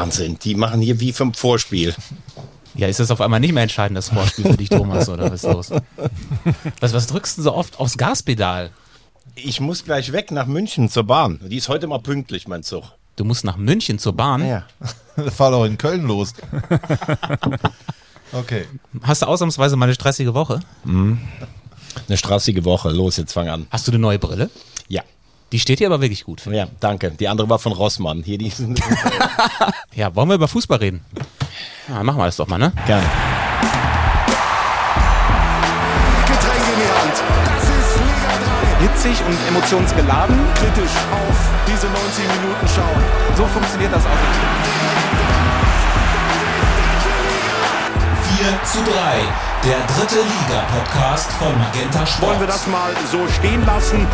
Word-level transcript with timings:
Wahnsinn, 0.00 0.38
die 0.42 0.54
machen 0.54 0.80
hier 0.80 0.98
wie 0.98 1.12
vom 1.12 1.34
Vorspiel. 1.34 1.94
Ja, 2.74 2.88
ist 2.88 3.00
das 3.00 3.10
auf 3.10 3.20
einmal 3.20 3.40
nicht 3.40 3.52
mehr 3.52 3.64
entscheidend, 3.64 3.98
das 3.98 4.08
Vorspiel 4.08 4.46
für 4.46 4.56
dich, 4.56 4.70
Thomas, 4.70 5.08
oder 5.10 5.30
was 5.30 5.44
ist 5.44 5.52
los? 5.52 5.70
Was, 6.80 6.94
was 6.94 7.06
drückst 7.08 7.36
du 7.36 7.42
so 7.42 7.52
oft 7.52 7.78
aufs 7.78 7.98
Gaspedal? 7.98 8.70
Ich 9.34 9.60
muss 9.60 9.84
gleich 9.84 10.12
weg 10.12 10.30
nach 10.30 10.46
München 10.46 10.88
zur 10.88 11.04
Bahn. 11.04 11.38
Die 11.42 11.56
ist 11.56 11.68
heute 11.68 11.86
mal 11.86 11.98
pünktlich, 11.98 12.48
mein 12.48 12.62
Zug. 12.62 12.84
Du 13.16 13.24
musst 13.24 13.44
nach 13.44 13.58
München 13.58 13.98
zur 13.98 14.14
Bahn. 14.14 14.46
Ja. 14.46 14.64
Fahr 15.30 15.50
doch 15.50 15.66
in 15.66 15.76
Köln 15.76 16.06
los. 16.06 16.32
okay. 18.32 18.66
Hast 19.02 19.20
du 19.20 19.26
ausnahmsweise 19.26 19.76
mal 19.76 19.84
eine 19.84 19.94
stressige 19.94 20.32
Woche? 20.32 20.60
Eine 20.86 22.16
straßige 22.16 22.64
Woche. 22.64 22.90
Los, 22.90 23.18
jetzt 23.18 23.34
fang 23.34 23.48
an. 23.48 23.66
Hast 23.70 23.86
du 23.86 23.92
eine 23.92 23.98
neue 23.98 24.18
Brille? 24.18 24.48
Ja. 24.88 25.02
Die 25.52 25.58
steht 25.58 25.80
dir 25.80 25.88
aber 25.88 26.00
wirklich 26.00 26.24
gut. 26.24 26.46
Ja, 26.46 26.68
danke. 26.78 27.10
Die 27.10 27.26
andere 27.26 27.48
war 27.48 27.58
von 27.58 27.72
Rossmann. 27.72 28.22
Hier 28.22 28.38
die 28.38 28.50
sind 28.50 28.80
Ja, 29.94 30.14
wollen 30.14 30.28
wir 30.28 30.36
über 30.36 30.46
Fußball 30.48 30.78
reden? 30.78 31.04
Ja, 31.88 32.02
machen 32.04 32.18
wir 32.18 32.26
das 32.26 32.36
doch 32.36 32.46
mal, 32.46 32.58
ne? 32.58 32.72
gerne. 32.86 33.04
Getränke 36.26 36.70
in 36.72 36.80
die 36.80 37.00
Hand. 37.00 37.22
Das 37.56 37.64
ist 37.64 37.98
Liga 37.98 38.32
3. 38.78 38.86
hitzig 38.86 39.26
und 39.26 39.36
emotionsgeladen. 39.48 40.38
Kritisch 40.54 40.94
auf 41.10 41.36
diese 41.66 41.86
90 41.86 42.24
Minuten 42.40 42.68
schauen. 42.68 43.02
So 43.36 43.44
funktioniert 43.46 43.92
das 43.92 44.04
auch. 44.06 44.10
4 48.38 48.64
zu 48.64 48.78
3, 48.84 48.88
der 49.64 49.78
dritte 49.96 50.20
Liga-Podcast 50.22 51.32
von 51.32 51.58
Magenta 51.58 52.06
Sport. 52.06 52.30
Wollen 52.30 52.40
wir 52.40 52.46
das 52.46 52.66
mal 52.68 52.92
so 53.10 53.26
stehen 53.28 53.66
lassen? 53.66 54.06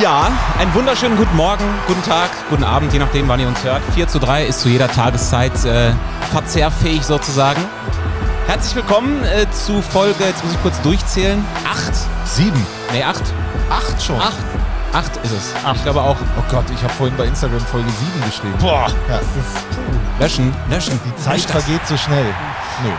Ja, 0.00 0.30
einen 0.58 0.74
wunderschönen 0.74 1.16
guten 1.16 1.36
Morgen, 1.36 1.64
guten 1.86 2.02
Tag, 2.02 2.30
guten 2.50 2.64
Abend, 2.64 2.92
je 2.92 2.98
nachdem, 2.98 3.28
wann 3.28 3.40
ihr 3.40 3.48
uns 3.48 3.62
hört. 3.64 3.80
4 3.94 4.08
zu 4.08 4.18
3 4.18 4.44
ist 4.46 4.60
zu 4.60 4.68
jeder 4.68 4.88
Tageszeit 4.88 5.52
äh, 5.64 5.92
verzehrfähig 6.32 7.02
sozusagen. 7.02 7.62
Herzlich 8.46 8.74
willkommen 8.74 9.24
äh, 9.24 9.46
zu 9.52 9.80
Folge, 9.80 10.24
jetzt 10.24 10.44
muss 10.44 10.52
ich 10.52 10.62
kurz 10.62 10.80
durchzählen, 10.82 11.42
8. 11.70 11.92
Sieben. 12.24 12.66
Nee, 12.92 13.04
8. 13.04 13.22
Acht 13.70 14.02
schon. 14.02 14.20
8. 14.20 14.34
8 14.92 15.16
ist 15.24 15.32
es. 15.32 15.54
Ich 15.74 15.82
glaube 15.82 16.02
auch. 16.02 16.16
Oh 16.36 16.42
Gott, 16.50 16.64
ich 16.74 16.82
habe 16.82 16.92
vorhin 16.92 17.16
bei 17.16 17.24
Instagram 17.24 17.60
Folge 17.60 17.88
sieben 17.88 18.26
geschrieben. 18.26 18.54
Boah. 18.60 18.88
Ja, 19.08 19.20
Löschen, 20.18 20.52
löschen. 20.68 20.98
die 21.04 21.22
Zeit 21.22 21.44
das. 21.44 21.64
vergeht 21.64 21.86
so 21.86 21.96
schnell. 21.96 22.26
Nö. 22.82 22.90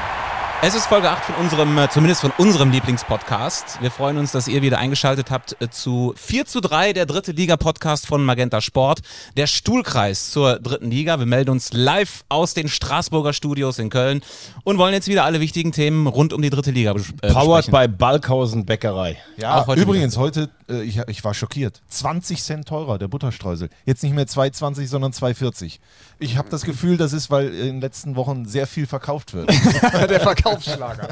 Es 0.64 0.74
ist 0.74 0.88
Folge 0.88 1.08
8 1.08 1.24
von 1.24 1.36
unserem, 1.36 1.78
äh, 1.78 1.88
zumindest 1.88 2.22
von 2.22 2.32
unserem 2.40 2.72
Lieblingspodcast. 2.72 3.80
Wir 3.80 3.92
freuen 3.92 4.18
uns, 4.18 4.32
dass 4.32 4.48
ihr 4.48 4.64
wieder 4.64 4.80
eingeschaltet 4.80 5.30
habt 5.30 5.56
äh, 5.62 5.70
zu 5.70 6.16
4 6.18 6.46
zu 6.48 6.62
3, 6.62 6.94
der 6.94 7.06
dritte 7.06 7.32
Liga-Podcast 7.32 8.08
von 8.08 8.26
Magenta 8.26 8.60
Sport. 8.60 9.02
Der 9.38 9.46
Stuhlkreis 9.46 10.32
zur 10.32 10.58
dritten 10.60 10.90
Liga. 10.90 11.20
Wir 11.20 11.28
melden 11.28 11.52
uns 11.52 11.74
live 11.74 12.26
aus 12.28 12.56
den 12.56 12.70
Straßburger 12.70 13.34
Studios 13.34 13.78
in 13.78 13.92
Köln 13.92 14.22
und 14.64 14.80
wollen 14.80 14.94
jetzt 14.96 15.08
wieder 15.08 15.26
alle 15.26 15.40
wichtigen 15.42 15.72
Themen 15.74 16.08
rund 16.08 16.34
um 16.34 16.42
die 16.42 16.50
dritte 16.50 16.72
Liga 16.72 16.94
bes 16.94 17.14
äh, 17.22 17.32
Powered 17.32 17.68
besprechen. 17.68 17.72
bei 17.72 17.88
Balkhausen 17.88 18.66
Bäckerei. 18.66 19.18
Ja, 19.38 19.62
Auch 19.62 19.68
heute 19.68 19.82
übrigens, 19.82 20.18
heute, 20.18 20.50
äh, 20.68 20.82
ich, 20.82 21.00
ich 21.08 21.24
war 21.24 21.36
schockiert. 21.36 21.82
20 21.90 22.42
Cent 22.42 22.68
teurer, 22.68 22.98
der 22.98 23.08
Butterstreusel. 23.08 23.70
Jetzt 23.86 24.02
nicht 24.02 24.16
mehr 24.16 24.26
2,20, 24.26 24.88
sondern 24.88 25.12
2,40. 25.12 25.78
Ich 26.20 26.38
habe 26.38 26.50
das 26.50 26.64
Gefühl, 26.64 26.98
das 26.98 27.14
ist, 27.14 27.30
weil 27.30 27.54
in 27.54 27.66
den 27.66 27.82
letzten 27.82 28.16
Wochen 28.16 28.46
sehr 28.46 28.66
viel 28.68 28.88
verkauft 28.88 29.34
wird. 29.34 29.50
Der 30.10 30.20
Verkaufsschlager. 30.20 31.10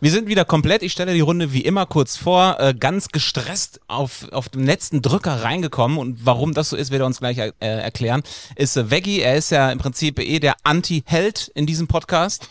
Wir 0.00 0.10
sind 0.10 0.28
wieder 0.28 0.44
komplett. 0.44 0.82
Ich 0.82 0.92
stelle 0.92 1.14
die 1.14 1.20
Runde 1.20 1.52
wie 1.52 1.62
immer 1.62 1.86
kurz 1.86 2.16
vor. 2.16 2.60
Äh, 2.60 2.74
ganz 2.74 3.08
gestresst 3.08 3.80
auf, 3.88 4.26
auf 4.32 4.48
dem 4.50 4.64
letzten 4.64 5.02
Drücker 5.02 5.42
reingekommen. 5.42 5.98
Und 5.98 6.26
warum 6.26 6.52
das 6.52 6.68
so 6.68 6.76
ist, 6.76 6.90
wird 6.90 7.00
er 7.00 7.06
uns 7.06 7.20
gleich 7.20 7.38
äh, 7.38 7.52
erklären. 7.60 8.22
Ist 8.54 8.76
äh, 8.76 8.90
Veggie. 8.90 9.20
Er 9.20 9.36
ist 9.36 9.50
ja 9.50 9.72
im 9.72 9.78
Prinzip 9.78 10.20
eh 10.20 10.40
der 10.40 10.56
Anti-Held 10.62 11.50
in 11.54 11.66
diesem 11.66 11.88
Podcast. 11.88 12.48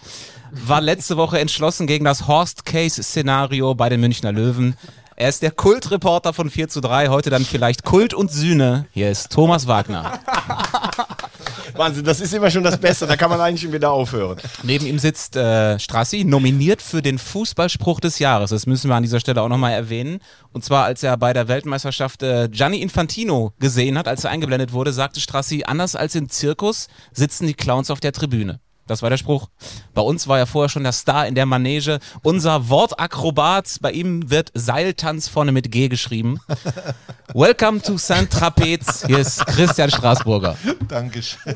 War 0.52 0.82
letzte 0.82 1.16
Woche 1.16 1.40
entschlossen 1.40 1.88
gegen 1.88 2.06
das 2.06 2.28
Horst-Case-Szenario 2.28 3.76
bei 3.76 3.88
den 3.88 4.02
Münchner 4.02 4.32
Löwen. 4.32 4.76
Er 5.16 5.30
ist 5.30 5.44
der 5.44 5.52
Kultreporter 5.52 6.34
von 6.34 6.50
4 6.50 6.70
zu 6.70 6.82
3. 6.82 7.10
Heute 7.10 7.30
dann 7.30 7.46
vielleicht 7.46 7.84
Kult 7.84 8.14
und 8.14 8.32
Sühne. 8.32 8.88
Hier 8.92 9.12
ist 9.12 9.32
Thomas 9.32 9.68
Wagner. 9.68 10.20
Wahnsinn, 11.74 12.04
das 12.04 12.22
ist 12.22 12.34
immer 12.34 12.50
schon 12.50 12.64
das 12.64 12.78
Beste. 12.78 13.08
Da 13.08 13.16
kann 13.16 13.30
man 13.30 13.40
eigentlich 13.40 13.62
schon 13.62 13.72
wieder 13.72 13.92
aufhören. 13.92 14.38
Neben 14.64 14.86
ihm 14.86 15.00
sitzt 15.00 15.36
äh, 15.36 15.80
Strassi, 15.80 16.24
nominiert 16.24 16.82
für 16.82 17.02
den 17.02 17.18
Fußballspruch 17.18 18.00
des 18.00 18.20
Jahres. 18.20 18.50
Das 18.50 18.66
müssen 18.66 18.90
wir 18.90 18.96
an 18.96 19.04
dieser 19.04 19.20
Stelle 19.20 19.42
auch 19.42 19.50
nochmal 19.50 19.74
erwähnen. 19.74 20.20
Und 20.52 20.64
zwar, 20.64 20.86
als 20.86 21.04
er 21.04 21.18
bei 21.18 21.34
der 21.34 21.48
Weltmeisterschaft 21.48 22.24
äh, 22.24 22.50
Gianni 22.50 22.82
Infantino 22.82 23.54
gesehen 23.60 23.98
hat, 23.98 24.08
als 24.08 24.24
er 24.24 24.32
eingeblendet 24.32 24.74
wurde, 24.74 24.94
sagte 24.94 25.20
Strassi, 25.20 25.64
anders 25.66 25.96
als 25.96 26.16
im 26.16 26.30
Zirkus 26.30 26.88
sitzen 27.12 27.48
die 27.48 27.54
Clowns 27.54 27.90
auf 27.90 28.00
der 28.00 28.12
Tribüne. 28.12 28.60
Das 28.86 29.02
war 29.02 29.10
der 29.10 29.18
Spruch. 29.18 29.48
Bei 29.94 30.02
uns 30.02 30.28
war 30.28 30.38
er 30.38 30.46
vorher 30.46 30.68
schon 30.68 30.84
der 30.84 30.92
Star 30.92 31.26
in 31.26 31.36
der 31.36 31.46
Manege. 31.46 32.00
Unser 32.22 32.68
Wortakrobat, 32.68 33.78
bei 33.82 33.92
ihm 33.92 34.30
wird 34.30 34.52
Seiltanz 34.54 35.30
vorne 35.30 35.54
mit 35.54 35.72
G 35.72 35.88
geschrieben. 35.88 36.40
Welcome 37.34 37.82
to 37.82 37.98
Saint-Trapez. 37.98 39.06
Hier 39.08 39.20
ist 39.20 39.46
Christian 39.48 39.90
Straßburger. 39.90 40.58
Dankeschön. 40.90 41.56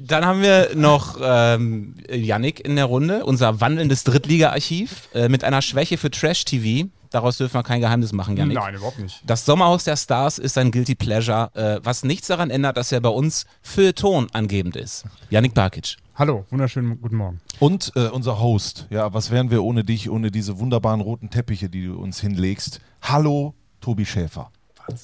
Dann 0.00 0.24
haben 0.24 0.40
wir 0.40 0.70
noch 0.76 1.18
ähm, 1.20 1.96
Yannick 2.08 2.64
in 2.64 2.76
der 2.76 2.84
Runde, 2.84 3.24
unser 3.24 3.60
wandelndes 3.60 4.04
Drittliga-Archiv 4.04 5.08
äh, 5.14 5.28
mit 5.28 5.42
einer 5.42 5.62
Schwäche 5.62 5.98
für 5.98 6.10
Trash-TV. 6.10 6.88
Daraus 7.14 7.36
dürfen 7.36 7.54
wir 7.54 7.62
kein 7.62 7.80
Geheimnis 7.80 8.12
machen, 8.12 8.36
Yannick. 8.36 8.56
Nein, 8.56 8.74
überhaupt 8.74 8.98
nicht. 8.98 9.22
Das 9.24 9.44
Sommerhaus 9.44 9.84
der 9.84 9.96
Stars 9.96 10.38
ist 10.38 10.58
ein 10.58 10.72
Guilty 10.72 10.96
Pleasure, 10.96 11.48
äh, 11.54 11.78
was 11.80 12.02
nichts 12.02 12.26
daran 12.26 12.50
ändert, 12.50 12.76
dass 12.76 12.90
er 12.90 13.00
bei 13.00 13.08
uns 13.08 13.46
für 13.62 13.94
Ton 13.94 14.26
angebend 14.32 14.74
ist. 14.74 15.04
Yannick 15.30 15.54
Barkic. 15.54 15.94
Hallo, 16.16 16.44
wunderschönen 16.50 17.00
guten 17.00 17.14
Morgen. 17.14 17.40
Und 17.60 17.92
äh, 17.94 18.08
unser 18.08 18.40
Host. 18.40 18.88
Ja, 18.90 19.14
was 19.14 19.30
wären 19.30 19.52
wir 19.52 19.62
ohne 19.62 19.84
dich, 19.84 20.10
ohne 20.10 20.32
diese 20.32 20.58
wunderbaren 20.58 21.00
roten 21.00 21.30
Teppiche, 21.30 21.68
die 21.70 21.86
du 21.86 21.94
uns 22.00 22.20
hinlegst? 22.20 22.80
Hallo, 23.00 23.54
Tobi 23.80 24.06
Schäfer. 24.06 24.50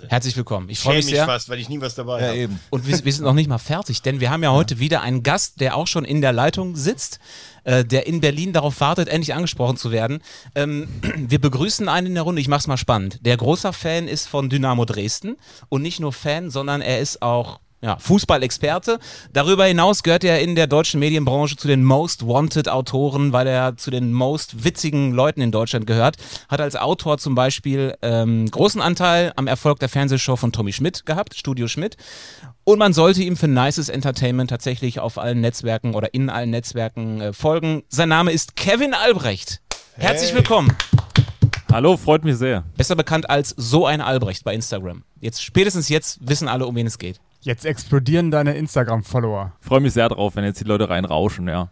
Herzlich 0.09 0.37
willkommen. 0.37 0.69
Ich 0.69 0.79
Ich 0.79 0.85
freue 0.85 0.97
mich 0.97 1.07
sehr. 1.07 1.25
fast, 1.27 1.49
weil 1.49 1.59
ich 1.59 1.69
nie 1.69 1.81
was 1.81 1.95
dabei 1.95 2.21
Ja, 2.21 2.27
habe. 2.29 2.37
eben. 2.37 2.61
Und 2.71 2.87
wir, 2.87 3.05
wir 3.05 3.13
sind 3.13 3.25
noch 3.25 3.33
nicht 3.33 3.49
mal 3.49 3.59
fertig, 3.59 4.03
denn 4.03 4.21
wir 4.21 4.31
haben 4.31 4.43
ja 4.43 4.53
heute 4.53 4.79
wieder 4.79 5.01
einen 5.01 5.23
Gast, 5.23 5.61
der 5.61 5.77
auch 5.77 5.87
schon 5.87 6.05
in 6.05 6.21
der 6.21 6.33
Leitung 6.33 6.77
sitzt, 6.77 7.19
äh, 7.65 7.85
der 7.85 8.07
in 8.07 8.21
Berlin 8.21 8.53
darauf 8.53 8.81
wartet, 8.81 9.09
endlich 9.09 9.35
angesprochen 9.35 9.77
zu 9.77 9.91
werden. 9.91 10.23
Ähm, 10.55 10.89
wir 11.17 11.41
begrüßen 11.41 11.89
einen 11.89 12.09
in 12.09 12.15
der 12.15 12.25
Runde, 12.25 12.41
ich 12.41 12.49
mach's 12.49 12.67
mal 12.67 12.77
spannend. 12.77 13.19
Der 13.25 13.37
großer 13.37 13.73
Fan 13.73 14.07
ist 14.09 14.27
von 14.29 14.51
Dynamo 14.51 14.85
Dresden 14.85 15.37
und 15.69 15.83
nicht 15.83 16.01
nur 16.01 16.13
Fan, 16.13 16.51
sondern 16.51 16.83
er 16.83 17.01
ist 17.01 17.23
auch 17.23 17.61
ja, 17.83 17.97
Fußballexperte. 17.99 18.99
Darüber 19.33 19.65
hinaus 19.65 20.03
gehört 20.03 20.25
er 20.25 20.41
in 20.41 20.55
der 20.55 20.67
deutschen 20.67 21.01
Medienbranche 21.01 21.57
zu 21.57 21.67
den 21.67 21.83
Most 21.83 22.27
Wanted 22.27 22.69
Autoren, 22.69 23.33
weil 23.33 23.47
er 23.47 23.77
zu 23.77 23.91
den 23.91 24.13
most 24.13 24.65
witzigen 24.65 25.13
Leuten 25.13 25.41
in 25.41 25.51
Deutschland 25.51 25.87
gehört. 25.87 26.17
Hat 26.49 26.61
als 26.61 26.77
Autor 26.77 27.19
zum 27.19 27.35
Beispiel 27.35 27.97
ähm, 28.03 28.51
großen 28.51 28.83
Anteil 28.83 29.33
am 29.37 29.47
Erfolg 29.47 29.79
der 29.79 29.89
Fernsehshow 29.89 30.37
von 30.37 30.53
Tommy 30.53 30.73
Schmidt 30.73 31.07
gehabt, 31.07 31.35
Studio 31.35 31.69
Schmidt. 31.69 31.97
Und 32.65 32.79
man 32.79 32.93
sollte 32.93 33.23
ihm 33.23 33.37
für 33.37 33.49
Nices 33.49 33.89
Entertainment 33.89 34.51
tatsächlich 34.51 35.01
auf 35.01 35.17
allen 35.17 35.41
Netzwerken 35.41 35.95
oder 35.95 36.13
in 36.13 36.29
allen 36.29 36.51
Netzwerken 36.51 37.21
äh, 37.21 37.33
folgen. 37.33 37.83
Sein 37.89 38.11
Name 38.11 38.31
ist 38.31 38.57
Kevin 38.57 38.93
Albrecht. 38.93 39.63
Herzlich 39.97 40.35
willkommen. 40.35 40.77
Hallo, 41.73 41.97
freut 41.97 42.25
mich 42.25 42.37
sehr. 42.37 42.65
Besser 42.77 42.97
bekannt 42.97 43.31
als 43.31 43.55
so 43.57 43.87
ein 43.87 44.01
Albrecht 44.01 44.45
bei 44.45 44.55
Instagram. 44.55 45.05
Jetzt 45.21 45.43
spätestens 45.43 45.89
jetzt 45.89 46.19
wissen 46.21 46.49
alle, 46.49 46.67
um 46.67 46.75
wen 46.75 46.87
es 46.87 46.99
geht. 46.99 47.21
Jetzt 47.43 47.65
explodieren 47.65 48.31
deine 48.31 48.55
Instagram-Follower. 48.55 49.53
Freue 49.61 49.81
mich 49.81 49.95
sehr 49.95 50.09
drauf, 50.11 50.37
wenn 50.37 50.45
jetzt 50.45 50.61
die 50.61 50.65
Leute 50.65 50.91
reinrauschen, 50.91 51.49
ja. 51.49 51.71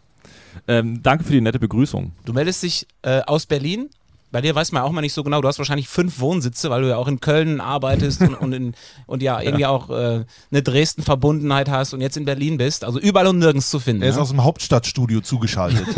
Ähm, 0.67 1.03
danke 1.03 1.25
für 1.25 1.33
die 1.33 1.41
nette 1.41 1.59
Begrüßung. 1.59 2.13
Du 2.25 2.33
meldest 2.33 2.63
dich 2.63 2.87
äh, 3.03 3.21
aus 3.27 3.45
Berlin. 3.47 3.91
Bei 4.31 4.43
dir 4.43 4.55
weiß 4.55 4.73
man 4.73 4.83
auch 4.83 4.93
mal 4.93 5.01
nicht 5.01 5.15
so 5.15 5.23
genau. 5.23 5.41
Du 5.41 5.49
hast 5.49 5.59
wahrscheinlich 5.59 5.89
fünf 5.89 6.21
Wohnsitze, 6.21 6.69
weil 6.69 6.83
du 6.83 6.89
ja 6.89 6.97
auch 6.97 7.09
in 7.09 7.21
Köln 7.21 7.61
arbeitest 7.63 8.21
und, 8.21 8.35
und, 8.35 8.53
in, 8.53 8.75
und 9.07 9.23
ja 9.23 9.41
irgendwie 9.43 9.65
auch 9.65 9.89
äh, 9.89 10.25
eine 10.51 10.63
Dresden-Verbundenheit 10.63 11.71
hast 11.71 11.95
und 11.95 12.03
jetzt 12.03 12.17
in 12.17 12.27
Berlin 12.27 12.59
bist. 12.59 12.85
Also 12.85 12.99
überall 12.99 13.27
und 13.27 13.39
nirgends 13.39 13.71
zu 13.71 13.79
finden. 13.79 14.03
Er 14.03 14.11
ist 14.11 14.17
ne? 14.17 14.23
aus 14.23 14.29
dem 14.31 14.45
Hauptstadtstudio 14.45 15.21
zugeschaltet. 15.21 15.87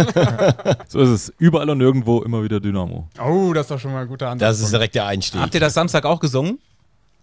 So 0.89 0.99
ist 0.99 1.09
es. 1.09 1.33
Überall 1.39 1.71
und 1.71 1.79
nirgendwo 1.79 2.21
immer 2.23 2.43
wieder 2.43 2.59
Dynamo. 2.59 3.09
Oh, 3.25 3.53
das 3.53 3.67
ist 3.67 3.71
doch 3.71 3.79
schon 3.79 3.93
mal 3.93 4.03
ein 4.03 4.09
guter 4.09 4.29
Ansatz. 4.29 4.59
Das 4.59 4.61
ist 4.61 4.73
direkt 4.73 4.97
der 4.97 5.07
Einstieg. 5.07 5.41
Habt 5.41 5.55
ihr 5.55 5.61
das 5.61 5.75
Samstag 5.75 6.05
auch 6.05 6.19
gesungen? 6.19 6.59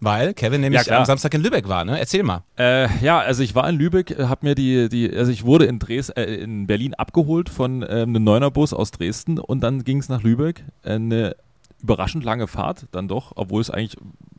Weil 0.00 0.32
Kevin 0.34 0.60
nämlich 0.60 0.86
Ja, 0.86 0.98
am 0.98 1.04
Samstag 1.04 1.34
in 1.34 1.42
Lübeck 1.42 1.68
war, 1.68 1.84
ne? 1.84 1.98
Erzähl 1.98 2.22
mal. 2.22 2.44
Äh, 2.56 2.88
ja, 3.04 3.18
also 3.18 3.42
ich 3.42 3.54
war 3.54 3.68
in 3.68 3.76
Lübeck, 3.76 4.16
habe 4.18 4.46
mir 4.46 4.54
die, 4.54 4.88
die, 4.88 5.12
also 5.14 5.32
ich 5.32 5.44
wurde 5.44 5.64
in 5.64 5.78
Dres 5.78 6.08
äh, 6.10 6.22
in 6.22 6.66
Berlin 6.66 6.94
abgeholt 6.94 7.48
von 7.48 7.82
ähm, 7.82 8.10
einem 8.10 8.24
Neunerbus 8.24 8.72
aus 8.72 8.92
Dresden 8.92 9.38
und 9.38 9.60
dann 9.60 9.82
ging 9.84 9.98
es 9.98 10.08
nach 10.08 10.22
Lübeck. 10.22 10.64
Eine 10.82 11.34
überraschend 11.82 12.24
lange 12.24 12.46
Fahrt, 12.46 12.86
dann 12.92 13.08
doch, 13.08 13.32
obwohl 13.34 13.60
es 13.60 13.70
eigentlich, 13.70 13.96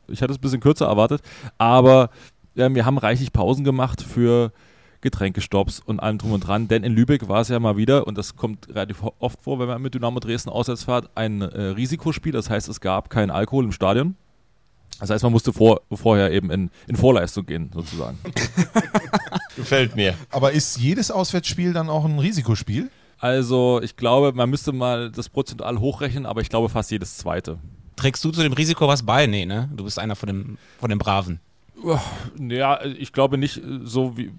ich 0.08 0.22
hatte 0.22 0.32
es 0.32 0.38
ein 0.38 0.42
bisschen 0.42 0.60
kürzer 0.60 0.86
erwartet, 0.86 1.22
aber 1.58 2.10
wir 2.54 2.84
haben 2.84 2.98
reichlich 2.98 3.32
Pausen 3.32 3.64
gemacht 3.64 4.02
für 4.02 4.52
Getränkestops 5.00 5.80
und 5.80 6.00
allem 6.00 6.18
drum 6.18 6.32
und 6.32 6.40
dran, 6.46 6.68
denn 6.68 6.84
in 6.84 6.92
Lübeck 6.92 7.28
war 7.28 7.40
es 7.40 7.48
ja 7.48 7.58
mal 7.58 7.76
wieder, 7.76 8.06
und 8.06 8.18
das 8.18 8.36
kommt 8.36 8.68
relativ 8.68 9.02
oft 9.18 9.40
vor, 9.40 9.58
wenn 9.58 9.68
man 9.68 9.80
mit 9.80 9.94
Dynamo 9.94 10.20
Dresden 10.20 10.50
auswärts 10.50 10.84
fährt, 10.84 11.08
ein 11.14 11.40
äh, 11.40 11.62
Risikospiel, 11.62 12.32
das 12.32 12.50
heißt, 12.50 12.68
es 12.68 12.80
gab 12.80 13.08
keinen 13.08 13.30
Alkohol 13.30 13.64
im 13.64 13.72
Stadion. 13.72 14.16
Das 15.00 15.10
heißt, 15.10 15.22
man 15.22 15.32
musste 15.32 15.52
vor, 15.52 15.80
vorher 15.92 16.30
eben 16.30 16.50
in, 16.50 16.70
in 16.86 16.96
Vorleistung 16.96 17.46
gehen, 17.46 17.70
sozusagen. 17.74 18.18
Gefällt 19.56 19.96
mir. 19.96 20.14
Aber 20.30 20.52
ist 20.52 20.78
jedes 20.78 21.10
Auswärtsspiel 21.10 21.72
dann 21.72 21.88
auch 21.88 22.04
ein 22.04 22.18
Risikospiel? 22.18 22.90
Also, 23.18 23.80
ich 23.82 23.96
glaube, 23.96 24.32
man 24.32 24.48
müsste 24.48 24.72
mal 24.72 25.10
das 25.10 25.28
prozentual 25.28 25.78
hochrechnen, 25.78 26.26
aber 26.26 26.40
ich 26.40 26.48
glaube 26.48 26.68
fast 26.68 26.90
jedes 26.90 27.16
zweite. 27.16 27.58
Trägst 27.96 28.24
du 28.24 28.30
zu 28.30 28.42
dem 28.42 28.52
Risiko 28.52 28.88
was 28.88 29.02
bei? 29.04 29.26
Nee, 29.26 29.44
ne? 29.44 29.68
Du 29.74 29.84
bist 29.84 29.98
einer 29.98 30.16
von, 30.16 30.26
dem, 30.26 30.58
von 30.78 30.88
den 30.88 30.98
Braven. 30.98 31.40
Ja, 32.38 32.82
ich 32.84 33.12
glaube 33.12 33.38
nicht 33.38 33.60
so 33.84 34.16
wie 34.16 34.32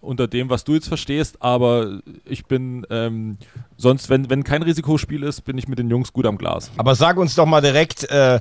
unter 0.00 0.28
dem, 0.28 0.50
was 0.50 0.64
du 0.64 0.74
jetzt 0.74 0.88
verstehst, 0.88 1.42
aber 1.42 2.00
ich 2.24 2.46
bin 2.46 2.86
ähm, 2.90 3.38
sonst, 3.76 4.08
wenn, 4.08 4.30
wenn 4.30 4.44
kein 4.44 4.62
Risikospiel 4.62 5.22
ist, 5.22 5.42
bin 5.42 5.58
ich 5.58 5.68
mit 5.68 5.78
den 5.78 5.90
Jungs 5.90 6.12
gut 6.12 6.26
am 6.26 6.38
Glas. 6.38 6.70
Aber 6.76 6.94
sag 6.94 7.16
uns 7.16 7.34
doch 7.34 7.46
mal 7.46 7.60
direkt, 7.60 8.04
äh, 8.10 8.40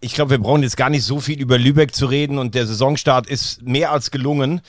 ich 0.00 0.14
glaube, 0.14 0.32
wir 0.32 0.38
brauchen 0.38 0.62
jetzt 0.62 0.76
gar 0.76 0.90
nicht 0.90 1.04
so 1.04 1.20
viel 1.20 1.40
über 1.40 1.58
Lübeck 1.58 1.94
zu 1.94 2.06
reden 2.06 2.38
und 2.38 2.54
der 2.54 2.66
Saisonstart 2.66 3.26
ist 3.26 3.62
mehr 3.62 3.92
als 3.92 4.10
gelungen. 4.10 4.60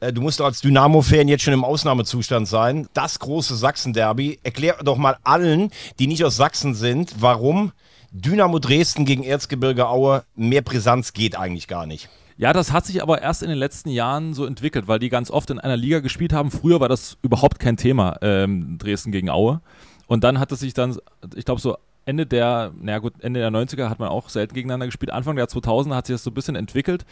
Äh, 0.00 0.12
du 0.12 0.20
musst 0.20 0.40
als 0.40 0.60
Dynamo-Fan 0.60 1.28
jetzt 1.28 1.42
schon 1.42 1.54
im 1.54 1.64
Ausnahmezustand 1.64 2.48
sein. 2.48 2.88
Das 2.94 3.18
große 3.18 3.54
Sachsen-Derby. 3.56 4.40
Erklär 4.42 4.76
doch 4.82 4.96
mal 4.96 5.16
allen, 5.22 5.70
die 5.98 6.06
nicht 6.06 6.24
aus 6.24 6.36
Sachsen 6.36 6.74
sind, 6.74 7.14
warum 7.20 7.72
Dynamo 8.12 8.58
Dresden 8.58 9.04
gegen 9.04 9.22
Erzgebirge 9.22 9.88
Aue 9.88 10.24
mehr 10.34 10.62
Brisanz 10.62 11.12
geht 11.12 11.36
eigentlich 11.36 11.68
gar 11.68 11.86
nicht. 11.86 12.08
Ja, 12.40 12.54
das 12.54 12.72
hat 12.72 12.86
sich 12.86 13.02
aber 13.02 13.20
erst 13.20 13.42
in 13.42 13.50
den 13.50 13.58
letzten 13.58 13.90
Jahren 13.90 14.32
so 14.32 14.46
entwickelt, 14.46 14.88
weil 14.88 14.98
die 14.98 15.10
ganz 15.10 15.30
oft 15.30 15.50
in 15.50 15.58
einer 15.58 15.76
Liga 15.76 16.00
gespielt 16.00 16.32
haben. 16.32 16.50
Früher 16.50 16.80
war 16.80 16.88
das 16.88 17.18
überhaupt 17.20 17.58
kein 17.58 17.76
Thema, 17.76 18.16
ähm, 18.22 18.78
Dresden 18.78 19.12
gegen 19.12 19.28
Aue. 19.28 19.60
Und 20.06 20.24
dann 20.24 20.38
hat 20.38 20.50
es 20.50 20.60
sich 20.60 20.72
dann, 20.72 20.96
ich 21.34 21.44
glaube, 21.44 21.60
so 21.60 21.76
Ende 22.06 22.24
der, 22.24 22.72
naja 22.80 22.96
gut, 22.96 23.12
Ende 23.20 23.40
der 23.40 23.50
90er 23.50 23.90
hat 23.90 23.98
man 23.98 24.08
auch 24.08 24.30
selten 24.30 24.54
gegeneinander 24.54 24.86
gespielt. 24.86 25.12
Anfang 25.12 25.36
der 25.36 25.48
2000er 25.48 25.94
hat 25.94 26.06
sich 26.06 26.14
das 26.14 26.24
so 26.24 26.30
ein 26.30 26.34
bisschen 26.34 26.56
entwickelt. 26.56 27.04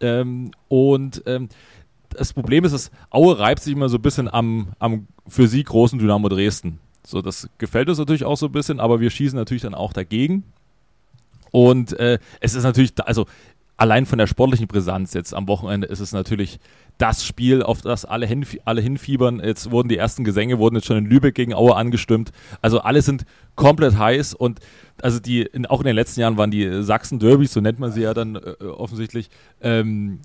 Ähm, 0.00 0.50
und 0.68 1.24
ähm, 1.26 1.50
das 2.08 2.32
Problem 2.32 2.64
ist, 2.64 2.72
dass 2.72 2.90
Aue 3.10 3.38
reibt 3.38 3.60
sich 3.60 3.74
immer 3.74 3.90
so 3.90 3.98
ein 3.98 4.02
bisschen 4.02 4.32
am, 4.32 4.68
am 4.78 5.08
für 5.28 5.46
sie 5.46 5.62
großen 5.62 5.98
Dynamo 5.98 6.30
Dresden. 6.30 6.80
So, 7.06 7.20
das 7.20 7.50
gefällt 7.58 7.90
uns 7.90 7.98
natürlich 7.98 8.24
auch 8.24 8.38
so 8.38 8.46
ein 8.46 8.52
bisschen, 8.52 8.80
aber 8.80 8.98
wir 8.98 9.10
schießen 9.10 9.38
natürlich 9.38 9.62
dann 9.62 9.74
auch 9.74 9.92
dagegen. 9.92 10.42
Und 11.50 11.92
äh, 11.98 12.18
es 12.40 12.54
ist 12.54 12.64
natürlich, 12.64 12.92
also 13.04 13.26
allein 13.80 14.04
von 14.04 14.18
der 14.18 14.26
sportlichen 14.26 14.66
Brisanz 14.66 15.14
jetzt 15.14 15.34
am 15.34 15.48
Wochenende 15.48 15.86
ist 15.86 16.00
es 16.00 16.12
natürlich 16.12 16.60
das 16.98 17.24
Spiel, 17.24 17.62
auf 17.62 17.80
das 17.80 18.04
alle, 18.04 18.26
hinf 18.26 18.58
alle 18.66 18.82
hinfiebern. 18.82 19.40
Jetzt 19.42 19.70
wurden 19.70 19.88
die 19.88 19.96
ersten 19.96 20.22
Gesänge, 20.22 20.58
wurden 20.58 20.76
jetzt 20.76 20.86
schon 20.86 20.98
in 20.98 21.06
Lübeck 21.06 21.34
gegen 21.34 21.54
Aue 21.54 21.74
angestimmt. 21.74 22.30
Also 22.60 22.80
alle 22.80 23.00
sind 23.00 23.24
komplett 23.56 23.96
heiß 23.96 24.34
und 24.34 24.60
also 25.00 25.18
die, 25.18 25.40
in, 25.40 25.64
auch 25.64 25.80
in 25.80 25.86
den 25.86 25.96
letzten 25.96 26.20
Jahren 26.20 26.36
waren 26.36 26.50
die 26.50 26.82
Sachsen-Derbys, 26.82 27.54
so 27.54 27.62
nennt 27.62 27.78
man 27.78 27.90
sie 27.90 28.02
ja 28.02 28.12
dann 28.12 28.36
äh, 28.36 28.64
offensichtlich, 28.64 29.30
ähm, 29.62 30.20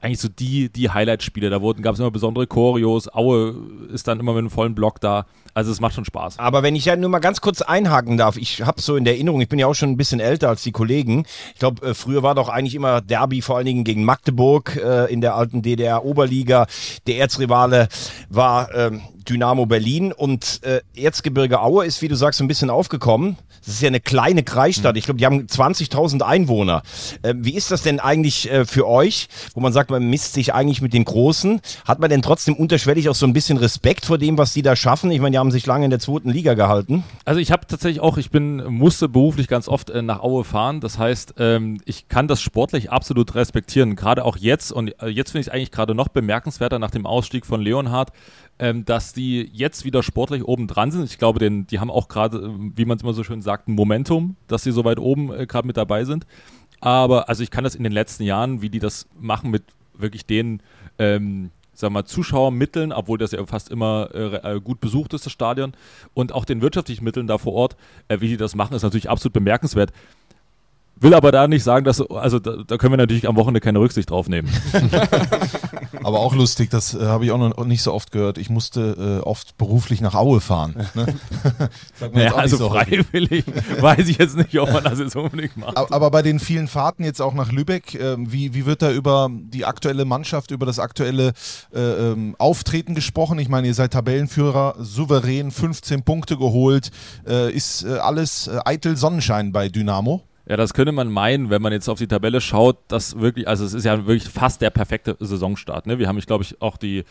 eigentlich 0.00 0.20
so 0.20 0.28
die, 0.28 0.70
die 0.70 0.90
Highlight-Spiele. 0.90 1.50
Da 1.50 1.58
gab 1.58 1.94
es 1.94 2.00
immer 2.00 2.10
besondere 2.10 2.46
Choreos. 2.46 3.12
Aue 3.12 3.54
ist 3.92 4.08
dann 4.08 4.20
immer 4.20 4.32
mit 4.32 4.40
einem 4.40 4.50
vollen 4.50 4.74
Block 4.74 5.00
da. 5.00 5.26
Also 5.52 5.72
es 5.72 5.80
macht 5.80 5.94
schon 5.94 6.04
Spaß. 6.04 6.38
Aber 6.38 6.62
wenn 6.62 6.76
ich 6.76 6.84
ja 6.84 6.96
nur 6.96 7.10
mal 7.10 7.18
ganz 7.18 7.40
kurz 7.40 7.60
einhaken 7.60 8.16
darf, 8.16 8.36
ich 8.36 8.62
habe 8.62 8.80
so 8.80 8.96
in 8.96 9.04
der 9.04 9.14
Erinnerung, 9.14 9.40
ich 9.40 9.48
bin 9.48 9.58
ja 9.58 9.66
auch 9.66 9.74
schon 9.74 9.90
ein 9.90 9.96
bisschen 9.96 10.20
älter 10.20 10.48
als 10.48 10.62
die 10.62 10.72
Kollegen. 10.72 11.24
Ich 11.54 11.58
glaube, 11.58 11.86
äh, 11.86 11.94
früher 11.94 12.22
war 12.22 12.34
doch 12.34 12.48
eigentlich 12.48 12.74
immer 12.74 13.00
Derby 13.00 13.42
vor 13.42 13.56
allen 13.56 13.66
Dingen 13.66 13.84
gegen 13.84 14.04
Magdeburg 14.04 14.76
äh, 14.76 15.12
in 15.12 15.20
der 15.20 15.34
alten 15.34 15.62
DDR-Oberliga. 15.62 16.66
Der 17.06 17.18
Erzrivale 17.18 17.88
war 18.28 18.72
ähm, 18.74 19.02
Dynamo 19.30 19.66
Berlin 19.66 20.12
und 20.12 20.60
äh, 20.64 20.80
Erzgebirge 20.96 21.60
Aue 21.62 21.86
ist, 21.86 22.02
wie 22.02 22.08
du 22.08 22.16
sagst, 22.16 22.40
ein 22.40 22.48
bisschen 22.48 22.68
aufgekommen. 22.68 23.36
Das 23.64 23.74
ist 23.74 23.82
ja 23.82 23.88
eine 23.88 24.00
kleine 24.00 24.42
Kreisstadt. 24.42 24.96
Ich 24.96 25.04
glaube, 25.04 25.18
die 25.18 25.26
haben 25.26 25.46
20.000 25.46 26.22
Einwohner. 26.22 26.82
Äh, 27.22 27.34
wie 27.36 27.54
ist 27.54 27.70
das 27.70 27.82
denn 27.82 28.00
eigentlich 28.00 28.50
äh, 28.50 28.64
für 28.64 28.88
euch, 28.88 29.28
wo 29.54 29.60
man 29.60 29.72
sagt, 29.72 29.90
man 29.90 30.08
misst 30.08 30.32
sich 30.32 30.52
eigentlich 30.52 30.82
mit 30.82 30.92
den 30.92 31.04
Großen? 31.04 31.60
Hat 31.84 32.00
man 32.00 32.10
denn 32.10 32.22
trotzdem 32.22 32.54
unterschwellig 32.54 33.08
auch 33.08 33.14
so 33.14 33.26
ein 33.26 33.32
bisschen 33.32 33.58
Respekt 33.58 34.06
vor 34.06 34.18
dem, 34.18 34.38
was 34.38 34.52
die 34.52 34.62
da 34.62 34.74
schaffen? 34.76 35.10
Ich 35.10 35.20
meine, 35.20 35.32
die 35.32 35.38
haben 35.38 35.50
sich 35.50 35.66
lange 35.66 35.84
in 35.84 35.90
der 35.90 36.00
zweiten 36.00 36.30
Liga 36.30 36.54
gehalten. 36.54 37.04
Also 37.24 37.40
ich 37.40 37.52
habe 37.52 37.66
tatsächlich 37.66 38.00
auch, 38.00 38.16
ich 38.16 38.30
bin 38.30 38.64
musste 38.64 39.08
beruflich 39.08 39.46
ganz 39.46 39.68
oft 39.68 39.90
äh, 39.90 40.02
nach 40.02 40.20
Aue 40.20 40.44
fahren. 40.44 40.80
Das 40.80 40.98
heißt, 40.98 41.34
ähm, 41.38 41.80
ich 41.84 42.08
kann 42.08 42.28
das 42.28 42.40
sportlich 42.40 42.90
absolut 42.90 43.34
respektieren. 43.34 43.94
Gerade 43.94 44.24
auch 44.24 44.36
jetzt 44.36 44.72
und 44.72 45.00
äh, 45.02 45.08
jetzt 45.08 45.30
finde 45.32 45.42
ich 45.42 45.46
es 45.48 45.52
eigentlich 45.52 45.70
gerade 45.70 45.94
noch 45.94 46.08
bemerkenswerter 46.08 46.78
nach 46.78 46.90
dem 46.90 47.06
Ausstieg 47.06 47.46
von 47.46 47.60
Leonhard 47.60 48.10
ähm, 48.60 48.84
dass 48.84 49.14
die 49.14 49.50
jetzt 49.52 49.86
wieder 49.86 50.02
sportlich 50.02 50.44
oben 50.44 50.66
dran 50.68 50.90
sind. 50.90 51.04
Ich 51.04 51.18
glaube, 51.18 51.38
den, 51.38 51.66
die 51.66 51.80
haben 51.80 51.90
auch 51.90 52.08
gerade, 52.08 52.38
äh, 52.38 52.50
wie 52.76 52.84
man 52.84 52.98
es 52.98 53.02
immer 53.02 53.14
so 53.14 53.24
schön 53.24 53.40
sagt, 53.40 53.68
ein 53.68 53.74
Momentum, 53.74 54.36
dass 54.48 54.62
sie 54.62 54.70
so 54.70 54.84
weit 54.84 54.98
oben 54.98 55.32
äh, 55.32 55.46
gerade 55.46 55.66
mit 55.66 55.78
dabei 55.78 56.04
sind. 56.04 56.26
Aber 56.80 57.28
also 57.28 57.42
ich 57.42 57.50
kann 57.50 57.64
das 57.64 57.74
in 57.74 57.82
den 57.82 57.92
letzten 57.92 58.22
Jahren, 58.22 58.60
wie 58.60 58.68
die 58.68 58.78
das 58.78 59.08
machen 59.18 59.50
mit 59.50 59.64
wirklich 59.94 60.26
den 60.26 60.62
ähm, 60.98 61.50
sagen 61.72 61.94
wir 61.94 62.00
mal, 62.00 62.04
Zuschauermitteln, 62.04 62.92
obwohl 62.92 63.16
das 63.16 63.32
ja 63.32 63.44
fast 63.46 63.70
immer 63.70 64.10
äh, 64.12 64.56
äh, 64.56 64.60
gut 64.60 64.80
besucht 64.80 65.14
ist, 65.14 65.24
das 65.24 65.32
Stadion, 65.32 65.72
und 66.12 66.32
auch 66.32 66.44
den 66.44 66.60
wirtschaftlichen 66.60 67.02
Mitteln 67.02 67.26
da 67.26 67.38
vor 67.38 67.54
Ort, 67.54 67.76
äh, 68.08 68.20
wie 68.20 68.28
die 68.28 68.36
das 68.36 68.54
machen, 68.54 68.74
ist 68.74 68.82
natürlich 68.82 69.08
absolut 69.08 69.32
bemerkenswert. 69.32 69.90
Will 70.96 71.14
aber 71.14 71.32
da 71.32 71.48
nicht 71.48 71.64
sagen, 71.64 71.86
dass, 71.86 72.02
also 72.10 72.38
da, 72.38 72.56
da 72.66 72.76
können 72.76 72.92
wir 72.92 72.98
natürlich 72.98 73.26
am 73.26 73.36
Wochenende 73.36 73.60
keine 73.60 73.80
Rücksicht 73.80 74.10
drauf 74.10 74.28
nehmen. 74.28 74.50
aber 76.02 76.20
auch 76.20 76.34
lustig, 76.34 76.70
das 76.70 76.94
äh, 76.94 77.04
habe 77.06 77.24
ich 77.24 77.30
auch 77.30 77.38
noch 77.38 77.64
nicht 77.64 77.82
so 77.82 77.92
oft 77.92 78.12
gehört. 78.12 78.38
Ich 78.38 78.50
musste 78.50 79.20
äh, 79.20 79.26
oft 79.26 79.56
beruflich 79.56 80.00
nach 80.00 80.14
Aue 80.14 80.40
fahren. 80.40 80.86
Ne? 80.94 81.14
naja, 82.12 82.34
also 82.34 82.56
so 82.56 82.70
freiwillig 82.70 83.44
weiß 83.80 84.08
ich 84.08 84.18
jetzt 84.18 84.36
nicht, 84.36 84.58
ob 84.58 84.72
man 84.72 84.84
das 84.84 84.98
jetzt 84.98 85.16
unbedingt 85.16 85.56
macht. 85.56 85.76
Aber, 85.76 85.92
aber 85.94 86.10
bei 86.10 86.22
den 86.22 86.38
vielen 86.38 86.68
Fahrten 86.68 87.04
jetzt 87.04 87.20
auch 87.20 87.34
nach 87.34 87.52
Lübeck, 87.52 87.94
äh, 87.94 88.16
wie, 88.18 88.54
wie 88.54 88.66
wird 88.66 88.82
da 88.82 88.90
über 88.90 89.28
die 89.30 89.64
aktuelle 89.64 90.04
Mannschaft, 90.04 90.50
über 90.50 90.66
das 90.66 90.78
aktuelle 90.78 91.32
äh, 91.74 91.80
ähm, 91.80 92.36
Auftreten 92.38 92.94
gesprochen? 92.94 93.38
Ich 93.38 93.48
meine, 93.48 93.66
ihr 93.66 93.74
seid 93.74 93.92
Tabellenführer, 93.92 94.76
souverän, 94.78 95.50
15 95.50 96.02
Punkte 96.02 96.36
geholt. 96.36 96.90
Äh, 97.26 97.52
ist 97.52 97.84
äh, 97.84 97.98
alles 97.98 98.50
eitel 98.64 98.96
Sonnenschein 98.96 99.52
bei 99.52 99.68
Dynamo? 99.68 100.22
Ja, 100.50 100.56
das 100.56 100.74
könnte 100.74 100.90
man 100.90 101.12
meinen, 101.12 101.48
wenn 101.48 101.62
man 101.62 101.72
jetzt 101.72 101.88
auf 101.88 102.00
die 102.00 102.08
Tabelle 102.08 102.40
schaut, 102.40 102.76
dass 102.88 103.20
wirklich, 103.20 103.46
also 103.46 103.64
es 103.64 103.72
ist 103.72 103.84
ja 103.84 104.04
wirklich 104.08 104.28
fast 104.28 104.60
der 104.60 104.70
perfekte 104.70 105.16
Saisonstart. 105.20 105.86
Ne? 105.86 106.00
Wir 106.00 106.08
haben, 106.08 106.18
ich 106.18 106.26
glaube 106.26 106.42
ich, 106.42 106.60
auch 106.60 106.76
die, 106.76 107.04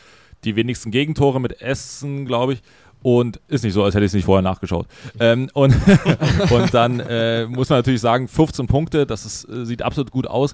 die 0.43 0.57
wenigsten 0.57 0.91
Gegentore 0.91 1.39
mit 1.39 1.61
Essen, 1.61 2.25
glaube 2.25 2.51
ich. 2.51 2.61
Und 3.01 3.39
ist 3.47 3.63
nicht 3.63 3.71
so, 3.71 3.81
als 3.81 3.95
hätte 3.95 4.03
ich 4.03 4.09
es 4.09 4.13
nicht 4.13 4.25
vorher 4.25 4.41
nachgeschaut. 4.41 4.87
Ähm, 5.21 5.49
und, 5.53 5.73
und 6.49 6.73
dann 6.73 6.99
äh, 6.99 7.45
muss 7.45 7.69
man 7.69 7.79
natürlich 7.79 8.01
sagen, 8.01 8.27
15 8.27 8.67
Punkte, 8.67 9.05
das 9.05 9.25
ist, 9.25 9.47
äh, 9.47 9.65
sieht 9.65 9.83
absolut 9.83 10.11
gut 10.11 10.27
aus. 10.27 10.53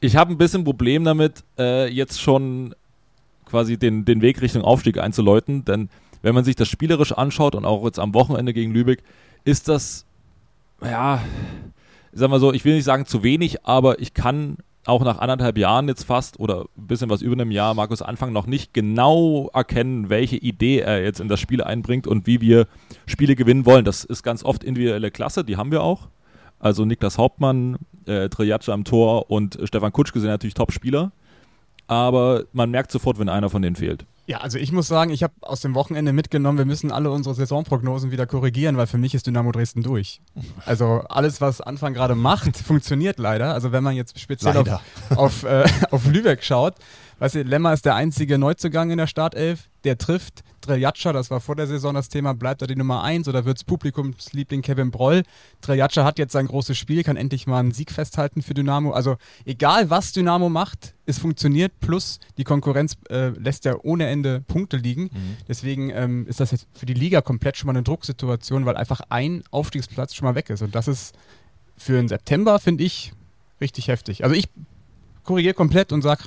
Ich 0.00 0.16
habe 0.16 0.30
ein 0.30 0.36
bisschen 0.36 0.62
Problem 0.62 1.04
damit, 1.04 1.42
äh, 1.58 1.88
jetzt 1.88 2.20
schon 2.20 2.74
quasi 3.46 3.78
den, 3.78 4.04
den 4.04 4.20
Weg 4.20 4.42
Richtung 4.42 4.60
Aufstieg 4.60 4.98
einzuläuten, 4.98 5.64
denn 5.64 5.88
wenn 6.20 6.34
man 6.34 6.44
sich 6.44 6.54
das 6.54 6.68
spielerisch 6.68 7.12
anschaut 7.12 7.54
und 7.54 7.64
auch 7.64 7.82
jetzt 7.86 7.98
am 7.98 8.12
Wochenende 8.12 8.52
gegen 8.52 8.74
Lübeck, 8.74 9.02
ist 9.44 9.68
das, 9.68 10.04
ja, 10.82 11.22
sag 12.12 12.30
mal 12.30 12.40
so, 12.40 12.52
ich 12.52 12.64
will 12.64 12.74
nicht 12.74 12.84
sagen 12.84 13.06
zu 13.06 13.22
wenig, 13.22 13.64
aber 13.64 14.00
ich 14.00 14.14
kann 14.14 14.58
auch 14.86 15.04
nach 15.04 15.18
anderthalb 15.18 15.58
Jahren 15.58 15.88
jetzt 15.88 16.04
fast 16.04 16.40
oder 16.40 16.62
ein 16.76 16.86
bisschen 16.86 17.10
was 17.10 17.22
über 17.22 17.34
einem 17.34 17.50
Jahr 17.50 17.74
Markus 17.74 18.02
Anfang 18.02 18.32
noch 18.32 18.46
nicht 18.46 18.72
genau 18.72 19.50
erkennen, 19.52 20.08
welche 20.08 20.36
Idee 20.36 20.80
er 20.80 21.02
jetzt 21.02 21.20
in 21.20 21.28
das 21.28 21.38
Spiel 21.38 21.62
einbringt 21.62 22.06
und 22.06 22.26
wie 22.26 22.40
wir 22.40 22.66
Spiele 23.06 23.36
gewinnen 23.36 23.66
wollen. 23.66 23.84
Das 23.84 24.04
ist 24.04 24.22
ganz 24.22 24.42
oft 24.44 24.64
individuelle 24.64 25.10
Klasse, 25.10 25.44
die 25.44 25.56
haben 25.56 25.70
wir 25.70 25.82
auch. 25.82 26.08
Also 26.58 26.84
Niklas 26.84 27.18
Hauptmann, 27.18 27.78
äh, 28.06 28.28
Trijace 28.28 28.70
am 28.70 28.84
Tor 28.84 29.30
und 29.30 29.58
Stefan 29.64 29.92
Kutschke 29.92 30.20
sind 30.20 30.30
natürlich 30.30 30.54
Top-Spieler. 30.54 31.12
Aber 31.86 32.44
man 32.52 32.70
merkt 32.70 32.92
sofort, 32.92 33.18
wenn 33.18 33.28
einer 33.28 33.50
von 33.50 33.62
denen 33.62 33.76
fehlt. 33.76 34.06
Ja, 34.30 34.38
also 34.38 34.58
ich 34.58 34.70
muss 34.70 34.86
sagen, 34.86 35.10
ich 35.10 35.24
habe 35.24 35.34
aus 35.40 35.60
dem 35.60 35.74
Wochenende 35.74 36.12
mitgenommen, 36.12 36.56
wir 36.56 36.64
müssen 36.64 36.92
alle 36.92 37.10
unsere 37.10 37.34
Saisonprognosen 37.34 38.12
wieder 38.12 38.28
korrigieren, 38.28 38.76
weil 38.76 38.86
für 38.86 38.96
mich 38.96 39.12
ist 39.12 39.26
Dynamo 39.26 39.50
Dresden 39.50 39.82
durch. 39.82 40.20
Also 40.64 41.02
alles, 41.08 41.40
was 41.40 41.60
Anfang 41.60 41.94
gerade 41.94 42.14
macht, 42.14 42.56
funktioniert 42.64 43.18
leider. 43.18 43.52
Also 43.52 43.72
wenn 43.72 43.82
man 43.82 43.96
jetzt 43.96 44.20
speziell 44.20 44.56
auf, 44.56 44.68
auf, 45.16 45.42
äh, 45.42 45.64
auf 45.90 46.06
Lübeck 46.06 46.44
schaut, 46.44 46.76
weißt 47.20 47.36
du, 47.36 47.42
Lemmer 47.42 47.72
ist 47.72 47.84
der 47.84 47.94
einzige 47.94 48.38
Neuzugang 48.38 48.90
in 48.90 48.98
der 48.98 49.06
Startelf, 49.06 49.68
der 49.84 49.96
trifft. 49.96 50.42
Dreljatscha, 50.62 51.12
das 51.12 51.30
war 51.30 51.40
vor 51.40 51.56
der 51.56 51.66
Saison 51.66 51.94
das 51.94 52.08
Thema, 52.08 52.34
bleibt 52.34 52.60
er 52.60 52.68
die 52.68 52.76
Nummer 52.76 53.02
1 53.02 53.28
oder 53.28 53.44
wird 53.44 53.58
es 53.58 53.64
Publikumsliebling 53.64 54.62
Kevin 54.62 54.90
Broll? 54.90 55.22
Dreljatscha 55.60 56.04
hat 56.04 56.18
jetzt 56.18 56.32
sein 56.32 56.46
großes 56.46 56.76
Spiel, 56.76 57.02
kann 57.02 57.16
endlich 57.16 57.46
mal 57.46 57.60
einen 57.60 57.72
Sieg 57.72 57.92
festhalten 57.92 58.42
für 58.42 58.52
Dynamo. 58.52 58.90
Also 58.90 59.16
egal, 59.44 59.88
was 59.88 60.12
Dynamo 60.12 60.48
macht, 60.48 60.94
es 61.06 61.18
funktioniert, 61.18 61.72
plus 61.80 62.20
die 62.36 62.44
Konkurrenz 62.44 62.96
äh, 63.08 63.28
lässt 63.28 63.64
ja 63.64 63.76
ohne 63.82 64.06
Ende 64.08 64.40
Punkte 64.40 64.76
liegen. 64.76 65.04
Mhm. 65.04 65.36
Deswegen 65.48 65.90
ähm, 65.90 66.26
ist 66.26 66.40
das 66.40 66.50
jetzt 66.50 66.66
für 66.74 66.86
die 66.86 66.94
Liga 66.94 67.20
komplett 67.20 67.56
schon 67.56 67.66
mal 67.66 67.72
eine 67.72 67.82
Drucksituation, 67.82 68.66
weil 68.66 68.76
einfach 68.76 69.00
ein 69.08 69.42
Aufstiegsplatz 69.50 70.14
schon 70.14 70.26
mal 70.26 70.34
weg 70.34 70.50
ist. 70.50 70.62
Und 70.62 70.74
das 70.74 70.88
ist 70.88 71.14
für 71.76 71.92
den 71.92 72.08
September, 72.08 72.58
finde 72.58 72.84
ich, 72.84 73.12
richtig 73.60 73.88
heftig. 73.88 74.24
Also 74.24 74.34
ich 74.34 74.48
korrigiere 75.24 75.54
komplett 75.54 75.92
und 75.92 76.02
sage, 76.02 76.24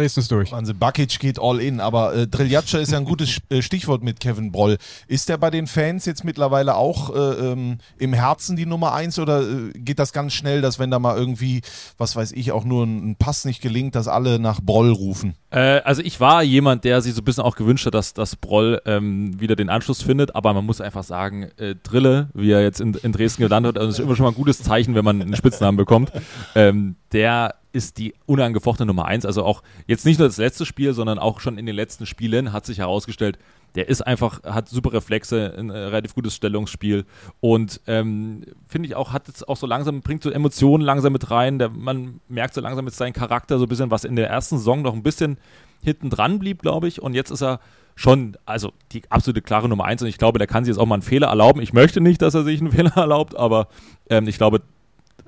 Dresden 0.00 0.20
ist 0.20 0.30
durch. 0.30 0.52
Wahnsinn, 0.52 0.78
Bakic 0.78 1.18
geht 1.18 1.38
all 1.38 1.60
in, 1.60 1.80
aber 1.80 2.14
äh, 2.14 2.26
Driljatscha 2.26 2.78
ist 2.78 2.92
ja 2.92 2.98
ein 2.98 3.04
gutes 3.04 3.38
äh, 3.50 3.62
Stichwort 3.62 4.02
mit 4.02 4.18
Kevin 4.20 4.50
Broll. 4.50 4.78
Ist 5.08 5.28
der 5.28 5.36
bei 5.36 5.50
den 5.50 5.66
Fans 5.66 6.06
jetzt 6.06 6.24
mittlerweile 6.24 6.74
auch 6.74 7.14
äh, 7.14 7.18
ähm, 7.18 7.78
im 7.98 8.12
Herzen 8.12 8.56
die 8.56 8.66
Nummer 8.66 8.94
eins 8.94 9.18
oder 9.18 9.42
äh, 9.42 9.72
geht 9.74 9.98
das 9.98 10.12
ganz 10.12 10.32
schnell, 10.32 10.62
dass 10.62 10.78
wenn 10.78 10.90
da 10.90 10.98
mal 10.98 11.16
irgendwie, 11.16 11.60
was 11.98 12.16
weiß 12.16 12.32
ich, 12.32 12.52
auch 12.52 12.64
nur 12.64 12.84
ein, 12.84 13.10
ein 13.10 13.16
Pass 13.16 13.44
nicht 13.44 13.60
gelingt, 13.60 13.94
dass 13.94 14.08
alle 14.08 14.38
nach 14.38 14.60
Broll 14.60 14.90
rufen? 14.90 15.34
Äh, 15.50 15.80
also 15.80 16.02
ich 16.02 16.18
war 16.20 16.42
jemand, 16.42 16.84
der 16.84 17.02
sich 17.02 17.14
so 17.14 17.20
ein 17.20 17.24
bisschen 17.24 17.44
auch 17.44 17.56
gewünscht 17.56 17.86
hat, 17.86 17.94
dass, 17.94 18.14
dass 18.14 18.36
Broll 18.36 18.80
ähm, 18.86 19.38
wieder 19.38 19.56
den 19.56 19.68
Anschluss 19.68 20.02
findet, 20.02 20.34
aber 20.34 20.54
man 20.54 20.64
muss 20.64 20.80
einfach 20.80 21.04
sagen, 21.04 21.50
äh, 21.58 21.74
Drille, 21.82 22.30
wie 22.34 22.50
er 22.50 22.62
jetzt 22.62 22.80
in, 22.80 22.94
in 22.94 23.12
Dresden 23.12 23.42
gelandet 23.42 23.76
hat, 23.76 23.80
also 23.80 23.90
ist 23.90 23.98
immer 23.98 24.16
schon 24.16 24.24
mal 24.24 24.30
ein 24.30 24.36
gutes 24.36 24.62
Zeichen, 24.62 24.94
wenn 24.94 25.04
man 25.04 25.20
einen 25.20 25.36
Spitznamen 25.36 25.76
bekommt. 25.76 26.12
Ähm, 26.54 26.96
der 27.12 27.54
ist 27.72 27.98
die 27.98 28.14
unangefochtene 28.26 28.86
Nummer 28.86 29.04
eins. 29.04 29.24
Also 29.24 29.44
auch 29.44 29.62
jetzt 29.86 30.04
nicht 30.04 30.18
nur 30.18 30.28
das 30.28 30.38
letzte 30.38 30.66
Spiel, 30.66 30.92
sondern 30.92 31.18
auch 31.18 31.40
schon 31.40 31.58
in 31.58 31.66
den 31.66 31.74
letzten 31.74 32.06
Spielen 32.06 32.52
hat 32.52 32.66
sich 32.66 32.78
herausgestellt, 32.78 33.38
der 33.76 33.88
ist 33.88 34.02
einfach, 34.02 34.42
hat 34.42 34.68
super 34.68 34.92
Reflexe, 34.92 35.54
ein 35.56 35.70
äh, 35.70 35.78
relativ 35.78 36.14
gutes 36.14 36.34
Stellungsspiel 36.34 37.04
und 37.38 37.80
ähm, 37.86 38.44
finde 38.66 38.88
ich 38.88 38.96
auch, 38.96 39.12
hat 39.12 39.28
jetzt 39.28 39.48
auch 39.48 39.56
so 39.56 39.66
langsam, 39.66 40.00
bringt 40.00 40.22
so 40.22 40.30
Emotionen 40.30 40.82
langsam 40.82 41.12
mit 41.12 41.30
rein. 41.30 41.58
Der, 41.58 41.68
man 41.68 42.20
merkt 42.28 42.54
so 42.54 42.60
langsam 42.60 42.84
mit 42.84 42.94
seinem 42.94 43.12
Charakter 43.12 43.58
so 43.58 43.66
ein 43.66 43.68
bisschen, 43.68 43.90
was 43.90 44.04
in 44.04 44.16
der 44.16 44.28
ersten 44.28 44.58
Saison 44.58 44.82
noch 44.82 44.94
ein 44.94 45.04
bisschen 45.04 45.38
hinten 45.82 46.10
dran 46.10 46.40
blieb, 46.40 46.62
glaube 46.62 46.88
ich. 46.88 47.00
Und 47.00 47.14
jetzt 47.14 47.30
ist 47.30 47.42
er 47.42 47.60
schon, 47.94 48.36
also 48.44 48.72
die 48.92 49.02
absolute 49.08 49.42
klare 49.42 49.68
Nummer 49.68 49.84
eins 49.84 50.02
und 50.02 50.08
ich 50.08 50.18
glaube, 50.18 50.38
der 50.38 50.48
kann 50.48 50.64
sich 50.64 50.72
jetzt 50.74 50.80
auch 50.80 50.86
mal 50.86 50.96
einen 50.96 51.02
Fehler 51.02 51.28
erlauben. 51.28 51.60
Ich 51.60 51.72
möchte 51.72 52.00
nicht, 52.00 52.22
dass 52.22 52.34
er 52.34 52.42
sich 52.42 52.60
einen 52.60 52.72
Fehler 52.72 52.96
erlaubt, 52.96 53.36
aber 53.36 53.68
ähm, 54.08 54.26
ich 54.26 54.36
glaube, 54.36 54.62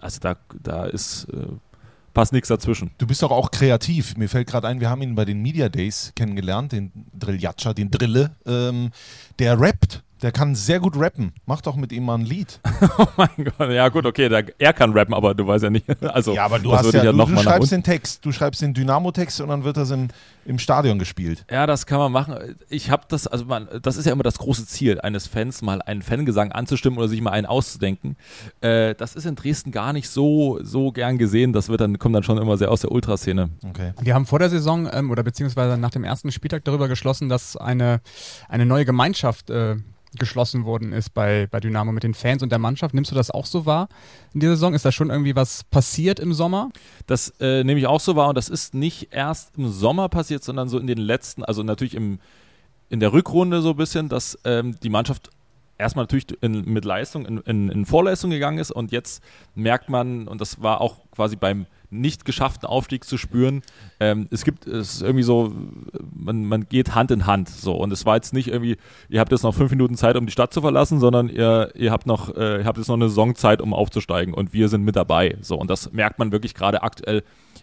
also 0.01 0.19
da, 0.21 0.37
da 0.61 0.87
ist. 0.87 1.29
Äh, 1.33 1.47
passt 2.12 2.33
nichts 2.33 2.49
dazwischen. 2.49 2.90
Du 2.99 3.07
bist 3.07 3.23
doch 3.23 3.31
auch 3.31 3.50
kreativ. 3.50 4.16
Mir 4.16 4.28
fällt 4.28 4.49
gerade 4.49 4.69
ein, 4.69 4.81
wir 4.81 4.90
haben 4.90 5.02
ihn 5.02 5.14
bei 5.14 5.25
den 5.25 5.40
Media 5.40 5.69
Days 5.69 6.12
kennengelernt, 6.14 6.73
den 6.73 6.92
Drilljatscha, 7.14 7.75
den 7.75 7.90
Drille. 7.90 8.37
Ähm, 8.47 8.90
der 9.38 9.59
rappt. 9.61 10.02
Der 10.23 10.31
kann 10.31 10.55
sehr 10.55 10.79
gut 10.79 10.97
rappen. 10.97 11.33
Mach 11.47 11.61
doch 11.62 11.75
mit 11.75 11.91
ihm 11.91 12.05
mal 12.05 12.14
ein 12.14 12.25
Lied. 12.25 12.61
oh 12.99 13.07
mein 13.17 13.29
Gott, 13.37 13.71
ja 13.71 13.88
gut, 13.88 14.07
okay, 14.07 14.29
der, 14.29 14.45
er 14.57 14.73
kann 14.73 14.93
rappen, 14.93 15.14
aber 15.14 15.35
du 15.35 15.47
weißt 15.47 15.64
ja 15.64 15.71
nicht. 15.71 15.85
Also, 16.12 16.35
ja, 16.35 16.45
aber 16.45 16.59
du, 16.59 16.71
das 16.71 16.85
hast 16.85 16.95
ja, 16.95 17.05
ich 17.05 17.11
du, 17.11 17.17
noch 17.17 17.29
du 17.29 17.38
schreibst 17.38 17.73
den 17.73 17.83
Text. 17.83 18.25
Du 18.25 18.33
schreibst 18.33 18.61
den 18.61 18.75
Dynamo-Text 18.75 19.41
und 19.41 19.49
dann 19.49 19.64
wird 19.64 19.76
das 19.76 19.91
im, 19.91 20.09
im 20.45 20.59
Stadion 20.59 20.99
gespielt. 20.99 21.45
Ja, 21.50 21.67
das 21.67 21.87
kann 21.87 21.99
man 21.99 22.12
machen. 22.12 22.57
Ich 22.69 22.91
habe 22.91 23.05
das, 23.09 23.26
also 23.26 23.47
man, 23.47 23.69
das 23.81 23.97
ist 23.97 24.05
ja 24.05 24.12
immer 24.12 24.23
das 24.23 24.38
große 24.38 24.67
Ziel 24.67 25.00
eines 25.00 25.26
Fans, 25.26 25.62
mal 25.62 25.81
einen 25.81 26.02
Fangesang 26.02 26.52
anzustimmen 26.52 26.99
oder 26.99 27.09
sich 27.09 27.21
mal 27.23 27.31
einen 27.31 27.47
auszudenken. 27.47 28.17
Äh, 28.61 28.95
das 28.95 29.14
ist 29.14 29.25
in 29.25 29.37
Dresden 29.37 29.71
gar 29.71 29.93
nicht 29.93 30.09
so, 30.09 30.59
so 30.62 30.93
gern 30.93 31.19
gesehen. 31.19 31.52
Das 31.52 31.69
wird 31.69 31.81
dann, 31.81 31.99
kommt 31.99 32.14
dann 32.14 32.25
schon 32.25 32.38
immer 32.38 32.57
sehr 32.59 32.71
aus 32.71 32.83
der 32.83 32.93
Ultraszene. 32.93 33.50
Okay. 33.67 33.93
Wir 34.00 34.14
haben 34.14 34.26
vor 34.26 34.38
der 34.38 34.50
Saison 34.50 34.88
ähm, 34.93 35.11
oder 35.11 35.23
beziehungsweise 35.23 35.79
nach 35.79 35.91
dem 35.91 36.05
ersten 36.05 36.31
Spieltag 36.31 36.64
darüber 36.64 36.88
geschlossen, 36.88 37.29
dass 37.29 37.57
eine, 37.57 38.00
eine 38.49 38.67
neue 38.67 38.85
Gemeinschaft 38.85 39.49
äh, 39.50 39.76
geschlossen 40.19 40.64
worden 40.64 40.92
ist 40.92 41.11
bei, 41.14 41.47
bei 41.50 41.61
Dynamo 41.61 41.92
mit 41.92 42.02
den 42.02 42.14
Fans 42.14 42.42
und 42.42 42.50
der 42.50 42.59
Mannschaft. 42.59 42.95
Nimmst 42.95 43.11
du 43.11 43.14
das 43.14 43.31
auch 43.31 43.47
so 43.47 43.66
wahr 43.66 43.88
in 44.35 44.40
dieser 44.40 44.54
Saison? 44.54 44.75
Ist 44.75 44.85
da 44.85 44.92
schon 44.92 45.11
irgendwie 45.11 45.37
was 45.37 45.64
passiert 45.64 46.21
im 46.21 46.33
Sommer? 46.33 46.71
Das 47.07 47.35
äh, 47.40 47.64
nehme 47.64 47.81
ich 47.81 47.87
auch 47.87 48.00
so 48.00 48.16
wahr 48.16 48.28
und 48.28 48.37
das 48.37 48.49
ist 48.49 48.75
nicht 48.75 49.09
erst 49.12 49.57
im 49.57 49.71
Sommer 49.71 50.09
passiert, 50.09 50.45
sondern 50.45 50.69
so 50.69 50.78
in 50.78 50.87
den 50.87 50.99
letzten, 50.99 51.45
also 51.45 51.62
natürlich 51.62 51.95
im, 51.95 52.19
in 52.90 53.00
der 53.00 53.12
Rückrunde 53.12 53.62
so 53.62 53.71
ein 53.71 53.76
bisschen, 53.76 54.09
dass 54.09 54.38
ähm, 54.45 54.76
die 54.83 54.90
Mannschaft 54.90 55.31
erstmal 55.78 56.04
natürlich 56.04 56.26
in, 56.42 56.64
mit 56.73 56.85
Leistung 56.85 57.26
in, 57.26 57.38
in, 57.38 57.69
in 57.69 57.87
Vorleistung 57.87 58.31
gegangen 58.31 58.59
ist 58.59 58.71
und 58.71 58.92
jetzt 58.92 59.23
merkt 59.54 59.88
man, 59.88 60.28
und 60.28 60.40
das 60.40 60.62
war 60.62 60.81
auch 60.81 60.99
quasi 61.11 61.37
beim 61.37 61.66
nicht 61.93 62.25
geschafften 62.25 62.67
Aufstieg 62.67 63.05
zu 63.05 63.19
spüren, 63.19 63.63
ähm, 64.01 64.27
es 64.31 64.45
gibt, 64.45 64.67
es 64.67 64.95
ist 64.95 65.03
irgendwie 65.03 65.23
so, 65.23 65.53
man, 66.15 66.45
man 66.45 66.69
geht 66.69 66.95
Hand 66.95 67.11
in 67.11 67.27
Hand 67.27 67.49
so. 67.49 67.75
Und 67.75 67.93
es 67.93 68.07
war 68.07 68.17
jetzt 68.17 68.33
nicht 68.33 68.49
irgendwie, 68.49 68.77
ihr 69.09 69.21
habt 69.21 69.31
jetzt 69.31 69.43
noch 69.43 69.55
fünf 69.55 69.71
Minuten 69.71 69.97
Zeit, 69.97 70.17
um 70.17 70.27
die 70.27 70.33
Stadt 70.33 70.53
zu 70.53 70.61
verlassen, 70.61 70.99
sondern 70.99 71.29
ihr, 71.29 71.71
ihr 71.75 71.93
habt 71.93 72.07
noch, 72.07 72.35
äh, 72.35 72.59
ihr 72.59 72.65
habt 72.65 72.79
jetzt 72.79 72.89
noch 72.89 72.97
eine 72.97 73.09
Saisonzeit, 73.09 73.61
um 73.61 73.75
aufzusteigen. 73.75 74.35
Und 74.35 74.53
wir 74.53 74.69
sind 74.69 74.83
mit 74.85 74.97
dabei 74.97 75.37
so. 75.41 75.57
Und 75.57 75.71
das 75.71 75.93
merkt 75.93 76.19
man 76.19 76.33
wirklich 76.33 76.55
gerade 76.55 76.83
aktuell 76.83 77.23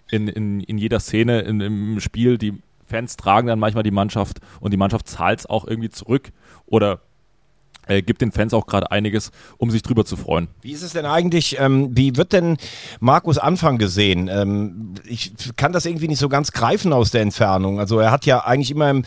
in, 0.09 0.27
in, 0.27 0.61
in 0.61 0.77
jeder 0.77 0.99
Szene, 0.99 1.41
in, 1.41 1.59
im 1.59 1.99
Spiel, 1.99 2.37
die 2.37 2.53
Fans 2.85 3.17
tragen 3.17 3.47
dann 3.47 3.59
manchmal 3.59 3.83
die 3.83 3.91
Mannschaft 3.91 4.39
und 4.59 4.71
die 4.71 4.77
Mannschaft 4.77 5.07
zahlt 5.07 5.39
es 5.39 5.45
auch 5.45 5.65
irgendwie 5.65 5.89
zurück. 5.89 6.31
Oder 6.65 7.01
äh, 7.89 8.01
gibt 8.01 8.21
den 8.21 8.31
Fans 8.31 8.53
auch 8.53 8.67
gerade 8.67 8.91
einiges, 8.91 9.31
um 9.57 9.71
sich 9.71 9.81
drüber 9.81 10.05
zu 10.05 10.15
freuen. 10.15 10.47
Wie 10.61 10.71
ist 10.71 10.83
es 10.83 10.93
denn 10.93 11.05
eigentlich, 11.05 11.59
ähm, 11.59 11.89
wie 11.91 12.15
wird 12.15 12.33
denn 12.33 12.57
Markus 12.99 13.37
Anfang 13.37 13.77
gesehen? 13.77 14.29
Ähm, 14.31 14.93
ich 15.05 15.33
kann 15.55 15.73
das 15.73 15.85
irgendwie 15.85 16.07
nicht 16.07 16.19
so 16.19 16.29
ganz 16.29 16.51
greifen 16.51 16.93
aus 16.93 17.11
der 17.11 17.21
Entfernung. 17.21 17.79
Also 17.79 17.99
er 17.99 18.11
hat 18.11 18.25
ja 18.25 18.45
eigentlich 18.45 18.71
immer 18.71 18.89
im, 18.89 19.03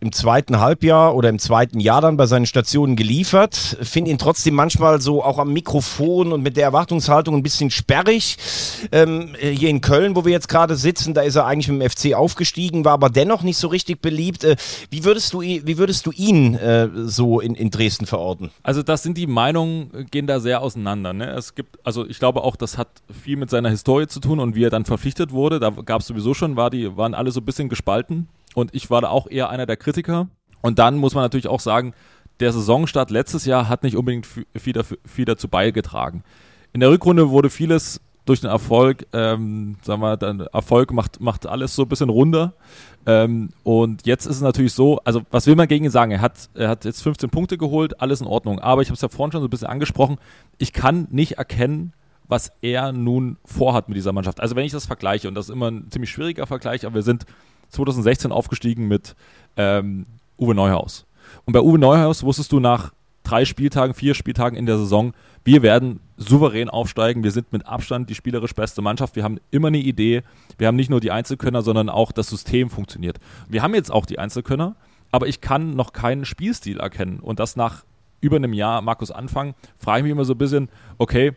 im 0.00 0.12
zweiten 0.12 0.60
Halbjahr 0.60 1.14
oder 1.16 1.28
im 1.28 1.38
zweiten 1.38 1.80
Jahr 1.80 2.00
dann 2.00 2.16
bei 2.16 2.26
seinen 2.26 2.46
Stationen 2.46 2.94
geliefert. 2.94 3.56
Finde 3.82 4.10
ihn 4.10 4.18
trotzdem 4.18 4.54
manchmal 4.54 5.00
so 5.00 5.24
auch 5.24 5.38
am 5.38 5.52
Mikrofon 5.52 6.32
und 6.32 6.42
mit 6.42 6.56
der 6.56 6.64
Erwartungshaltung 6.64 7.34
ein 7.34 7.42
bisschen 7.42 7.70
sperrig. 7.70 8.36
Ähm, 8.92 9.34
hier 9.40 9.68
in 9.68 9.80
Köln, 9.80 10.14
wo 10.14 10.24
wir 10.24 10.30
jetzt 10.30 10.48
gerade 10.48 10.76
sitzen, 10.76 11.14
da 11.14 11.22
ist 11.22 11.34
er 11.34 11.46
eigentlich 11.46 11.68
mit 11.68 11.82
dem 11.82 11.90
FC 11.90 12.14
aufgestiegen, 12.14 12.84
war 12.84 12.92
aber 12.92 13.10
dennoch 13.10 13.42
nicht 13.42 13.58
so 13.58 13.66
richtig 13.66 14.00
beliebt. 14.00 14.44
Äh, 14.44 14.56
wie, 14.90 15.04
würdest 15.04 15.32
du, 15.32 15.40
wie 15.40 15.78
würdest 15.78 16.06
du 16.06 16.12
ihn 16.12 16.54
äh, 16.54 16.88
so 16.94 17.40
in, 17.40 17.56
in 17.56 17.70
Dresden 17.70 18.06
verorten? 18.06 18.50
Also 18.62 18.84
das 18.84 19.02
sind 19.02 19.18
die 19.18 19.26
Meinungen, 19.26 20.06
gehen 20.12 20.28
da 20.28 20.38
sehr 20.38 20.62
auseinander. 20.62 21.12
Ne? 21.12 21.28
Es 21.30 21.56
gibt, 21.56 21.78
also 21.84 22.06
ich 22.06 22.20
glaube 22.20 22.44
auch, 22.44 22.54
das 22.54 22.78
hat 22.78 22.88
viel 23.24 23.36
mit 23.36 23.50
seiner 23.50 23.70
Historie 23.70 24.06
zu 24.06 24.20
tun 24.20 24.38
und 24.38 24.54
wie 24.54 24.64
er 24.64 24.70
dann 24.70 24.84
verpflichtet 24.84 25.32
wurde. 25.32 25.58
Da 25.58 25.70
gab 25.70 26.02
es 26.02 26.06
sowieso 26.06 26.34
schon, 26.34 26.54
war 26.54 26.70
die, 26.70 26.96
waren 26.96 27.14
alle 27.14 27.32
so 27.32 27.40
ein 27.40 27.44
bisschen 27.44 27.68
gespalten 27.68 28.28
und 28.58 28.74
ich 28.74 28.90
war 28.90 29.00
da 29.00 29.08
auch 29.08 29.28
eher 29.28 29.50
einer 29.50 29.66
der 29.66 29.76
Kritiker. 29.76 30.28
Und 30.60 30.78
dann 30.78 30.96
muss 30.96 31.14
man 31.14 31.24
natürlich 31.24 31.48
auch 31.48 31.60
sagen, 31.60 31.94
der 32.40 32.52
Saisonstart 32.52 33.10
letztes 33.10 33.44
Jahr 33.44 33.68
hat 33.68 33.82
nicht 33.82 33.96
unbedingt 33.96 34.26
viel, 34.26 34.46
viel 35.04 35.24
dazu 35.24 35.48
beigetragen. 35.48 36.22
In 36.72 36.80
der 36.80 36.90
Rückrunde 36.90 37.30
wurde 37.30 37.50
vieles 37.50 38.00
durch 38.24 38.40
den 38.40 38.50
Erfolg, 38.50 39.06
ähm, 39.14 39.76
sagen 39.82 40.02
wir, 40.02 40.16
dann 40.18 40.40
Erfolg 40.40 40.92
macht, 40.92 41.20
macht 41.20 41.46
alles 41.46 41.74
so 41.74 41.82
ein 41.82 41.88
bisschen 41.88 42.10
runder. 42.10 42.52
Ähm, 43.06 43.50
und 43.62 44.06
jetzt 44.06 44.26
ist 44.26 44.36
es 44.36 44.42
natürlich 44.42 44.74
so, 44.74 44.98
also 45.04 45.22
was 45.30 45.46
will 45.46 45.56
man 45.56 45.66
gegen 45.66 45.86
ihn 45.86 45.90
sagen? 45.90 46.12
Er 46.12 46.20
hat, 46.20 46.50
er 46.54 46.68
hat 46.68 46.84
jetzt 46.84 47.02
15 47.02 47.30
Punkte 47.30 47.56
geholt, 47.56 48.00
alles 48.02 48.20
in 48.20 48.26
Ordnung. 48.26 48.58
Aber 48.58 48.82
ich 48.82 48.88
habe 48.88 48.96
es 48.96 49.00
ja 49.00 49.08
vorhin 49.08 49.32
schon 49.32 49.40
so 49.40 49.46
ein 49.46 49.50
bisschen 49.50 49.68
angesprochen, 49.68 50.18
ich 50.58 50.72
kann 50.72 51.08
nicht 51.10 51.38
erkennen, 51.38 51.94
was 52.26 52.52
er 52.60 52.92
nun 52.92 53.38
vorhat 53.46 53.88
mit 53.88 53.96
dieser 53.96 54.12
Mannschaft. 54.12 54.40
Also 54.40 54.54
wenn 54.54 54.64
ich 54.66 54.72
das 54.72 54.84
vergleiche, 54.84 55.28
und 55.28 55.34
das 55.34 55.46
ist 55.48 55.52
immer 55.52 55.70
ein 55.70 55.90
ziemlich 55.90 56.10
schwieriger 56.10 56.46
Vergleich, 56.46 56.84
aber 56.84 56.96
wir 56.96 57.02
sind 57.02 57.24
2016 57.70 58.32
aufgestiegen 58.32 58.88
mit 58.88 59.14
ähm, 59.56 60.06
Uwe 60.38 60.54
Neuhaus. 60.54 61.06
Und 61.44 61.52
bei 61.52 61.60
Uwe 61.60 61.78
Neuhaus 61.78 62.22
wusstest 62.22 62.52
du 62.52 62.60
nach 62.60 62.92
drei 63.24 63.44
Spieltagen, 63.44 63.94
vier 63.94 64.14
Spieltagen 64.14 64.56
in 64.56 64.66
der 64.66 64.78
Saison, 64.78 65.12
wir 65.44 65.62
werden 65.62 66.00
souverän 66.18 66.68
aufsteigen. 66.68 67.24
Wir 67.24 67.30
sind 67.30 67.52
mit 67.52 67.66
Abstand 67.66 68.10
die 68.10 68.14
spielerisch 68.14 68.54
beste 68.54 68.82
Mannschaft. 68.82 69.16
Wir 69.16 69.24
haben 69.24 69.38
immer 69.50 69.68
eine 69.68 69.78
Idee. 69.78 70.22
Wir 70.58 70.66
haben 70.66 70.76
nicht 70.76 70.90
nur 70.90 71.00
die 71.00 71.10
Einzelkönner, 71.10 71.62
sondern 71.62 71.88
auch 71.88 72.12
das 72.12 72.28
System 72.28 72.68
funktioniert. 72.68 73.18
Wir 73.48 73.62
haben 73.62 73.74
jetzt 73.74 73.90
auch 73.90 74.04
die 74.04 74.18
Einzelkönner, 74.18 74.76
aber 75.10 75.26
ich 75.26 75.40
kann 75.40 75.74
noch 75.74 75.92
keinen 75.92 76.24
Spielstil 76.24 76.80
erkennen. 76.80 77.20
Und 77.20 77.38
das 77.38 77.56
nach 77.56 77.84
über 78.20 78.36
einem 78.36 78.52
Jahr 78.52 78.82
Markus 78.82 79.10
Anfang, 79.10 79.54
frage 79.78 80.00
ich 80.00 80.02
mich 80.04 80.12
immer 80.12 80.24
so 80.24 80.34
ein 80.34 80.38
bisschen, 80.38 80.68
okay, 80.98 81.32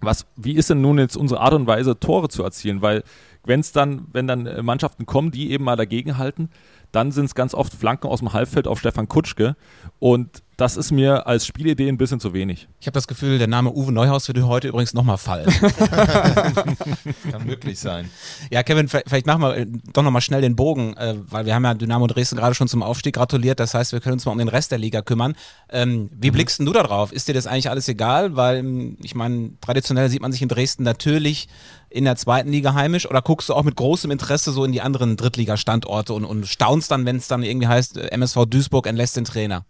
was, 0.00 0.26
wie 0.36 0.52
ist 0.52 0.70
denn 0.70 0.82
nun 0.82 0.98
jetzt 0.98 1.16
unsere 1.16 1.40
Art 1.40 1.54
und 1.54 1.66
Weise, 1.66 1.98
Tore 1.98 2.28
zu 2.28 2.44
erzielen? 2.44 2.82
Weil 2.82 3.02
wenn 3.46 3.60
es 3.60 3.72
dann, 3.72 4.06
wenn 4.12 4.26
dann 4.26 4.46
äh, 4.46 4.62
Mannschaften 4.62 5.06
kommen, 5.06 5.30
die 5.30 5.50
eben 5.50 5.64
mal 5.64 5.76
dagegenhalten, 5.76 6.50
dann 6.92 7.12
sind 7.12 7.26
es 7.26 7.34
ganz 7.34 7.54
oft 7.54 7.72
Flanken 7.72 8.08
aus 8.08 8.20
dem 8.20 8.32
Halbfeld 8.32 8.66
auf 8.66 8.78
Stefan 8.80 9.08
Kutschke. 9.08 9.56
Und 9.98 10.42
das 10.56 10.78
ist 10.78 10.90
mir 10.90 11.26
als 11.26 11.46
Spielidee 11.46 11.88
ein 11.88 11.98
bisschen 11.98 12.18
zu 12.18 12.32
wenig. 12.32 12.66
Ich 12.80 12.86
habe 12.86 12.94
das 12.94 13.06
Gefühl, 13.06 13.38
der 13.38 13.46
Name 13.46 13.72
Uwe 13.72 13.92
Neuhaus 13.92 14.26
würde 14.28 14.46
heute 14.46 14.68
übrigens 14.68 14.94
nochmal 14.94 15.18
fallen. 15.18 15.46
Kann 17.30 17.46
wirklich 17.46 17.78
sein. 17.78 18.08
ja, 18.50 18.62
Kevin, 18.62 18.88
vielleicht 18.88 19.26
machen 19.26 19.42
wir 19.42 19.56
äh, 19.56 19.66
doch 19.92 20.02
nochmal 20.02 20.22
schnell 20.22 20.40
den 20.40 20.56
Bogen, 20.56 20.96
äh, 20.96 21.16
weil 21.28 21.44
wir 21.44 21.54
haben 21.54 21.64
ja 21.64 21.74
Dynamo 21.74 22.06
Dresden 22.06 22.36
gerade 22.36 22.54
schon 22.54 22.68
zum 22.68 22.82
Aufstieg 22.82 23.16
gratuliert. 23.16 23.60
Das 23.60 23.74
heißt, 23.74 23.92
wir 23.92 24.00
können 24.00 24.14
uns 24.14 24.24
mal 24.24 24.32
um 24.32 24.38
den 24.38 24.48
Rest 24.48 24.70
der 24.70 24.78
Liga 24.78 25.02
kümmern. 25.02 25.34
Ähm, 25.68 26.08
wie 26.12 26.30
blickst 26.30 26.58
denn 26.58 26.66
du 26.66 26.72
da 26.72 26.82
drauf? 26.82 27.12
Ist 27.12 27.28
dir 27.28 27.34
das 27.34 27.46
eigentlich 27.46 27.68
alles 27.68 27.86
egal? 27.88 28.34
Weil, 28.36 28.58
ähm, 28.58 28.96
ich 29.02 29.14
meine, 29.14 29.50
traditionell 29.60 30.08
sieht 30.08 30.22
man 30.22 30.32
sich 30.32 30.40
in 30.40 30.48
Dresden 30.48 30.84
natürlich 30.84 31.48
in 31.88 32.04
der 32.04 32.16
zweiten 32.16 32.50
Liga 32.50 32.74
heimisch 32.74 33.08
oder 33.08 33.22
guckst 33.22 33.48
du 33.48 33.54
auch 33.54 33.62
mit 33.62 33.76
großem 33.76 34.10
Interesse 34.10 34.52
so 34.52 34.64
in 34.64 34.72
die 34.72 34.80
anderen 34.80 35.16
Drittliga-Standorte 35.16 36.12
und, 36.12 36.24
und 36.24 36.46
staunst 36.46 36.90
dann, 36.90 37.06
wenn 37.06 37.16
es 37.16 37.28
dann 37.28 37.42
irgendwie 37.42 37.68
heißt, 37.68 37.96
äh, 37.96 38.08
MSV 38.08 38.46
Duisburg 38.46 38.86
entlässt 38.86 39.16
den 39.16 39.24
Trainer? 39.24 39.64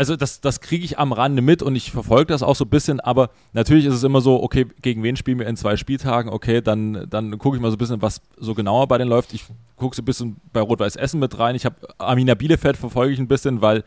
Also 0.00 0.16
das, 0.16 0.40
das 0.40 0.62
kriege 0.62 0.82
ich 0.82 0.98
am 0.98 1.12
Rande 1.12 1.42
mit 1.42 1.62
und 1.62 1.76
ich 1.76 1.92
verfolge 1.92 2.32
das 2.32 2.42
auch 2.42 2.56
so 2.56 2.64
ein 2.64 2.70
bisschen, 2.70 3.00
aber 3.00 3.28
natürlich 3.52 3.84
ist 3.84 3.92
es 3.92 4.02
immer 4.02 4.22
so, 4.22 4.42
okay, 4.42 4.66
gegen 4.80 5.02
wen 5.02 5.14
spielen 5.14 5.38
wir 5.38 5.46
in 5.46 5.58
zwei 5.58 5.76
Spieltagen? 5.76 6.32
Okay, 6.32 6.62
dann, 6.62 7.06
dann 7.10 7.36
gucke 7.36 7.58
ich 7.58 7.60
mal 7.60 7.68
so 7.70 7.74
ein 7.74 7.78
bisschen, 7.78 8.00
was 8.00 8.22
so 8.38 8.54
genauer 8.54 8.88
bei 8.88 8.96
denen 8.96 9.10
läuft. 9.10 9.34
Ich 9.34 9.44
gucke 9.76 9.94
so 9.94 10.00
ein 10.00 10.06
bisschen 10.06 10.36
bei 10.54 10.62
Rot-Weiß 10.62 10.96
Essen 10.96 11.20
mit 11.20 11.38
rein. 11.38 11.54
Ich 11.54 11.66
habe 11.66 11.76
Arminia 11.98 12.34
Bielefeld 12.34 12.78
verfolge 12.78 13.12
ich 13.12 13.18
ein 13.18 13.28
bisschen, 13.28 13.60
weil 13.60 13.84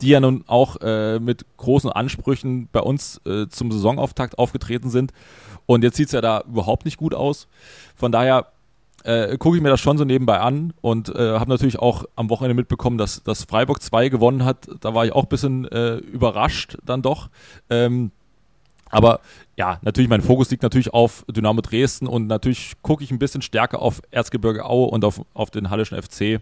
die 0.00 0.08
ja 0.08 0.20
nun 0.20 0.42
auch 0.46 0.76
äh, 0.80 1.18
mit 1.18 1.44
großen 1.58 1.92
Ansprüchen 1.92 2.70
bei 2.72 2.80
uns 2.80 3.20
äh, 3.26 3.46
zum 3.48 3.70
Saisonauftakt 3.70 4.38
aufgetreten 4.38 4.88
sind. 4.88 5.12
Und 5.66 5.84
jetzt 5.84 5.98
sieht 5.98 6.06
es 6.06 6.12
ja 6.12 6.22
da 6.22 6.44
überhaupt 6.48 6.86
nicht 6.86 6.96
gut 6.96 7.12
aus. 7.12 7.46
Von 7.94 8.10
daher 8.10 8.46
äh, 9.04 9.36
gucke 9.38 9.56
ich 9.56 9.62
mir 9.62 9.70
das 9.70 9.80
schon 9.80 9.98
so 9.98 10.04
nebenbei 10.04 10.38
an 10.38 10.72
und 10.80 11.08
äh, 11.14 11.38
habe 11.38 11.50
natürlich 11.50 11.78
auch 11.78 12.04
am 12.16 12.30
Wochenende 12.30 12.54
mitbekommen, 12.54 12.98
dass, 12.98 13.22
dass 13.22 13.44
Freiburg 13.44 13.82
2 13.82 14.08
gewonnen 14.08 14.44
hat. 14.44 14.68
Da 14.80 14.94
war 14.94 15.04
ich 15.04 15.12
auch 15.12 15.24
ein 15.24 15.28
bisschen 15.28 15.66
äh, 15.66 15.96
überrascht 15.96 16.78
dann 16.84 17.02
doch. 17.02 17.28
Ähm, 17.70 18.12
aber 18.90 19.20
ja, 19.56 19.78
natürlich, 19.82 20.10
mein 20.10 20.20
Fokus 20.20 20.50
liegt 20.50 20.62
natürlich 20.62 20.92
auf 20.92 21.24
Dynamo 21.28 21.62
Dresden 21.62 22.06
und 22.06 22.26
natürlich 22.26 22.74
gucke 22.82 23.02
ich 23.02 23.10
ein 23.10 23.18
bisschen 23.18 23.42
stärker 23.42 23.80
auf 23.80 24.02
Erzgebirge 24.10 24.64
Aue 24.64 24.88
und 24.88 25.04
auf, 25.04 25.22
auf 25.34 25.50
den 25.50 25.70
Hallischen 25.70 26.00
FC. 26.00 26.40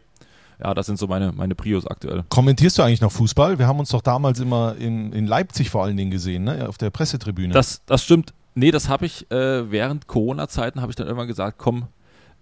Ja, 0.62 0.74
das 0.74 0.86
sind 0.86 0.98
so 0.98 1.06
meine, 1.06 1.32
meine 1.32 1.54
Prios 1.54 1.86
aktuell. 1.86 2.24
Kommentierst 2.28 2.76
du 2.76 2.82
eigentlich 2.82 3.00
noch 3.00 3.12
Fußball? 3.12 3.58
Wir 3.58 3.66
haben 3.66 3.78
uns 3.78 3.90
doch 3.90 4.02
damals 4.02 4.40
immer 4.40 4.76
in, 4.76 5.12
in 5.12 5.26
Leipzig 5.26 5.70
vor 5.70 5.84
allen 5.84 5.96
Dingen 5.96 6.10
gesehen, 6.10 6.44
ne? 6.44 6.68
auf 6.68 6.76
der 6.76 6.90
Pressetribüne. 6.90 7.54
Das, 7.54 7.82
das 7.86 8.04
stimmt. 8.04 8.34
Nee, 8.54 8.72
das 8.72 8.88
habe 8.88 9.06
ich 9.06 9.30
äh, 9.30 9.70
während 9.70 10.06
Corona-Zeiten 10.06 10.82
habe 10.82 10.90
ich 10.90 10.96
dann 10.96 11.06
irgendwann 11.06 11.28
gesagt, 11.28 11.56
komm, 11.56 11.86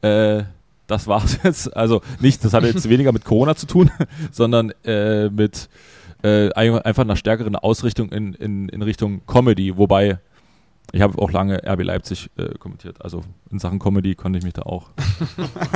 äh, 0.03 0.45
das 0.87 1.07
war's 1.07 1.39
jetzt. 1.45 1.77
Also 1.77 2.03
nicht, 2.21 2.45
das 2.45 2.53
hat 2.55 2.65
jetzt 2.65 2.89
weniger 2.89 3.13
mit 3.13 3.25
Corona 3.25 3.55
zu 3.55 3.67
tun, 3.67 3.91
sondern 4.33 4.73
äh, 4.85 5.29
mit 5.29 5.69
äh, 6.23 6.51
einfach 6.53 7.05
einer 7.05 7.17
stärkeren 7.17 7.55
Ausrichtung 7.55 8.11
in, 8.11 8.35
in, 8.35 8.69
in 8.69 8.83
Richtung 8.83 9.23
Comedy, 9.27 9.77
wobei 9.77 10.19
ich 10.93 11.03
habe 11.03 11.21
auch 11.21 11.31
lange 11.31 11.61
RB 11.67 11.83
Leipzig 11.83 12.31
äh, 12.39 12.57
kommentiert. 12.59 13.03
Also 13.05 13.23
in 13.51 13.59
Sachen 13.59 13.79
Comedy 13.79 14.15
konnte 14.15 14.39
ich 14.39 14.45
mich 14.45 14.55
da 14.55 14.63
auch. 14.63 14.89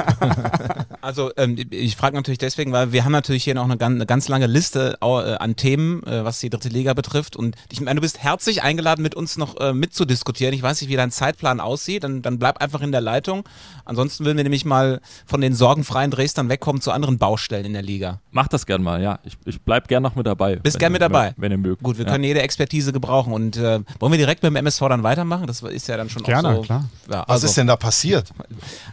also 1.03 1.31
ähm, 1.37 1.57
ich 1.71 1.97
frage 1.97 2.17
natürlich 2.17 2.39
deswegen, 2.39 2.73
weil 2.73 2.93
wir 2.93 3.05
haben 3.05 3.13
natürlich 3.13 3.45
hier 3.45 3.55
noch 3.55 3.65
eine, 3.65 3.77
ganz, 3.77 3.95
eine 3.95 4.07
ganz 4.07 4.29
lange 4.29 4.47
Liste 4.47 4.97
äh, 5.03 5.07
an 5.07 5.57
Themen, 5.57 6.03
äh, 6.05 6.25
was 6.25 6.41
die 6.41 6.49
dritte 6.49 6.71
Liga 6.71 6.95
betrifft. 6.95 7.37
Und 7.37 7.57
ich 7.71 7.81
meine, 7.83 7.97
du 7.97 8.01
bist 8.01 8.23
herzlich 8.23 8.63
eingeladen, 8.63 9.03
mit 9.03 9.15
uns 9.15 9.37
noch 9.37 9.61
äh, 9.61 9.75
mitzudiskutieren. 9.75 10.55
Ich 10.55 10.63
weiß 10.63 10.81
nicht, 10.81 10.91
wie 10.91 10.97
dein 10.97 11.11
Zeitplan 11.11 11.61
aussieht. 11.61 12.05
Dann, 12.05 12.23
dann 12.23 12.39
bleib 12.39 12.63
einfach 12.63 12.81
in 12.81 12.93
der 12.93 13.03
Leitung. 13.03 13.45
Ansonsten 13.85 14.25
würden 14.25 14.39
wir 14.39 14.45
nämlich 14.45 14.65
mal 14.65 15.01
von 15.27 15.43
den 15.43 15.55
sorgenfreien 15.55 16.11
Dresdern 16.11 16.49
wegkommen 16.49 16.81
zu 16.81 16.91
anderen 16.91 17.19
Baustellen 17.19 17.67
in 17.67 17.75
der 17.75 17.83
Liga. 17.83 18.21
Mach 18.31 18.49
das 18.49 18.65
gern 18.65 18.83
mal, 18.83 19.03
ja. 19.03 19.19
Ich, 19.25 19.37
ich 19.45 19.61
bleib 19.61 19.89
gern 19.89 20.03
noch 20.03 20.17
mit 20.17 20.27
dabei. 20.27 20.57
Bist 20.57 20.79
gern 20.79 20.93
mit 20.93 21.03
dabei? 21.03 21.35
Wenn 21.37 21.53
ihr 21.53 21.59
mögt. 21.59 21.83
Gut, 21.83 21.99
wir 21.99 22.07
ja. 22.07 22.13
können 22.13 22.25
jede 22.25 22.41
Expertise 22.41 22.95
gebrauchen. 22.95 23.35
Und 23.35 23.59
äh, 23.59 23.81
wollen 23.99 24.13
wir 24.13 24.19
direkt 24.19 24.43
mit 24.43 24.51
dem 24.51 24.57
MSV 24.57 24.81
dann 24.89 25.02
weitermachen? 25.03 25.47
Das 25.47 25.63
ist 25.63 25.89
ja 25.89 25.97
dann 25.97 26.09
schon 26.09 26.23
Gerne, 26.23 26.51
auch 26.51 26.57
so. 26.57 26.63
klar. 26.63 26.85
Ja, 27.11 27.21
Was 27.21 27.29
also, 27.29 27.47
ist 27.47 27.57
denn 27.57 27.67
da 27.67 27.77
passiert? 27.77 28.29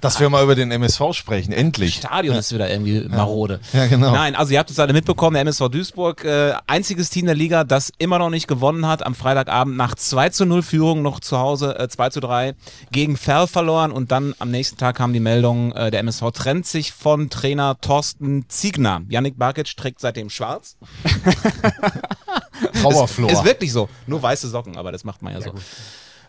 Dass 0.01 0.20
wir 0.20 0.30
mal 0.30 0.44
über 0.44 0.56
den 0.56 0.72
MSV 0.72 1.13
sprechen, 1.13 1.51
endlich. 1.51 1.96
Stadion 1.96 2.34
ja. 2.34 2.39
ist 2.39 2.54
wieder 2.54 2.70
irgendwie 2.70 3.08
marode. 3.08 3.60
Ja, 3.74 3.88
genau. 3.88 4.12
Nein, 4.12 4.36
also 4.36 4.54
ihr 4.54 4.60
habt 4.60 4.70
es 4.70 4.80
alle 4.80 4.94
mitbekommen, 4.94 5.34
der 5.34 5.42
MSV 5.42 5.70
Duisburg, 5.70 6.24
äh, 6.24 6.54
einziges 6.68 7.10
Team 7.10 7.25
der 7.25 7.36
Liga, 7.36 7.63
das 7.63 7.92
immer 7.98 8.20
noch 8.20 8.30
nicht 8.30 8.48
gewonnen 8.48 8.88
hat, 8.88 9.06
am 9.06 9.16
Freitagabend 9.16 9.78
nach 9.78 9.96
2 9.96 10.30
zu 10.30 10.46
0 10.46 10.62
Führung 10.63 11.01
noch 11.01 11.20
zu 11.20 11.38
Hause 11.38 11.78
äh, 11.78 11.88
2 11.88 12.10
zu 12.10 12.20
3 12.20 12.56
gegen 12.92 13.18
Ferl 13.18 13.48
verloren 13.48 13.92
und 13.92 14.12
dann 14.12 14.34
am 14.39 14.51
nächsten 14.51 14.78
Tag 14.78 14.96
kam 14.96 15.13
die 15.13 15.20
Meldung, 15.20 15.72
äh, 15.74 15.92
der 15.92 16.01
MSV 16.01 16.32
trennt 16.34 16.66
sich 16.66 16.94
von 16.94 17.30
Trainer 17.30 17.80
Thorsten 17.80 18.46
Ziegner. 18.50 19.01
Yannick 19.10 19.38
Barkic 19.38 19.75
trägt 19.75 20.00
seitdem 20.00 20.30
schwarz. 20.30 20.78
Trauerflor. 22.82 23.30
Ist, 23.30 23.39
ist 23.39 23.46
wirklich 23.46 23.72
so. 23.72 23.89
Nur 24.08 24.22
weiße 24.22 24.50
Socken, 24.50 24.78
aber 24.78 24.92
das 24.92 25.04
macht 25.04 25.22
man 25.22 25.34
ja, 25.34 25.39
ja 25.39 25.46
so. 25.46 25.51
Gut. 25.51 25.62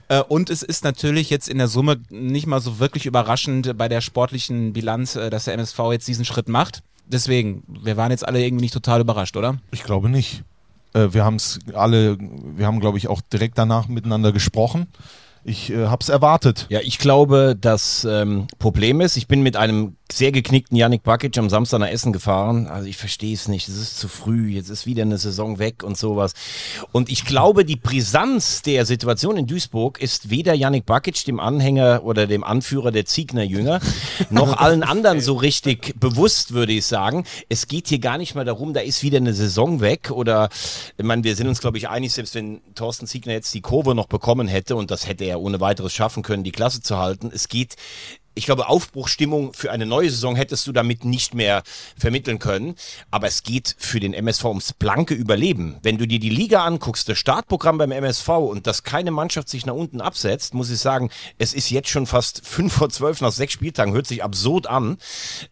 Äh, 0.08 0.22
und 0.22 0.50
es 0.50 0.62
ist 0.62 0.84
natürlich 0.84 1.30
jetzt 1.30 1.48
in 1.48 1.58
der 1.58 1.68
Summe 1.68 2.00
nicht 2.10 2.46
mal 2.46 2.60
so 2.60 2.78
wirklich 2.78 3.06
überraschend 3.06 3.76
bei 3.78 3.88
der 3.88 4.00
sportlichen 4.00 4.72
Bilanz, 4.72 5.16
äh, 5.16 5.30
dass 5.30 5.44
der 5.44 5.54
MSV 5.54 5.78
jetzt 5.92 6.08
diesen 6.08 6.24
Schritt 6.24 6.48
macht. 6.48 6.82
Deswegen, 7.06 7.62
wir 7.66 7.96
waren 7.96 8.10
jetzt 8.10 8.26
alle 8.26 8.42
irgendwie 8.42 8.62
nicht 8.62 8.74
total 8.74 9.00
überrascht, 9.00 9.36
oder? 9.36 9.58
Ich 9.70 9.82
glaube 9.82 10.08
nicht. 10.08 10.42
Äh, 10.94 11.08
wir 11.12 11.24
haben 11.24 11.36
es 11.36 11.58
alle, 11.74 12.18
wir 12.18 12.66
haben, 12.66 12.80
glaube 12.80 12.98
ich, 12.98 13.08
auch 13.08 13.20
direkt 13.20 13.58
danach 13.58 13.88
miteinander 13.88 14.32
gesprochen 14.32 14.86
ich 15.44 15.70
äh, 15.70 15.86
habe 15.86 16.02
es 16.02 16.08
erwartet. 16.08 16.66
Ja, 16.68 16.80
ich 16.82 16.98
glaube, 16.98 17.56
das 17.58 18.06
ähm, 18.08 18.46
Problem 18.58 19.00
ist, 19.00 19.16
ich 19.16 19.26
bin 19.26 19.42
mit 19.42 19.56
einem 19.56 19.96
sehr 20.12 20.32
geknickten 20.32 20.76
Yannick 20.76 21.02
Bakic 21.02 21.36
am 21.38 21.48
Samstag 21.48 21.78
nach 21.78 21.88
Essen 21.88 22.12
gefahren. 22.12 22.66
Also 22.66 22.88
ich 22.88 22.96
verstehe 22.96 23.34
es 23.34 23.48
nicht. 23.48 23.68
Es 23.68 23.76
ist 23.76 23.98
zu 23.98 24.08
früh. 24.08 24.48
Jetzt 24.48 24.68
ist 24.68 24.86
wieder 24.86 25.02
eine 25.02 25.18
Saison 25.18 25.58
weg 25.58 25.82
und 25.82 25.96
sowas. 25.96 26.34
Und 26.92 27.10
ich 27.10 27.24
glaube, 27.24 27.64
die 27.64 27.76
Brisanz 27.76 28.62
der 28.62 28.86
Situation 28.86 29.36
in 29.36 29.46
Duisburg 29.46 30.00
ist 30.00 30.30
weder 30.30 30.54
Yannick 30.54 30.86
Bakic, 30.86 31.24
dem 31.24 31.40
Anhänger 31.40 32.02
oder 32.04 32.26
dem 32.26 32.44
Anführer 32.44 32.90
der 32.90 33.06
Ziegner 33.06 33.42
Jünger, 33.42 33.80
noch 34.30 34.58
allen 34.58 34.82
anderen 34.82 35.20
so 35.20 35.34
richtig 35.34 35.94
bewusst, 35.98 36.52
würde 36.52 36.72
ich 36.72 36.86
sagen. 36.86 37.24
Es 37.48 37.68
geht 37.68 37.88
hier 37.88 38.00
gar 38.00 38.18
nicht 38.18 38.34
mal 38.34 38.44
darum, 38.44 38.74
da 38.74 38.80
ist 38.80 39.02
wieder 39.02 39.18
eine 39.18 39.34
Saison 39.34 39.80
weg 39.80 40.10
oder, 40.10 40.48
ich 40.98 41.04
meine, 41.04 41.24
wir 41.24 41.36
sind 41.36 41.48
uns, 41.48 41.60
glaube 41.60 41.78
ich, 41.78 41.88
einig, 41.88 42.12
selbst 42.12 42.34
wenn 42.34 42.60
Thorsten 42.74 43.06
Ziegner 43.06 43.32
jetzt 43.32 43.54
die 43.54 43.60
Kurve 43.60 43.94
noch 43.94 44.06
bekommen 44.06 44.48
hätte 44.48 44.76
und 44.76 44.90
das 44.90 45.06
hätte 45.06 45.24
er 45.24 45.29
er 45.30 45.40
ohne 45.40 45.60
weiteres 45.60 45.92
schaffen 45.92 46.22
können, 46.22 46.44
die 46.44 46.52
Klasse 46.52 46.82
zu 46.82 46.98
halten. 46.98 47.30
Es 47.32 47.48
geht 47.48 47.76
ich 48.40 48.46
glaube, 48.46 48.70
Aufbruchstimmung 48.70 49.52
für 49.52 49.70
eine 49.70 49.84
neue 49.84 50.08
Saison 50.08 50.34
hättest 50.34 50.66
du 50.66 50.72
damit 50.72 51.04
nicht 51.04 51.34
mehr 51.34 51.62
vermitteln 51.94 52.38
können. 52.38 52.74
Aber 53.10 53.26
es 53.26 53.42
geht 53.42 53.76
für 53.78 54.00
den 54.00 54.14
MSV 54.14 54.46
ums 54.46 54.72
blanke 54.72 55.12
Überleben. 55.12 55.76
Wenn 55.82 55.98
du 55.98 56.06
dir 56.06 56.18
die 56.18 56.30
Liga 56.30 56.64
anguckst, 56.64 57.06
das 57.10 57.18
Startprogramm 57.18 57.76
beim 57.76 57.92
MSV 57.92 58.28
und 58.28 58.66
dass 58.66 58.82
keine 58.82 59.10
Mannschaft 59.10 59.50
sich 59.50 59.66
nach 59.66 59.74
unten 59.74 60.00
absetzt, 60.00 60.54
muss 60.54 60.70
ich 60.70 60.78
sagen, 60.78 61.10
es 61.36 61.52
ist 61.52 61.68
jetzt 61.68 61.90
schon 61.90 62.06
fast 62.06 62.40
fünf 62.46 62.72
vor 62.72 62.88
zwölf 62.88 63.20
nach 63.20 63.30
sechs 63.30 63.52
Spieltagen, 63.52 63.92
hört 63.92 64.06
sich 64.06 64.24
absurd 64.24 64.66
an. 64.66 64.96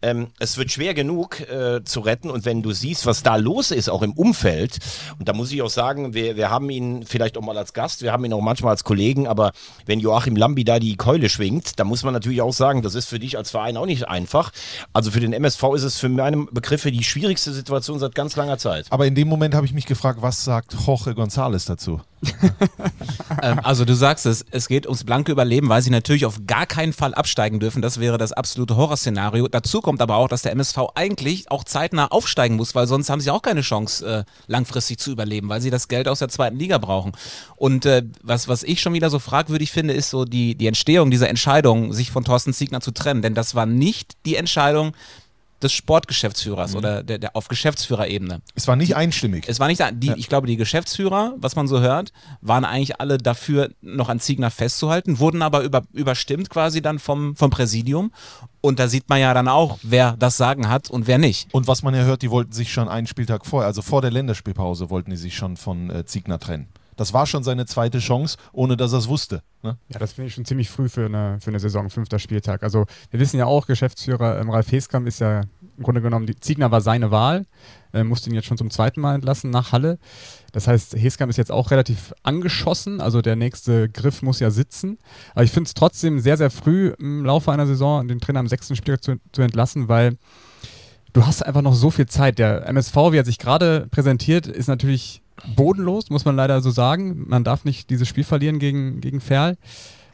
Ähm, 0.01 0.29
es 0.39 0.57
wird 0.57 0.73
schwer 0.73 0.95
genug 0.95 1.41
äh, 1.41 1.85
zu 1.85 2.01
retten 2.01 2.31
und 2.31 2.47
wenn 2.47 2.63
du 2.63 2.73
siehst, 2.73 3.05
was 3.05 3.23
da 3.23 3.37
los 3.37 3.71
ist, 3.71 3.91
auch 3.91 4.01
im 4.01 4.15
Umfeld, 4.15 4.79
und 5.19 5.29
da 5.29 5.35
muss 5.35 5.53
ich 5.53 5.61
auch 5.61 5.69
sagen, 5.69 6.15
wir, 6.15 6.37
wir 6.37 6.49
haben 6.49 6.71
ihn 6.71 7.05
vielleicht 7.05 7.37
auch 7.37 7.43
mal 7.43 7.59
als 7.59 7.75
Gast, 7.75 8.01
wir 8.01 8.13
haben 8.13 8.25
ihn 8.25 8.33
auch 8.33 8.41
manchmal 8.41 8.71
als 8.71 8.85
Kollegen, 8.85 9.27
aber 9.27 9.53
wenn 9.85 10.01
Joachim 10.01 10.37
Lambi 10.37 10.65
da 10.65 10.79
die 10.79 10.97
Keule 10.97 11.29
schwingt, 11.29 11.79
da 11.79 11.85
muss 11.85 12.03
man 12.03 12.15
natürlich 12.15 12.41
auch 12.41 12.55
sagen, 12.55 12.78
sagen, 12.79 12.83
das 12.83 12.95
ist 12.95 13.09
für 13.09 13.19
dich 13.19 13.37
als 13.37 13.51
Verein 13.51 13.77
auch 13.77 13.87
nicht 13.87 14.09
einfach. 14.09 14.51
Also 14.93 15.11
für 15.11 15.21
den 15.21 15.33
MSV 15.33 15.63
ist 15.75 15.83
es 15.83 15.99
für 15.99 16.09
meine 16.09 16.47
Begriffe 16.51 16.91
die 16.91 17.05
schwierigste 17.05 17.53
Situation 17.53 17.99
seit 17.99 18.15
ganz 18.15 18.37
langer 18.37 18.59
Zeit. 18.59 18.87
Aber 18.91 19.07
in 19.07 19.15
dem 19.15 19.29
Moment 19.29 19.55
habe 19.55 19.67
ich 19.67 19.73
mich 19.73 19.87
gefragt, 19.87 20.23
was 20.23 20.45
sagt 20.45 20.75
Jorge 20.87 21.11
González 21.11 21.67
dazu? 21.67 22.01
ähm, 23.43 23.61
also 23.63 23.85
du 23.85 23.95
sagst 23.95 24.27
es, 24.27 24.45
es 24.51 24.69
geht 24.69 24.87
ums 24.87 25.05
blanke 25.05 25.33
Überleben, 25.33 25.69
weil 25.69 25.83
sie 25.83 25.91
natürlich 25.91 26.27
auf 26.27 26.41
gar 26.47 26.67
keinen 26.67 26.93
Fall 26.93 27.15
absteigen 27.15 27.61
dürfen. 27.61 27.83
Das 27.83 28.01
wäre 28.01 28.19
das 28.19 28.33
absolute 28.33 28.77
Horrorszenario. 28.77 29.49
Dazu 29.49 29.81
kommt 29.81 30.03
aber 30.03 30.17
auch, 30.17 30.29
dass 30.29 30.43
der 30.43 30.53
MSV 30.53 30.79
eigentlich 30.95 31.51
auch 31.51 31.65
zeitnah 31.65 32.07
aufsteigen 32.09 32.57
muss, 32.57 32.75
weil 32.75 32.87
sonst 32.87 33.11
haben 33.11 33.21
sie 33.21 33.31
auch 33.31 33.43
keine 33.43 33.61
Chance, 33.61 34.07
äh, 34.07 34.25
langfristig 34.47 34.99
zu 34.99 35.13
überleben, 35.13 35.49
weil 35.49 35.61
sie 35.61 35.71
das 35.71 35.89
Geld 35.89 36.09
aus 36.09 36.19
der 36.19 36.29
zweiten 36.29 36.59
Liga 36.59 36.79
brauchen. 36.79 37.13
Und 37.57 37.87
äh, 37.87 38.03
was, 38.23 38.49
was 38.49 38.63
ich 38.63 38.81
schon 38.81 38.93
wieder 38.93 39.11
so 39.11 39.19
fragwürdig 39.19 39.71
finde, 39.71 39.95
ist 39.95 40.11
so 40.11 40.25
die, 40.25 40.55
die 40.55 40.67
Entstehung 40.67 41.11
dieser 41.11 41.29
Entscheidung, 41.29 41.93
sich 41.93 42.11
von 42.11 42.25
Thorsten 42.25 42.53
Siegner 42.53 42.81
zu 42.81 42.91
trennen. 42.91 43.23
Denn 43.23 43.35
das 43.35 43.55
war 43.55 43.67
nicht 43.67 44.17
die 44.27 44.37
Entscheidung, 44.37 44.93
des 45.63 45.73
Sportgeschäftsführers 45.73 46.73
mhm. 46.73 46.79
oder 46.79 47.03
der, 47.03 47.19
der 47.19 47.37
auf 47.37 47.49
Geschäftsführerebene. 47.49 48.41
Es 48.55 48.69
war 48.69 48.77
nicht 48.77 48.97
einstimmig. 48.97 49.45
Es 49.49 49.61
war 49.61 49.69
nicht, 49.69 49.83
die, 49.95 50.09
ja. 50.09 50.15
ich 50.17 50.29
glaube, 50.29 50.47
die 50.47 50.57
Geschäftsführer, 50.57 51.35
was 51.39 51.57
man 51.57 51.69
so 51.69 51.81
hört, 51.81 52.13
waren 52.41 52.65
eigentlich 52.65 53.01
alle 53.01 53.19
dafür, 53.19 53.71
noch 53.81 54.09
an 54.09 54.21
Ziegner 54.21 54.51
festzuhalten, 54.51 55.19
wurden 55.19 55.43
aber 55.43 55.63
über, 55.63 55.85
überstimmt 55.93 56.51
quasi 56.51 56.83
dann 56.83 56.99
vom, 56.99 57.37
vom 57.37 57.51
Präsidium. 57.51 58.13
Und 58.61 58.79
da 58.79 58.89
sieht 58.89 59.09
man 59.09 59.21
ja 59.21 59.35
dann 59.35 59.49
auch, 59.49 59.79
wer 59.83 60.17
das 60.19 60.37
Sagen 60.37 60.69
hat 60.69 60.91
und 60.91 61.07
wer 61.07 61.19
nicht. 61.19 61.53
Und 61.53 61.67
was 61.69 61.83
man 61.83 61.95
ja 61.95 62.03
hört, 62.03 62.23
die 62.23 62.31
wollten 62.31 62.53
sich 62.53 62.73
schon 62.73 62.89
einen 62.89 63.07
Spieltag 63.07 63.47
vorher, 63.47 63.67
also 63.67 63.83
vor 63.83 64.03
der 64.03 64.11
Länderspielpause, 64.11 64.91
wollten 64.91 65.11
die 65.11 65.17
sich 65.17 65.37
schon 65.37 65.57
von 65.57 65.91
äh, 65.91 66.05
Ziegner 66.05 66.39
trennen. 66.39 66.69
Das 66.99 67.15
war 67.15 67.27
schon 67.27 67.45
seine 67.45 67.65
zweite 67.65 68.01
Chance, 68.01 68.37
ohne 68.53 68.77
dass 68.77 68.93
er 68.93 68.99
es 68.99 69.09
wusste. 69.09 69.43
Ne? 69.63 69.79
Ja, 69.89 69.99
das 69.99 70.13
finde 70.13 70.29
ich 70.29 70.35
schon 70.35 70.45
ziemlich 70.45 70.69
früh 70.69 70.89
für 70.89 71.07
eine, 71.07 71.39
für 71.41 71.51
eine 71.51 71.61
Saison, 71.61 71.89
fünfter 71.91 72.19
Spieltag. 72.19 72.65
Also 72.65 72.87
wir 73.11 73.21
wissen 73.21 73.39
ja 73.39 73.47
auch, 73.47 73.67
Geschäftsführer 73.67 74.41
ähm, 74.41 74.51
Ralf 74.51 74.71
Heskamp 74.73 75.07
ist 75.07 75.21
ja 75.21 75.43
im 75.77 75.85
Grunde 75.85 76.03
genommen, 76.03 76.27
die, 76.27 76.35
Ziegner 76.35 76.73
war 76.73 76.81
seine 76.81 77.13
Wahl, 77.13 77.47
äh, 77.95 78.03
musste 78.03 78.31
ihn 78.31 78.35
jetzt 78.35 78.47
schon 78.47 78.59
zum 78.59 78.71
zweiten 78.71 79.01
Mal 79.01 79.15
entlassen 79.15 79.51
nach 79.51 79.71
Halle. 79.71 79.99
Das 80.51 80.67
heißt, 80.67 80.97
Heskamp 80.97 81.31
ist 81.31 81.37
jetzt 81.37 81.53
auch 81.53 81.71
relativ 81.71 82.13
angeschossen, 82.25 83.01
also 83.01 83.23
der 83.23 83.37
nächste 83.37 83.89
Griff 83.89 84.23
muss 84.23 84.41
ja 84.41 84.51
sitzen. 84.51 84.99
Aber 85.35 85.45
ich 85.45 85.53
finde 85.53 85.69
es 85.69 85.75
trotzdem 85.75 86.19
sehr, 86.19 86.37
sehr 86.37 86.51
früh 86.51 86.95
im 86.99 87.25
Laufe 87.25 87.53
einer 87.53 87.67
Saison, 87.69 88.09
den 88.09 88.19
Trainer 88.19 88.41
am 88.41 88.49
sechsten 88.49 88.75
Spieltag 88.75 89.05
zu, 89.05 89.21
zu 89.31 89.43
entlassen, 89.43 89.89
weil 89.89 90.17
du 91.13 91.25
hast 91.25 91.47
einfach 91.47 91.63
noch 91.63 91.75
so 91.75 91.91
viel 91.91 92.07
Zeit. 92.07 92.41
Der 92.41 92.67
MSV, 92.67 92.97
wie 93.13 93.19
er 93.19 93.25
sich 93.25 93.39
gerade 93.39 93.87
präsentiert, 93.93 94.49
ist 94.49 94.67
natürlich 94.67 95.23
bodenlos, 95.57 96.11
muss 96.11 96.25
man 96.25 96.37
leider 96.37 96.61
so 96.61 96.71
sagen. 96.71 97.25
Man 97.29 97.45
darf 97.45 97.65
nicht 97.65 97.91
dieses 97.91 98.09
Spiel 98.09 98.25
verlieren 98.25 98.59
gegen, 98.59 99.01
gegen 99.01 99.21
Ferl. 99.21 99.57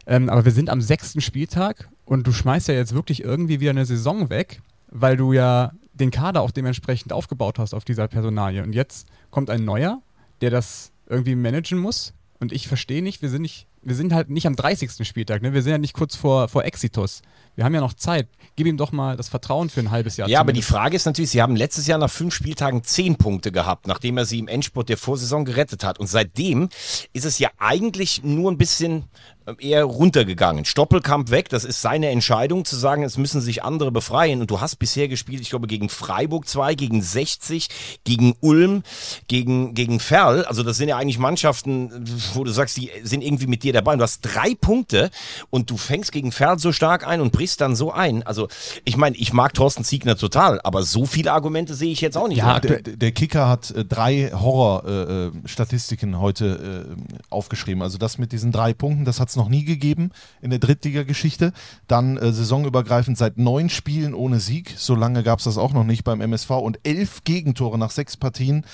Ähm, 0.06 0.28
aber 0.28 0.44
wir 0.44 0.52
sind 0.52 0.70
am 0.70 0.80
sechsten 0.80 1.20
Spieltag 1.20 1.88
und 2.04 2.26
du 2.26 2.32
schmeißt 2.32 2.68
ja 2.68 2.74
jetzt 2.74 2.94
wirklich 2.94 3.24
irgendwie 3.24 3.60
wieder 3.60 3.70
eine 3.70 3.86
Saison 3.86 4.28
weg, 4.28 4.60
weil 4.90 5.16
du 5.16 5.32
ja 5.32 5.72
den 5.94 6.10
Kader 6.10 6.42
auch 6.42 6.50
dementsprechend 6.50 7.12
aufgebaut 7.12 7.58
hast 7.58 7.72
auf 7.72 7.84
dieser 7.84 8.08
Personalie. 8.08 8.62
Und 8.62 8.74
jetzt 8.74 9.06
kommt 9.30 9.48
ein 9.48 9.64
neuer, 9.64 10.02
der 10.40 10.50
das 10.50 10.92
irgendwie 11.08 11.36
managen 11.36 11.78
muss. 11.78 12.12
Und 12.40 12.52
ich 12.52 12.68
verstehe 12.68 13.02
nicht, 13.02 13.22
wir 13.22 13.30
sind 13.30 13.42
nicht 13.42 13.66
wir 13.84 13.94
sind 13.94 14.12
halt 14.12 14.30
nicht 14.30 14.46
am 14.46 14.56
30. 14.56 15.06
Spieltag, 15.06 15.42
ne? 15.42 15.52
wir 15.52 15.62
sind 15.62 15.72
ja 15.72 15.78
nicht 15.78 15.94
kurz 15.94 16.16
vor, 16.16 16.48
vor 16.48 16.64
Exitus. 16.64 17.22
Wir 17.56 17.64
haben 17.64 17.74
ja 17.74 17.80
noch 17.80 17.94
Zeit. 17.94 18.28
Gib 18.56 18.66
ihm 18.66 18.76
doch 18.76 18.92
mal 18.92 19.16
das 19.16 19.28
Vertrauen 19.28 19.70
für 19.70 19.80
ein 19.80 19.90
halbes 19.90 20.16
Jahr. 20.16 20.28
Ja, 20.28 20.40
aber 20.40 20.52
die 20.52 20.60
zumindest. 20.60 20.72
Frage 20.72 20.96
ist 20.96 21.06
natürlich, 21.06 21.30
Sie 21.30 21.42
haben 21.42 21.56
letztes 21.56 21.86
Jahr 21.86 21.98
nach 21.98 22.10
fünf 22.10 22.34
Spieltagen 22.34 22.82
zehn 22.84 23.16
Punkte 23.16 23.52
gehabt, 23.52 23.86
nachdem 23.86 24.16
er 24.18 24.24
sie 24.24 24.38
im 24.38 24.48
Endspurt 24.48 24.88
der 24.88 24.96
Vorsaison 24.96 25.44
gerettet 25.44 25.84
hat. 25.84 25.98
Und 25.98 26.06
seitdem 26.06 26.68
ist 27.12 27.24
es 27.24 27.38
ja 27.38 27.50
eigentlich 27.58 28.22
nur 28.22 28.50
ein 28.50 28.58
bisschen 28.58 29.04
äh, 29.46 29.54
eher 29.58 29.84
runtergegangen. 29.84 30.64
Stoppelkamp 30.64 31.30
weg, 31.30 31.48
das 31.48 31.64
ist 31.64 31.82
seine 31.82 32.08
Entscheidung 32.08 32.64
zu 32.64 32.76
sagen, 32.76 33.02
es 33.02 33.18
müssen 33.18 33.40
sich 33.40 33.62
andere 33.62 33.92
befreien. 33.92 34.40
Und 34.40 34.50
du 34.50 34.60
hast 34.60 34.76
bisher 34.76 35.08
gespielt, 35.08 35.42
ich 35.42 35.50
glaube, 35.50 35.66
gegen 35.66 35.88
Freiburg 35.88 36.48
2, 36.48 36.74
gegen 36.74 37.02
60, 37.02 37.68
gegen 38.04 38.34
Ulm, 38.40 38.82
gegen, 39.28 39.74
gegen 39.74 40.00
Ferl. 40.00 40.44
Also 40.44 40.62
das 40.62 40.76
sind 40.76 40.88
ja 40.88 40.96
eigentlich 40.96 41.18
Mannschaften, 41.18 41.90
wo 42.34 42.44
du 42.44 42.52
sagst, 42.52 42.76
die 42.76 42.90
sind 43.02 43.22
irgendwie 43.22 43.46
mit 43.46 43.62
dir 43.62 43.72
dabei. 43.72 43.92
Und 43.92 43.98
du 43.98 44.04
hast 44.04 44.20
drei 44.22 44.54
Punkte 44.54 45.10
und 45.50 45.70
du 45.70 45.76
fängst 45.76 46.12
gegen 46.12 46.32
Ferl 46.32 46.58
so 46.58 46.72
stark 46.72 47.06
ein 47.06 47.20
und 47.20 47.32
brichst 47.44 47.60
dann 47.60 47.76
so 47.76 47.92
ein. 47.92 48.22
Also 48.22 48.48
ich 48.84 48.96
meine, 48.96 49.16
ich 49.16 49.34
mag 49.34 49.52
Thorsten 49.52 49.84
Ziegner 49.84 50.16
total, 50.16 50.62
aber 50.64 50.82
so 50.82 51.04
viele 51.04 51.30
Argumente 51.32 51.74
sehe 51.74 51.92
ich 51.92 52.00
jetzt 52.00 52.16
auch 52.16 52.26
nicht. 52.26 52.38
Ja. 52.38 52.58
Der, 52.58 52.80
der 52.80 53.12
Kicker 53.12 53.50
hat 53.50 53.70
äh, 53.70 53.84
drei 53.84 54.30
Horror-Statistiken 54.32 56.18
heute 56.18 56.88
äh, 56.88 57.24
aufgeschrieben. 57.28 57.82
Also 57.82 57.98
das 57.98 58.16
mit 58.16 58.32
diesen 58.32 58.50
drei 58.50 58.72
Punkten, 58.72 59.04
das 59.04 59.20
hat 59.20 59.28
es 59.28 59.36
noch 59.36 59.50
nie 59.50 59.64
gegeben 59.64 60.10
in 60.40 60.48
der 60.48 60.58
Drittliga-Geschichte. 60.58 61.52
Dann 61.86 62.16
äh, 62.16 62.32
saisonübergreifend 62.32 63.18
seit 63.18 63.36
neun 63.36 63.68
Spielen 63.68 64.14
ohne 64.14 64.40
Sieg. 64.40 64.72
So 64.78 64.94
lange 64.94 65.22
gab 65.22 65.40
es 65.40 65.44
das 65.44 65.58
auch 65.58 65.74
noch 65.74 65.84
nicht 65.84 66.02
beim 66.04 66.22
MSV. 66.22 66.50
Und 66.50 66.80
elf 66.82 67.24
Gegentore 67.24 67.78
nach 67.78 67.90
sechs 67.90 68.16
Partien. 68.16 68.64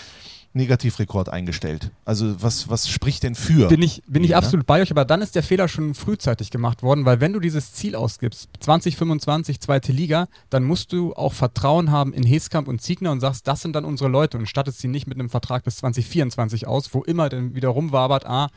Negativrekord 0.52 1.28
eingestellt. 1.28 1.90
Also 2.04 2.42
was, 2.42 2.68
was 2.68 2.88
spricht 2.88 3.22
denn 3.22 3.34
für? 3.34 3.68
Bin 3.68 3.82
ich, 3.82 4.02
bin 4.06 4.24
ich 4.24 4.30
Ne? 4.30 4.36
absolut 4.36 4.66
bei 4.66 4.82
euch, 4.82 4.90
aber 4.90 5.04
dann 5.04 5.22
ist 5.22 5.34
der 5.36 5.42
Fehler 5.42 5.68
schon 5.68 5.94
frühzeitig 5.94 6.50
gemacht 6.50 6.82
worden, 6.82 7.04
weil 7.04 7.20
wenn 7.20 7.32
du 7.32 7.40
dieses 7.40 7.72
Ziel 7.72 7.94
ausgibst, 7.94 8.48
2025, 8.58 9.60
zweite 9.60 9.92
Liga, 9.92 10.26
dann 10.50 10.64
musst 10.64 10.92
du 10.92 11.14
auch 11.14 11.32
Vertrauen 11.32 11.90
haben 11.90 12.12
in 12.12 12.24
Heskamp 12.24 12.66
und 12.66 12.82
Ziegner 12.82 13.12
und 13.12 13.20
sagst, 13.20 13.46
das 13.46 13.62
sind 13.62 13.74
dann 13.74 13.84
unsere 13.84 14.10
Leute 14.10 14.38
und 14.38 14.46
stattest 14.46 14.80
sie 14.80 14.88
nicht 14.88 15.06
mit 15.06 15.18
einem 15.18 15.30
Vertrag 15.30 15.62
bis 15.64 15.76
2024 15.76 16.66
aus, 16.66 16.92
wo 16.94 17.02
immer 17.02 17.28
dann 17.28 17.54
wieder 17.54 17.68
rumwabert, 17.68 18.26
ah, 18.26 18.48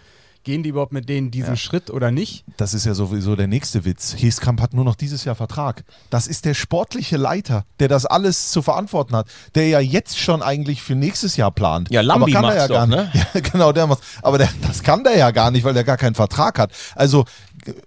gehen 0.43 0.63
die 0.63 0.69
überhaupt 0.69 0.93
mit 0.93 1.09
denen 1.09 1.31
diesen 1.31 1.57
Schritt 1.57 1.89
oder 1.89 2.11
nicht? 2.11 2.45
Das 2.57 2.73
ist 2.73 2.85
ja 2.85 2.93
sowieso 2.93 3.35
der 3.35 3.47
nächste 3.47 3.85
Witz. 3.85 4.15
Heskamp 4.17 4.61
hat 4.61 4.73
nur 4.73 4.85
noch 4.85 4.95
dieses 4.95 5.23
Jahr 5.23 5.35
Vertrag. 5.35 5.83
Das 6.09 6.27
ist 6.27 6.45
der 6.45 6.53
sportliche 6.53 7.17
Leiter, 7.17 7.65
der 7.79 7.87
das 7.87 8.05
alles 8.05 8.51
zu 8.51 8.61
verantworten 8.61 9.15
hat, 9.15 9.27
der 9.55 9.67
ja 9.67 9.79
jetzt 9.79 10.19
schon 10.19 10.41
eigentlich 10.41 10.81
für 10.81 10.95
nächstes 10.95 11.37
Jahr 11.37 11.51
plant. 11.51 11.89
Ja, 11.91 12.01
Lambi 12.01 12.35
Aber 12.35 12.41
kann 12.41 12.55
er 12.55 12.55
ja 12.55 12.67
gar 12.67 12.87
doch, 12.87 12.97
nicht. 12.97 13.13
Ja, 13.33 13.39
genau, 13.39 13.71
der 13.71 13.87
macht. 13.87 14.03
Aber 14.21 14.37
der, 14.37 14.49
das 14.67 14.83
kann 14.83 15.03
der 15.03 15.17
ja 15.17 15.31
gar 15.31 15.51
nicht, 15.51 15.63
weil 15.63 15.73
der 15.73 15.83
gar 15.83 15.97
keinen 15.97 16.15
Vertrag 16.15 16.59
hat. 16.59 16.71
Also 16.95 17.25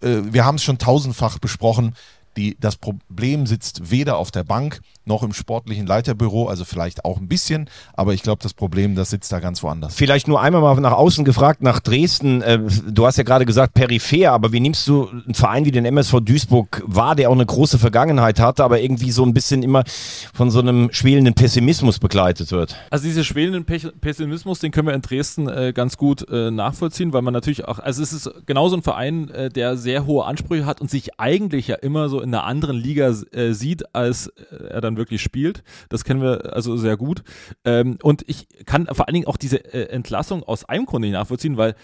äh, 0.01 0.23
wir 0.25 0.45
haben 0.45 0.57
es 0.57 0.65
schon 0.65 0.79
tausendfach 0.79 1.39
besprochen. 1.39 1.95
Die, 2.37 2.57
das 2.61 2.77
Problem 2.77 3.47
sitzt 3.47 3.91
weder 3.91 4.17
auf 4.19 4.31
der 4.31 4.45
Bank 4.45 4.81
noch 5.07 5.23
im 5.23 5.33
sportlichen 5.33 5.87
Leiterbüro, 5.87 6.47
also 6.49 6.65
vielleicht 6.65 7.05
auch 7.05 7.19
ein 7.19 7.29
bisschen, 7.29 7.69
aber 7.95 8.15
ich 8.15 8.23
glaube, 8.23 8.43
das 8.43 8.55
Problem, 8.55 8.95
das 8.95 9.11
sitzt 9.11 9.33
da 9.33 9.41
ganz 9.41 9.63
woanders. 9.63 9.95
Vielleicht 9.95 10.29
nur 10.29 10.41
einmal 10.41 10.61
mal 10.63 10.81
nach 10.81 10.93
außen 10.93 11.25
gefragt, 11.25 11.63
nach 11.63 11.81
Dresden. 11.81 12.43
Äh, 12.43 12.59
Du 12.87 13.07
hast 13.07 13.17
ja 13.19 13.25
gerade 13.25 13.45
gesagt 13.47 13.75
peripher, 13.75 14.33
aber 14.33 14.53
wie 14.53 14.61
nimmst 14.61 14.87
du 14.89 15.09
einen 15.09 15.35
Verein 15.35 15.65
wie 15.65 15.71
den 15.71 15.85
MSV 15.85 16.21
Duisburg 16.21 16.83
wahr, 16.87 17.15
der 17.15 17.29
auch 17.31 17.35
eine 17.35 17.47
große 17.47 17.79
Vergangenheit 17.79 18.41
hatte, 18.41 18.65
aber 18.65 18.81
irgendwie 18.81 19.11
so 19.11 19.25
ein 19.25 19.35
bisschen 19.35 19.63
immer 19.63 19.85
von 20.33 20.51
so 20.51 20.61
einem 20.61 20.89
schwelenden 20.93 21.35
Pessimismus 21.35 21.99
begleitet 21.99 22.51
wird? 22.53 22.77
Also 22.91 23.05
diese 23.05 23.25
schwelenden 23.25 23.65
Pech- 23.65 23.93
Pessimismus, 24.01 24.59
den 24.61 24.71
können 24.73 24.89
wir 24.89 24.95
in 24.95 25.03
Dresden 25.03 25.49
äh, 25.49 25.73
ganz 25.75 25.97
gut 25.97 26.29
äh, 26.31 26.51
nachvollziehen, 26.51 27.13
weil 27.13 27.23
man 27.23 27.33
natürlich 27.35 27.67
auch, 27.67 27.79
also 27.79 28.03
es 28.03 28.13
ist 28.13 28.31
genauso 28.47 28.77
ein 28.77 28.83
Verein, 28.83 29.31
äh, 29.31 29.49
der 29.51 29.77
sehr 29.77 30.07
hohe 30.07 30.25
Ansprüche 30.25 30.67
hat 30.67 30.81
und 30.81 30.91
sich 30.91 31.19
eigentlich 31.21 31.69
ja 31.69 31.77
immer 31.77 32.09
so 32.09 32.21
in 32.21 32.35
einer 32.35 32.45
anderen 32.45 32.77
Liga 32.77 33.13
äh, 33.33 33.53
sieht, 33.53 33.95
als 33.95 34.29
äh, 34.29 34.65
er 34.71 34.81
dann 34.81 34.96
wirklich 34.97 35.23
spielt. 35.23 35.63
Das 35.89 36.05
kennen 36.05 36.21
wir 36.21 36.53
also 36.55 36.77
sehr 36.77 36.97
gut. 36.97 37.23
Ähm, 37.65 37.99
und 38.03 38.23
ich 38.27 38.47
kann 38.67 38.87
vor 38.87 39.07
allen 39.09 39.15
Dingen 39.15 39.27
auch 39.27 39.37
diese 39.37 39.57
äh, 39.73 39.89
Entlassung 39.91 40.43
aus 40.43 40.65
einem 40.65 40.87
Grund 40.87 41.03
nicht 41.05 41.13
nachvollziehen, 41.13 41.57
weil 41.57 41.75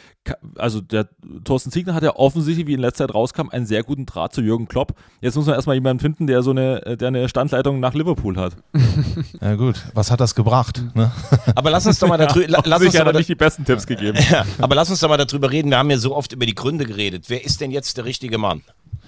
also 0.57 0.81
der 0.81 1.09
Thorsten 1.45 1.71
Ziegner 1.71 1.95
hat 1.95 2.03
ja 2.03 2.17
offensichtlich, 2.17 2.67
wie 2.67 2.75
in 2.75 2.81
letzter 2.81 3.07
Zeit 3.07 3.15
rauskam, 3.15 3.49
einen 3.51 3.67
sehr 3.67 3.83
guten 3.83 4.07
Draht 4.07 4.33
zu 4.35 4.41
Jürgen 4.41 4.69
Klopp. 4.69 4.95
Jetzt 5.21 5.37
muss 5.37 5.47
man 5.47 5.55
erstmal 5.55 5.75
jemanden 5.77 6.01
finden, 6.01 6.27
der 6.27 6.43
so 6.43 6.51
eine, 6.51 6.85
äh, 6.87 6.97
der 6.97 7.09
eine 7.09 7.29
Standleitung 7.29 7.81
nach 7.81 7.95
Liverpool 7.95 8.37
hat. 8.37 8.57
Ja 9.41 9.55
gut, 9.57 9.83
was 9.95 10.11
hat 10.11 10.21
das 10.21 10.35
gebracht? 10.35 10.83
Ne? 10.95 11.11
Aber 11.55 11.71
lass 11.71 11.87
uns 11.87 11.99
doch 11.99 12.09
mal 12.09 12.17
darüber, 12.17 12.47
la- 12.49 12.63
lass 12.65 12.83
uns 12.83 12.99
hat 12.99 13.07
er 13.07 13.13
nicht 13.13 13.29
die 13.29 13.35
besten 13.35 13.65
Tipps 13.65 13.87
gegeben. 13.87 14.19
Ja, 14.31 14.45
aber 14.61 14.75
lass 14.75 14.91
uns 14.91 15.01
doch 15.01 15.09
mal 15.09 15.17
darüber 15.17 15.51
reden. 15.51 15.71
Wir 15.71 15.79
haben 15.79 15.91
ja 15.91 15.99
so 15.99 16.15
oft 16.15 16.33
über 16.33 16.47
die 16.47 16.55
Gründe 16.55 16.85
geredet. 16.85 17.25
Wer 17.29 17.45
ist 17.45 17.61
denn 17.61 17.71
jetzt 17.71 17.97
der 17.97 18.05
richtige 18.05 18.39
Mann? 18.39 18.63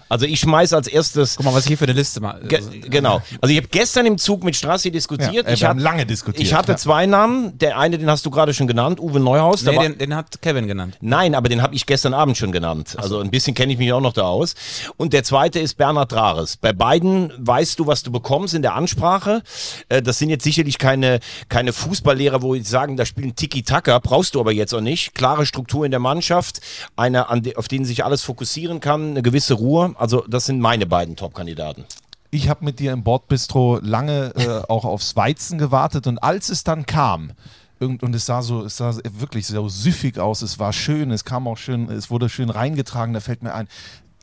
Also 0.09 0.27
ich 0.27 0.41
schmeiß 0.41 0.73
als 0.73 0.87
erstes. 0.87 1.37
Guck 1.37 1.47
mal, 1.47 1.55
was 1.55 1.63
ich 1.65 1.69
hier 1.69 1.79
für 1.79 1.85
eine 1.85 1.93
Liste 1.95 2.21
mal. 2.21 2.41
Ge 2.47 2.61
genau. 2.89 3.23
Also 3.41 3.53
ich 3.53 3.57
habe 3.59 3.69
gestern 3.69 4.07
im 4.07 4.19
Zug 4.19 4.45
mit 4.45 4.55
Strassi 4.57 4.91
diskutiert. 4.91 5.33
Ja, 5.35 5.43
äh, 5.43 5.55
ich 5.55 5.61
wir 5.63 5.69
haben 5.69 5.79
hab- 5.79 5.85
lange 5.85 6.07
diskutiert. 6.07 6.43
Ich 6.47 6.55
hatte 6.55 6.73
Ja. 6.73 6.77
zwei 6.77 7.07
Namen. 7.07 7.57
Der 7.59 7.79
eine, 7.79 7.99
den 7.99 8.11
hast 8.11 8.25
du 8.27 8.31
gerade 8.31 8.53
schon 8.55 8.67
genannt, 8.67 9.01
Uwe 9.01 9.19
Neuhaus. 9.21 9.63
Nee, 9.63 9.79
den, 9.79 9.99
den 9.99 10.15
hat 10.15 10.41
Kevin 10.43 10.67
genannt. 10.67 10.97
Nein, 11.01 11.35
aber 11.35 11.49
den 11.49 11.63
habe 11.63 11.75
ich 11.75 11.87
gestern 11.87 12.15
Abend 12.15 12.37
schon 12.37 12.53
genannt. 12.53 12.97
Also 12.99 13.21
ein 13.21 13.31
bisschen 13.31 13.55
kenne 13.55 13.73
ich 13.73 13.79
mich 13.79 13.93
auch 13.93 14.01
noch 14.01 14.13
da 14.13 14.23
aus. 14.23 14.55
Und 14.97 15.13
der 15.13 15.25
zweite 15.25 15.59
ist 15.59 15.75
Bernhard 15.77 16.13
Drares. 16.13 16.57
Bei 16.57 16.73
beiden 16.73 17.33
weißt 17.39 17.79
du, 17.79 17.87
was 17.87 18.03
du 18.03 18.13
bekommst 18.13 18.55
in 18.55 18.63
der 18.63 18.75
Ansprache. 18.75 19.43
Äh, 19.89 20.03
Das 20.03 20.19
sind 20.19 20.29
jetzt 20.31 20.45
sicherlich 20.45 20.79
keine, 20.79 21.21
keine 21.49 21.73
Fußballlehrer, 21.73 22.43
wo 22.43 22.55
ich 22.55 22.69
sagen, 22.69 22.97
da 22.97 23.07
spielen 23.07 23.35
Tiki-Taka, 23.35 23.99
brauchst 24.01 24.35
du 24.35 24.41
aber 24.41 24.53
jetzt 24.53 24.75
auch 24.75 24.81
nicht. 24.81 25.15
Klare 25.15 25.47
Struktur 25.47 25.85
in 25.85 25.91
der 25.91 26.01
Mannschaft, 26.01 26.61
de, 26.99 27.57
auf 27.57 27.69
den 27.69 27.85
sich 27.85 28.05
alles 28.05 28.23
fokussieren 28.23 28.81
kann, 28.81 29.11
eine 29.11 29.23
gewisse 29.23 29.55
Ruhe. 29.55 29.94
Also 29.97 30.25
das 30.29 30.47
sind 30.47 30.61
meine 30.61 30.87
beiden 30.87 31.17
Top-Kandidaten. 31.17 31.85
Ich 32.31 32.49
habe 32.49 32.65
mit 32.65 32.81
dir 32.81 32.93
im 32.93 33.05
Bordbistro 33.05 33.79
lange 33.81 34.33
äh, 34.37 34.63
auch 34.69 34.85
aufs 34.85 35.15
Weizen 35.17 35.59
gewartet 35.59 36.07
und 36.07 36.19
als 36.19 36.49
es 36.49 36.65
dann 36.65 36.87
kam, 36.87 37.33
und 37.81 38.15
es 38.15 38.27
sah 38.27 38.41
so, 38.41 38.65
es 38.65 38.77
sah 38.77 38.97
wirklich 39.19 39.47
so 39.47 39.69
süffig 39.69 40.19
aus, 40.19 40.43
es 40.43 40.59
war 40.59 40.73
schön, 40.73 41.11
es 41.11 41.25
kam 41.25 41.47
auch 41.47 41.59
schön, 41.59 41.91
es 41.91 42.11
wurde 42.11 42.29
schön 42.29 42.51
reingetragen, 42.51 43.13
da 43.13 43.21
fällt 43.21 43.43
mir 43.43 43.53
ein, 43.53 43.69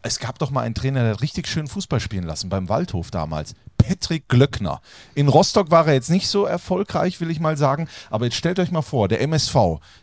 es 0.04 0.20
gab 0.20 0.40
doch 0.40 0.50
mal 0.50 0.62
einen 0.62 0.76
Trainer, 0.76 1.02
der 1.04 1.14
hat 1.14 1.22
richtig 1.22 1.48
schön 1.48 1.68
Fußball 1.68 2.00
spielen 2.00 2.24
lassen, 2.24 2.50
beim 2.50 2.70
Waldhof 2.70 3.12
damals. 3.12 3.54
Patrick 3.78 4.28
Glöckner. 4.28 4.82
In 5.16 5.28
Rostock 5.28 5.72
war 5.72 5.88
er 5.88 5.94
jetzt 5.94 6.10
nicht 6.10 6.28
so 6.28 6.46
erfolgreich, 6.46 7.20
will 7.20 7.32
ich 7.32 7.40
mal 7.40 7.58
sagen, 7.58 7.88
aber 8.10 8.26
jetzt 8.26 8.38
stellt 8.38 8.60
euch 8.60 8.72
mal 8.72 8.82
vor, 8.82 9.08
der 9.08 9.22
MSV, 9.22 9.56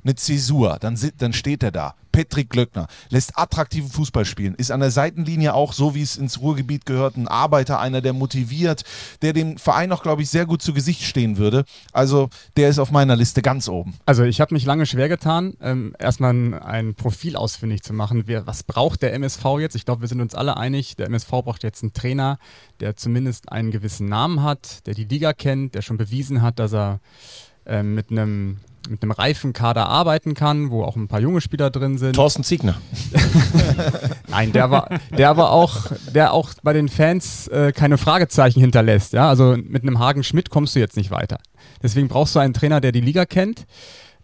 eine 0.04 0.14
Zäsur, 0.14 0.78
dann, 0.80 0.98
dann 1.18 1.32
steht 1.32 1.62
er 1.62 1.72
da. 1.72 1.94
Patrick 2.18 2.50
Glöckner 2.50 2.88
lässt 3.10 3.38
attraktiven 3.38 3.88
Fußball 3.88 4.24
spielen, 4.24 4.56
ist 4.56 4.72
an 4.72 4.80
der 4.80 4.90
Seitenlinie 4.90 5.54
auch 5.54 5.72
so, 5.72 5.94
wie 5.94 6.02
es 6.02 6.16
ins 6.16 6.40
Ruhrgebiet 6.40 6.84
gehört, 6.84 7.16
ein 7.16 7.28
Arbeiter, 7.28 7.78
einer, 7.78 8.00
der 8.00 8.12
motiviert, 8.12 8.82
der 9.22 9.32
dem 9.32 9.56
Verein 9.56 9.92
auch, 9.92 10.02
glaube 10.02 10.22
ich, 10.22 10.28
sehr 10.28 10.44
gut 10.44 10.60
zu 10.60 10.74
Gesicht 10.74 11.02
stehen 11.02 11.36
würde. 11.36 11.64
Also 11.92 12.28
der 12.56 12.70
ist 12.70 12.80
auf 12.80 12.90
meiner 12.90 13.14
Liste 13.14 13.40
ganz 13.40 13.68
oben. 13.68 13.94
Also 14.04 14.24
ich 14.24 14.40
habe 14.40 14.52
mich 14.52 14.66
lange 14.66 14.84
schwer 14.84 15.08
getan, 15.08 15.54
ähm, 15.60 15.94
erstmal 15.96 16.54
ein, 16.60 16.94
Profil 16.96 17.36
ausfindig 17.36 17.84
zu 17.84 17.92
machen. 17.92 18.24
Wer, 18.26 18.48
was 18.48 18.64
braucht 18.64 19.02
der 19.02 19.12
MSV 19.12 19.44
jetzt? 19.60 19.76
Ich 19.76 19.84
glaube, 19.84 20.00
wir 20.00 20.08
sind 20.08 20.20
uns 20.20 20.34
alle 20.34 20.56
einig, 20.56 20.96
der 20.96 21.06
MSV 21.06 21.30
braucht 21.30 21.62
jetzt 21.62 21.84
einen 21.84 21.92
Trainer, 21.92 22.40
der 22.80 22.96
zumindest 22.96 23.52
einen 23.52 23.70
gewissen 23.70 24.08
Namen 24.08 24.42
hat, 24.42 24.84
der 24.88 24.94
die 24.94 25.04
Liga 25.04 25.34
kennt, 25.34 25.76
der 25.76 25.82
schon 25.82 25.98
bewiesen 25.98 26.42
hat, 26.42 26.58
dass 26.58 26.72
er 26.72 26.98
ähm, 27.64 27.94
mit 27.94 28.10
einem 28.10 28.58
mit 28.88 29.02
einem 29.02 29.12
reifen 29.12 29.52
Kader 29.52 29.88
arbeiten 29.88 30.34
kann, 30.34 30.70
wo 30.70 30.82
auch 30.82 30.96
ein 30.96 31.08
paar 31.08 31.20
junge 31.20 31.40
Spieler 31.40 31.70
drin 31.70 31.98
sind. 31.98 32.14
Thorsten 32.16 32.42
Ziegner. 32.44 32.76
Nein, 34.28 34.52
der 34.52 34.70
war, 34.70 34.88
der 35.16 35.36
war 35.36 35.50
auch, 35.52 35.86
der 36.14 36.32
auch 36.32 36.50
bei 36.62 36.72
den 36.72 36.88
Fans 36.88 37.48
äh, 37.48 37.72
keine 37.72 37.98
Fragezeichen 37.98 38.60
hinterlässt. 38.60 39.12
Ja? 39.12 39.28
Also 39.28 39.56
mit 39.62 39.82
einem 39.82 39.98
Hagen 39.98 40.22
Schmidt 40.24 40.50
kommst 40.50 40.74
du 40.74 40.80
jetzt 40.80 40.96
nicht 40.96 41.10
weiter. 41.10 41.38
Deswegen 41.82 42.08
brauchst 42.08 42.34
du 42.34 42.38
einen 42.40 42.54
Trainer, 42.54 42.80
der 42.80 42.92
die 42.92 43.00
Liga 43.00 43.24
kennt. 43.26 43.66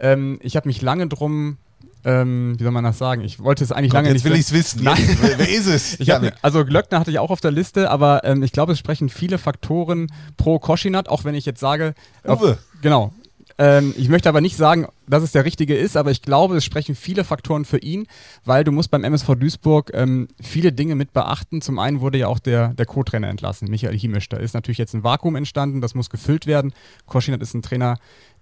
Ähm, 0.01 0.39
ich 0.43 0.57
habe 0.57 0.69
mich 0.69 0.83
lange 0.83 1.07
drum, 1.09 1.59
ähm, 2.05 2.55
wie 2.59 2.63
soll 2.63 2.73
man 2.73 2.85
das 2.85 2.99
sagen? 2.99 3.23
Ich 3.23 3.41
wollte 3.41 3.65
es 3.65 3.73
eigentlich 3.73 3.93
lange 3.93 4.09
jetzt 4.09 4.17
nicht. 4.17 4.25
will 4.25 4.35
ich 4.35 4.41
es 4.47 4.53
wissen. 4.53 4.83
Nein. 4.85 4.97
Jetzt, 4.99 5.23
wer, 5.23 5.39
wer 5.39 5.49
ist 5.49 5.67
es? 5.67 5.97
Ich 6.01 6.11
hab, 6.11 6.23
also 6.43 6.65
Glöckner 6.65 7.01
hatte 7.01 7.11
ich 7.11 7.19
auch 7.19 7.31
auf 7.31 7.41
der 7.41 7.51
Liste, 7.51 7.91
aber 7.91 8.25
ähm, 8.25 8.43
ich 8.43 8.53
glaube, 8.53 8.73
es 8.73 8.79
sprechen 8.79 9.09
viele 9.09 9.39
Faktoren 9.39 10.09
pro 10.37 10.59
Koschinat, 10.59 11.09
auch 11.09 11.25
wenn 11.25 11.35
ich 11.35 11.47
jetzt 11.47 11.61
sage. 11.61 11.95
auf- 12.27 12.41
Uwe. 12.43 12.59
Genau. 12.83 13.13
Ähm, 13.57 13.95
ich 13.97 14.09
möchte 14.09 14.29
aber 14.29 14.41
nicht 14.41 14.57
sagen, 14.57 14.87
dass 15.07 15.23
es 15.23 15.33
der 15.33 15.45
richtige 15.45 15.77
ist, 15.77 15.97
aber 15.97 16.11
ich 16.11 16.23
glaube, 16.23 16.57
es 16.57 16.65
sprechen 16.65 16.95
viele 16.95 17.25
Faktoren 17.25 17.65
für 17.65 17.79
ihn, 17.79 18.07
weil 18.45 18.65
du 18.65 18.73
musst 18.73 18.91
beim 18.91 19.05
MSV 19.05 19.35
Duisburg 19.37 19.93
ähm, 19.95 20.29
viele 20.41 20.73
Dinge 20.73 20.95
mit 20.95 21.13
beachten. 21.13 21.61
Zum 21.61 21.79
einen 21.79 22.01
wurde 22.01 22.19
ja 22.19 22.29
auch 22.29 22.39
der, 22.41 22.75
der 22.75 22.87
Co-Trainer 22.87 23.29
entlassen, 23.29 23.69
Michael 23.71 23.97
Hiemisch. 23.97 24.29
Da 24.29 24.39
ist 24.39 24.55
natürlich 24.55 24.79
jetzt 24.79 24.95
ein 24.95 25.05
Vakuum 25.05 25.37
entstanden, 25.37 25.81
das 25.81 25.95
muss 25.95 26.11
gefüllt 26.11 26.47
werden. 26.47 26.73
Koschinat 27.07 27.43
ist 27.43 27.55
ein 27.55 27.63
Trainer, 27.63 27.99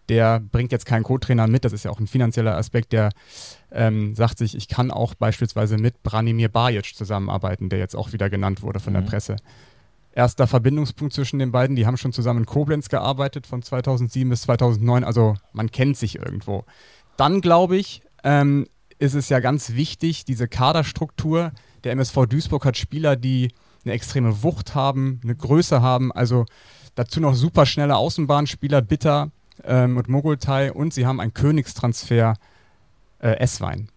der 0.09 0.41
bringt 0.41 0.73
jetzt 0.73 0.87
keinen 0.87 1.03
Co-Trainer 1.03 1.47
mit. 1.47 1.65
Das 1.65 1.73
ist 1.73 1.85
ja 1.85 1.91
auch 1.91 2.01
ein 2.01 2.07
finanzieller 2.07 2.57
Aspekt, 2.57 2.93
der 2.93 3.11
ähm, 3.71 4.15
sagt 4.15 4.39
sich, 4.39 4.57
ich 4.57 4.69
kann 4.69 4.91
auch 4.91 5.15
beispielsweise 5.15 5.77
mit 5.77 6.03
Branimir 6.03 6.49
Bajic 6.49 6.95
zusammenarbeiten, 6.95 7.69
der 7.69 7.79
jetzt 7.79 7.95
auch 7.95 8.13
wieder 8.13 8.31
genannt 8.31 8.63
wurde 8.63 8.81
von 8.81 8.95
der 8.95 9.03
Presse. 9.03 9.37
Erster 10.15 10.47
Verbindungspunkt 10.47 11.15
zwischen 11.15 11.39
den 11.39 11.53
beiden, 11.53 11.75
die 11.75 11.87
haben 11.87 11.97
schon 11.97 12.13
zusammen 12.13 12.41
in 12.41 12.47
Koblenz 12.47 12.89
gearbeitet 12.89 13.47
von 13.47 13.63
2007 13.63 14.29
bis 14.29 14.43
2009, 14.43 15.05
also 15.05 15.35
man 15.53 15.71
kennt 15.71 15.97
sich 15.97 16.17
irgendwo. 16.17 16.65
Dann 17.17 17.41
glaube 17.41 17.77
ich, 17.77 18.03
ähm, 18.23 18.67
ist 18.99 19.15
es 19.15 19.29
ja 19.29 19.41
ganz 19.41 19.73
wichtig, 19.73 20.25
diese 20.25 20.49
Kaderstruktur. 20.49 21.53
Der 21.85 21.93
MSV 21.93 22.27
Duisburg 22.27 22.65
hat 22.65 22.77
Spieler, 22.77 23.17
die 23.17 23.53
eine 23.85 23.95
extreme 23.95 24.43
Wucht 24.43 24.75
haben, 24.75 25.21
eine 25.25 25.35
Größe 25.35 25.83
haben, 25.83 26.13
also 26.13 26.45
dazu 26.95 27.21
noch 27.21 27.35
super 27.35 27.67
schnelle 27.67 27.97
Außenbahnspieler, 27.97 28.83
Bitter 28.83 29.31
ähm, 29.65 29.97
und 29.97 30.09
Mogultai 30.09 30.73
und 30.73 30.95
sie 30.95 31.07
haben 31.07 31.21
einen 31.21 31.35
Königstransfer 31.35 32.35
äh, 33.19 33.37
Esswein. 33.39 33.89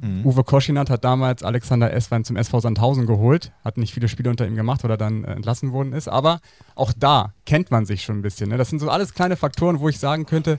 Mhm. 0.00 0.24
Uwe 0.24 0.44
Koschinat 0.44 0.90
hat 0.90 1.04
damals 1.04 1.42
Alexander 1.42 1.92
Esswein 1.92 2.24
zum 2.24 2.36
SV 2.36 2.60
Sandhausen 2.60 3.06
geholt, 3.06 3.52
hat 3.64 3.78
nicht 3.78 3.92
viele 3.92 4.08
Spiele 4.08 4.30
unter 4.30 4.46
ihm 4.46 4.54
gemacht, 4.54 4.84
weil 4.84 4.90
er 4.90 4.96
dann 4.96 5.24
äh, 5.24 5.32
entlassen 5.32 5.72
worden 5.72 5.92
ist, 5.92 6.08
aber 6.08 6.40
auch 6.74 6.92
da 6.96 7.32
kennt 7.46 7.70
man 7.70 7.84
sich 7.84 8.02
schon 8.02 8.18
ein 8.18 8.22
bisschen. 8.22 8.50
Ne? 8.50 8.58
Das 8.58 8.70
sind 8.70 8.78
so 8.78 8.90
alles 8.90 9.14
kleine 9.14 9.36
Faktoren, 9.36 9.80
wo 9.80 9.88
ich 9.88 9.98
sagen 9.98 10.26
könnte, 10.26 10.58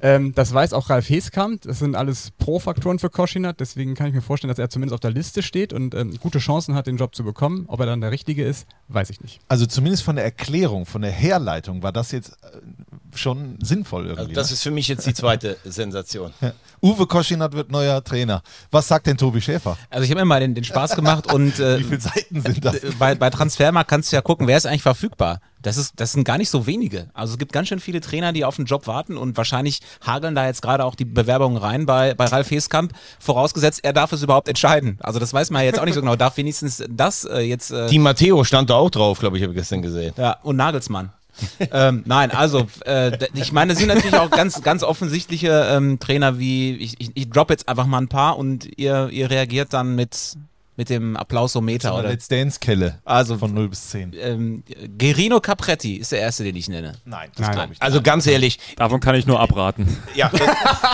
ähm, 0.00 0.34
das 0.34 0.52
weiß 0.52 0.72
auch 0.72 0.90
Ralf 0.90 1.08
Heskamp. 1.08 1.62
Das 1.62 1.78
sind 1.78 1.94
alles 1.94 2.30
Pro-Faktoren 2.38 2.98
für 2.98 3.10
Koschinat. 3.10 3.60
Deswegen 3.60 3.94
kann 3.94 4.06
ich 4.08 4.14
mir 4.14 4.22
vorstellen, 4.22 4.48
dass 4.48 4.58
er 4.58 4.70
zumindest 4.70 4.94
auf 4.94 5.00
der 5.00 5.10
Liste 5.10 5.42
steht 5.42 5.72
und 5.72 5.94
ähm, 5.94 6.18
gute 6.20 6.38
Chancen 6.38 6.74
hat, 6.74 6.86
den 6.86 6.96
Job 6.96 7.14
zu 7.14 7.24
bekommen. 7.24 7.64
Ob 7.68 7.80
er 7.80 7.86
dann 7.86 8.00
der 8.00 8.10
Richtige 8.10 8.44
ist, 8.44 8.66
weiß 8.88 9.10
ich 9.10 9.20
nicht. 9.20 9.40
Also 9.48 9.66
zumindest 9.66 10.02
von 10.02 10.16
der 10.16 10.24
Erklärung, 10.24 10.86
von 10.86 11.02
der 11.02 11.10
Herleitung 11.10 11.82
war 11.82 11.92
das 11.92 12.12
jetzt 12.12 12.32
äh, 12.42 13.16
schon 13.16 13.58
sinnvoll 13.62 14.06
irgendwie. 14.06 14.20
Also 14.20 14.32
das 14.32 14.50
ne? 14.50 14.54
ist 14.54 14.62
für 14.62 14.70
mich 14.70 14.88
jetzt 14.88 15.06
die 15.06 15.14
zweite 15.14 15.56
Sensation. 15.64 16.32
Uwe 16.80 17.06
Koschinat 17.06 17.52
wird 17.52 17.70
neuer 17.70 18.02
Trainer. 18.02 18.42
Was 18.70 18.88
sagt 18.88 19.06
denn 19.06 19.18
Tobi 19.18 19.40
Schäfer? 19.40 19.76
Also 19.90 20.04
ich 20.04 20.10
habe 20.10 20.20
mir 20.20 20.26
mal 20.26 20.40
den, 20.40 20.54
den 20.54 20.64
Spaß 20.64 20.96
gemacht 20.96 21.32
und 21.32 21.58
äh, 21.60 21.78
Wie 21.78 21.84
viele 21.84 22.00
Seiten 22.00 22.40
sind 22.40 22.64
das? 22.64 22.76
bei, 22.98 23.14
bei 23.14 23.30
Transfermarkt 23.30 23.90
kannst 23.90 24.10
du 24.10 24.16
ja 24.16 24.22
gucken, 24.22 24.46
wer 24.46 24.56
ist 24.56 24.66
eigentlich 24.66 24.82
verfügbar. 24.82 25.40
Das, 25.62 25.76
ist, 25.76 25.94
das 25.96 26.12
sind 26.12 26.24
gar 26.24 26.38
nicht 26.38 26.50
so 26.50 26.66
wenige. 26.66 27.08
Also 27.14 27.32
es 27.34 27.38
gibt 27.38 27.52
ganz 27.52 27.68
schön 27.68 27.80
viele 27.80 28.00
Trainer, 28.00 28.32
die 28.32 28.44
auf 28.44 28.56
den 28.56 28.64
Job 28.66 28.86
warten 28.86 29.16
und 29.16 29.36
wahrscheinlich 29.36 29.80
hageln 30.04 30.34
da 30.34 30.46
jetzt 30.46 30.62
gerade 30.62 30.84
auch 30.84 30.94
die 30.94 31.04
Bewerbungen 31.04 31.56
rein 31.56 31.86
bei, 31.86 32.14
bei 32.14 32.26
Ralf 32.26 32.50
Heskamp, 32.50 32.92
vorausgesetzt, 33.20 33.80
er 33.82 33.92
darf 33.92 34.12
es 34.12 34.22
überhaupt 34.22 34.48
entscheiden. 34.48 34.98
Also 35.00 35.18
das 35.18 35.32
weiß 35.32 35.50
man 35.50 35.62
ja 35.62 35.66
jetzt 35.66 35.78
auch 35.78 35.84
nicht 35.84 35.94
so 35.94 36.00
genau. 36.00 36.16
Darf 36.16 36.36
wenigstens 36.36 36.82
das 36.90 37.24
äh, 37.24 37.40
jetzt... 37.40 37.70
Äh, 37.70 37.86
Die 37.88 37.98
Matteo 37.98 38.44
stand 38.44 38.70
da 38.70 38.74
auch 38.74 38.90
drauf, 38.90 39.18
glaube 39.20 39.36
ich, 39.36 39.42
habe 39.42 39.52
ich 39.52 39.58
gestern 39.58 39.82
gesehen. 39.82 40.12
ja, 40.16 40.36
und 40.42 40.56
Nagelsmann. 40.56 41.12
ähm, 41.72 42.02
nein, 42.04 42.30
also 42.30 42.66
äh, 42.84 43.16
ich 43.34 43.52
meine, 43.52 43.72
es 43.72 43.78
sind 43.78 43.88
natürlich 43.88 44.16
auch 44.16 44.30
ganz, 44.30 44.62
ganz 44.62 44.82
offensichtliche 44.82 45.66
ähm, 45.70 45.98
Trainer 45.98 46.38
wie, 46.38 46.76
ich, 46.76 47.00
ich, 47.00 47.10
ich 47.14 47.30
drop 47.30 47.50
jetzt 47.50 47.68
einfach 47.68 47.86
mal 47.86 47.98
ein 47.98 48.08
paar 48.08 48.36
und 48.38 48.68
ihr, 48.78 49.08
ihr 49.10 49.30
reagiert 49.30 49.72
dann 49.72 49.94
mit, 49.94 50.36
mit 50.76 50.88
dem 50.88 51.16
Applausometer. 51.16 51.94
Oder, 51.94 52.08
Let's 52.08 52.28
Dance 52.28 52.58
Kelle. 52.60 52.98
also 53.04 53.36
Von 53.38 53.52
0 53.54 53.68
bis 53.68 53.90
10. 53.90 54.12
ähm, 54.18 54.64
Gerino 54.96 55.40
Capretti 55.40 55.96
ist 55.96 56.12
der 56.12 56.20
erste, 56.20 56.44
den 56.44 56.56
ich 56.56 56.68
nenne. 56.68 56.94
Nein, 57.04 57.30
das 57.36 57.50
glaube 57.50 57.64
ich 57.64 57.70
nicht. 57.70 57.82
Also 57.82 58.00
ganz 58.00 58.26
ehrlich, 58.26 58.58
Davon 58.76 59.00
kann 59.00 59.14
ich 59.14 59.26
nur 59.26 59.38
abraten. 59.40 59.98
Ja, 60.14 60.30
das, 60.30 60.40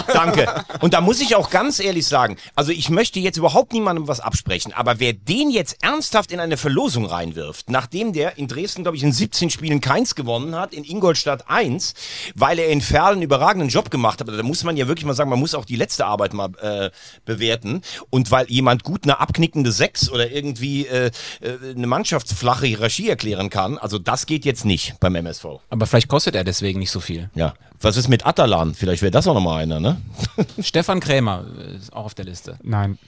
danke. 0.12 0.64
Und 0.80 0.94
da 0.94 1.00
muss 1.00 1.20
ich 1.20 1.36
auch 1.36 1.50
ganz 1.50 1.78
ehrlich 1.78 2.06
sagen, 2.06 2.36
also 2.54 2.72
ich 2.72 2.90
möchte 2.90 3.20
jetzt 3.20 3.36
überhaupt 3.36 3.72
niemandem 3.72 4.08
was 4.08 4.20
absprechen, 4.20 4.72
aber 4.72 4.98
wer 5.00 5.12
den 5.12 5.50
jetzt 5.50 5.82
ernsthaft 5.82 6.32
in 6.32 6.40
eine 6.40 6.56
Verlosung 6.56 7.06
reinwirft, 7.06 7.70
nachdem 7.70 8.12
der 8.12 8.36
in 8.36 8.48
Dresden, 8.48 8.82
glaube 8.82 8.96
ich, 8.96 9.02
in 9.02 9.12
17 9.12 9.50
Spielen 9.50 9.80
keins 9.80 10.14
gewonnen 10.14 10.54
hat, 10.56 10.74
in 10.74 10.84
Ingolstadt 10.84 11.48
eins, 11.48 11.94
weil 12.34 12.58
er 12.58 12.68
in 12.68 12.80
Ferl 12.80 13.12
einen 13.12 13.22
überragenden 13.22 13.68
Job 13.68 13.90
gemacht 13.90 14.20
hat, 14.20 14.28
da 14.28 14.42
muss 14.42 14.64
man 14.64 14.76
ja 14.76 14.88
wirklich 14.88 15.04
mal 15.04 15.14
sagen, 15.14 15.30
man 15.30 15.38
muss 15.38 15.54
auch 15.54 15.64
die 15.64 15.76
letzte 15.76 16.06
Arbeit 16.06 16.32
mal 16.32 16.50
äh, 16.60 16.90
bewerten 17.24 17.82
und 18.10 18.30
weil 18.30 18.46
jemand 18.50 18.82
gut 18.82 19.04
eine 19.04 19.20
abknickende 19.20 19.67
Sechs 19.72 20.10
oder 20.10 20.30
irgendwie 20.30 20.86
äh, 20.86 21.10
äh, 21.40 21.72
eine 21.74 21.86
mannschaftsflache 21.86 22.66
Hierarchie 22.66 23.08
erklären 23.08 23.50
kann, 23.50 23.78
also 23.78 23.98
das 23.98 24.26
geht 24.26 24.44
jetzt 24.44 24.64
nicht 24.64 24.98
beim 25.00 25.14
MSV. 25.14 25.46
Aber 25.70 25.86
vielleicht 25.86 26.08
kostet 26.08 26.34
er 26.34 26.44
deswegen 26.44 26.78
nicht 26.78 26.90
so 26.90 27.00
viel. 27.00 27.30
Ja. 27.34 27.54
Was 27.80 27.96
ist 27.96 28.08
mit 28.08 28.26
Atalan? 28.26 28.74
Vielleicht 28.74 29.02
wäre 29.02 29.10
das 29.10 29.26
auch 29.26 29.34
nochmal 29.34 29.62
einer, 29.62 29.80
ne? 29.80 30.00
Stefan 30.60 31.00
Krämer 31.00 31.44
äh, 31.58 31.76
ist 31.76 31.92
auch 31.92 32.06
auf 32.06 32.14
der 32.14 32.24
Liste. 32.24 32.58
Nein. 32.62 32.98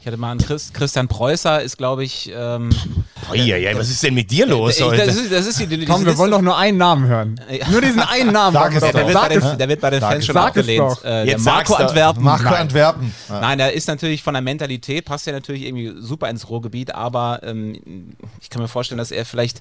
Ich 0.00 0.06
hatte 0.06 0.16
mal 0.16 0.30
einen 0.30 0.40
Chris, 0.40 0.72
Christian 0.72 1.08
Preußer, 1.08 1.62
ist 1.62 1.76
glaube 1.76 2.04
ich. 2.04 2.30
Ähm, 2.34 2.70
Oh, 3.30 3.34
ja, 3.34 3.56
ja, 3.56 3.76
was 3.76 3.90
ist 3.90 4.02
denn 4.02 4.14
mit 4.14 4.30
dir 4.30 4.46
los 4.46 4.78
ich, 4.78 4.84
heute? 4.84 5.06
das 5.06 5.14
ist, 5.14 5.30
das 5.30 5.46
ist 5.46 5.60
die, 5.60 5.66
die, 5.66 5.84
Komm, 5.84 6.00
diese 6.00 6.06
wir 6.12 6.18
wollen 6.18 6.30
doch 6.30 6.40
nur 6.40 6.56
einen 6.56 6.78
Namen 6.78 7.06
hören. 7.06 7.40
Nur 7.70 7.80
diesen 7.80 8.00
einen 8.00 8.32
Namen. 8.32 8.54
Sag 8.54 8.74
es 8.74 8.80
doch. 8.80 8.90
Der 8.90 9.06
wird, 9.06 9.12
Sag 9.12 9.28
bei 9.28 9.38
den, 9.38 9.58
der 9.58 9.68
wird 9.68 9.80
bei 9.80 9.90
den 9.90 10.00
Sag 10.00 10.12
Fans 10.12 10.26
schon 10.26 10.36
abgelehnt. 10.36 11.04
Äh, 11.04 11.26
Jetzt 11.26 11.44
Marco. 11.44 11.74
Antwerpen. 11.74 12.24
Marco 12.24 12.44
Nein. 12.44 12.54
Antwerpen. 12.54 13.14
Ja. 13.28 13.40
Nein, 13.40 13.58
der 13.58 13.72
ist 13.72 13.86
natürlich 13.88 14.22
von 14.22 14.34
der 14.34 14.42
Mentalität, 14.42 15.04
passt 15.04 15.26
ja 15.26 15.32
natürlich 15.32 15.62
irgendwie 15.62 15.92
super 16.00 16.28
ins 16.28 16.48
Ruhrgebiet, 16.48 16.94
aber 16.94 17.40
ähm, 17.44 18.14
ich 18.40 18.50
kann 18.50 18.62
mir 18.62 18.68
vorstellen, 18.68 18.98
dass 18.98 19.10
er 19.10 19.24
vielleicht 19.24 19.60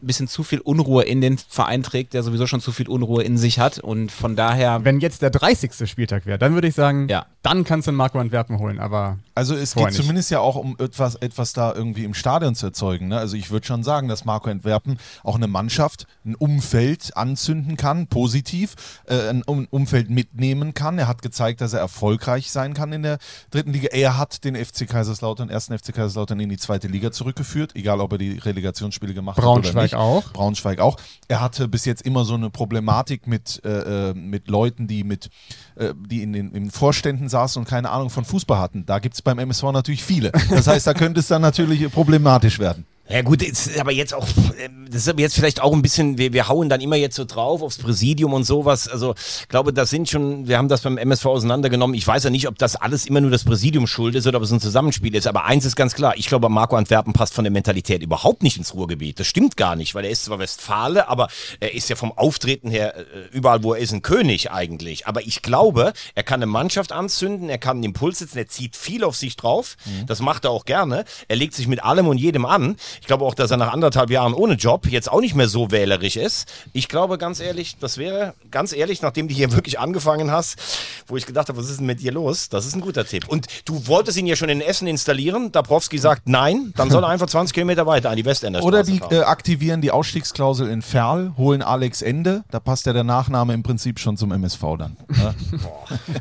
bisschen 0.00 0.28
zu 0.28 0.42
viel 0.42 0.60
Unruhe 0.60 1.02
in 1.04 1.20
den 1.20 1.38
Verein 1.38 1.82
trägt, 1.82 2.14
der 2.14 2.22
sowieso 2.22 2.46
schon 2.46 2.60
zu 2.60 2.72
viel 2.72 2.88
Unruhe 2.88 3.22
in 3.22 3.36
sich 3.38 3.58
hat 3.58 3.78
und 3.78 4.10
von 4.12 4.36
daher. 4.36 4.84
Wenn 4.84 5.00
jetzt 5.00 5.22
der 5.22 5.30
30. 5.30 5.88
Spieltag 5.88 6.26
wäre, 6.26 6.38
dann 6.38 6.54
würde 6.54 6.68
ich 6.68 6.74
sagen, 6.74 7.08
Ja. 7.08 7.26
dann 7.42 7.64
kannst 7.64 7.86
du 7.86 7.90
einen 7.90 7.98
Marco 7.98 8.18
Antwerpen 8.18 8.58
holen. 8.58 8.78
Aber 8.78 9.18
Also 9.34 9.54
es 9.54 9.74
geht 9.74 9.86
nicht. 9.86 9.96
zumindest 9.96 10.30
ja 10.30 10.40
auch 10.40 10.56
um 10.56 10.76
etwas, 10.78 11.14
etwas 11.16 11.52
da 11.52 11.74
irgendwie 11.74 12.04
im 12.04 12.14
Stadion 12.14 12.54
zu 12.54 12.66
erzeugen. 12.66 13.08
Ne? 13.08 13.18
Also 13.18 13.36
ich 13.36 13.50
würde 13.50 13.66
schon 13.66 13.82
sagen, 13.82 14.08
dass 14.08 14.24
Marco 14.24 14.48
Entwerpen 14.50 14.98
auch 15.24 15.36
eine 15.36 15.46
Mannschaft, 15.48 16.06
ein 16.24 16.34
Umfeld 16.34 17.16
anzünden 17.16 17.76
kann, 17.76 18.06
positiv, 18.06 18.74
äh, 19.06 19.28
ein 19.28 19.42
um 19.42 19.66
Umfeld 19.70 20.10
mitnehmen 20.10 20.74
kann. 20.74 20.98
Er 20.98 21.08
hat 21.08 21.22
gezeigt, 21.22 21.60
dass 21.60 21.72
er 21.72 21.80
erfolgreich 21.80 22.50
sein 22.50 22.74
kann 22.74 22.92
in 22.92 23.02
der 23.02 23.18
dritten 23.50 23.72
Liga. 23.72 23.88
Er 23.92 24.16
hat 24.18 24.44
den 24.44 24.54
FC 24.56 24.86
Kaiserslautern, 24.88 25.50
ersten 25.50 25.76
FC 25.78 25.92
Kaiserslautern 25.94 26.40
in 26.40 26.48
die 26.48 26.56
zweite 26.58 26.88
Liga 26.88 27.10
zurückgeführt, 27.12 27.74
egal 27.76 28.00
ob 28.00 28.12
er 28.12 28.18
die 28.18 28.38
Relegationsspiele 28.38 29.14
gemacht 29.14 29.36
hat 29.38 29.44
oder 29.44 29.79
Braunschweig 29.80 29.92
nicht. 29.92 29.94
auch. 29.94 30.32
Braunschweig 30.32 30.80
auch. 30.80 30.96
Er 31.28 31.40
hatte 31.40 31.68
bis 31.68 31.84
jetzt 31.84 32.02
immer 32.02 32.24
so 32.24 32.34
eine 32.34 32.50
Problematik 32.50 33.26
mit, 33.26 33.60
äh, 33.64 34.10
äh, 34.10 34.14
mit 34.14 34.48
Leuten, 34.48 34.86
die 34.86 35.04
mit, 35.04 35.30
äh, 35.76 35.94
die 35.96 36.22
in 36.22 36.32
den 36.32 36.52
in 36.52 36.70
Vorständen 36.70 37.28
saßen 37.28 37.60
und 37.60 37.68
keine 37.68 37.90
Ahnung 37.90 38.10
von 38.10 38.24
Fußball 38.24 38.58
hatten. 38.58 38.84
Da 38.86 38.98
gibt 38.98 39.14
es 39.14 39.22
beim 39.22 39.38
MSV 39.38 39.64
natürlich 39.72 40.04
viele. 40.04 40.32
Das 40.50 40.66
heißt, 40.66 40.86
da 40.86 40.94
könnte 40.94 41.20
es 41.20 41.28
dann 41.28 41.42
natürlich 41.42 41.90
problematisch 41.92 42.58
werden. 42.58 42.86
Ja 43.10 43.22
gut, 43.22 43.42
ist 43.42 43.76
aber 43.76 43.90
jetzt 43.90 44.14
auch, 44.14 44.24
ähm, 44.62 44.86
das 44.88 45.02
ist 45.02 45.08
aber 45.08 45.20
jetzt 45.20 45.34
vielleicht 45.34 45.60
auch 45.60 45.72
ein 45.72 45.82
bisschen, 45.82 46.16
wir, 46.16 46.32
wir 46.32 46.46
hauen 46.46 46.68
dann 46.68 46.80
immer 46.80 46.94
jetzt 46.94 47.16
so 47.16 47.24
drauf 47.24 47.60
aufs 47.60 47.78
Präsidium 47.78 48.32
und 48.32 48.44
sowas. 48.44 48.86
Also 48.86 49.14
ich 49.40 49.48
glaube, 49.48 49.72
das 49.72 49.90
sind 49.90 50.08
schon, 50.08 50.46
wir 50.46 50.58
haben 50.58 50.68
das 50.68 50.82
beim 50.82 50.96
MSV 50.96 51.26
auseinandergenommen. 51.26 51.94
Ich 51.94 52.06
weiß 52.06 52.22
ja 52.22 52.30
nicht, 52.30 52.46
ob 52.46 52.56
das 52.58 52.76
alles 52.76 53.06
immer 53.06 53.20
nur 53.20 53.32
das 53.32 53.42
Präsidium 53.42 53.88
schuld 53.88 54.14
ist 54.14 54.28
oder 54.28 54.38
ob 54.38 54.44
es 54.44 54.52
ein 54.52 54.60
Zusammenspiel 54.60 55.12
ist. 55.16 55.26
Aber 55.26 55.44
eins 55.44 55.64
ist 55.64 55.74
ganz 55.74 55.94
klar, 55.94 56.14
ich 56.16 56.28
glaube, 56.28 56.48
Marco 56.48 56.76
Antwerpen 56.76 57.12
passt 57.12 57.34
von 57.34 57.42
der 57.42 57.50
Mentalität 57.50 58.00
überhaupt 58.00 58.44
nicht 58.44 58.56
ins 58.58 58.74
Ruhrgebiet. 58.74 59.18
Das 59.18 59.26
stimmt 59.26 59.56
gar 59.56 59.74
nicht, 59.74 59.96
weil 59.96 60.04
er 60.04 60.10
ist 60.12 60.26
zwar 60.26 60.38
Westfale, 60.38 61.08
aber 61.08 61.26
er 61.58 61.74
ist 61.74 61.88
ja 61.88 61.96
vom 61.96 62.12
Auftreten 62.12 62.70
her 62.70 62.96
äh, 62.96 63.02
überall, 63.32 63.64
wo 63.64 63.74
er 63.74 63.80
ist, 63.80 63.92
ein 63.92 64.02
König 64.02 64.52
eigentlich. 64.52 65.08
Aber 65.08 65.22
ich 65.22 65.42
glaube, 65.42 65.94
er 66.14 66.22
kann 66.22 66.38
eine 66.38 66.46
Mannschaft 66.46 66.92
anzünden, 66.92 67.48
er 67.48 67.58
kann 67.58 67.78
einen 67.78 67.84
Impuls 67.84 68.20
setzen, 68.20 68.38
er 68.38 68.46
zieht 68.46 68.76
viel 68.76 69.02
auf 69.02 69.16
sich 69.16 69.34
drauf. 69.34 69.76
Das 70.06 70.20
macht 70.20 70.44
er 70.44 70.52
auch 70.52 70.64
gerne. 70.64 71.04
Er 71.26 71.36
legt 71.36 71.54
sich 71.54 71.66
mit 71.66 71.82
allem 71.82 72.06
und 72.06 72.18
jedem 72.18 72.46
an. 72.46 72.76
Ich 73.00 73.06
glaube 73.06 73.24
auch, 73.24 73.34
dass 73.34 73.50
er 73.50 73.56
nach 73.56 73.72
anderthalb 73.72 74.10
Jahren 74.10 74.34
ohne 74.34 74.54
Job 74.54 74.86
jetzt 74.86 75.10
auch 75.10 75.20
nicht 75.20 75.34
mehr 75.34 75.48
so 75.48 75.70
wählerisch 75.70 76.16
ist. 76.16 76.52
Ich 76.72 76.88
glaube 76.88 77.18
ganz 77.18 77.40
ehrlich, 77.40 77.76
das 77.80 77.98
wäre 77.98 78.34
ganz 78.50 78.72
ehrlich, 78.72 79.02
nachdem 79.02 79.28
du 79.28 79.34
hier 79.34 79.52
wirklich 79.54 79.78
angefangen 79.78 80.30
hast, 80.30 80.58
wo 81.06 81.16
ich 81.16 81.26
gedacht 81.26 81.48
habe, 81.48 81.58
was 81.58 81.70
ist 81.70 81.78
denn 81.80 81.86
mit 81.86 82.00
dir 82.00 82.12
los? 82.12 82.48
Das 82.48 82.66
ist 82.66 82.74
ein 82.74 82.80
guter 82.80 83.04
Tipp. 83.04 83.28
Und 83.28 83.46
du 83.64 83.86
wolltest 83.86 84.18
ihn 84.18 84.26
ja 84.26 84.36
schon 84.36 84.48
in 84.48 84.60
Essen 84.60 84.86
installieren. 84.86 85.52
Dabrowski 85.52 85.98
sagt 85.98 86.28
nein, 86.28 86.72
dann 86.76 86.90
soll 86.90 87.04
er 87.04 87.08
einfach 87.10 87.26
20 87.26 87.54
Kilometer 87.54 87.86
weiter 87.86 88.10
an 88.10 88.16
die 88.16 88.24
Westender 88.24 88.62
Oder 88.62 88.82
die 88.82 88.98
fahren. 88.98 89.12
äh, 89.14 89.20
aktivieren 89.20 89.80
die 89.80 89.90
Ausstiegsklausel 89.90 90.68
in 90.68 90.82
Ferl, 90.82 91.32
holen 91.36 91.62
Alex 91.62 92.02
Ende. 92.02 92.44
Da 92.50 92.60
passt 92.60 92.86
ja 92.86 92.92
der 92.92 93.04
Nachname 93.04 93.54
im 93.54 93.62
Prinzip 93.62 93.98
schon 93.98 94.16
zum 94.16 94.32
MSV 94.32 94.60
dann. 94.78 94.96
Ne? 95.08 95.34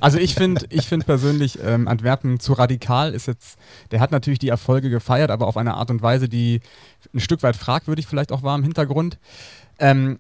Also 0.02 0.18
ich 0.18 0.36
finde 0.36 0.66
ich 0.70 0.88
find 0.88 1.06
persönlich 1.06 1.60
ähm, 1.64 1.88
Antwerpen 1.88 2.40
zu 2.40 2.54
radikal 2.54 3.14
ist 3.14 3.28
jetzt, 3.28 3.58
der 3.92 4.00
hat 4.00 4.12
natürlich 4.12 4.40
die 4.40 4.50
Erfolge 4.50 4.90
gefeiert, 4.90 5.32
aber 5.32 5.48
auf 5.48 5.58
eine 5.58 5.76
Art 5.76 5.90
und 5.92 6.02
Weise, 6.02 6.30
die 6.30 6.62
ein 7.14 7.20
Stück 7.20 7.44
weit 7.44 7.56
fragwürdig 7.56 8.08
vielleicht 8.08 8.32
auch 8.32 8.44
war 8.44 8.56
im 8.58 8.64
Hintergrund. 8.64 9.18
Ähm, 9.80 10.20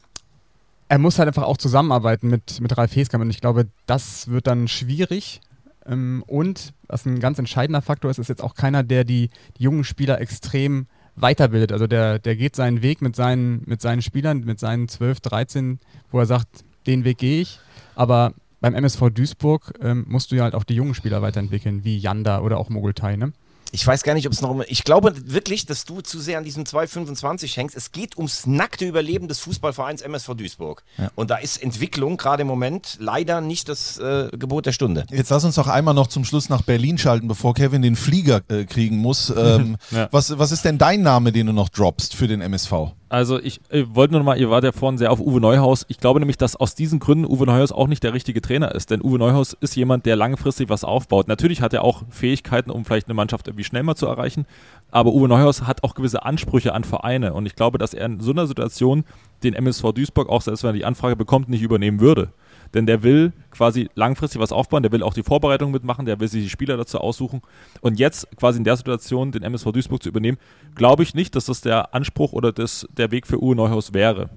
er 0.87 0.97
muss 0.97 1.19
halt 1.19 1.27
einfach 1.27 1.43
auch 1.43 1.57
zusammenarbeiten 1.57 2.29
mit, 2.29 2.59
mit 2.61 2.77
Ralf 2.77 2.95
Heskamp 2.95 3.23
und 3.23 3.29
ich 3.29 3.41
glaube, 3.41 3.67
das 3.85 4.29
wird 4.29 4.47
dann 4.47 4.67
schwierig. 4.67 5.41
Ähm, 5.85 6.23
und 6.27 6.73
was 6.87 7.05
ein 7.05 7.19
ganz 7.19 7.37
entscheidender 7.39 7.81
Faktor 7.81 8.09
ist, 8.09 8.17
ist 8.17 8.29
jetzt 8.29 8.43
auch 8.43 8.55
keiner, 8.55 8.83
der 8.83 9.03
die, 9.03 9.29
die 9.57 9.63
jungen 9.63 9.83
Spieler 9.83 10.19
extrem 10.19 10.87
weiterbildet. 11.15 11.71
Also 11.71 11.85
der, 11.85 12.19
der 12.19 12.35
geht 12.35 12.55
seinen 12.55 12.81
Weg 12.81 13.01
mit 13.01 13.15
seinen, 13.15 13.63
mit 13.65 13.81
seinen 13.81 14.01
Spielern, 14.01 14.41
mit 14.41 14.59
seinen 14.59 14.87
12, 14.87 15.19
13, 15.19 15.79
wo 16.11 16.19
er 16.19 16.25
sagt, 16.25 16.47
den 16.87 17.03
Weg 17.03 17.19
gehe 17.19 17.41
ich. 17.41 17.59
Aber 17.95 18.33
beim 18.61 18.73
MSV 18.73 19.09
Duisburg 19.13 19.73
ähm, 19.81 20.05
musst 20.07 20.31
du 20.31 20.35
ja 20.35 20.43
halt 20.43 20.55
auch 20.55 20.63
die 20.63 20.75
jungen 20.75 20.95
Spieler 20.95 21.21
weiterentwickeln, 21.21 21.83
wie 21.83 21.97
Janda 21.97 22.41
oder 22.41 22.57
auch 22.57 22.69
Mogultai, 22.69 23.15
ne? 23.15 23.33
Ich 23.71 23.85
weiß 23.85 24.03
gar 24.03 24.13
nicht, 24.13 24.25
ob 24.27 24.33
es 24.33 24.41
noch. 24.41 24.63
Ich 24.67 24.83
glaube 24.83 25.13
wirklich, 25.25 25.65
dass 25.65 25.85
du 25.85 26.01
zu 26.01 26.19
sehr 26.19 26.37
an 26.37 26.43
diesem 26.43 26.65
225 26.65 27.57
hängst. 27.57 27.75
Es 27.75 27.91
geht 27.91 28.17
ums 28.17 28.45
nackte 28.47 28.85
Überleben 28.85 29.27
des 29.27 29.39
Fußballvereins 29.39 30.01
MSV 30.01 30.33
Duisburg. 30.35 30.83
Und 31.15 31.29
da 31.29 31.37
ist 31.37 31.61
Entwicklung 31.61 32.17
gerade 32.17 32.41
im 32.41 32.47
Moment 32.47 32.97
leider 32.99 33.41
nicht 33.41 33.69
das 33.69 33.97
äh, 33.99 34.29
Gebot 34.37 34.65
der 34.65 34.71
Stunde. 34.71 35.05
Jetzt 35.11 35.29
lass 35.29 35.43
uns 35.43 35.55
doch 35.55 35.67
einmal 35.67 35.93
noch 35.93 36.07
zum 36.07 36.25
Schluss 36.25 36.49
nach 36.49 36.61
Berlin 36.63 36.97
schalten, 36.97 37.27
bevor 37.27 37.53
Kevin 37.53 37.81
den 37.81 37.95
Flieger 37.95 38.41
äh, 38.49 38.65
kriegen 38.65 38.97
muss. 38.97 39.29
Ähm, 39.35 39.77
Ja. 39.91 40.07
was, 40.11 40.37
was 40.37 40.51
ist 40.51 40.65
denn 40.65 40.77
dein 40.77 41.01
Name, 41.01 41.31
den 41.31 41.47
du 41.47 41.53
noch 41.53 41.69
droppst 41.69 42.15
für 42.15 42.27
den 42.27 42.41
MSV? 42.41 42.73
Also 43.09 43.39
ich 43.39 43.59
äh, 43.69 43.85
wollte 43.89 44.13
nur 44.13 44.19
noch 44.19 44.25
mal, 44.25 44.39
ihr 44.39 44.51
wart 44.51 44.63
ja 44.63 44.71
vorhin 44.71 44.99
sehr 44.99 45.11
auf 45.11 45.19
Uwe 45.19 45.41
Neuhaus. 45.41 45.83
Ich 45.89 45.97
glaube 45.97 46.19
nämlich, 46.19 46.37
dass 46.37 46.55
aus 46.55 46.75
diesen 46.75 46.99
Gründen 46.99 47.25
Uwe 47.25 47.47
Neuhaus 47.47 47.71
auch 47.71 47.87
nicht 47.87 48.03
der 48.03 48.13
richtige 48.13 48.39
Trainer 48.39 48.73
ist. 48.75 48.91
Denn 48.91 49.03
Uwe 49.03 49.17
Neuhaus 49.17 49.53
ist 49.53 49.75
jemand, 49.75 50.05
der 50.05 50.15
langfristig 50.15 50.69
was 50.69 50.83
aufbaut. 50.83 51.27
Natürlich 51.27 51.61
hat 51.61 51.73
er 51.73 51.83
auch 51.83 52.03
Fähigkeiten, 52.11 52.69
um 52.69 52.85
vielleicht 52.85 53.07
eine 53.07 53.15
Mannschaft 53.15 53.47
irgendwie 53.47 53.63
schnell 53.63 53.81
mal 53.81 53.95
zu 53.95 54.05
erreichen. 54.05 54.45
Aber 54.91 55.11
Uwe 55.11 55.27
Neuhaus 55.27 55.63
hat 55.63 55.83
auch 55.83 55.95
gewisse 55.95 56.23
Ansprüche 56.23 56.73
an 56.75 56.83
Vereine. 56.83 57.33
Und 57.33 57.47
ich 57.47 57.55
glaube, 57.55 57.79
dass 57.79 57.95
er 57.95 58.05
in 58.05 58.19
so 58.19 58.31
einer 58.31 58.45
Situation 58.45 59.03
den 59.43 59.55
MSV 59.55 59.91
Duisburg, 59.91 60.29
auch 60.29 60.43
selbst 60.43 60.61
wenn 60.63 60.69
er 60.69 60.73
die 60.73 60.85
Anfrage 60.85 61.15
bekommt, 61.15 61.49
nicht 61.49 61.63
übernehmen 61.63 61.99
würde. 61.99 62.29
Denn 62.73 62.85
der 62.85 63.03
will 63.03 63.33
quasi 63.51 63.89
langfristig 63.95 64.39
was 64.39 64.51
aufbauen, 64.51 64.83
der 64.83 64.91
will 64.91 65.03
auch 65.03 65.13
die 65.13 65.23
Vorbereitung 65.23 65.71
mitmachen, 65.71 66.05
der 66.05 66.19
will 66.19 66.27
sich 66.27 66.43
die 66.43 66.49
Spieler 66.49 66.77
dazu 66.77 66.99
aussuchen. 66.99 67.41
Und 67.81 67.99
jetzt 67.99 68.27
quasi 68.37 68.59
in 68.59 68.63
der 68.63 68.77
Situation 68.77 69.31
den 69.31 69.43
MSV 69.43 69.71
Duisburg 69.71 70.03
zu 70.03 70.09
übernehmen, 70.09 70.37
glaube 70.75 71.03
ich 71.03 71.13
nicht, 71.13 71.35
dass 71.35 71.45
das 71.45 71.61
der 71.61 71.93
Anspruch 71.93 72.31
oder 72.33 72.51
das, 72.51 72.87
der 72.95 73.11
Weg 73.11 73.27
für 73.27 73.41
Uwe 73.41 73.55
Neuhaus 73.55 73.93
wäre. 73.93 74.29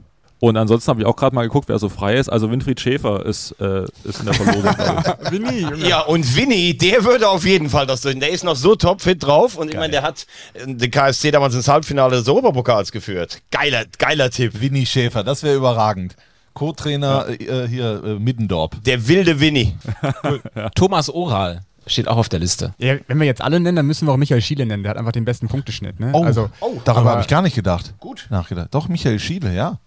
Und 0.42 0.56
ansonsten 0.56 0.88
habe 0.90 1.00
ich 1.00 1.06
auch 1.06 1.14
gerade 1.14 1.36
mal 1.36 1.44
geguckt, 1.44 1.68
wer 1.68 1.78
so 1.78 1.88
frei 1.88 2.16
ist. 2.16 2.28
Also 2.28 2.50
Winfried 2.50 2.80
Schäfer 2.80 3.24
ist, 3.24 3.52
äh, 3.60 3.84
ist 4.02 4.18
in 4.18 4.24
der 4.24 4.34
Verlosung. 4.34 4.64
Winnie, 5.30 5.60
Junge. 5.60 5.88
Ja, 5.88 6.00
und 6.00 6.36
Winnie, 6.36 6.76
der 6.76 7.04
würde 7.04 7.28
auf 7.28 7.44
jeden 7.44 7.70
Fall 7.70 7.86
das 7.86 8.00
durch. 8.00 8.18
Der 8.18 8.30
ist 8.30 8.42
noch 8.42 8.56
so 8.56 8.74
topfit 8.74 9.22
drauf 9.22 9.56
und 9.56 9.68
ich 9.68 9.76
meine, 9.76 9.92
der 9.92 10.02
hat 10.02 10.26
äh, 10.54 10.66
den 10.66 10.90
KSC 10.90 11.30
damals 11.30 11.54
ins 11.54 11.68
Halbfinale 11.68 12.16
des 12.16 12.28
Europapokals 12.28 12.90
geführt. 12.90 13.40
Geiler, 13.52 13.84
geiler 13.98 14.30
Tipp. 14.30 14.60
Winnie 14.60 14.84
Schäfer, 14.84 15.22
das 15.22 15.44
wäre 15.44 15.54
überragend. 15.54 16.16
Co-Trainer 16.54 17.28
äh, 17.28 17.66
hier 17.68 18.02
äh, 18.04 18.18
Middendorp. 18.18 18.82
Der 18.84 19.08
wilde 19.08 19.40
Winnie. 19.40 19.76
Thomas 20.74 21.08
Oral 21.10 21.62
steht 21.86 22.08
auch 22.08 22.16
auf 22.16 22.28
der 22.28 22.38
Liste. 22.40 22.74
Ja, 22.78 22.96
wenn 23.08 23.18
wir 23.18 23.26
jetzt 23.26 23.40
alle 23.42 23.58
nennen, 23.58 23.76
dann 23.76 23.86
müssen 23.86 24.06
wir 24.06 24.12
auch 24.12 24.16
Michael 24.16 24.40
Schiele 24.42 24.66
nennen. 24.66 24.82
Der 24.82 24.90
hat 24.90 24.98
einfach 24.98 25.12
den 25.12 25.24
besten 25.24 25.48
Punkteschnitt. 25.48 25.98
Ne? 25.98 26.12
also, 26.14 26.50
darüber 26.84 27.00
aber- 27.00 27.10
habe 27.12 27.20
ich 27.22 27.28
gar 27.28 27.42
nicht 27.42 27.54
gedacht. 27.54 27.94
Gut. 27.98 28.26
Nachgedacht. 28.30 28.68
Doch, 28.72 28.88
Michael 28.88 29.18
Schiele, 29.18 29.54
ja. 29.54 29.78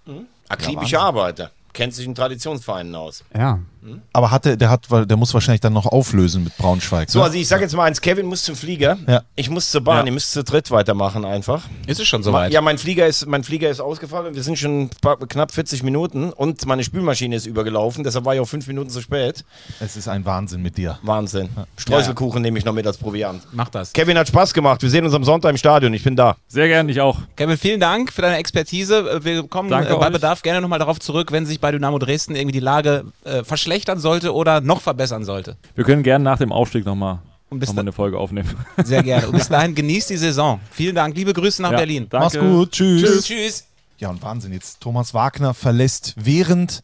Akribischer 0.50 1.02
Arbeiter. 1.02 1.52
Kennt 1.76 1.94
sich 1.94 2.06
in 2.06 2.16
Traditionsvereinen 2.16 2.96
aus. 2.96 3.24
ja. 3.36 3.60
Aber 4.14 4.32
hatte, 4.32 4.58
der 4.58 4.72
hat, 4.72 4.88
der 4.90 5.16
muss 5.16 5.32
wahrscheinlich 5.36 5.62
dann 5.62 5.74
noch 5.74 5.86
auflösen 5.86 6.44
mit 6.44 6.58
Braunschweig. 6.58 7.08
So, 7.08 7.20
ne? 7.20 7.26
also 7.26 7.38
ich 7.38 7.48
sag 7.48 7.62
jetzt 7.62 7.76
mal 7.76 7.84
eins, 7.84 8.02
Kevin 8.02 8.26
muss 8.26 8.42
zum 8.44 8.56
Flieger. 8.56 8.98
Ja. 9.08 9.22
Ich 9.36 9.50
muss 9.50 9.70
zur 9.70 9.82
Bahn, 9.82 9.98
Ja. 10.00 10.06
ihr 10.08 10.12
müsst 10.12 10.32
zu 10.32 10.44
dritt 10.44 10.72
weitermachen 10.72 11.24
einfach. 11.24 11.62
Ist 11.86 12.00
es 12.00 12.08
schon 12.08 12.24
soweit? 12.24 12.52
Ja, 12.52 12.62
mein 12.62 12.80
Flieger 12.80 13.06
ist, 13.06 13.28
mein 13.28 13.44
Flieger 13.44 13.70
ist 13.70 13.80
ausgefallen. 13.82 14.34
Wir 14.34 14.42
sind 14.42 14.58
schon 14.58 14.90
paar, 15.02 15.18
knapp 15.18 15.52
40 15.52 15.84
Minuten 15.84 16.32
und 16.34 16.66
meine 16.66 16.84
Spülmaschine 16.84 17.36
ist 17.36 17.46
übergelaufen. 17.46 18.04
Deshalb 18.04 18.26
war 18.26 18.34
ich 18.34 18.42
auch 18.42 18.48
fünf 18.48 18.66
Minuten 18.66 18.90
zu 18.90 19.02
spät. 19.02 19.46
es 19.80 19.96
ist 19.96 20.08
ein 20.08 20.26
Wahnsinn 20.26 20.64
mit 20.64 20.78
dir. 20.78 20.98
Wahnsinn. 21.04 21.50
Streuselkuchen 21.78 22.42
nehme 22.42 22.58
ich 22.58 22.66
noch 22.66 22.74
mit 22.74 22.88
als 22.88 22.98
Proviant. 22.98 23.44
Mach 23.52 23.70
das. 23.70 23.94
Kevin 23.94 24.18
hat 24.18 24.28
Spaß 24.28 24.54
gemacht. 24.56 24.82
Wir 24.82 24.90
sehen 24.90 25.06
uns 25.06 25.14
am 25.14 25.24
Sonntag 25.24 25.52
im 25.52 25.58
Stadion. 25.58 25.94
Ich 25.94 26.04
bin 26.04 26.16
da. 26.16 26.38
Sehr 26.48 26.68
gern, 26.68 26.90
ich 26.90 27.02
auch. 27.02 27.20
Kevin, 27.36 27.56
vielen 27.58 27.80
Dank 27.80 28.12
für 28.12 28.24
deine 28.24 28.38
Expertise. 28.38 29.20
Wir 29.24 29.48
kommen 29.48 29.70
Danke 29.70 29.94
äh, 29.94 29.96
bei 29.98 30.08
euch. 30.08 30.14
Bedarf 30.14 30.42
gerne 30.42 30.60
nochmal 30.62 30.80
darauf 30.80 31.00
zurück, 31.00 31.32
wenn 31.32 31.46
sich 31.46 31.60
bei 31.66 31.72
Dynamo 31.72 31.98
Dresden 31.98 32.36
irgendwie 32.36 32.52
die 32.52 32.60
Lage 32.60 33.06
äh, 33.24 33.44
verschlechtern 33.44 33.98
sollte 33.98 34.36
oder 34.36 34.62
noch 34.62 34.82
verbessern 34.82 35.26
sollte. 35.26 35.58
Wir 35.74 35.84
können 35.84 36.04
gerne 36.04 36.24
nach 36.24 36.38
dem 36.38 36.52
Aufstieg 36.52 36.86
nochmal 36.86 37.18
noch 37.50 37.74
mal 37.74 37.82
eine 37.82 37.92
Folge 37.92 38.20
aufnehmen. 38.20 38.54
Sehr 38.84 39.02
gerne. 39.02 39.26
Und 39.28 39.34
bis 39.38 39.48
dahin 39.48 39.74
genießt 39.80 40.12
die 40.12 40.18
Saison. 40.18 40.60
Vielen 40.70 40.94
Dank. 40.94 41.16
Liebe 41.16 41.34
Grüße 41.34 41.60
nach 41.64 41.72
Ja, 41.72 41.78
Berlin. 41.78 42.06
danke. 42.08 42.38
Mach's 42.38 42.38
gut. 42.38 42.72
Tschüss. 42.72 43.24
Tschüss. 43.26 43.66
Ja, 43.98 44.10
und 44.10 44.22
Wahnsinn. 44.22 44.54
Jetzt 44.54 44.80
Thomas 44.80 45.16
Wagner 45.16 45.56
verlässt 45.56 46.14
während 46.18 46.84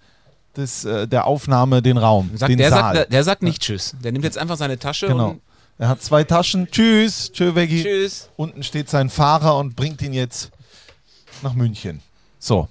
des, 0.57 0.83
äh, 0.83 1.07
der 1.07 1.27
Aufnahme 1.27 1.83
den 1.83 1.97
Raum, 1.97 2.31
Sagt, 2.33 2.49
den 2.49 2.57
der, 2.57 2.71
Saal. 2.71 2.95
sagt, 2.95 3.13
der 3.13 3.23
sagt 3.23 3.43
nicht 3.43 3.61
Tschüss. 3.61 3.95
Der 4.03 4.11
nimmt 4.11 4.25
jetzt 4.25 4.39
einfach 4.39 4.57
seine 4.57 4.79
Tasche 4.79 5.05
genau. 5.07 5.29
und 5.31 5.41
Er 5.77 5.89
hat 5.89 6.01
zwei 6.01 6.23
Taschen. 6.23 6.67
Tschüss. 6.71 7.31
Tschö, 7.31 7.53
Veggie. 7.53 7.83
Tschüss. 7.83 8.29
Unten 8.35 8.63
steht 8.63 8.89
sein 8.89 9.11
Fahrer 9.11 9.57
und 9.57 9.75
bringt 9.75 10.01
ihn 10.01 10.13
jetzt 10.13 10.49
nach 11.43 11.53
München. 11.53 12.01
So. 12.39 12.67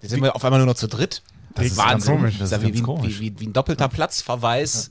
Jetzt 0.00 0.12
sind 0.12 0.22
wir 0.22 0.34
auf 0.34 0.42
einmal 0.44 0.60
nur 0.60 0.66
noch 0.66 0.74
zu 0.76 0.88
dritt. 0.88 1.20
Das 1.64 1.72
ist 1.72 1.78
Wahnsinn. 1.78 2.12
ganz 2.12 2.20
komisch. 2.20 2.38
Das 2.38 2.52
ist 2.52 2.62
ja 2.62 2.74
wie, 2.74 2.80
komisch. 2.82 3.20
wie, 3.20 3.34
wie, 3.34 3.40
wie 3.40 3.46
ein 3.46 3.52
doppelter 3.52 3.88
Platzverweis. 3.88 4.90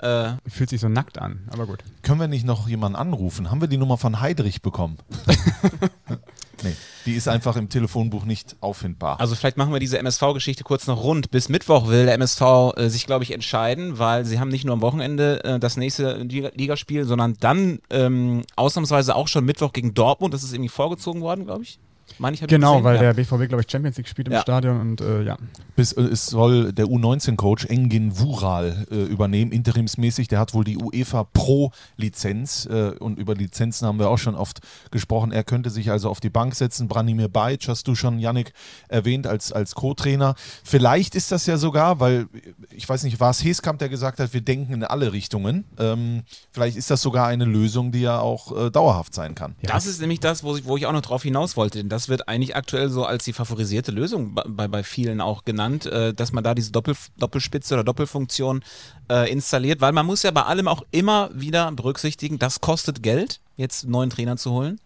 Äh, 0.00 0.32
Fühlt 0.48 0.70
sich 0.70 0.80
so 0.80 0.88
nackt 0.88 1.18
an, 1.18 1.40
aber 1.50 1.66
gut. 1.66 1.84
Können 2.02 2.20
wir 2.20 2.28
nicht 2.28 2.46
noch 2.46 2.66
jemanden 2.68 2.96
anrufen? 2.96 3.50
Haben 3.50 3.60
wir 3.60 3.68
die 3.68 3.76
Nummer 3.76 3.98
von 3.98 4.20
Heidrich 4.20 4.62
bekommen? 4.62 4.96
nee, 6.62 6.74
die 7.04 7.12
ist 7.12 7.28
einfach 7.28 7.56
im 7.56 7.68
Telefonbuch 7.68 8.24
nicht 8.24 8.56
auffindbar. 8.62 9.20
Also 9.20 9.34
vielleicht 9.34 9.58
machen 9.58 9.74
wir 9.74 9.78
diese 9.78 9.98
MSV-Geschichte 9.98 10.64
kurz 10.64 10.86
noch 10.86 11.02
rund. 11.02 11.30
Bis 11.30 11.50
Mittwoch 11.50 11.88
will 11.88 12.06
der 12.06 12.14
MSV 12.14 12.40
äh, 12.76 12.88
sich, 12.88 13.04
glaube 13.04 13.24
ich, 13.24 13.32
entscheiden, 13.32 13.98
weil 13.98 14.24
sie 14.24 14.40
haben 14.40 14.48
nicht 14.48 14.64
nur 14.64 14.72
am 14.72 14.80
Wochenende 14.80 15.44
äh, 15.44 15.58
das 15.58 15.76
nächste 15.76 16.14
Liga 16.22 16.50
Ligaspiel, 16.54 17.04
sondern 17.04 17.36
dann 17.38 17.80
ähm, 17.90 18.42
ausnahmsweise 18.56 19.14
auch 19.14 19.28
schon 19.28 19.44
Mittwoch 19.44 19.74
gegen 19.74 19.92
Dortmund. 19.92 20.32
Das 20.32 20.42
ist 20.42 20.54
irgendwie 20.54 20.70
vorgezogen 20.70 21.20
worden, 21.20 21.44
glaube 21.44 21.64
ich. 21.64 21.78
Meine 22.18 22.34
ich, 22.34 22.46
Genau, 22.46 22.72
gesehen. 22.72 22.84
weil 22.84 22.94
ja. 22.96 23.00
der 23.00 23.14
BVB, 23.14 23.48
glaube 23.48 23.62
ich, 23.62 23.70
Champions 23.70 23.96
League 23.96 24.08
spielt 24.08 24.28
im 24.28 24.34
Ja. 24.34 24.40
Stadion 24.42 24.80
und 24.80 25.00
äh, 25.00 25.22
ja. 25.22 25.36
Bis, 25.76 25.92
äh, 25.92 26.02
es 26.02 26.26
soll 26.26 26.72
der 26.72 26.86
U19-Coach 26.86 27.66
Engin 27.66 28.18
Wural 28.18 28.86
äh, 28.90 28.96
übernehmen, 29.04 29.52
interimsmäßig. 29.52 30.28
Der 30.28 30.38
hat 30.38 30.54
wohl 30.54 30.64
die 30.64 30.76
UEFA 30.76 31.24
Pro-Lizenz 31.24 32.66
äh, 32.66 32.92
und 32.98 33.18
über 33.18 33.34
Lizenzen 33.34 33.86
haben 33.86 33.98
wir 33.98 34.08
auch 34.08 34.18
schon 34.18 34.34
oft 34.34 34.60
gesprochen. 34.90 35.32
Er 35.32 35.44
könnte 35.44 35.70
sich 35.70 35.90
also 35.90 36.08
auf 36.10 36.20
die 36.20 36.30
Bank 36.30 36.54
setzen. 36.54 36.88
Branimir 36.88 37.28
Bajic 37.28 37.68
hast 37.68 37.86
du 37.88 37.94
schon, 37.94 38.18
Yannick, 38.18 38.52
erwähnt 38.88 39.26
als, 39.26 39.52
als 39.52 39.74
Co-Trainer. 39.74 40.34
Vielleicht 40.64 41.14
ist 41.14 41.32
das 41.32 41.46
ja 41.46 41.56
sogar, 41.56 42.00
weil 42.00 42.26
ich 42.70 42.88
weiß 42.88 43.02
nicht, 43.04 43.20
war 43.20 43.30
es 43.30 43.42
Heskamp, 43.44 43.78
der 43.78 43.88
gesagt 43.88 44.20
hat, 44.20 44.32
wir 44.32 44.40
denken 44.40 44.72
in 44.72 44.84
alle 44.84 45.12
Richtungen. 45.12 45.64
Ähm, 45.78 46.22
vielleicht 46.52 46.76
ist 46.76 46.90
das 46.90 47.02
sogar 47.02 47.26
eine 47.26 47.44
Lösung, 47.44 47.92
die 47.92 48.00
ja 48.00 48.20
auch 48.20 48.66
äh, 48.66 48.70
dauerhaft 48.70 49.14
sein 49.14 49.34
kann. 49.34 49.54
Das 49.62 49.86
ist 49.86 50.00
nämlich 50.00 50.20
das, 50.20 50.42
wo 50.42 50.56
ich, 50.56 50.64
wo 50.64 50.76
ich 50.76 50.86
auch 50.86 50.92
noch 50.92 51.02
drauf 51.02 51.22
hinaus 51.22 51.56
wollte. 51.56 51.78
Denn 51.78 51.88
das 51.88 51.99
wird 52.08 52.28
eigentlich 52.28 52.56
aktuell 52.56 52.88
so 52.88 53.04
als 53.04 53.24
die 53.24 53.32
favorisierte 53.32 53.92
Lösung 53.92 54.34
bei, 54.34 54.44
bei, 54.46 54.68
bei 54.68 54.82
vielen 54.82 55.20
auch 55.20 55.44
genannt, 55.44 55.86
äh, 55.86 56.14
dass 56.14 56.32
man 56.32 56.44
da 56.44 56.54
diese 56.54 56.72
Doppel, 56.72 56.94
Doppelspitze 57.18 57.74
oder 57.74 57.84
Doppelfunktion 57.84 58.62
äh, 59.10 59.30
installiert, 59.30 59.80
weil 59.80 59.92
man 59.92 60.06
muss 60.06 60.22
ja 60.22 60.30
bei 60.30 60.42
allem 60.42 60.68
auch 60.68 60.82
immer 60.90 61.30
wieder 61.34 61.70
berücksichtigen, 61.72 62.38
das 62.38 62.60
kostet 62.60 63.02
Geld, 63.02 63.40
jetzt 63.56 63.84
einen 63.84 63.92
neuen 63.92 64.10
Trainer 64.10 64.36
zu 64.36 64.52
holen. 64.52 64.80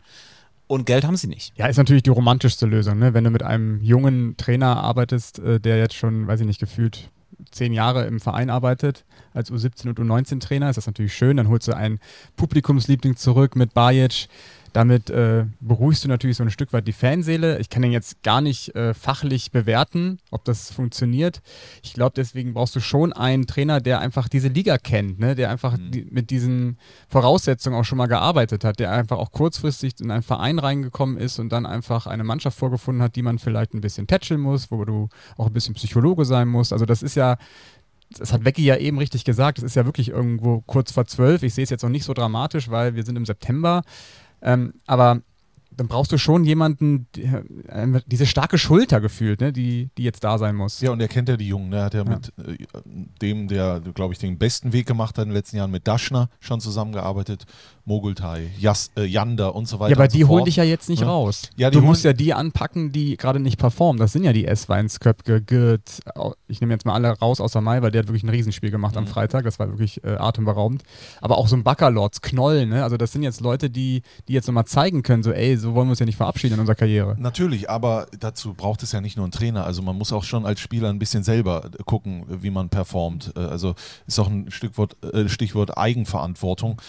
Und 0.66 0.87
Geld 0.87 1.05
haben 1.05 1.16
sie 1.16 1.27
nicht. 1.27 1.53
Ja, 1.57 1.66
ist 1.66 1.77
natürlich 1.77 2.05
die 2.05 2.11
romantischste 2.11 2.64
Lösung, 2.64 2.98
ne? 2.98 3.12
wenn 3.12 3.24
du 3.24 3.31
mit 3.31 3.42
einem 3.42 3.83
jungen 3.83 4.37
Trainer 4.38 4.79
arbeitest, 4.79 5.38
äh, 5.38 5.61
der 5.61 5.79
jetzt 5.79 5.94
schon, 5.94 6.27
weiß 6.27 6.40
ich 6.40 6.46
nicht, 6.46 6.61
gefühlt 6.61 7.11
zehn 7.50 7.72
Jahre 7.72 8.07
im 8.07 8.20
Verein 8.20 8.50
arbeitet, 8.50 9.05
als 9.33 9.50
U17 9.50 9.88
und 9.88 9.98
U19-Trainer, 9.98 10.70
ist 10.70 10.77
das 10.77 10.87
natürlich 10.87 11.14
schön. 11.14 11.37
Dann 11.37 11.48
holst 11.48 11.68
du 11.68 11.77
einen 11.77 11.98
Publikumsliebling 12.37 13.16
zurück 13.16 13.57
mit 13.57 13.74
Bajic. 13.74 14.29
Damit 14.75 15.09
äh, 15.09 15.47
beruhigst 15.61 16.03
du 16.03 16.09
natürlich 16.09 16.37
so 16.37 16.43
ein 16.43 16.51
Stück 16.51 16.73
weit 16.73 16.89
die 16.89 16.93
Fanseele. 16.93 17.61
Ich 17.61 17.71
kann 17.71 17.81
den 17.81 17.93
jetzt 17.93 18.25
gar 18.25 18.41
nicht 18.41 18.75
äh, 18.75 18.93
fachlich 18.93 19.53
bewerten, 19.53 20.19
ob 20.33 20.45
das 20.45 20.73
funktioniert. 20.73 21.43
Ich 21.85 21.93
glaube, 21.95 22.15
deswegen 22.17 22.55
brauchst 22.55 22.75
du 22.75 22.81
schon 22.81 23.13
einen 23.13 23.47
Trainer, 23.47 23.81
der 23.81 24.01
einfach 24.01 24.29
diese 24.29 24.49
Liga 24.49 24.77
kennt, 24.79 25.21
ne? 25.21 25.37
der 25.37 25.51
einfach 25.51 25.79
die, 25.79 26.09
mit 26.11 26.31
diesen 26.31 26.77
Voraussetzungen 27.09 27.79
auch 27.79 27.85
schon 27.85 27.99
mal 27.99 28.09
gearbeitet 28.09 28.65
hat, 28.65 28.81
der 28.81 28.91
einfach 28.91 29.19
auch 29.19 29.31
kurzfristig 29.31 30.01
in 30.01 30.11
einen 30.11 30.25
Verein 30.25 30.59
reingekommen 30.59 31.19
ist 31.19 31.39
und 31.39 31.51
dann 31.51 31.67
einfach 31.67 32.09
eine 32.09 32.25
Mannschaft 32.25 32.59
vorgefunden 32.59 33.01
hat, 33.01 33.15
die 33.15 33.23
man 33.23 33.39
vielleicht 33.39 33.75
ein 33.75 33.81
bisschen 33.81 34.09
tätscheln 34.09 34.41
muss, 34.41 34.73
wo 34.73 34.85
du 34.85 35.09
auch 35.37 35.47
ein 35.47 35.53
bisschen 35.53 35.77
Psychologe 35.77 36.25
sein 36.25 36.49
musst. 36.49 36.73
Also 36.73 36.85
das 36.85 37.05
ist 37.05 37.15
ja 37.15 37.37
das 38.19 38.33
hat 38.33 38.45
Becky 38.45 38.63
ja 38.63 38.77
eben 38.77 38.99
richtig 38.99 39.25
gesagt, 39.25 39.59
es 39.59 39.65
ist 39.65 39.77
ja 39.77 39.87
wirklich 39.87 40.11
irgendwo 40.11 40.63
kurz 40.67 40.93
vor 40.93 41.07
zwölf. 41.07 41.43
Ich 41.43 41.55
sehe 41.55 41.65
es 41.65 41.71
jetzt 41.71 41.83
noch 41.83 41.91
nicht 41.91 42.05
so 42.05 42.13
dramatisch, 42.13 42.71
weil 42.71 42.95
wir 42.95 43.05
sind 43.05 43.17
im 43.17 43.25
September. 43.25 43.83
Ähm, 44.45 44.75
aber 44.87 45.23
dann 45.77 45.89
brauchst 45.89 46.13
du 46.13 46.19
schon 46.19 46.45
jemanden, 46.45 47.09
die, 47.15 47.23
äh, 47.23 48.01
diese 48.07 48.27
starke 48.27 48.59
Schulter 48.59 49.01
gefühlt, 49.01 49.41
ne, 49.41 49.53
die, 49.53 49.91
die 49.99 50.05
jetzt 50.05 50.23
da 50.23 50.39
sein 50.39 50.55
muss. 50.55 50.81
Ja, 50.81 50.91
und 50.93 51.01
er 51.01 51.09
kennt 51.09 51.29
ja 51.29 51.37
die 51.37 51.49
Jungen. 51.49 51.71
Ne? 51.71 51.79
Er 51.79 51.85
hat 51.85 51.95
ja, 51.95 52.05
mit 52.05 52.33
äh, 52.39 52.57
dem, 53.21 53.49
der, 53.49 53.81
glaube 53.81 54.13
ich, 54.15 54.21
den 54.21 54.39
besten 54.39 54.73
Weg 54.73 54.87
gemacht 54.87 55.19
hat 55.19 55.25
in 55.25 55.31
den 55.31 55.37
letzten 55.37 55.57
Jahren, 55.57 55.71
mit 55.71 55.89
Daschner 55.89 56.29
schon 56.41 56.61
zusammengearbeitet. 56.61 57.45
Mogultai, 57.87 58.51
Jas, 58.59 58.90
äh, 58.97 59.05
Yander 59.05 59.55
und 59.55 59.68
so 59.68 59.79
weiter. 59.79 59.90
Ja, 59.90 59.97
aber 59.97 60.05
und 60.05 60.11
so 60.12 60.16
die 60.18 60.25
holen 60.25 60.44
dich 60.44 60.57
ja 60.57 60.64
jetzt 60.64 60.88
nicht 60.88 61.03
Ja. 61.03 61.09
raus. 61.09 61.51
Ja, 61.57 61.70
die 61.70 61.77
du 61.79 61.83
musst 61.83 62.05
ja 62.05 62.12
die 62.12 62.33
anpacken, 62.33 62.92
die 62.92 63.16
gerade 63.16 63.40
nicht 63.40 63.59
performen. 63.59 63.99
Das 64.01 64.12
sind 64.12 64.25
ja 64.25 64.33
die 64.33 64.47
S-Weins, 64.47 65.01
Köpke, 65.01 65.42
Gürt. 65.42 66.01
Ich 66.49 66.61
nehme 66.61 66.73
jetzt 66.73 66.87
mal 66.87 66.94
alle 66.94 67.11
raus 67.11 67.40
außer 67.40 67.61
Mai, 67.61 67.83
weil 67.83 67.90
der 67.90 68.01
hat 68.03 68.09
wirklich 68.09 68.23
ein 68.23 68.29
Riesenspiel 68.31 68.70
gemacht 68.70 68.92
Mhm. 68.94 68.99
am 69.01 69.07
Freitag. 69.07 69.44
Das 69.44 69.59
war 69.59 69.68
wirklich 69.68 70.03
äh, 70.05 70.16
atemberaubend. 70.16 70.83
Aber 71.20 71.37
auch 71.38 71.49
so 71.49 71.57
ein 71.57 71.62
Baccalords, 71.62 72.23
Knoll, 72.23 72.66
ne? 72.66 72.83
Also 72.85 72.97
das 72.97 73.12
sind 73.12 73.23
jetzt 73.23 73.40
Leute, 73.40 73.68
die, 73.70 74.03
die 74.29 74.33
jetzt 74.33 74.47
nochmal 74.47 74.64
zeigen 74.64 75.03
können, 75.03 75.23
so 75.23 75.31
ey, 75.33 75.57
so 75.57 75.75
wollen 75.75 75.87
wir 75.88 75.90
uns 75.90 75.99
ja 76.01 76.07
nicht 76.07 76.16
verabschieden 76.16 76.55
in 76.55 76.61
unserer 76.61 76.77
Karriere. 76.77 77.16
Natürlich, 77.18 77.68
aber 77.68 78.07
dazu 78.18 78.55
braucht 78.55 78.83
es 78.83 78.92
ja 78.92 79.01
nicht 79.01 79.16
nur 79.16 79.25
einen 79.25 79.33
Trainer. 79.33 79.64
Also 79.64 79.83
man 79.83 79.97
muss 79.99 80.12
auch 80.12 80.25
schon 80.25 80.47
als 80.47 80.61
Spieler 80.61 80.88
ein 80.88 80.99
bisschen 80.99 81.23
selber 81.23 81.70
gucken, 81.85 82.25
wie 82.29 82.51
man 82.51 82.68
performt. 82.70 83.33
Äh, 83.37 83.40
Also 83.40 83.75
ist 84.07 84.18
auch 84.18 84.29
ein 84.29 84.51
Stückwort, 84.51 84.97
äh, 85.05 85.29
Stichwort 85.29 85.77
Eigenverantwortung. 85.77 86.81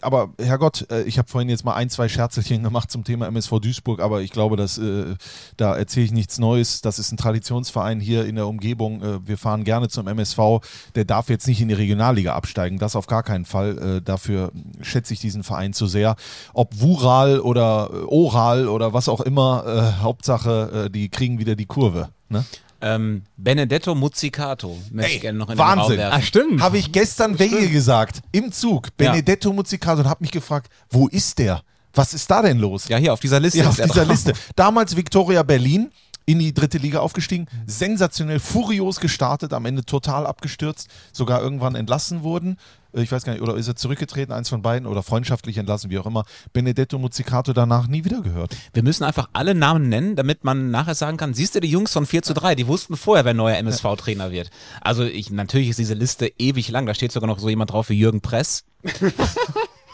Aber 0.00 0.30
Herrgott, 0.40 0.86
äh, 0.90 1.02
ich 1.02 1.18
habe 1.18 1.28
vorhin 1.28 1.48
jetzt 1.48 1.64
mal 1.64 1.74
ein, 1.74 1.90
zwei 1.90 2.08
Scherzelchen 2.08 2.62
gemacht 2.62 2.90
zum 2.90 3.04
Thema 3.04 3.26
MSV 3.26 3.60
Duisburg, 3.60 4.00
aber 4.00 4.22
ich 4.22 4.30
glaube, 4.30 4.56
dass 4.56 4.78
äh, 4.78 5.16
da 5.56 5.76
erzähle 5.76 6.06
ich 6.06 6.12
nichts 6.12 6.38
Neues. 6.38 6.80
Das 6.80 6.98
ist 6.98 7.12
ein 7.12 7.16
Traditionsverein 7.16 8.00
hier 8.00 8.26
in 8.26 8.36
der 8.36 8.46
Umgebung. 8.46 9.02
Äh, 9.02 9.26
Wir 9.26 9.38
fahren 9.38 9.64
gerne 9.64 9.88
zum 9.88 10.06
MSV. 10.06 10.60
Der 10.94 11.04
darf 11.04 11.28
jetzt 11.28 11.46
nicht 11.46 11.60
in 11.60 11.68
die 11.68 11.74
Regionalliga 11.74 12.34
absteigen. 12.34 12.78
Das 12.78 12.96
auf 12.96 13.06
gar 13.06 13.22
keinen 13.22 13.44
Fall. 13.44 13.78
Äh, 13.78 14.02
Dafür 14.02 14.52
schätze 14.80 15.12
ich 15.12 15.20
diesen 15.20 15.42
Verein 15.42 15.72
zu 15.72 15.86
sehr. 15.86 16.16
Ob 16.54 16.80
Wural 16.80 17.40
oder 17.40 18.10
oral 18.10 18.68
oder 18.68 18.92
was 18.92 19.08
auch 19.08 19.20
immer. 19.20 19.98
Hauptsache, 20.00 20.88
die 20.90 21.08
kriegen 21.08 21.38
wieder 21.38 21.56
die 21.56 21.66
Kurve. 21.66 22.08
Ne? 22.28 22.44
Ähm, 22.80 23.22
Benedetto 23.36 23.94
Muzzicato 23.94 24.78
möchte 24.92 25.12
ich 25.12 25.20
gerne 25.20 25.38
noch 25.38 25.48
in 25.48 25.54
den 25.54 25.58
Wahnsinn. 25.58 25.80
Raum 25.82 25.96
werfen. 25.98 26.18
Ah, 26.18 26.22
stimmt. 26.22 26.62
Habe 26.62 26.78
ich 26.78 26.92
gestern 26.92 27.38
Wege 27.38 27.68
gesagt, 27.68 28.20
im 28.32 28.52
Zug, 28.52 28.96
Benedetto 28.96 29.52
Muzzicato 29.52 30.00
und 30.00 30.08
habe 30.08 30.22
mich 30.22 30.30
gefragt, 30.30 30.70
wo 30.90 31.08
ist 31.08 31.38
der? 31.38 31.62
Was 31.94 32.14
ist 32.14 32.30
da 32.30 32.42
denn 32.42 32.58
los? 32.58 32.86
Ja, 32.88 32.98
hier 32.98 33.12
auf 33.12 33.20
dieser 33.20 33.40
Liste. 33.40 33.58
Ja, 33.58 33.68
auf 33.68 33.78
er 33.78 33.86
dieser 33.86 34.02
drauf. 34.02 34.10
Liste. 34.10 34.32
Damals 34.54 34.94
Viktoria 34.94 35.42
Berlin 35.42 35.90
in 36.28 36.38
die 36.38 36.52
dritte 36.52 36.76
Liga 36.76 36.98
aufgestiegen, 37.00 37.46
sensationell 37.66 38.38
furios 38.38 39.00
gestartet, 39.00 39.54
am 39.54 39.64
Ende 39.64 39.82
total 39.82 40.26
abgestürzt, 40.26 40.88
sogar 41.10 41.40
irgendwann 41.40 41.74
entlassen 41.74 42.22
wurden. 42.22 42.58
Äh, 42.92 43.00
Ich 43.00 43.10
weiß 43.10 43.22
gar 43.24 43.32
nicht, 43.32 43.40
oder 43.40 43.56
ist 43.56 43.66
er 43.66 43.76
zurückgetreten, 43.76 44.34
eins 44.34 44.50
von 44.50 44.60
beiden, 44.60 44.86
oder 44.86 45.02
freundschaftlich 45.02 45.56
entlassen, 45.56 45.90
wie 45.90 45.98
auch 45.98 46.04
immer. 46.04 46.26
Benedetto 46.52 46.98
Muzzicato 46.98 47.54
danach 47.54 47.86
nie 47.88 48.04
wieder 48.04 48.20
gehört. 48.20 48.54
Wir 48.74 48.82
müssen 48.82 49.04
einfach 49.04 49.30
alle 49.32 49.54
Namen 49.54 49.88
nennen, 49.88 50.16
damit 50.16 50.44
man 50.44 50.70
nachher 50.70 50.94
sagen 50.94 51.16
kann, 51.16 51.32
siehst 51.32 51.54
du 51.54 51.60
die 51.60 51.70
Jungs 51.70 51.94
von 51.94 52.04
4 52.04 52.20
zu 52.20 52.34
3, 52.34 52.54
die 52.56 52.66
wussten 52.66 52.98
vorher, 52.98 53.24
wer 53.24 53.32
neuer 53.32 53.56
MSV-Trainer 53.56 54.30
wird. 54.30 54.50
Also 54.82 55.04
ich, 55.04 55.30
natürlich 55.30 55.70
ist 55.70 55.78
diese 55.78 55.94
Liste 55.94 56.30
ewig 56.38 56.68
lang, 56.68 56.84
da 56.84 56.92
steht 56.92 57.10
sogar 57.10 57.26
noch 57.26 57.38
so 57.38 57.48
jemand 57.48 57.72
drauf 57.72 57.88
wie 57.88 57.98
Jürgen 57.98 58.20
Press. 58.20 58.64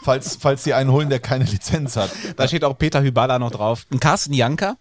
Falls, 0.03 0.37
falls 0.39 0.63
die 0.63 0.73
einen 0.73 0.91
holen, 0.91 1.09
der 1.09 1.19
keine 1.19 1.45
Lizenz 1.45 1.95
hat. 1.95 2.11
Da 2.35 2.45
steht 2.49 2.65
auch 2.65 2.77
Peter 2.77 3.01
Hyballa 3.01 3.39
noch 3.39 3.51
drauf. 3.51 3.85
Ein 3.89 4.01
Carsten 4.01 4.33
Janker. 4.33 4.75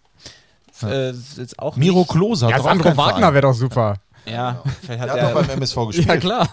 Äh, 0.90 1.10
ist 1.10 1.38
jetzt 1.38 1.58
auch 1.58 1.76
Miro 1.76 2.00
nicht- 2.00 2.10
Klose 2.10 2.46
hat 2.46 2.52
Ja, 2.52 2.62
Sandro 2.62 2.96
Wagner 2.96 3.32
wäre 3.32 3.42
doch 3.42 3.54
super. 3.54 3.96
Ja, 4.26 4.62
vielleicht 4.82 5.00
hat 5.00 5.08
Der 5.08 5.22
hat 5.22 5.30
er, 5.30 5.34
doch 5.34 5.46
beim 5.46 5.50
MSV 5.58 5.76
gespielt. 5.88 6.08
Ja, 6.08 6.16
klar. 6.16 6.48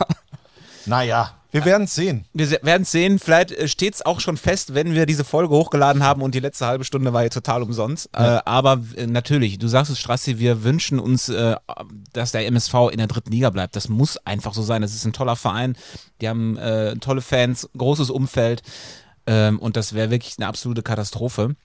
Naja, 0.85 1.31
wir 1.51 1.65
werden 1.65 1.83
es 1.83 1.95
sehen. 1.95 2.25
Wir 2.33 2.49
werden 2.63 2.83
es 2.83 2.91
sehen. 2.91 3.19
Vielleicht 3.19 3.69
steht 3.69 3.93
es 3.93 4.05
auch 4.05 4.19
schon 4.21 4.37
fest, 4.37 4.73
wenn 4.73 4.93
wir 4.93 5.05
diese 5.05 5.23
Folge 5.25 5.53
hochgeladen 5.53 6.01
haben 6.01 6.21
und 6.21 6.33
die 6.33 6.39
letzte 6.39 6.65
halbe 6.65 6.85
Stunde 6.85 7.11
war 7.13 7.23
jetzt 7.23 7.33
total 7.33 7.61
umsonst. 7.61 8.09
Äh, 8.13 8.39
aber 8.45 8.81
äh, 8.95 9.05
natürlich, 9.05 9.59
du 9.59 9.67
sagst 9.67 9.91
es, 9.91 9.99
Strassi, 9.99 10.39
wir 10.39 10.63
wünschen 10.63 10.97
uns, 10.99 11.27
äh, 11.29 11.55
dass 12.13 12.31
der 12.31 12.47
MSV 12.47 12.73
in 12.91 12.97
der 12.99 13.07
dritten 13.07 13.31
Liga 13.31 13.49
bleibt. 13.49 13.75
Das 13.75 13.89
muss 13.89 14.17
einfach 14.25 14.53
so 14.53 14.61
sein. 14.61 14.81
Das 14.81 14.95
ist 14.95 15.05
ein 15.05 15.13
toller 15.13 15.35
Verein. 15.35 15.75
Die 16.21 16.29
haben 16.29 16.57
äh, 16.57 16.95
tolle 16.95 17.21
Fans, 17.21 17.69
großes 17.77 18.09
Umfeld. 18.09 18.63
Ähm, 19.27 19.59
und 19.59 19.75
das 19.77 19.93
wäre 19.93 20.09
wirklich 20.09 20.35
eine 20.39 20.47
absolute 20.47 20.83
Katastrophe. 20.83 21.55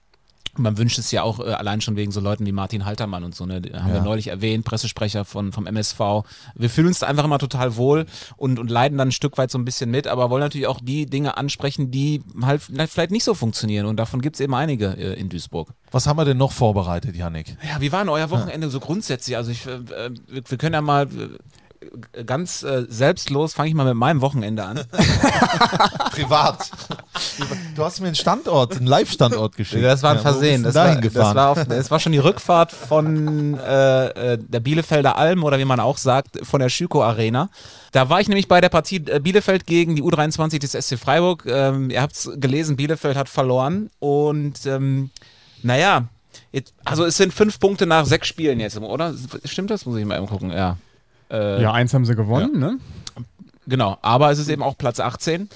Man 0.59 0.77
wünscht 0.77 0.97
es 0.99 1.11
ja 1.11 1.23
auch 1.23 1.39
äh, 1.39 1.43
allein 1.53 1.81
schon 1.81 1.95
wegen 1.95 2.11
so 2.11 2.19
Leuten 2.19 2.45
wie 2.45 2.51
Martin 2.51 2.85
Haltermann 2.85 3.23
und 3.23 3.35
so, 3.35 3.45
ne? 3.45 3.61
Haben 3.73 3.89
wir 3.91 3.95
Ja. 3.97 4.03
neulich 4.03 4.27
erwähnt, 4.27 4.65
Pressesprecher 4.65 5.25
von, 5.25 5.51
vom 5.51 5.65
MSV. 5.67 5.99
Wir 6.55 6.69
fühlen 6.69 6.87
uns 6.87 6.99
da 6.99 7.07
einfach 7.07 7.23
immer 7.25 7.39
total 7.39 7.75
wohl 7.77 8.05
und, 8.37 8.59
und 8.59 8.69
leiden 8.71 8.97
dann 8.97 9.09
ein 9.09 9.11
Stück 9.11 9.37
weit 9.37 9.51
so 9.51 9.57
ein 9.57 9.65
bisschen 9.65 9.91
mit, 9.91 10.07
aber 10.07 10.29
wollen 10.29 10.41
natürlich 10.41 10.67
auch 10.67 10.79
die 10.81 11.05
Dinge 11.05 11.37
ansprechen, 11.37 11.91
die 11.91 12.21
halt 12.41 12.61
vielleicht 12.61 13.11
nicht 13.11 13.23
so 13.23 13.33
funktionieren. 13.33 13.85
Und 13.85 13.97
davon 13.97 14.21
gibt 14.21 14.35
es 14.35 14.39
eben 14.39 14.53
einige 14.53 14.87
äh, 14.97 15.19
in 15.19 15.29
Duisburg. 15.29 15.69
Was 15.91 16.05
haben 16.07 16.17
wir 16.17 16.25
denn 16.25 16.37
noch 16.37 16.51
vorbereitet, 16.51 17.15
Yannick? 17.15 17.55
Ja, 17.67 17.79
wie 17.81 17.91
war 17.91 17.99
denn 17.99 18.09
euer 18.09 18.29
Wochenende 18.29 18.69
so 18.69 18.79
grundsätzlich? 18.79 19.37
Also 19.37 19.51
ich, 19.51 19.65
äh, 19.65 19.71
äh, 19.71 20.11
wir 20.27 20.41
wir 20.47 20.57
können 20.57 20.73
ja 20.73 20.81
mal 20.81 21.03
äh, 21.05 21.29
ganz 22.25 22.63
äh, 22.63 22.85
selbstlos, 22.89 23.53
fange 23.53 23.69
ich 23.69 23.75
mal 23.75 23.85
mit 23.85 23.95
meinem 23.95 24.21
Wochenende 24.21 24.63
an. 24.63 24.81
Privat. 26.11 26.69
Du 27.75 27.83
hast 27.83 27.99
mir 27.99 28.07
einen 28.07 28.15
Standort, 28.15 28.77
einen 28.77 28.87
Live-Standort 28.87 29.55
geschickt. 29.55 29.83
Das 29.83 30.03
war 30.03 30.11
ein 30.11 30.17
Ja, 30.17 30.21
Versehen. 30.23 30.63
bist 30.63 30.75
Das 30.75 30.85
war, 30.85 31.01
das, 31.01 31.35
war 31.35 31.49
auf, 31.49 31.65
das 31.65 31.91
war 31.91 31.99
schon 31.99 32.11
die 32.11 32.17
Rückfahrt 32.17 32.71
von 32.71 33.57
äh, 33.59 34.33
äh, 34.33 34.37
der 34.37 34.59
Bielefelder 34.59 35.17
Alm 35.17 35.43
oder 35.43 35.59
wie 35.59 35.65
man 35.65 35.79
auch 35.79 35.97
sagt, 35.97 36.39
von 36.45 36.59
der 36.59 36.69
Schüko 36.69 37.03
Arena. 37.03 37.49
Da 37.91 38.09
war 38.09 38.19
ich 38.21 38.27
nämlich 38.27 38.47
bei 38.47 38.61
der 38.61 38.69
Partie 38.69 39.03
äh, 39.07 39.19
Bielefeld 39.19 39.65
gegen 39.65 39.95
die 39.95 40.03
U23 40.03 40.59
des 40.59 40.71
SC 40.73 40.97
Freiburg. 40.99 41.45
Ähm, 41.47 41.89
ihr 41.89 42.01
habt 42.01 42.13
es 42.15 42.29
gelesen, 42.35 42.75
Bielefeld 42.75 43.17
hat 43.17 43.29
verloren 43.29 43.89
und 43.99 44.65
ähm, 44.65 45.09
naja, 45.63 46.05
jetzt, 46.51 46.73
also 46.85 47.05
es 47.05 47.17
sind 47.17 47.33
fünf 47.33 47.59
Punkte 47.59 47.85
nach 47.85 48.05
sechs 48.05 48.27
Spielen 48.27 48.59
jetzt, 48.59 48.77
oder? 48.77 49.13
Stimmt 49.45 49.71
das? 49.71 49.85
Muss 49.85 49.97
ich 49.97 50.05
mal 50.05 50.17
eben 50.17 50.27
gucken, 50.27 50.51
ja. 50.51 50.77
Äh, 51.29 51.61
Ja, 51.61 51.73
eins 51.73 51.93
haben 51.93 52.05
sie 52.05 52.15
gewonnen, 52.15 52.59
ne? 52.59 52.79
Genau, 53.65 53.97
aber 54.01 54.31
es 54.31 54.39
ist 54.39 54.49
eben 54.49 54.63
auch 54.63 54.77
Platz 54.77 54.99
18. 54.99 55.49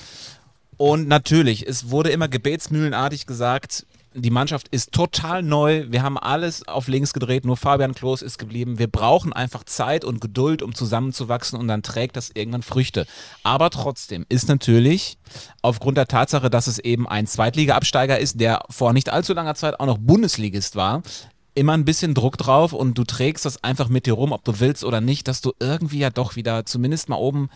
Und 0.78 1.08
natürlich, 1.08 1.68
es 1.68 1.90
wurde 1.92 2.10
immer 2.10 2.28
gebetsmühlenartig 2.28 3.26
gesagt, 3.26 3.86
die 4.14 4.30
Mannschaft 4.32 4.68
ist 4.70 4.92
total 4.92 5.42
neu. 5.42 5.86
Wir 5.88 6.04
haben 6.04 6.18
alles 6.18 6.68
auf 6.68 6.90
links 6.90 7.14
gedreht, 7.14 7.46
nur 7.46 7.56
Fabian 7.56 7.96
Klos 7.96 8.22
ist 8.22 8.38
geblieben. 8.38 8.78
Wir 8.78 8.88
brauchen 8.88 9.32
einfach 9.32 9.64
Zeit 9.64 10.04
und 10.04 10.20
Geduld, 10.20 10.62
um 10.62 10.76
zusammenzuwachsen 10.76 11.58
und 11.58 11.68
dann 11.70 11.82
trägt 11.82 12.18
das 12.18 12.30
irgendwann 12.34 12.62
Früchte. 12.62 13.06
Aber 13.44 13.70
trotzdem 13.70 14.26
ist 14.28 14.50
natürlich 14.50 15.18
aufgrund 15.62 15.98
der 15.98 16.08
Tatsache, 16.08 16.50
dass 16.50 16.68
es 16.68 16.78
eben 16.80 17.08
ein 17.08 17.26
Zweitliga-Absteiger 17.26 18.20
ist, 18.20 18.42
der 18.42 18.64
vor 18.70 18.92
nicht 18.92 19.10
allzu 19.10 19.34
langer 19.34 19.56
Zeit 19.56 19.80
auch 19.80 19.86
noch 19.86 19.98
Bundesligist 19.98 20.76
war, 20.76 21.04
immer 21.54 21.74
ein 21.74 21.86
bisschen 21.86 22.14
Druck 22.14 22.38
drauf 22.38 22.74
und 22.74 22.98
du 22.98 23.04
trägst 23.04 23.46
das 23.46 23.64
einfach 23.64 23.90
mit 23.90 24.06
dir 24.06 24.14
rum, 24.14 24.32
ob 24.32 24.44
du 24.44 24.60
willst 24.60 24.84
oder 24.84 25.02
nicht, 25.02 25.28
dass 25.28 25.42
du 25.42 25.54
irgendwie 25.60 26.00
ja 26.00 26.10
doch 26.10 26.36
wieder 26.36 26.66
zumindest 26.66 27.10
mal 27.10 27.18
oben 27.18 27.50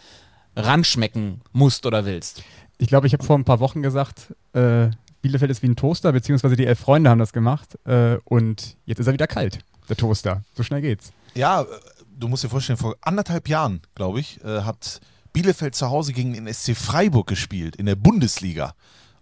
ranschmecken 0.55 1.41
musst 1.51 1.85
oder 1.85 2.05
willst. 2.05 2.43
Ich 2.77 2.87
glaube, 2.87 3.07
ich 3.07 3.13
habe 3.13 3.23
vor 3.23 3.37
ein 3.37 3.45
paar 3.45 3.59
Wochen 3.59 3.81
gesagt, 3.81 4.33
äh, 4.53 4.89
Bielefeld 5.21 5.49
ist 5.49 5.63
wie 5.63 5.67
ein 5.67 5.75
Toaster, 5.75 6.11
beziehungsweise 6.11 6.55
die 6.55 6.65
elf 6.65 6.79
Freunde 6.79 7.09
haben 7.09 7.19
das 7.19 7.33
gemacht. 7.33 7.79
Äh, 7.85 8.17
und 8.25 8.77
jetzt 8.85 8.99
ist 8.99 9.07
er 9.07 9.13
wieder 9.13 9.27
kalt, 9.27 9.59
der 9.89 9.97
Toaster. 9.97 10.43
So 10.53 10.63
schnell 10.63 10.81
geht's. 10.81 11.13
Ja, 11.33 11.61
äh, 11.61 11.65
du 12.19 12.27
musst 12.27 12.43
dir 12.43 12.49
vorstellen, 12.49 12.77
vor 12.77 12.95
anderthalb 13.01 13.47
Jahren, 13.49 13.81
glaube 13.95 14.19
ich, 14.19 14.43
äh, 14.43 14.61
hat 14.61 14.99
Bielefeld 15.33 15.75
zu 15.75 15.89
Hause 15.89 16.13
gegen 16.13 16.33
den 16.33 16.47
SC 16.53 16.75
Freiburg 16.75 17.27
gespielt 17.27 17.75
in 17.75 17.85
der 17.85 17.95
Bundesliga. 17.95 18.73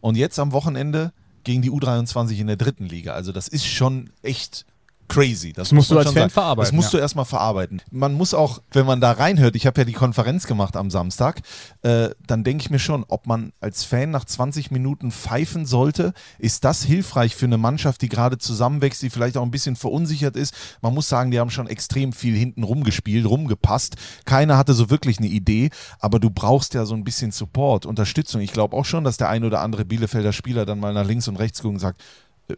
Und 0.02 0.16
jetzt 0.16 0.38
am 0.40 0.52
Wochenende 0.52 1.14
gegen 1.44 1.62
die 1.62 1.72
U23 1.72 2.38
in 2.38 2.48
der 2.48 2.56
dritten 2.56 2.86
Liga. 2.86 3.14
Also 3.14 3.32
das 3.32 3.48
ist 3.48 3.66
schon 3.66 4.10
echt 4.22 4.66
crazy. 5.08 5.54
Das, 5.54 5.72
musst 5.72 5.92
du 5.92 5.98
als 5.98 6.08
Fan 6.08 6.16
sagen. 6.16 6.30
verarbeiten, 6.30 6.72
Das 6.72 6.74
musst 6.74 6.94
ja. 6.94 6.98
du 6.98 7.02
erstmal 7.02 7.26
verarbeiten. 7.26 7.82
Man 7.92 8.14
muss 8.14 8.34
auch, 8.34 8.62
wenn 8.72 8.86
man 8.86 9.02
da 9.02 9.12
reinhört, 9.12 9.56
ich 9.56 9.66
habe 9.66 9.82
ja 9.82 9.86
die 9.86 9.94
Konferenz 9.94 10.48
gemacht 10.48 10.76
am 10.76 10.90
Samstag, 10.90 11.42
äh, 11.82 12.10
dann 12.26 12.44
denke 12.44 12.64
ich 12.64 12.70
mir 12.70 12.80
schon, 12.80 13.06
ob 13.08 13.28
man 13.28 13.54
als 13.60 13.84
Fan 13.84 14.12
nach 14.12 14.26
20 14.26 14.72
Minuten 14.72 15.12
pfeifen 15.12 15.66
sollte. 15.66 16.14
Ist 16.40 16.64
das 16.66 16.84
hilfreich 16.84 17.36
für 17.36 17.46
eine 17.46 17.58
Mannschaft, 17.58 18.02
die 18.02 18.10
gerade 18.10 18.38
zusammenwächst, 18.38 19.02
die 19.02 19.10
vielleicht 19.10 19.38
auch 19.38 19.44
ein 19.44 19.52
bisschen 19.52 19.76
verunsichert 19.76 20.36
ist? 20.36 20.54
Man 20.82 20.94
muss 20.94 21.10
sagen, 21.10 21.32
die 21.32 21.40
haben 21.40 21.50
schon 21.50 21.68
extrem 21.68 22.14
viel 22.14 22.36
hinten 22.36 22.64
rumgespielt, 22.64 23.26
rumgepasst. 23.26 23.96
Keiner 24.26 24.58
hatte 24.58 24.74
so 24.74 24.90
wirklich 24.90 25.20
eine 25.20 25.28
Idee, 25.28 25.70
aber 26.00 26.20
du 26.20 26.30
brauchst 26.30 26.74
ja 26.74 26.86
so 26.86 26.96
ein 26.96 27.04
bisschen 27.04 27.32
Support, 27.32 27.86
Unterstützung. 27.86 28.42
Ich 28.42 28.54
glaube 28.54 28.76
auch 28.76 28.86
schon, 28.86 29.04
dass 29.04 29.18
der 29.18 29.30
ein 29.30 29.44
oder 29.44 29.62
andere 29.62 29.86
Bielefelder 29.86 30.34
Spieler 30.34 30.66
dann 30.66 30.80
mal 30.80 30.94
nach 30.94 31.06
links 31.06 31.28
und 31.28 31.38
rechts 31.38 31.62
guckt 31.62 31.74
und 31.76 31.80
sagt, 31.80 32.02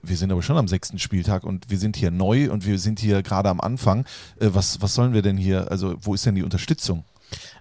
wir 0.01 0.17
sind 0.17 0.31
aber 0.31 0.41
schon 0.41 0.57
am 0.57 0.67
sechsten 0.67 0.99
Spieltag 0.99 1.43
und 1.43 1.69
wir 1.69 1.77
sind 1.77 1.95
hier 1.95 2.11
neu 2.11 2.51
und 2.51 2.65
wir 2.65 2.79
sind 2.79 2.99
hier 2.99 3.23
gerade 3.23 3.49
am 3.49 3.61
Anfang. 3.61 4.05
Äh, 4.39 4.49
Was, 4.53 4.81
was 4.81 4.93
sollen 4.93 5.13
wir 5.13 5.21
denn 5.21 5.37
hier, 5.37 5.71
also 5.71 5.95
wo 6.01 6.13
ist 6.13 6.25
denn 6.25 6.35
die 6.35 6.43
Unterstützung? 6.43 7.03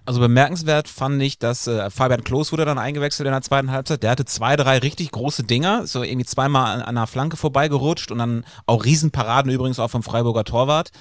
Also 0.05 0.19
bemerkenswert 0.19 0.87
fand 0.87 1.21
ich, 1.23 1.39
dass 1.39 1.65
äh, 1.65 1.89
Fabian 1.89 2.23
Klos 2.23 2.51
wurde 2.51 2.65
dann 2.65 2.77
eingewechselt 2.77 3.25
in 3.25 3.31
der 3.33 3.41
zweiten 3.41 3.71
Halbzeit. 3.71 4.03
Der 4.03 4.11
hatte 4.11 4.25
zwei, 4.25 4.55
drei 4.55 4.77
richtig 4.77 5.11
große 5.11 5.43
Dinger, 5.43 5.87
so 5.87 6.03
irgendwie 6.03 6.25
zweimal 6.25 6.75
an, 6.75 6.81
an 6.81 6.97
einer 6.97 7.07
Flanke 7.07 7.35
vorbeigerutscht 7.37 8.11
und 8.11 8.19
dann 8.19 8.45
auch 8.67 8.85
Riesenparaden 8.85 9.51
übrigens 9.51 9.79
auch 9.79 9.89
vom 9.89 10.03
Freiburger 10.03 10.43
Torwart. 10.43 10.91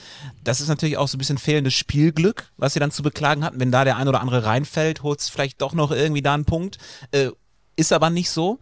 Das 0.43 0.62
ist 0.62 0.68
natürlich 0.68 0.97
auch 0.97 1.09
so 1.09 1.16
ein 1.16 1.18
bisschen 1.18 1.39
fehlendes 1.39 1.75
Spielglück, 1.75 2.51
was 2.57 2.72
sie 2.72 2.81
dann 2.81 2.91
zu 2.91 3.03
beklagen 3.03 3.45
hatten. 3.45 3.61
Wenn 3.61 3.70
da 3.70 3.85
der 3.85 3.99
ein 3.99 4.09
oder 4.09 4.22
andere 4.22 4.47
reinfällt, 4.47 5.03
holt 5.03 5.20
es 5.20 5.29
vielleicht 5.29 5.61
doch 5.61 5.75
noch 5.75 5.91
irgendwie 5.91 6.22
da 6.22 6.33
einen 6.33 6.47
Punkt. 6.47 6.79
Äh, 7.11 7.31
ist 7.77 7.93
aber 7.93 8.09
nicht 8.09 8.31
so. 8.31 8.61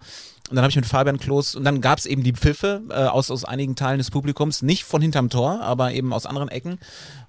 Und 0.50 0.56
dann 0.56 0.64
habe 0.64 0.70
ich 0.70 0.76
mit 0.76 0.86
Fabian 0.86 1.18
Klos, 1.18 1.54
und 1.54 1.64
dann 1.64 1.80
gab 1.80 1.98
es 1.98 2.06
eben 2.06 2.22
die 2.22 2.32
Pfiffe 2.32 2.82
äh, 2.90 2.94
aus, 2.94 3.30
aus 3.30 3.44
einigen 3.44 3.76
Teilen 3.76 3.98
des 3.98 4.10
Publikums, 4.10 4.62
nicht 4.62 4.84
von 4.84 5.00
hinterm 5.00 5.30
Tor, 5.30 5.60
aber 5.62 5.92
eben 5.92 6.12
aus 6.12 6.26
anderen 6.26 6.48
Ecken. 6.48 6.78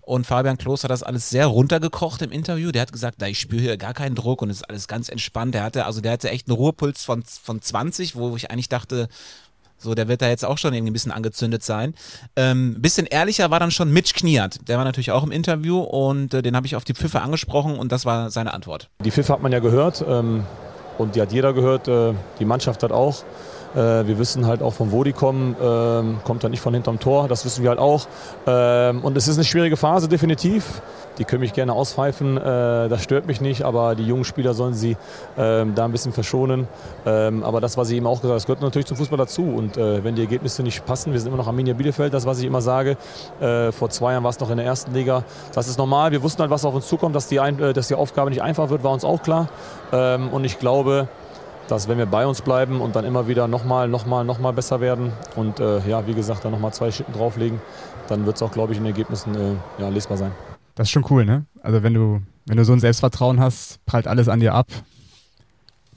Und 0.01 0.27
Fabian 0.27 0.57
Klos 0.57 0.83
hat 0.83 0.91
das 0.91 1.03
alles 1.03 1.29
sehr 1.29 1.45
runtergekocht 1.45 2.21
im 2.21 2.31
Interview. 2.31 2.71
Der 2.71 2.81
hat 2.81 2.91
gesagt, 2.91 3.21
da 3.21 3.27
ich 3.27 3.39
spüre 3.39 3.61
hier 3.61 3.77
gar 3.77 3.93
keinen 3.93 4.15
Druck 4.15 4.41
und 4.41 4.49
es 4.49 4.57
ist 4.57 4.69
alles 4.69 4.89
ganz 4.89 5.07
entspannt. 5.07 5.55
Der 5.55 5.63
hatte, 5.63 5.85
also 5.85 6.01
der 6.01 6.11
hatte 6.11 6.29
echt 6.29 6.49
einen 6.49 6.57
Ruhepuls 6.57 7.05
von, 7.05 7.23
von 7.23 7.61
20, 7.61 8.15
wo 8.15 8.35
ich 8.35 8.51
eigentlich 8.51 8.67
dachte, 8.67 9.07
so, 9.77 9.95
der 9.95 10.07
wird 10.07 10.21
da 10.21 10.29
jetzt 10.29 10.45
auch 10.45 10.57
schon 10.57 10.73
irgendwie 10.73 10.91
ein 10.91 10.93
bisschen 10.93 11.11
angezündet 11.11 11.63
sein. 11.63 11.93
Ähm, 12.35 12.81
bisschen 12.81 13.05
ehrlicher 13.05 13.51
war 13.51 13.59
dann 13.59 13.71
schon 13.71 13.91
Mitch 13.91 14.13
Kniat. 14.13 14.67
Der 14.67 14.77
war 14.77 14.85
natürlich 14.85 15.11
auch 15.11 15.23
im 15.23 15.31
Interview 15.31 15.79
und 15.79 16.33
äh, 16.33 16.41
den 16.41 16.55
habe 16.55 16.65
ich 16.65 16.75
auf 16.75 16.85
die 16.85 16.93
Pfiffe 16.93 17.21
angesprochen 17.21 17.77
und 17.77 17.91
das 17.91 18.05
war 18.05 18.29
seine 18.31 18.53
Antwort. 18.53 18.89
Die 19.03 19.11
Pfiffe 19.11 19.33
hat 19.33 19.41
man 19.41 19.51
ja 19.51 19.59
gehört 19.59 20.03
ähm, 20.07 20.45
und 20.97 21.15
die 21.15 21.21
hat 21.21 21.31
jeder 21.31 21.53
gehört, 21.53 21.87
äh, 21.87 22.13
die 22.39 22.45
Mannschaft 22.45 22.83
hat 22.83 22.91
auch. 22.91 23.23
Äh, 23.75 24.05
wir 24.07 24.19
wissen 24.19 24.45
halt 24.45 24.61
auch, 24.61 24.73
von 24.73 24.91
wo 24.91 25.03
die 25.03 25.13
kommen. 25.13 25.55
Ähm, 25.61 26.17
kommt 26.23 26.43
dann 26.43 26.51
nicht 26.51 26.61
von 26.61 26.73
hinterm 26.73 26.99
Tor, 26.99 27.27
das 27.27 27.45
wissen 27.45 27.63
wir 27.63 27.69
halt 27.69 27.79
auch. 27.79 28.07
Ähm, 28.45 29.01
und 29.01 29.17
es 29.17 29.27
ist 29.27 29.37
eine 29.37 29.45
schwierige 29.45 29.77
Phase, 29.77 30.07
definitiv. 30.07 30.81
Die 31.17 31.25
können 31.25 31.41
mich 31.41 31.53
gerne 31.53 31.73
auspfeifen, 31.73 32.37
äh, 32.37 32.41
das 32.89 33.03
stört 33.03 33.27
mich 33.27 33.39
nicht, 33.39 33.63
aber 33.63 33.95
die 33.95 34.05
jungen 34.05 34.23
Spieler 34.23 34.53
sollen 34.53 34.73
sie 34.73 34.97
ähm, 35.37 35.75
da 35.75 35.85
ein 35.85 35.91
bisschen 35.91 36.11
verschonen. 36.11 36.67
Ähm, 37.05 37.43
aber 37.43 37.61
das, 37.61 37.77
was 37.77 37.89
ich 37.89 37.97
eben 37.97 38.07
auch 38.07 38.21
gesagt 38.21 38.29
habe, 38.29 38.35
das 38.35 38.45
gehört 38.45 38.61
natürlich 38.61 38.87
zum 38.87 38.97
Fußball 38.97 39.17
dazu. 39.17 39.43
Und 39.43 39.77
äh, 39.77 40.03
wenn 40.03 40.15
die 40.15 40.21
Ergebnisse 40.21 40.63
nicht 40.63 40.85
passen, 40.85 41.13
wir 41.13 41.19
sind 41.19 41.29
immer 41.29 41.37
noch 41.37 41.47
Arminia 41.47 41.73
Bielefeld, 41.73 42.13
das, 42.13 42.25
was 42.25 42.39
ich 42.39 42.45
immer 42.45 42.61
sage. 42.61 42.97
Äh, 43.39 43.71
vor 43.71 43.89
zwei 43.89 44.13
Jahren 44.13 44.23
war 44.23 44.31
es 44.31 44.39
noch 44.39 44.49
in 44.49 44.57
der 44.57 44.65
ersten 44.65 44.93
Liga. 44.93 45.23
Das 45.53 45.67
ist 45.67 45.77
normal. 45.77 46.11
Wir 46.11 46.23
wussten 46.23 46.41
halt, 46.41 46.51
was 46.51 46.65
auf 46.65 46.73
uns 46.73 46.87
zukommt, 46.87 47.15
dass 47.15 47.27
die, 47.27 47.39
dass 47.73 47.87
die 47.87 47.95
Aufgabe 47.95 48.29
nicht 48.29 48.41
einfach 48.41 48.69
wird, 48.69 48.83
war 48.83 48.91
uns 48.91 49.05
auch 49.05 49.21
klar. 49.21 49.47
Ähm, 49.91 50.29
und 50.29 50.45
ich 50.45 50.57
glaube, 50.57 51.07
dass 51.67 51.87
wenn 51.87 51.97
wir 51.97 52.05
bei 52.05 52.25
uns 52.25 52.41
bleiben 52.41 52.81
und 52.81 52.95
dann 52.95 53.05
immer 53.05 53.27
wieder 53.27 53.47
nochmal, 53.47 53.87
nochmal, 53.87 54.25
nochmal 54.25 54.53
besser 54.53 54.81
werden 54.81 55.13
und 55.35 55.59
äh, 55.59 55.79
ja, 55.87 56.05
wie 56.07 56.13
gesagt, 56.13 56.43
dann 56.45 56.51
nochmal 56.51 56.73
zwei 56.73 56.91
Schritten 56.91 57.13
drauflegen, 57.13 57.61
dann 58.07 58.25
wird 58.25 58.35
es 58.35 58.41
auch, 58.41 58.51
glaube 58.51 58.73
ich, 58.73 58.77
in 58.77 58.83
den 58.83 58.93
Ergebnissen 58.93 59.35
äh, 59.35 59.81
ja, 59.81 59.89
lesbar 59.89 60.17
sein. 60.17 60.31
Das 60.75 60.87
ist 60.87 60.91
schon 60.91 61.05
cool, 61.09 61.25
ne? 61.25 61.45
Also 61.61 61.83
wenn 61.83 61.93
du, 61.93 62.21
wenn 62.45 62.57
du 62.57 62.65
so 62.65 62.73
ein 62.73 62.79
Selbstvertrauen 62.79 63.39
hast, 63.39 63.85
prallt 63.85 64.07
alles 64.07 64.27
an 64.27 64.39
dir 64.39 64.53
ab, 64.53 64.67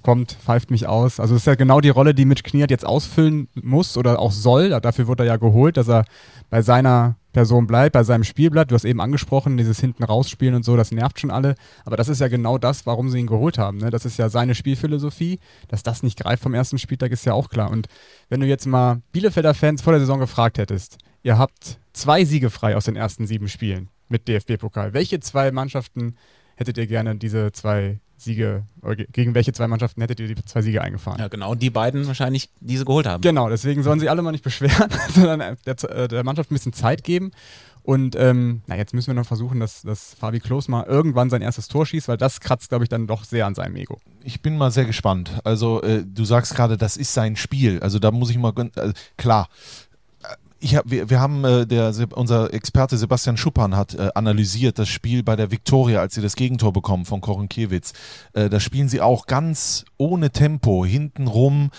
kommt, 0.07 0.33
pfeift 0.33 0.71
mich 0.71 0.87
aus. 0.87 1.19
Also 1.19 1.35
das 1.35 1.43
ist 1.43 1.47
ja 1.47 1.57
genau 1.57 1.81
die 1.81 1.89
Rolle, 1.89 2.15
die 2.15 2.27
Mitch 2.27 2.45
Kniert 2.45 2.71
jetzt 2.71 2.87
ausfüllen 2.87 3.49
muss 3.55 3.97
oder 3.97 4.21
auch 4.21 4.31
soll. 4.31 4.69
Dafür 4.69 5.09
wurde 5.09 5.25
er 5.25 5.27
ja 5.27 5.37
geholt, 5.37 5.77
dass 5.77 5.89
er 5.89 6.05
bei 6.49 6.63
seiner 6.63 7.17
Person 7.33 7.67
bleibt, 7.67 7.95
bei 7.95 8.05
seinem 8.05 8.23
Spiel 8.23 8.51
bleibt. 8.51 8.71
Du 8.71 8.77
hast 8.77 8.85
eben 8.85 9.01
angesprochen, 9.01 9.57
dieses 9.57 9.81
hinten 9.81 10.05
rausspielen 10.05 10.55
und 10.55 10.65
so, 10.65 10.77
das 10.77 10.93
nervt 10.93 11.19
schon 11.19 11.33
alle. 11.33 11.57
Aber 11.85 11.97
das 11.97 12.09
ist 12.09 12.21
ja 12.21 12.29
genau 12.29 12.57
das, 12.57 12.87
warum 12.87 13.11
sie 13.11 13.19
ihn 13.19 13.27
geholt 13.27 13.59
haben. 13.59 13.79
Ne? 13.79 13.91
Das 13.91 14.05
ist 14.05 14.17
ja 14.17 14.29
seine 14.29 14.55
Spielphilosophie. 14.55 15.41
Dass 15.67 15.83
das 15.83 16.05
nicht 16.05 16.21
greift 16.21 16.43
vom 16.43 16.55
ersten 16.55 16.79
Spieltag, 16.79 17.11
ist 17.11 17.27
ja 17.27 17.33
auch 17.33 17.49
klar. 17.49 17.73
Und 17.73 17.89
wenn 18.29 18.39
du 18.39 18.47
jetzt 18.47 18.67
mal 18.67 19.03
Bielefelder 19.11 19.55
Fans 19.55 19.83
vor 19.83 19.93
der 19.93 20.01
Saison 20.01 20.21
gefragt 20.21 20.59
hättest, 20.59 20.99
ihr 21.25 21.37
habt 21.37 21.81
zwei 21.93 22.25
Siege 22.25 22.51
frei 22.51 22.77
aus 22.77 22.85
den 22.85 22.95
ersten 22.95 23.27
sieben 23.27 23.49
Spielen 23.49 23.89
mit 24.09 24.29
DFB-Pokal. 24.29 24.93
Welche 24.93 25.21
zwei 25.21 25.51
Mannschaften 25.51 26.17
hättet 26.57 26.79
ihr 26.79 26.87
gerne 26.87 27.17
diese 27.17 27.53
zwei 27.53 28.01
Siege, 28.19 28.65
oder 28.83 28.97
gegen 28.97 29.35
welche 29.35 29.53
zwei 29.53 29.69
Mannschaften 29.69 30.01
hättet 30.01 30.21
ihr 30.21 30.29
die 30.29 30.45
zwei 30.45 30.63
Siege 30.63 30.81
eingefahren? 30.81 31.21
Ja, 31.21 31.29
genau, 31.29 31.55
die 31.55 31.71
beiden 31.71 32.07
wahrscheinlich, 32.07 32.49
die 32.61 32.79
sie 32.79 32.85
geholt 32.85 33.07
haben. 33.07 33.21
Genau, 33.21 33.49
deswegen 33.49 33.83
sollen 33.83 34.01
sie 34.01 34.09
alle 34.09 34.23
mal 34.23 34.33
nicht 34.33 34.45
beschweren, 34.45 34.89
sondern 35.15 35.57
der, 35.67 35.91
äh, 35.91 36.09
der 36.09 36.25
Mannschaft 36.25 36.51
ein 36.51 36.55
bisschen 36.55 36.73
Zeit 36.73 37.05
geben. 37.05 37.33
Und 37.87 38.17
ähm, 38.17 38.63
na, 38.67 38.77
jetzt 38.77 38.95
müssen 38.95 39.09
wir 39.09 39.15
noch 39.15 39.27
versuchen, 39.27 39.61
dass, 39.61 39.83
dass 39.83 40.15
Fabi 40.15 40.41
Klos 40.41 40.67
mal 40.67 40.85
irgendwann 40.87 41.31
sein 41.31 41.41
erstes 41.41 41.69
Tor 41.69 41.87
schießt, 41.87 42.09
weil 42.09 42.17
das 42.17 42.41
kratzt, 42.41 42.71
glaube 42.71 42.85
ich, 42.85 42.89
dann 42.89 43.07
doch 43.07 43.23
sehr 43.23 43.47
an 43.47 43.55
seinem 43.55 43.77
Ego. 43.77 44.01
Ich 44.25 44.43
bin 44.43 44.59
mal 44.59 44.73
sehr 44.73 44.87
gespannt. 44.87 45.31
Also, 45.45 45.83
äh, 45.83 46.03
du 46.05 46.25
sagst 46.25 46.57
gerade, 46.57 46.77
das 46.77 46.97
ist 46.97 47.15
sein 47.15 47.37
Spiel. 47.37 47.79
Also, 47.81 48.01
da 48.01 48.11
muss 48.11 48.31
ich 48.31 48.39
mal, 48.39 48.53
äh, 48.75 48.93
klar, 49.17 49.49
ich 50.59 50.77
hab, 50.77 50.91
wir, 50.91 51.11
wir 51.11 51.21
haben, 51.21 51.45
äh, 51.45 51.67
der, 51.67 51.93
unser 52.15 52.53
Experte 52.53 52.97
Sebastian 52.97 53.37
Schuppan 53.37 53.77
hat 53.77 53.95
äh, 53.95 54.11
analysiert 54.15 54.79
das 54.79 54.89
Spiel 54.89 55.23
bei 55.23 55.37
der 55.37 55.51
Viktoria, 55.51 56.01
als 56.01 56.15
sie 56.15 56.23
das 56.23 56.37
Gegentor 56.37 56.73
bekommen 56.73 57.05
von 57.05 57.21
Korenkiewicz. 57.21 57.93
Äh, 58.33 58.49
da 58.49 58.61
spielen 58.61 58.89
sie 58.89 59.01
auch 59.01 59.27
ganz 59.27 59.85
ohne 59.99 60.31
Tempo, 60.31 60.85
hinten 60.85 61.27
rum, 61.27 61.71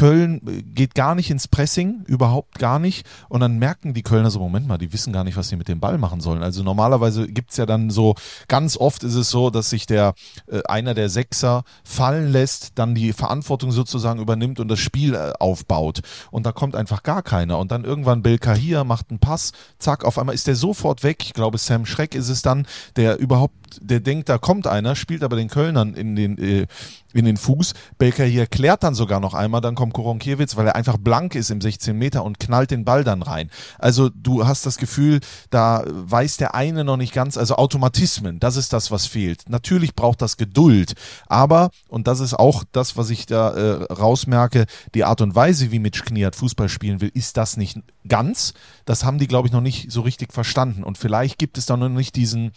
Köln 0.00 0.40
äh, 0.46 0.62
geht 0.62 0.94
gar 0.94 1.14
nicht 1.14 1.30
ins 1.30 1.46
Pressing, 1.46 2.04
überhaupt 2.06 2.58
gar 2.58 2.78
nicht. 2.78 3.06
Und 3.28 3.40
dann 3.40 3.58
merken 3.58 3.92
die 3.92 4.02
Kölner 4.02 4.30
so, 4.30 4.38
Moment 4.38 4.66
mal, 4.66 4.78
die 4.78 4.94
wissen 4.94 5.12
gar 5.12 5.24
nicht, 5.24 5.36
was 5.36 5.50
sie 5.50 5.56
mit 5.56 5.68
dem 5.68 5.78
Ball 5.78 5.98
machen 5.98 6.22
sollen. 6.22 6.42
Also 6.42 6.62
normalerweise 6.62 7.28
gibt's 7.28 7.58
ja 7.58 7.66
dann 7.66 7.90
so, 7.90 8.14
ganz 8.48 8.78
oft 8.78 9.04
ist 9.04 9.14
es 9.14 9.28
so, 9.28 9.50
dass 9.50 9.68
sich 9.68 9.84
der 9.84 10.14
äh, 10.50 10.62
einer 10.64 10.94
der 10.94 11.10
Sechser 11.10 11.64
fallen 11.84 12.32
lässt, 12.32 12.78
dann 12.78 12.94
die 12.94 13.12
Verantwortung 13.12 13.72
sozusagen 13.72 14.20
übernimmt 14.20 14.58
und 14.58 14.68
das 14.68 14.78
Spiel 14.78 15.14
äh, 15.14 15.32
aufbaut. 15.38 16.00
Und 16.30 16.46
da 16.46 16.52
kommt 16.52 16.76
einfach 16.76 17.02
gar 17.02 17.22
keiner. 17.22 17.58
Und 17.58 17.70
dann 17.70 17.84
irgendwann 17.84 18.22
Belkahir 18.22 18.84
macht 18.84 19.10
einen 19.10 19.18
Pass, 19.18 19.52
zack, 19.78 20.06
auf 20.06 20.18
einmal 20.18 20.34
ist 20.34 20.46
der 20.46 20.56
sofort 20.56 21.04
weg. 21.04 21.18
Ich 21.24 21.34
glaube, 21.34 21.58
Sam 21.58 21.84
Schreck 21.84 22.14
ist 22.14 22.30
es 22.30 22.40
dann, 22.40 22.66
der 22.96 23.18
überhaupt, 23.18 23.54
der 23.82 24.00
denkt, 24.00 24.30
da 24.30 24.38
kommt 24.38 24.66
einer, 24.66 24.96
spielt 24.96 25.22
aber 25.22 25.36
den 25.36 25.48
Kölnern 25.48 25.92
in 25.92 26.16
den, 26.16 26.38
äh, 26.38 26.66
in 27.12 27.24
den 27.24 27.36
Fuß. 27.36 27.74
Belker 27.98 28.24
hier 28.24 28.46
klärt 28.46 28.82
dann 28.82 28.94
sogar 28.94 29.20
noch 29.20 29.34
einmal, 29.34 29.60
dann 29.60 29.74
kommt 29.74 29.94
Koronkiewicz, 29.94 30.56
weil 30.56 30.66
er 30.66 30.76
einfach 30.76 30.98
blank 30.98 31.34
ist 31.34 31.50
im 31.50 31.60
16 31.60 31.96
Meter 31.96 32.24
und 32.24 32.40
knallt 32.40 32.70
den 32.70 32.84
Ball 32.84 33.04
dann 33.04 33.22
rein. 33.22 33.50
Also 33.78 34.10
du 34.10 34.46
hast 34.46 34.66
das 34.66 34.76
Gefühl, 34.76 35.20
da 35.50 35.84
weiß 35.86 36.36
der 36.36 36.54
eine 36.54 36.84
noch 36.84 36.96
nicht 36.96 37.12
ganz, 37.12 37.36
also 37.36 37.56
Automatismen, 37.56 38.40
das 38.40 38.56
ist 38.56 38.72
das, 38.72 38.90
was 38.90 39.06
fehlt. 39.06 39.48
Natürlich 39.48 39.94
braucht 39.94 40.22
das 40.22 40.36
Geduld, 40.36 40.94
aber, 41.26 41.70
und 41.88 42.06
das 42.06 42.20
ist 42.20 42.34
auch 42.34 42.64
das, 42.72 42.96
was 42.96 43.10
ich 43.10 43.26
da 43.26 43.50
äh, 43.50 43.92
rausmerke, 43.92 44.66
die 44.94 45.04
Art 45.04 45.20
und 45.20 45.34
Weise, 45.34 45.70
wie 45.72 45.78
Mitch 45.78 46.04
Kniat 46.04 46.36
Fußball 46.36 46.68
spielen 46.68 47.00
will, 47.00 47.10
ist 47.12 47.36
das 47.36 47.56
nicht 47.56 47.78
ganz. 48.08 48.54
Das 48.84 49.04
haben 49.04 49.18
die, 49.18 49.26
glaube 49.26 49.48
ich, 49.48 49.52
noch 49.52 49.60
nicht 49.60 49.90
so 49.90 50.00
richtig 50.00 50.32
verstanden. 50.32 50.82
Und 50.82 50.98
vielleicht 50.98 51.38
gibt 51.38 51.58
es 51.58 51.66
da 51.66 51.76
noch 51.76 51.88
nicht 51.88 52.16
diesen 52.16 52.52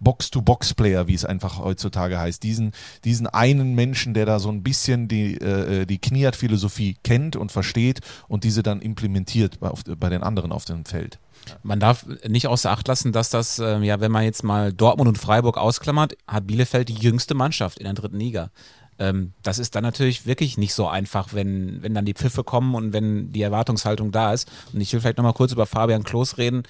Box-to-Box-Player, 0.00 1.06
wie 1.06 1.14
es 1.14 1.24
einfach 1.24 1.58
heutzutage 1.58 2.18
heißt. 2.18 2.42
Diesen, 2.42 2.72
diesen 3.04 3.26
einen 3.26 3.74
Menschen, 3.74 4.14
der 4.14 4.26
da 4.26 4.38
so 4.38 4.50
ein 4.50 4.62
bisschen 4.62 5.08
die, 5.08 5.34
äh, 5.36 5.86
die 5.86 5.98
Kniat-Philosophie 5.98 6.96
kennt 7.02 7.36
und 7.36 7.52
versteht 7.52 8.00
und 8.28 8.44
diese 8.44 8.62
dann 8.62 8.80
implementiert 8.80 9.60
bei, 9.60 9.68
auf, 9.68 9.84
bei 9.84 10.08
den 10.08 10.22
anderen 10.22 10.52
auf 10.52 10.64
dem 10.64 10.84
Feld. 10.84 11.18
Man 11.62 11.80
darf 11.80 12.06
nicht 12.26 12.48
außer 12.48 12.70
Acht 12.70 12.86
lassen, 12.88 13.12
dass 13.12 13.30
das, 13.30 13.58
äh, 13.58 13.78
ja, 13.78 14.00
wenn 14.00 14.12
man 14.12 14.24
jetzt 14.24 14.42
mal 14.42 14.72
Dortmund 14.72 15.08
und 15.08 15.18
Freiburg 15.18 15.56
ausklammert, 15.56 16.16
hat 16.26 16.46
Bielefeld 16.46 16.88
die 16.88 16.94
jüngste 16.94 17.34
Mannschaft 17.34 17.78
in 17.78 17.84
der 17.84 17.94
dritten 17.94 18.18
Liga. 18.18 18.50
Ähm, 18.98 19.32
das 19.42 19.58
ist 19.58 19.74
dann 19.74 19.82
natürlich 19.82 20.26
wirklich 20.26 20.58
nicht 20.58 20.74
so 20.74 20.86
einfach, 20.86 21.32
wenn, 21.32 21.82
wenn 21.82 21.94
dann 21.94 22.04
die 22.04 22.14
Pfiffe 22.14 22.44
kommen 22.44 22.74
und 22.74 22.92
wenn 22.92 23.32
die 23.32 23.42
Erwartungshaltung 23.42 24.12
da 24.12 24.32
ist. 24.32 24.50
Und 24.72 24.80
ich 24.80 24.92
will 24.92 25.00
vielleicht 25.00 25.16
nochmal 25.16 25.32
kurz 25.32 25.52
über 25.52 25.66
Fabian 25.66 26.04
Klos 26.04 26.36
reden 26.36 26.64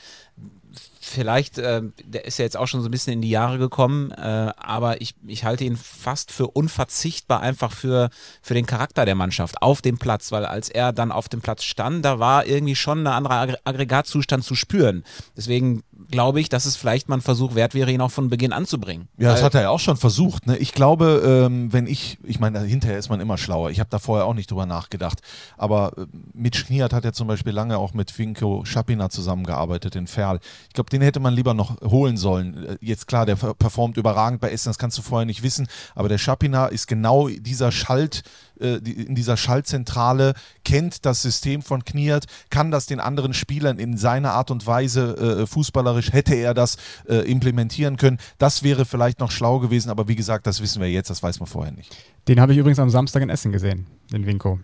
vielleicht, 1.11 1.59
äh, 1.59 1.83
der 2.05 2.25
ist 2.25 2.39
ja 2.39 2.45
jetzt 2.45 2.57
auch 2.57 2.67
schon 2.67 2.81
so 2.81 2.89
ein 2.89 2.91
bisschen 2.91 3.13
in 3.13 3.23
die 3.23 3.31
Jahre 3.31 3.59
gekommen, 3.59 4.11
äh, 4.13 4.53
aber 4.57 5.01
ich, 5.01 5.15
ich 5.27 5.45
halte 5.45 5.65
ihn 5.65 5.77
fast 5.77 6.33
für 6.33 6.47
unverzichtbar 6.47 7.41
einfach 7.41 7.73
für, 7.73 8.11
für 8.43 8.55
den 8.55 8.67
Charakter 8.67 9.05
der 9.05 9.15
Mannschaft 9.15 9.63
auf 9.63 9.83
dem 9.83 9.99
Platz, 9.99 10.33
weil 10.33 10.45
als 10.45 10.69
er 10.69 10.93
dann 10.93 11.13
auf 11.13 11.29
dem 11.29 11.41
Platz 11.41 11.65
stand, 11.65 12.05
da 12.05 12.19
war 12.19 12.47
irgendwie 12.47 12.77
schon 12.77 13.07
ein 13.07 13.07
anderer 13.07 13.57
Aggregatzustand 13.65 14.45
zu 14.45 14.55
spüren. 14.55 15.05
Deswegen 15.37 15.83
glaube 16.11 16.41
ich, 16.41 16.49
dass 16.49 16.65
es 16.65 16.77
vielleicht 16.77 17.09
mal 17.09 17.17
ein 17.17 17.21
Versuch 17.21 17.55
wert 17.55 17.75
wäre, 17.75 17.91
ihn 17.91 18.01
auch 18.01 18.11
von 18.11 18.29
Beginn 18.31 18.53
anzubringen. 18.53 19.09
Ja, 19.19 19.33
das 19.33 19.43
hat 19.43 19.55
er 19.55 19.63
ja 19.63 19.71
auch 19.71 19.81
schon 19.81 19.97
versucht. 19.97 20.47
Ne? 20.47 20.57
Ich 20.57 20.73
glaube, 20.73 21.23
ähm, 21.25 21.73
wenn 21.73 21.87
ich, 21.87 22.19
ich 22.25 22.41
meine, 22.41 22.61
hinterher 22.61 22.99
ist 22.99 23.09
man 23.09 23.21
immer 23.21 23.39
schlauer. 23.39 23.71
Ich 23.71 23.81
habe 23.81 23.91
da 23.91 23.99
vorher 23.99 24.27
auch 24.27 24.35
nicht 24.35 24.51
drüber 24.51 24.67
nachgedacht. 24.67 25.21
Aber 25.57 25.93
äh, 25.97 26.07
Mitch 26.33 26.65
Kniat 26.65 26.93
hat 26.93 27.05
ja 27.05 27.13
zum 27.13 27.29
Beispiel 27.29 27.53
lange 27.53 27.79
auch 27.79 27.95
mit 27.95 28.11
Finko 28.11 28.65
Schapina 28.65 29.11
zusammengearbeitet 29.11 29.97
in 29.97 30.07
Ferl. 30.07 30.41
Ich 30.69 30.75
glaube, 30.75 30.91
den 30.91 31.00
hätte 31.01 31.21
man 31.21 31.35
lieber 31.35 31.55
noch 31.55 31.81
holen 31.83 32.17
sollen. 32.17 32.65
Äh, 32.65 32.77
jetzt 32.81 33.07
klar, 33.07 33.27
der 33.27 33.37
performt 33.37 33.97
überragend 33.97 34.41
bei 34.41 34.51
Essen, 34.51 34.69
das 34.69 34.79
kannst 34.79 34.99
du 34.99 35.03
vorher 35.03 35.27
nicht 35.27 35.43
wissen. 35.43 35.69
Aber 35.95 36.09
der 36.09 36.19
Schapina 36.19 36.67
ist 36.67 36.87
genau 36.87 37.29
dieser 37.29 37.73
Schalt, 37.73 38.23
äh, 38.61 38.77
in 38.77 39.15
dieser 39.15 39.37
Schaltzentrale, 39.37 40.35
kennt 40.65 41.07
das 41.07 41.23
System 41.23 41.63
von 41.63 41.85
Kniert, 41.85 42.27
kann 42.51 42.71
das 42.71 42.87
den 42.87 43.01
anderen 43.01 43.35
Spielern 43.35 43.79
in 43.79 43.97
seiner 43.97 44.33
Art 44.33 44.51
und 44.51 44.67
Weise 44.67 45.43
äh, 45.43 45.47
fußballerisch, 45.47 46.13
hätte 46.13 46.35
er 46.35 46.55
das 46.55 46.77
äh, 47.09 47.31
implementieren 47.31 47.97
können. 47.97 48.19
Das 48.39 48.63
wäre 48.63 48.85
vielleicht 48.85 49.21
noch 49.21 49.31
schlau 49.31 49.59
gewesen, 49.59 49.91
aber 49.91 50.09
wie 50.09 50.17
gesagt, 50.17 50.47
das 50.47 50.61
wissen 50.61 50.81
wir 50.81 50.91
jetzt, 50.91 51.11
das 51.11 51.23
weiß 51.23 51.41
man 51.41 51.47
vorher 51.47 51.73
nicht. 51.73 51.97
Den 52.29 52.41
habe 52.41 52.53
ich 52.53 52.59
übrigens 52.59 52.79
am 52.79 52.91
Samstag 52.91 53.23
in 53.23 53.31
Essen 53.31 53.53
gesehen, 53.53 53.87
den 54.13 54.27
Winko. 54.27 54.61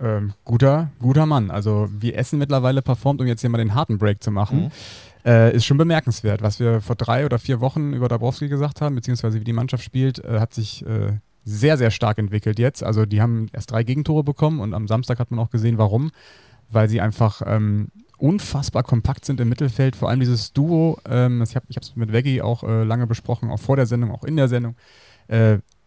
Ähm, 0.00 0.32
guter, 0.44 0.90
guter 1.00 1.26
Mann. 1.26 1.50
Also 1.50 1.88
wie 1.90 2.14
Essen 2.14 2.38
mittlerweile 2.38 2.80
performt, 2.80 3.20
um 3.20 3.26
jetzt 3.26 3.42
hier 3.42 3.50
mal 3.50 3.58
den 3.58 3.74
harten 3.74 3.98
Break 3.98 4.22
zu 4.22 4.30
machen, 4.30 4.64
mhm. 4.64 4.70
Äh, 5.24 5.54
ist 5.54 5.64
schon 5.64 5.78
bemerkenswert. 5.78 6.42
Was 6.42 6.60
wir 6.60 6.80
vor 6.80 6.96
drei 6.96 7.24
oder 7.24 7.38
vier 7.38 7.60
Wochen 7.60 7.92
über 7.92 8.08
Dabrowski 8.08 8.48
gesagt 8.48 8.80
haben, 8.80 8.94
beziehungsweise 8.94 9.40
wie 9.40 9.44
die 9.44 9.52
Mannschaft 9.52 9.84
spielt, 9.84 10.24
äh, 10.24 10.40
hat 10.40 10.54
sich 10.54 10.84
äh, 10.86 11.18
sehr, 11.44 11.76
sehr 11.76 11.90
stark 11.90 12.18
entwickelt 12.18 12.58
jetzt. 12.58 12.82
Also 12.82 13.06
die 13.06 13.20
haben 13.20 13.46
erst 13.52 13.70
drei 13.70 13.82
Gegentore 13.82 14.24
bekommen 14.24 14.60
und 14.60 14.74
am 14.74 14.86
Samstag 14.86 15.18
hat 15.18 15.30
man 15.30 15.40
auch 15.40 15.50
gesehen, 15.50 15.78
warum. 15.78 16.10
Weil 16.70 16.88
sie 16.88 17.00
einfach 17.00 17.42
ähm, 17.44 17.88
unfassbar 18.18 18.82
kompakt 18.82 19.24
sind 19.24 19.40
im 19.40 19.48
Mittelfeld. 19.48 19.96
Vor 19.96 20.08
allem 20.08 20.20
dieses 20.20 20.52
Duo, 20.52 20.98
ähm, 21.08 21.42
ich 21.42 21.56
habe 21.56 21.66
es 21.68 21.96
mit 21.96 22.12
Veggie 22.12 22.42
auch 22.42 22.62
äh, 22.62 22.84
lange 22.84 23.06
besprochen, 23.06 23.50
auch 23.50 23.58
vor 23.58 23.76
der 23.76 23.86
Sendung, 23.86 24.12
auch 24.12 24.24
in 24.24 24.36
der 24.36 24.48
Sendung. 24.48 24.76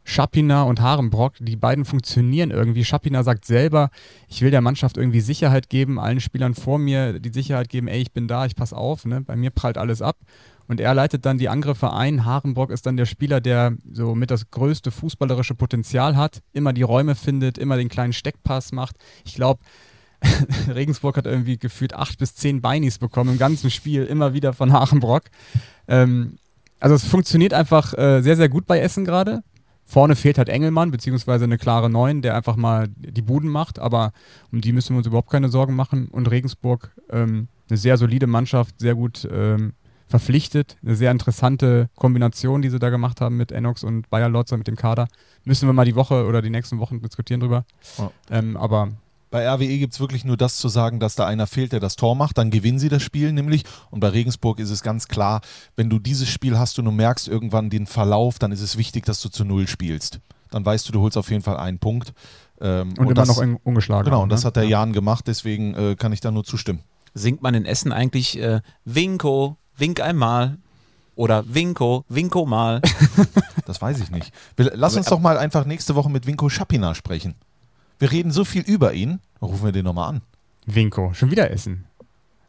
Schapina 0.03 0.63
und 0.63 0.81
Harenbrock, 0.81 1.35
die 1.39 1.55
beiden 1.55 1.85
funktionieren 1.85 2.51
irgendwie. 2.51 2.83
Schapina 2.83 3.23
sagt 3.23 3.45
selber, 3.45 3.89
ich 4.27 4.41
will 4.41 4.51
der 4.51 4.61
Mannschaft 4.61 4.97
irgendwie 4.97 5.21
Sicherheit 5.21 5.69
geben, 5.69 5.99
allen 5.99 6.19
Spielern 6.19 6.53
vor 6.53 6.77
mir 6.77 7.19
die 7.19 7.31
Sicherheit 7.31 7.69
geben, 7.69 7.87
ey, 7.87 8.01
ich 8.01 8.11
bin 8.11 8.27
da, 8.27 8.45
ich 8.45 8.55
pass 8.55 8.73
auf, 8.73 9.05
ne? 9.05 9.21
bei 9.21 9.35
mir 9.35 9.49
prallt 9.49 9.77
alles 9.77 10.01
ab. 10.01 10.17
Und 10.67 10.79
er 10.79 10.93
leitet 10.93 11.25
dann 11.25 11.37
die 11.37 11.49
Angriffe 11.49 11.91
ein. 11.91 12.23
Harenbrock 12.23 12.71
ist 12.71 12.85
dann 12.85 12.95
der 12.95 13.05
Spieler, 13.05 13.41
der 13.41 13.73
so 13.91 14.15
mit 14.15 14.31
das 14.31 14.49
größte 14.49 14.91
fußballerische 14.91 15.55
Potenzial 15.55 16.15
hat, 16.15 16.41
immer 16.53 16.71
die 16.71 16.83
Räume 16.83 17.15
findet, 17.15 17.57
immer 17.57 17.75
den 17.75 17.89
kleinen 17.89 18.13
Steckpass 18.13 18.71
macht. 18.71 18.95
Ich 19.25 19.35
glaube, 19.35 19.59
Regensburg 20.73 21.17
hat 21.17 21.25
irgendwie 21.25 21.57
gefühlt 21.57 21.93
acht 21.93 22.17
bis 22.17 22.35
zehn 22.35 22.61
Beinis 22.61 22.97
bekommen 22.97 23.31
im 23.31 23.37
ganzen 23.37 23.69
Spiel, 23.69 24.05
immer 24.05 24.33
wieder 24.33 24.53
von 24.53 24.71
Harenbrock. 24.71 25.23
Ähm, 25.87 26.37
also 26.79 26.95
es 26.95 27.05
funktioniert 27.05 27.53
einfach 27.53 27.93
äh, 27.97 28.21
sehr, 28.21 28.35
sehr 28.35 28.49
gut 28.49 28.65
bei 28.65 28.79
Essen 28.79 29.05
gerade. 29.05 29.43
Vorne 29.93 30.15
fehlt 30.15 30.39
halt 30.39 30.49
Engelmann, 30.49 30.89
beziehungsweise 30.89 31.43
eine 31.43 31.59
klare 31.59 31.87
Neun, 31.87 32.23
der 32.23 32.35
einfach 32.35 32.55
mal 32.55 32.87
die 32.97 33.21
Buden 33.21 33.47
macht, 33.47 33.77
aber 33.77 34.11
um 34.51 34.59
die 34.59 34.73
müssen 34.73 34.95
wir 34.95 34.97
uns 34.97 35.05
überhaupt 35.05 35.29
keine 35.29 35.49
Sorgen 35.49 35.75
machen. 35.75 36.07
Und 36.07 36.31
Regensburg, 36.31 36.89
ähm, 37.11 37.47
eine 37.69 37.77
sehr 37.77 37.97
solide 37.97 38.25
Mannschaft, 38.25 38.79
sehr 38.79 38.95
gut 38.95 39.27
ähm, 39.31 39.73
verpflichtet. 40.07 40.77
Eine 40.83 40.95
sehr 40.95 41.11
interessante 41.11 41.91
Kombination, 41.95 42.63
die 42.63 42.69
sie 42.69 42.79
da 42.79 42.89
gemacht 42.89 43.21
haben 43.21 43.37
mit 43.37 43.51
Enox 43.51 43.83
und 43.83 44.09
Bayer 44.09 44.29
Lotzer 44.29 44.57
mit 44.57 44.65
dem 44.65 44.77
Kader. 44.77 45.07
Müssen 45.43 45.69
wir 45.69 45.73
mal 45.73 45.85
die 45.85 45.93
Woche 45.93 46.25
oder 46.25 46.41
die 46.41 46.49
nächsten 46.49 46.79
Wochen 46.79 46.99
diskutieren 46.99 47.41
drüber. 47.41 47.63
Oh. 47.99 48.09
Ähm, 48.31 48.57
aber 48.57 48.93
bei 49.33 49.49
RWE 49.49 49.79
gibt 49.79 49.93
es 49.95 49.99
wirklich 49.99 50.23
nur 50.25 50.37
das 50.37 50.57
zu 50.57 50.69
sagen, 50.69 50.99
dass 50.99 51.15
da 51.15 51.25
einer 51.25 51.47
fehlt, 51.47 51.71
der 51.71 51.79
das 51.79 51.95
Tor 51.95 52.15
macht. 52.15 52.37
Dann 52.37 52.51
gewinnen 52.51 52.77
sie 52.77 52.87
das 52.89 53.01
Spiel 53.01 53.31
nämlich. 53.33 53.63
Und 53.89 53.99
bei 53.99 54.09
Regensburg 54.09 54.59
ist 54.59 54.69
es 54.69 54.83
ganz 54.83 55.07
klar, 55.07 55.41
wenn 55.75 55.89
du 55.89 55.97
dieses 55.97 56.29
Spiel 56.29 56.59
hast 56.59 56.77
und 56.77 56.85
du 56.85 56.91
merkst 56.91 57.27
irgendwann 57.27 57.69
den 57.71 57.87
Verlauf, 57.87 58.37
dann 58.37 58.51
ist 58.51 58.61
es 58.61 58.77
wichtig, 58.77 59.05
dass 59.05 59.19
du 59.21 59.29
zu 59.29 59.43
Null 59.43 59.67
spielst 59.67 60.19
dann 60.51 60.63
weißt 60.63 60.87
du, 60.87 60.91
du 60.91 61.01
holst 61.01 61.17
auf 61.17 61.31
jeden 61.31 61.41
Fall 61.41 61.57
einen 61.57 61.79
Punkt. 61.79 62.13
Ähm, 62.61 62.89
Und, 62.99 63.05
immer 63.07 63.15
das, 63.15 63.27
noch 63.27 63.37
un- 63.37 63.57
ungeschlagen. 63.63 64.05
Genau, 64.05 64.21
und 64.21 64.29
das 64.29 64.43
ne? 64.43 64.47
hat 64.47 64.55
der 64.55 64.65
Ja. 64.65 64.81
Jan 64.81 64.93
gemacht, 64.93 65.25
deswegen 65.25 65.73
äh, 65.73 65.95
kann 65.95 66.13
ich 66.13 66.19
da 66.21 66.29
nur 66.29 66.43
zustimmen. 66.43 66.81
Singt 67.15 67.41
man 67.41 67.55
in 67.55 67.65
Essen 67.65 67.91
eigentlich 67.91 68.39
äh, 68.39 68.61
Winko, 68.85 69.57
wink 69.75 69.99
einmal 69.99 70.59
oder 71.15 71.43
Winko, 71.51 72.05
Winko 72.07 72.45
mal? 72.45 72.81
Das 73.65 73.81
weiß 73.81 73.99
ich 74.01 74.11
nicht. 74.11 74.31
Lass 74.57 74.95
uns 74.95 75.07
doch 75.07 75.19
mal 75.19 75.37
einfach 75.39 75.65
nächste 75.65 75.95
Woche 75.95 76.11
mit 76.11 76.27
Vinko 76.27 76.49
Schapina 76.49 76.93
sprechen. 76.93 77.33
Wir 78.03 78.11
reden 78.11 78.31
so 78.31 78.43
viel 78.43 78.63
über 78.63 78.91
ihn. 78.93 79.21
Rufen 79.41 79.63
wir 79.63 79.71
den 79.71 79.85
nochmal 79.85 80.09
an. 80.09 80.21
Winko, 80.65 81.13
schon 81.13 81.31
wieder 81.31 81.49
Essen. 81.51 81.85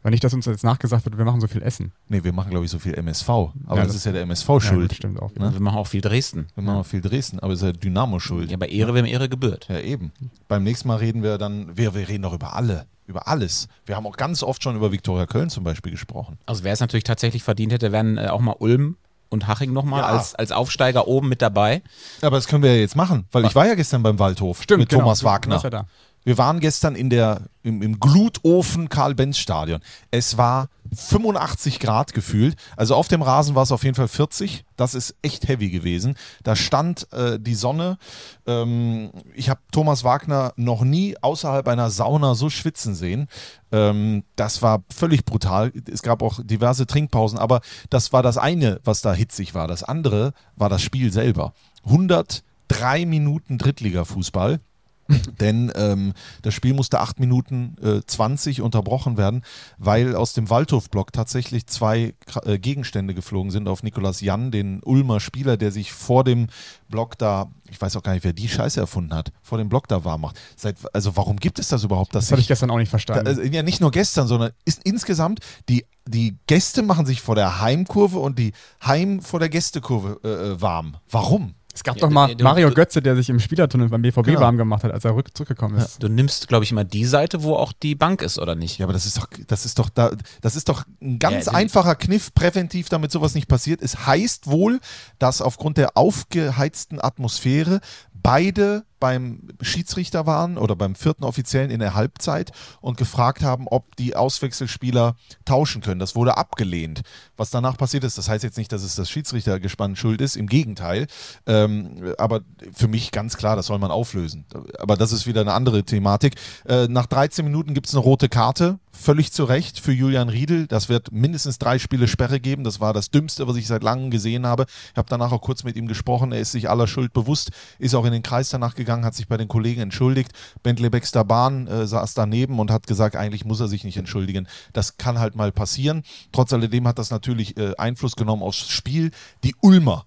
Weil 0.03 0.11
nicht, 0.11 0.21
dass 0.21 0.33
uns 0.33 0.45
jetzt 0.47 0.65
nachgesagt 0.65 1.05
wird, 1.05 1.17
wir 1.17 1.23
machen 1.23 1.39
so 1.39 1.47
viel 1.47 1.61
Essen. 1.61 1.93
Nee, 2.09 2.25
wir 2.25 2.33
machen, 2.33 2.49
glaube 2.49 2.65
ich, 2.65 2.71
so 2.71 2.77
viel 2.77 2.93
MSV. 2.93 3.29
Aber 3.29 3.53
Ja, 3.69 3.75
das, 3.75 3.87
das- 3.87 3.95
ist 3.95 4.05
ja 4.05 4.11
der 4.11 4.23
MSV 4.23 4.49
Ja, 4.49 4.59
schuld. 4.59 4.91
das 4.91 4.97
stimmt 4.97 5.21
auch. 5.21 5.33
Ne? 5.35 5.53
Wir 5.53 5.61
machen 5.61 5.77
auch 5.77 5.87
viel 5.87 6.01
Dresden. 6.01 6.47
wir 6.55 6.61
machen 6.65 6.79
auch 6.79 6.85
viel 6.85 6.99
Dresden, 6.99 7.39
aber 7.39 7.53
es 7.53 7.61
ist 7.61 7.65
ja 7.67 7.71
Dynamo 7.71 8.19
schuld. 8.19 8.51
Ja, 8.51 8.57
bei 8.57 8.67
Ehre, 8.67 8.93
wem 8.95 9.05
Ehre 9.05 9.29
gebührt. 9.29 9.67
Ja, 9.69 9.79
eben. 9.79 10.11
Beim 10.49 10.63
nächsten 10.65 10.89
Mal 10.89 10.97
reden 10.97 11.23
wir 11.23 11.37
dann, 11.37 11.77
wir, 11.77 11.95
wir 11.95 12.09
reden 12.09 12.23
doch 12.23 12.33
über 12.33 12.53
alle. 12.53 12.85
Über 13.07 13.29
alles. 13.29 13.69
Wir 13.85 13.95
haben 13.95 14.05
auch 14.07 14.17
ganz 14.17 14.43
oft 14.43 14.61
schon 14.61 14.75
über 14.75 14.91
Viktoria 14.91 15.25
Köln 15.25 15.49
zum 15.49 15.63
Beispiel 15.63 15.93
gesprochen. 15.93 16.37
Also 16.47 16.65
wer 16.65 16.73
es 16.73 16.81
natürlich 16.81 17.05
tatsächlich 17.05 17.43
verdient 17.43 17.71
hätte, 17.71 17.93
wären 17.93 18.17
äh, 18.17 18.27
auch 18.27 18.41
mal 18.41 18.57
Ulm 18.59 18.97
und 19.29 19.47
Haching 19.47 19.73
nochmal 19.73 20.01
Ja. 20.01 20.07
als, 20.07 20.35
als 20.35 20.51
Aufsteiger 20.51 21.07
oben 21.07 21.29
mit 21.29 21.41
dabei. 21.41 21.81
Aber 22.21 22.35
das 22.37 22.47
können 22.47 22.63
wir 22.63 22.73
ja 22.73 22.79
jetzt 22.81 22.95
machen, 22.95 23.25
weil 23.31 23.45
ich 23.45 23.55
war 23.55 23.65
ja 23.67 23.75
gestern 23.75 24.03
beim 24.03 24.19
Waldhof 24.19 24.59
mit 24.59 24.89
genau. 24.89 25.01
Thomas 25.03 25.19
Du- 25.19 25.25
du 25.25 25.85
Wir 26.25 26.39
waren 26.39 26.59
gestern 26.59 26.95
in 26.95 27.11
der, 27.11 27.43
im, 27.61 27.83
im 27.83 27.99
Glutofen 27.99 28.89
Karl-Benz-Stadion. 28.89 29.79
Es 30.09 30.39
war 30.39 30.69
85 30.91 31.79
Grad 31.79 32.13
gefühlt. 32.13 32.55
Also 32.75 32.95
auf 32.95 33.07
dem 33.07 33.21
Rasen 33.21 33.53
war 33.53 33.61
es 33.61 33.71
auf 33.71 33.83
jeden 33.83 33.95
Fall 33.95 34.07
40. 34.07 34.65
Das 34.75 34.95
ist 34.95 35.15
echt 35.21 35.47
heavy 35.47 35.69
gewesen. 35.69 36.15
Da 36.41 36.55
stand 36.55 37.11
äh, 37.13 37.39
die 37.39 37.53
Sonne. 37.53 37.99
Ähm, 38.47 39.11
ich 39.35 39.49
habe 39.49 39.59
Thomas 39.71 40.03
Wagner 40.03 40.53
noch 40.55 40.83
nie 40.83 41.15
außerhalb 41.21 41.67
einer 41.67 41.91
Sauna 41.91 42.33
so 42.33 42.49
schwitzen 42.49 42.95
sehen. 42.95 43.27
Ähm, 43.71 44.23
das 44.35 44.63
war 44.63 44.83
völlig 44.91 45.25
brutal. 45.25 45.71
Es 45.91 46.01
gab 46.01 46.23
auch 46.23 46.39
diverse 46.43 46.87
Trinkpausen, 46.87 47.37
aber 47.37 47.61
das 47.91 48.13
war 48.13 48.23
das 48.23 48.39
eine, 48.39 48.79
was 48.83 49.01
da 49.01 49.13
hitzig 49.13 49.53
war. 49.53 49.67
Das 49.67 49.83
andere 49.83 50.33
war 50.55 50.69
das 50.69 50.81
Spiel 50.81 51.13
selber. 51.13 51.53
103 51.83 53.05
Minuten 53.05 53.59
Drittliga-Fußball. 53.59 54.59
Denn 55.39 55.71
ähm, 55.75 56.13
das 56.41 56.53
Spiel 56.53 56.73
musste 56.73 56.99
8 56.99 57.19
Minuten 57.19 57.75
äh, 57.81 58.01
20 58.05 58.61
unterbrochen 58.61 59.17
werden, 59.17 59.43
weil 59.77 60.15
aus 60.15 60.33
dem 60.33 60.49
Waldhof-Block 60.49 61.13
tatsächlich 61.13 61.67
zwei 61.67 62.15
äh, 62.43 62.57
Gegenstände 62.57 63.13
geflogen 63.13 63.51
sind 63.51 63.67
auf 63.67 63.83
Nikolas 63.83 64.21
Jan, 64.21 64.51
den 64.51 64.81
Ulmer 64.83 65.19
Spieler, 65.19 65.57
der 65.57 65.71
sich 65.71 65.91
vor 65.93 66.23
dem 66.23 66.47
Block 66.89 67.17
da, 67.17 67.51
ich 67.69 67.79
weiß 67.79 67.95
auch 67.95 68.03
gar 68.03 68.13
nicht, 68.13 68.23
wer 68.23 68.33
die 68.33 68.47
Scheiße 68.47 68.79
erfunden 68.79 69.13
hat, 69.13 69.31
vor 69.41 69.57
dem 69.57 69.69
Block 69.69 69.87
da 69.87 70.03
warm 70.05 70.21
macht. 70.21 70.39
Seit, 70.55 70.77
also 70.93 71.15
warum 71.15 71.37
gibt 71.37 71.59
es 71.59 71.67
das 71.67 71.83
überhaupt? 71.83 72.15
Dass 72.15 72.25
Das 72.25 72.31
habe 72.31 72.41
ich 72.41 72.47
gestern 72.47 72.71
auch 72.71 72.77
nicht 72.77 72.89
da, 72.89 72.97
verstanden. 72.97 73.27
also 73.27 73.41
ja, 73.41 73.63
nicht 73.63 73.81
nur 73.81 73.91
gestern, 73.91 74.27
sondern 74.27 74.51
ist 74.65 74.81
insgesamt 74.83 75.39
die, 75.69 75.85
die 76.07 76.37
Gäste 76.47 76.81
machen 76.83 77.05
sich 77.05 77.21
vor 77.21 77.35
der 77.35 77.61
Heimkurve 77.61 78.19
und 78.19 78.39
die 78.39 78.53
Heim 78.83 79.21
vor 79.21 79.39
der 79.39 79.49
Gästekurve 79.49 80.19
äh, 80.23 80.27
äh, 80.27 80.61
warm. 80.61 80.97
Warum? 81.09 81.55
Es 81.75 81.83
gab 81.83 81.97
Ja, 81.97 82.01
doch 82.01 82.09
mal 82.09 82.33
du- 82.33 82.43
Mario 82.43 82.69
du- 82.69 82.73
Götze, 82.75 83.01
der 83.01 83.15
sich 83.15 83.29
im 83.29 83.39
Spielertunnel 83.39 83.89
beim 83.89 84.01
BVB 84.01 84.23
Genau. 84.27 84.39
warm 84.39 84.57
gemacht 84.57 84.83
hat, 84.83 84.91
als 84.91 85.03
er 85.05 85.13
rück 85.15 85.35
zurückgekommen 85.35 85.77
ist. 85.77 86.01
Du 86.01 86.07
nimmst, 86.07 86.47
glaube 86.47 86.63
ich, 86.63 86.71
immer 86.71 86.83
die 86.85 87.05
Seite, 87.05 87.43
wo 87.43 87.55
auch 87.55 87.73
die 87.73 87.93
Bank 87.95 88.21
ist, 88.21 88.39
oder 88.39 88.55
nicht? 88.55 88.77
Ja, 88.79 88.85
aber 88.85 88.93
das 88.93 89.05
ist 89.05 89.17
doch, 89.17 89.27
das 89.47 89.65
ist 89.65 89.77
doch, 89.77 89.89
da, 89.89 90.11
das 90.41 90.55
ist 90.55 90.69
doch 90.69 90.85
ein 91.01 91.19
ganz 91.19 91.47
Ja, 91.47 91.51
einfacher 91.51 91.95
Kniff, 91.95 92.33
präventiv, 92.33 92.89
damit 92.89 93.11
sowas 93.11 93.35
nicht 93.35 93.47
passiert. 93.47 93.81
Es 93.81 94.07
heißt 94.07 94.47
wohl, 94.47 94.79
dass 95.19 95.41
aufgrund 95.41 95.77
der 95.77 95.97
aufgeheizten 95.97 96.99
Atmosphäre 97.01 97.81
beide 98.13 98.85
beim 98.99 99.49
Schiedsrichter 99.61 100.25
waren 100.25 100.57
oder 100.57 100.75
beim 100.75 100.95
vierten 100.95 101.23
Offiziellen 101.23 101.71
in 101.71 101.79
der 101.79 101.95
Halbzeit 101.95 102.51
und 102.81 102.97
gefragt 102.97 103.43
haben, 103.43 103.67
ob 103.67 103.95
die 103.95 104.15
Auswechselspieler 104.15 105.15
tauschen 105.43 105.81
können. 105.81 105.99
Das 105.99 106.15
wurde 106.15 106.37
abgelehnt. 106.37 107.01
Was 107.37 107.49
danach 107.49 107.77
passiert 107.77 108.03
ist, 108.03 108.17
das 108.17 108.29
heißt 108.29 108.43
jetzt 108.43 108.57
nicht, 108.57 108.71
dass 108.71 108.83
es 108.83 108.95
das 108.95 109.09
Schiedsrichtergespann 109.09 109.95
schuld 109.95 110.21
ist, 110.21 110.35
im 110.35 110.47
Gegenteil. 110.47 111.07
Ähm, 111.45 112.13
aber 112.17 112.41
für 112.73 112.87
mich 112.87 113.11
ganz 113.11 113.37
klar, 113.37 113.55
das 113.55 113.67
soll 113.67 113.79
man 113.79 113.91
auflösen. 113.91 114.45
Aber 114.79 114.95
das 114.95 115.11
ist 115.11 115.27
wieder 115.27 115.41
eine 115.41 115.53
andere 115.53 115.83
Thematik. 115.83 116.35
Äh, 116.65 116.87
nach 116.87 117.05
13 117.05 117.43
Minuten 117.45 117.73
gibt 117.73 117.87
es 117.87 117.93
eine 117.93 118.03
rote 118.03 118.29
Karte, 118.29 118.79
völlig 118.95 119.31
zu 119.31 119.43
Recht 119.43 119.79
für 119.79 119.91
Julian 119.91 120.29
Riedel. 120.29 120.67
Das 120.67 120.89
wird 120.89 121.11
mindestens 121.11 121.59
drei 121.59 121.79
Spiele 121.79 122.07
Sperre 122.07 122.39
geben. 122.39 122.63
Das 122.63 122.79
war 122.79 122.93
das 122.93 123.11
Dümmste, 123.11 123.47
was 123.47 123.55
ich 123.55 123.67
seit 123.67 123.83
langem 123.83 124.09
gesehen 124.09 124.45
habe. 124.45 124.65
Ich 124.91 124.97
habe 124.97 125.07
danach 125.09 125.31
auch 125.31 125.41
kurz 125.41 125.63
mit 125.63 125.75
ihm 125.75 125.87
gesprochen. 125.87 126.31
Er 126.31 126.39
ist 126.39 126.51
sich 126.51 126.69
aller 126.69 126.87
Schuld 126.87 127.13
bewusst, 127.13 127.51
ist 127.79 127.95
auch 127.95 128.05
in 128.05 128.11
den 128.11 128.23
Kreis 128.23 128.49
danach 128.49 128.75
gegangen, 128.75 129.05
hat 129.05 129.15
sich 129.15 129.27
bei 129.27 129.37
den 129.37 129.47
Kollegen 129.47 129.81
entschuldigt. 129.81 130.31
Bentley 130.63 130.89
Baxter 130.89 131.23
Bahn 131.23 131.67
äh, 131.67 131.85
saß 131.85 132.13
daneben 132.13 132.59
und 132.59 132.71
hat 132.71 132.87
gesagt, 132.87 133.15
eigentlich 133.15 133.45
muss 133.45 133.59
er 133.59 133.67
sich 133.67 133.83
nicht 133.83 133.97
entschuldigen. 133.97 134.47
Das 134.73 134.97
kann 134.97 135.19
halt 135.19 135.35
mal 135.35 135.51
passieren. 135.51 136.03
Trotz 136.31 136.53
alledem 136.53 136.87
hat 136.87 136.99
das 136.99 137.11
natürlich 137.11 137.57
äh, 137.57 137.75
Einfluss 137.77 138.15
genommen 138.15 138.43
aufs 138.43 138.67
Spiel. 138.69 139.11
Die 139.43 139.55
Ulmer. 139.61 140.05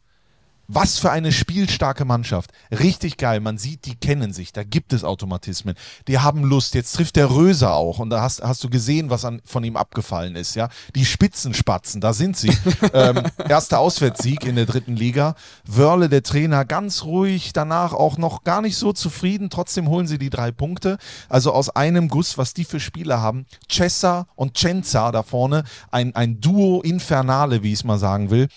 Was 0.71 0.99
für 0.99 1.11
eine 1.11 1.33
spielstarke 1.33 2.05
Mannschaft. 2.05 2.51
Richtig 2.71 3.17
geil. 3.17 3.41
Man 3.41 3.57
sieht, 3.57 3.87
die 3.87 3.95
kennen 3.95 4.35
sich. 4.35 4.53
Da 4.53 4.65
gibt 4.65 4.93
es 4.93 5.03
Automatismen. 5.03 5.75
Die 6.09 6.19
haben 6.19 6.45
Lust. 6.45 6.75
Jetzt 6.75 6.93
trifft 6.93 7.17
der 7.17 7.31
Röser 7.31 7.73
auch. 7.73 8.01
Und 8.01 8.11
da 8.11 8.21
hast, 8.21 8.43
hast 8.43 8.63
du 8.65 8.69
gesehen, 8.69 9.09
was 9.09 9.25
an, 9.25 9.41
von 9.47 9.65
ihm 9.65 9.79
abgefallen 9.79 10.37
ist. 10.37 10.57
Ja, 10.57 10.69
Die 10.95 11.07
Spitzenspatzen, 11.07 12.03
da 12.03 12.13
sind 12.13 12.37
sie. 12.37 12.53
ähm, 12.93 13.23
erster 13.49 13.79
Auswärtssieg 13.79 14.45
in 14.45 14.57
der 14.57 14.67
dritten 14.67 14.95
Liga. 14.95 15.37
Wörle, 15.65 16.11
der 16.11 16.23
Trainer, 16.23 16.67
ganz 16.67 17.03
ruhig. 17.03 17.55
Danach 17.55 17.95
auch 17.95 18.19
noch 18.19 18.45
gar 18.45 18.61
nicht 18.61 18.77
so 18.77 18.93
zufrieden. 18.93 19.49
Trotzdem 19.49 19.89
holen 19.89 20.07
sie 20.07 20.19
die 20.19 20.29
drei 20.29 20.53
Punkte. 20.53 20.99
Also 21.31 21.55
aus 21.55 21.71
einem 21.71 22.09
Guss, 22.09 22.37
was 22.37 22.53
die 22.53 22.65
für 22.65 22.79
Spieler 22.79 23.23
haben. 23.23 23.47
Cessa 23.71 24.27
und 24.35 24.59
Cenza 24.59 25.13
da 25.13 25.23
vorne. 25.23 25.65
Ein, 25.91 26.15
ein 26.15 26.43
Duo 26.43 26.83
Infernale, 26.83 27.63
wie 27.63 27.73
ich 27.73 27.79
es 27.79 27.85
mal 27.85 27.99
sagen 27.99 28.29
will. 28.29 28.49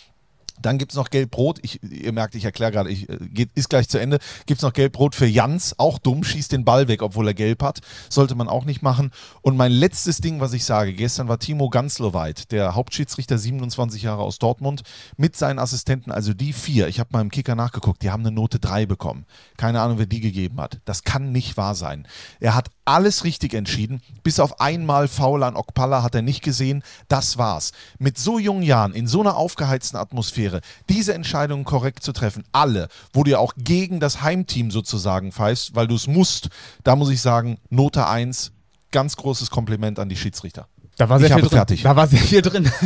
Dann 0.61 0.77
gibt 0.77 0.91
es 0.91 0.95
noch 0.97 1.09
Gelb-Rot. 1.09 1.59
Ihr 1.81 2.11
merkt, 2.11 2.35
ich 2.35 2.45
erkläre 2.45 2.71
gerade, 2.71 2.89
ich, 2.89 3.09
äh, 3.09 3.47
ist 3.55 3.69
gleich 3.69 3.89
zu 3.89 3.99
Ende. 3.99 4.19
Gibt 4.45 4.59
es 4.59 4.63
noch 4.63 4.73
Gelb-Rot 4.73 5.15
für 5.15 5.25
Jans, 5.25 5.75
auch 5.77 5.99
dumm, 5.99 6.23
schießt 6.23 6.51
den 6.51 6.65
Ball 6.65 6.87
weg, 6.87 7.01
obwohl 7.01 7.27
er 7.27 7.33
gelb 7.33 7.63
hat. 7.63 7.79
Sollte 8.09 8.35
man 8.35 8.47
auch 8.47 8.65
nicht 8.65 8.81
machen. 8.81 9.11
Und 9.41 9.57
mein 9.57 9.71
letztes 9.71 10.17
Ding, 10.17 10.39
was 10.39 10.53
ich 10.53 10.65
sage, 10.65 10.93
gestern 10.93 11.27
war 11.27 11.39
Timo 11.39 11.69
Gansloweit, 11.69 12.51
der 12.51 12.75
Hauptschiedsrichter, 12.75 13.37
27 13.37 14.01
Jahre 14.03 14.23
aus 14.23 14.39
Dortmund, 14.39 14.83
mit 15.17 15.35
seinen 15.35 15.59
Assistenten, 15.59 16.11
also 16.11 16.33
die 16.33 16.53
vier. 16.53 16.87
Ich 16.87 16.99
habe 16.99 17.09
mal 17.13 17.21
im 17.21 17.31
Kicker 17.31 17.55
nachgeguckt, 17.55 18.01
die 18.01 18.11
haben 18.11 18.25
eine 18.25 18.31
Note 18.35 18.59
3 18.59 18.85
bekommen. 18.85 19.25
Keine 19.57 19.81
Ahnung, 19.81 19.97
wer 19.97 20.05
die 20.05 20.19
gegeben 20.19 20.59
hat. 20.59 20.79
Das 20.85 21.03
kann 21.03 21.31
nicht 21.31 21.57
wahr 21.57 21.75
sein. 21.75 22.07
Er 22.39 22.55
hat 22.55 22.69
alles 22.85 23.23
richtig 23.23 23.53
entschieden. 23.53 24.01
Bis 24.23 24.39
auf 24.39 24.59
einmal 24.59 25.07
Foul 25.07 25.43
an 25.43 25.55
Okpala 25.55 26.03
hat 26.03 26.15
er 26.15 26.21
nicht 26.21 26.43
gesehen. 26.43 26.83
Das 27.07 27.37
war's. 27.37 27.71
Mit 27.99 28.17
so 28.17 28.39
jungen 28.39 28.63
Jahren, 28.63 28.93
in 28.93 29.07
so 29.07 29.21
einer 29.21 29.37
aufgeheizten 29.37 29.97
Atmosphäre, 29.97 30.50
diese 30.89 31.13
Entscheidungen 31.13 31.63
korrekt 31.63 32.03
zu 32.03 32.11
treffen, 32.11 32.43
alle, 32.51 32.89
wo 33.13 33.23
du 33.23 33.31
ja 33.31 33.37
auch 33.37 33.53
gegen 33.57 33.99
das 33.99 34.21
Heimteam 34.21 34.71
sozusagen 34.71 35.31
pfeifst, 35.31 35.75
weil 35.75 35.87
du 35.87 35.95
es 35.95 36.07
musst, 36.07 36.49
da 36.83 36.95
muss 36.95 37.09
ich 37.09 37.21
sagen, 37.21 37.57
Note 37.69 38.05
1, 38.07 38.51
ganz 38.91 39.15
großes 39.15 39.49
Kompliment 39.49 39.99
an 39.99 40.09
die 40.09 40.17
Schiedsrichter. 40.17 40.67
Da 40.97 41.09
war 41.09 41.19
sehr 41.19 41.29
Ich 41.29 41.33
viel 41.33 41.41
habe 41.43 41.49
drin. 41.49 41.57
fertig. 41.57 41.81
Da 41.83 41.95
war 41.95 42.07
sehr 42.07 42.19
viel 42.19 42.41
drin. 42.41 42.69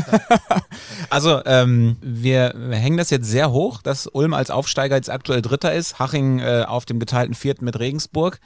Also, 1.09 1.41
ähm, 1.45 1.97
wir 2.01 2.53
hängen 2.71 2.97
das 2.97 3.09
jetzt 3.09 3.27
sehr 3.27 3.51
hoch, 3.51 3.81
dass 3.81 4.07
Ulm 4.07 4.33
als 4.33 4.49
Aufsteiger 4.51 4.95
jetzt 4.95 5.09
aktuell 5.09 5.41
Dritter 5.41 5.73
ist, 5.73 5.99
Haching 5.99 6.39
äh, 6.39 6.65
auf 6.67 6.85
dem 6.85 6.99
geteilten 6.99 7.33
Vierten 7.35 7.63
mit 7.65 7.79
Regensburg. 7.79 8.39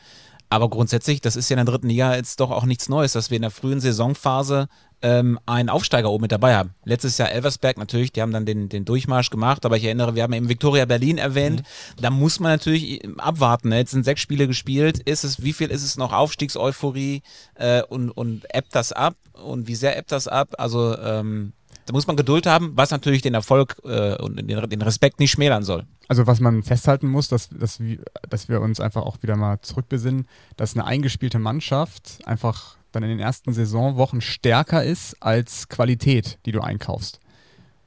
Aber 0.49 0.69
grundsätzlich, 0.69 1.21
das 1.21 1.35
ist 1.35 1.49
ja 1.49 1.55
in 1.55 1.65
der 1.65 1.71
dritten 1.71 1.89
Liga 1.89 2.15
jetzt 2.15 2.39
doch 2.39 2.49
auch 2.49 2.65
nichts 2.65 2.89
Neues, 2.89 3.13
dass 3.13 3.29
wir 3.29 3.35
in 3.35 3.43
der 3.43 3.51
frühen 3.51 3.79
Saisonphase 3.79 4.67
ähm, 5.01 5.39
einen 5.45 5.69
Aufsteiger 5.69 6.09
oben 6.09 6.23
mit 6.23 6.31
dabei 6.31 6.55
haben. 6.55 6.73
Letztes 6.83 7.17
Jahr 7.19 7.31
Elversberg 7.31 7.77
natürlich, 7.77 8.11
die 8.11 8.21
haben 8.21 8.33
dann 8.33 8.45
den, 8.45 8.67
den 8.67 8.83
Durchmarsch 8.83 9.29
gemacht, 9.29 9.65
aber 9.65 9.77
ich 9.77 9.83
erinnere, 9.83 10.15
wir 10.15 10.23
haben 10.23 10.33
eben 10.33 10.49
Viktoria 10.49 10.85
Berlin 10.85 11.19
erwähnt. 11.19 11.63
Da 12.01 12.09
muss 12.09 12.39
man 12.39 12.53
natürlich 12.53 13.07
abwarten. 13.19 13.69
Ne? 13.69 13.77
Jetzt 13.77 13.91
sind 13.91 14.03
sechs 14.03 14.21
Spiele 14.21 14.47
gespielt. 14.47 14.99
Ist 14.99 15.23
es, 15.23 15.43
wie 15.43 15.53
viel 15.53 15.69
ist 15.69 15.83
es 15.83 15.97
noch 15.97 16.11
Aufstiegseuphorie 16.11 17.21
äh, 17.55 17.83
und, 17.83 18.09
und 18.09 18.45
ebbt 18.53 18.73
das 18.75 18.91
ab? 18.91 19.15
Und 19.33 19.67
wie 19.67 19.75
sehr 19.75 19.97
ebbt 19.97 20.11
das 20.11 20.27
ab? 20.27 20.55
Also 20.57 20.97
ähm, 20.97 21.53
da 21.89 21.93
muss 21.93 22.05
man 22.05 22.15
Geduld 22.15 22.45
haben, 22.45 22.73
was 22.75 22.91
natürlich 22.91 23.23
den 23.23 23.33
Erfolg 23.33 23.77
äh, 23.83 24.15
und 24.21 24.37
den, 24.37 24.47
den 24.47 24.81
Respekt 24.83 25.19
nicht 25.19 25.31
schmälern 25.31 25.63
soll. 25.63 25.87
Also 26.07 26.27
was 26.27 26.39
man 26.39 26.61
festhalten 26.61 27.07
muss, 27.07 27.29
dass, 27.29 27.49
dass, 27.49 27.79
wir, 27.79 27.97
dass 28.29 28.47
wir 28.47 28.61
uns 28.61 28.79
einfach 28.79 29.01
auch 29.01 29.23
wieder 29.23 29.35
mal 29.35 29.59
zurückbesinnen, 29.61 30.27
dass 30.55 30.75
eine 30.75 30.85
eingespielte 30.85 31.39
Mannschaft 31.39 32.19
einfach 32.25 32.77
dann 32.91 33.01
in 33.01 33.09
den 33.09 33.19
ersten 33.19 33.53
Saisonwochen 33.53 34.21
stärker 34.21 34.83
ist 34.83 35.17
als 35.19 35.67
Qualität, 35.67 36.37
die 36.45 36.51
du 36.51 36.61
einkaufst. 36.61 37.19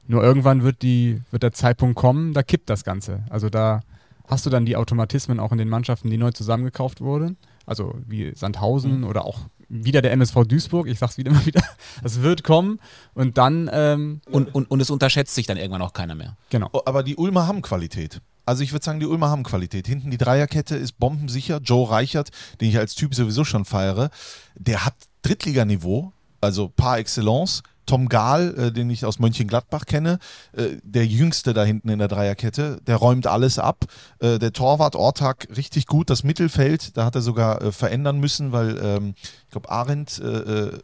Nur 0.05 0.21
irgendwann 0.21 0.63
wird, 0.63 0.81
die, 0.81 1.21
wird 1.31 1.43
der 1.43 1.53
Zeitpunkt 1.53 1.95
kommen, 1.95 2.33
da 2.33 2.43
kippt 2.43 2.69
das 2.69 2.83
Ganze. 2.83 3.23
Also 3.29 3.49
da 3.49 3.83
hast 4.27 4.45
du 4.45 4.49
dann 4.49 4.65
die 4.65 4.75
Automatismen 4.75 5.39
auch 5.39 5.53
in 5.53 5.59
den 5.59 5.69
Mannschaften, 5.69 6.09
die 6.09 6.17
neu 6.17 6.31
zusammengekauft 6.31 6.99
wurden. 6.99 7.37
Also 7.65 7.95
wie 8.05 8.35
Sandhausen 8.35 9.05
oder 9.05 9.23
auch 9.23 9.45
wieder 9.73 10.01
der 10.01 10.11
MSV 10.11 10.45
Duisburg. 10.47 10.87
Ich 10.87 10.99
sag's 10.99 11.17
wieder 11.17 11.31
immer 11.31 11.45
wieder. 11.45 11.63
Das 12.03 12.21
wird 12.21 12.43
kommen 12.43 12.79
und 13.13 13.37
dann, 13.37 13.69
ähm, 13.73 14.21
Und, 14.29 14.53
und, 14.53 14.69
und 14.69 14.79
es 14.81 14.89
unterschätzt 14.89 15.33
sich 15.35 15.47
dann 15.47 15.57
irgendwann 15.57 15.81
auch 15.81 15.93
keiner 15.93 16.15
mehr. 16.15 16.37
genau. 16.49 16.69
Oh, 16.73 16.81
Aber 16.85 17.03
die 17.03 17.15
Ulmer 17.15 17.47
haben 17.47 17.61
Qualität. 17.61 18.21
Also 18.45 18.61
ich 18.63 18.73
würde 18.73 18.83
sagen, 18.83 18.99
die 18.99 19.05
Ulmer 19.05 19.29
haben 19.29 19.43
Qualität. 19.43 19.87
Hinten 19.87 20.11
die 20.11 20.17
Dreierkette 20.17 20.75
ist 20.75 20.99
bombensicher. 20.99 21.59
Joe 21.63 21.89
Reichert, 21.89 22.29
den 22.59 22.69
ich 22.69 22.77
als 22.77 22.93
Typ 22.93 23.15
sowieso 23.15 23.45
schon 23.45 23.63
feiere, 23.65 24.09
der 24.55 24.85
hat 24.85 24.95
Drittliganiveau, 25.21 26.11
also 26.41 26.69
par 26.69 26.97
excellence. 26.99 27.63
Tom 27.85 28.07
Gahl, 28.07 28.55
äh, 28.57 28.71
den 28.71 28.89
ich 28.89 29.03
aus 29.03 29.19
Mönchengladbach 29.19 29.85
kenne, 29.85 30.19
äh, 30.53 30.77
der 30.83 31.05
jüngste 31.05 31.53
da 31.53 31.65
hinten 31.65 31.89
in 31.89 31.99
der 31.99 32.07
Dreierkette, 32.07 32.79
der 32.87 32.95
räumt 32.95 33.27
alles 33.27 33.59
ab. 33.59 33.83
Äh, 34.19 34.39
der 34.39 34.53
Torwart 34.53 34.95
Ortag 34.95 35.49
richtig 35.53 35.85
gut, 35.87 36.09
das 36.09 36.23
Mittelfeld, 36.23 36.95
da 36.95 37.03
hat 37.03 37.15
er 37.15 37.21
sogar 37.21 37.61
äh, 37.61 37.71
verändern 37.73 38.21
müssen, 38.21 38.53
weil 38.53 38.79
ähm, 38.81 39.15
glaube 39.53 39.69
Arendt 39.69 40.19
äh, 40.19 40.27
äh, 40.27 40.79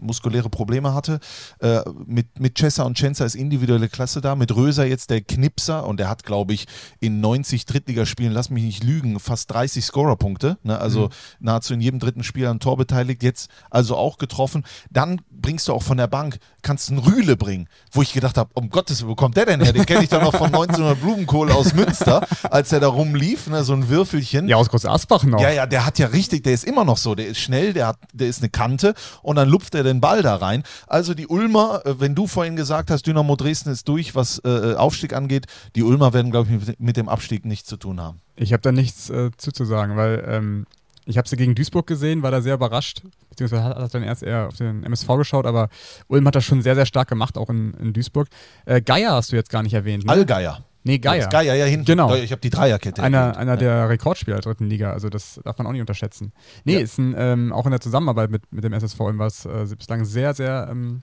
muskuläre 0.00 0.50
Probleme 0.50 0.92
hatte. 0.94 1.20
Äh, 1.60 1.80
mit, 2.06 2.38
mit 2.38 2.56
Chessa 2.56 2.84
und 2.84 2.98
Chenza 2.98 3.24
ist 3.24 3.34
individuelle 3.34 3.88
Klasse 3.88 4.20
da, 4.20 4.34
mit 4.34 4.54
Röser 4.54 4.84
jetzt 4.84 5.10
der 5.10 5.22
Knipser 5.22 5.86
und 5.86 5.98
der 5.98 6.08
hat, 6.08 6.24
glaube 6.24 6.52
ich, 6.52 6.66
in 7.00 7.20
90 7.20 7.64
Drittligaspielen, 7.64 8.32
lass 8.32 8.50
mich 8.50 8.64
nicht 8.64 8.84
lügen, 8.84 9.18
fast 9.18 9.50
30 9.52 9.84
Scorerpunkte, 9.84 10.58
ne? 10.62 10.78
also 10.78 11.08
nahezu 11.40 11.74
in 11.74 11.80
jedem 11.80 12.00
dritten 12.00 12.22
Spiel 12.22 12.46
an 12.46 12.60
Tor 12.60 12.76
beteiligt, 12.76 13.22
jetzt 13.22 13.50
also 13.70 13.96
auch 13.96 14.18
getroffen. 14.18 14.64
Dann 14.90 15.20
bringst 15.30 15.68
du 15.68 15.72
auch 15.72 15.82
von 15.82 15.96
der 15.96 16.06
Bank, 16.06 16.38
kannst 16.62 16.90
einen 16.90 16.98
Rühle 16.98 17.36
bringen, 17.36 17.68
wo 17.92 18.02
ich 18.02 18.12
gedacht 18.12 18.36
habe, 18.36 18.50
um 18.54 18.70
Gottes 18.70 19.00
Willen, 19.00 19.10
wo 19.10 19.14
kommt 19.14 19.36
der 19.36 19.46
denn 19.46 19.60
her? 19.60 19.72
Den 19.72 19.86
kenne 19.86 20.02
ich 20.02 20.08
dann 20.08 20.22
noch 20.22 20.34
von 20.34 20.46
1900 20.46 21.00
Blumenkohl 21.00 21.50
aus 21.52 21.74
Münster, 21.74 22.26
als 22.50 22.72
er 22.72 22.80
da 22.80 22.88
rumlief, 22.88 23.46
ne? 23.46 23.64
so 23.64 23.72
ein 23.72 23.88
Würfelchen. 23.88 24.48
Ja, 24.48 24.56
aus 24.56 24.68
Groß 24.68 24.86
Asbach 24.86 25.24
noch. 25.24 25.40
Ja, 25.40 25.50
ja, 25.50 25.66
der 25.66 25.86
hat 25.86 25.98
ja 25.98 26.08
richtig, 26.08 26.42
der 26.42 26.54
ist 26.54 26.64
immer 26.64 26.84
noch 26.84 26.96
so, 26.96 27.14
der 27.14 27.28
ist 27.28 27.38
schnell, 27.38 27.72
der 27.72 27.83
hat, 27.88 27.98
der 28.12 28.28
ist 28.28 28.40
eine 28.40 28.50
Kante 28.50 28.94
und 29.22 29.36
dann 29.36 29.48
lupft 29.48 29.74
er 29.74 29.82
den 29.82 30.00
Ball 30.00 30.22
da 30.22 30.36
rein. 30.36 30.62
Also 30.86 31.14
die 31.14 31.26
Ulmer, 31.26 31.82
äh, 31.84 32.00
wenn 32.00 32.14
du 32.14 32.26
vorhin 32.26 32.56
gesagt 32.56 32.90
hast, 32.90 33.06
Dynamo 33.06 33.36
Dresden 33.36 33.70
ist 33.70 33.88
durch, 33.88 34.14
was 34.14 34.40
äh, 34.44 34.74
Aufstieg 34.74 35.12
angeht, 35.12 35.46
die 35.76 35.82
Ulmer 35.82 36.12
werden, 36.12 36.30
glaube 36.30 36.50
ich, 36.50 36.66
mit, 36.66 36.80
mit 36.80 36.96
dem 36.96 37.08
Abstieg 37.08 37.44
nichts 37.44 37.68
zu 37.68 37.76
tun 37.76 38.00
haben. 38.00 38.20
Ich 38.36 38.52
habe 38.52 38.62
da 38.62 38.72
nichts 38.72 39.10
äh, 39.10 39.30
zuzusagen, 39.36 39.96
weil 39.96 40.24
ähm, 40.26 40.66
ich 41.06 41.18
habe 41.18 41.28
sie 41.28 41.36
gegen 41.36 41.54
Duisburg 41.54 41.86
gesehen, 41.86 42.22
war 42.22 42.30
da 42.30 42.40
sehr 42.40 42.54
überrascht, 42.54 43.02
beziehungsweise 43.28 43.62
hat, 43.62 43.76
hat 43.76 43.94
dann 43.94 44.02
erst 44.02 44.22
eher 44.22 44.48
auf 44.48 44.56
den 44.56 44.82
MSV 44.84 45.06
geschaut, 45.18 45.46
aber 45.46 45.68
Ulm 46.08 46.26
hat 46.26 46.34
das 46.34 46.44
schon 46.44 46.62
sehr, 46.62 46.74
sehr 46.74 46.86
stark 46.86 47.08
gemacht, 47.08 47.36
auch 47.36 47.50
in, 47.50 47.74
in 47.74 47.92
Duisburg. 47.92 48.28
Äh, 48.64 48.80
Geier 48.80 49.12
hast 49.12 49.32
du 49.32 49.36
jetzt 49.36 49.50
gar 49.50 49.62
nicht 49.62 49.74
erwähnt. 49.74 50.04
Ne? 50.04 50.12
Allgeier. 50.12 50.64
Nee, 50.84 50.98
Geier. 50.98 51.28
Geier, 51.28 51.54
ja, 51.54 51.64
hinten. 51.64 51.86
Genau. 51.86 52.14
Ich 52.14 52.30
habe 52.30 52.40
die 52.40 52.50
Dreierkette. 52.50 53.02
Einer, 53.02 53.36
einer 53.36 53.56
der 53.56 53.88
Rekordspieler 53.88 54.36
der 54.36 54.42
dritten 54.42 54.68
Liga, 54.68 54.92
also 54.92 55.08
das 55.08 55.40
darf 55.44 55.58
man 55.58 55.66
auch 55.66 55.72
nicht 55.72 55.80
unterschätzen. 55.80 56.32
Nee, 56.64 56.74
Ja. 56.74 56.80
ist 56.80 56.98
ein, 56.98 57.14
ähm, 57.18 57.52
auch 57.52 57.64
in 57.66 57.72
der 57.72 57.80
Zusammenarbeit 57.80 58.30
mit, 58.30 58.42
mit 58.52 58.62
dem 58.64 58.72
SSV 58.72 59.00
Ulm 59.00 59.18
was 59.18 59.44
äh, 59.44 59.66
bislang 59.76 60.04
sehr, 60.04 60.32
sehr 60.34 60.68
ähm, 60.70 61.02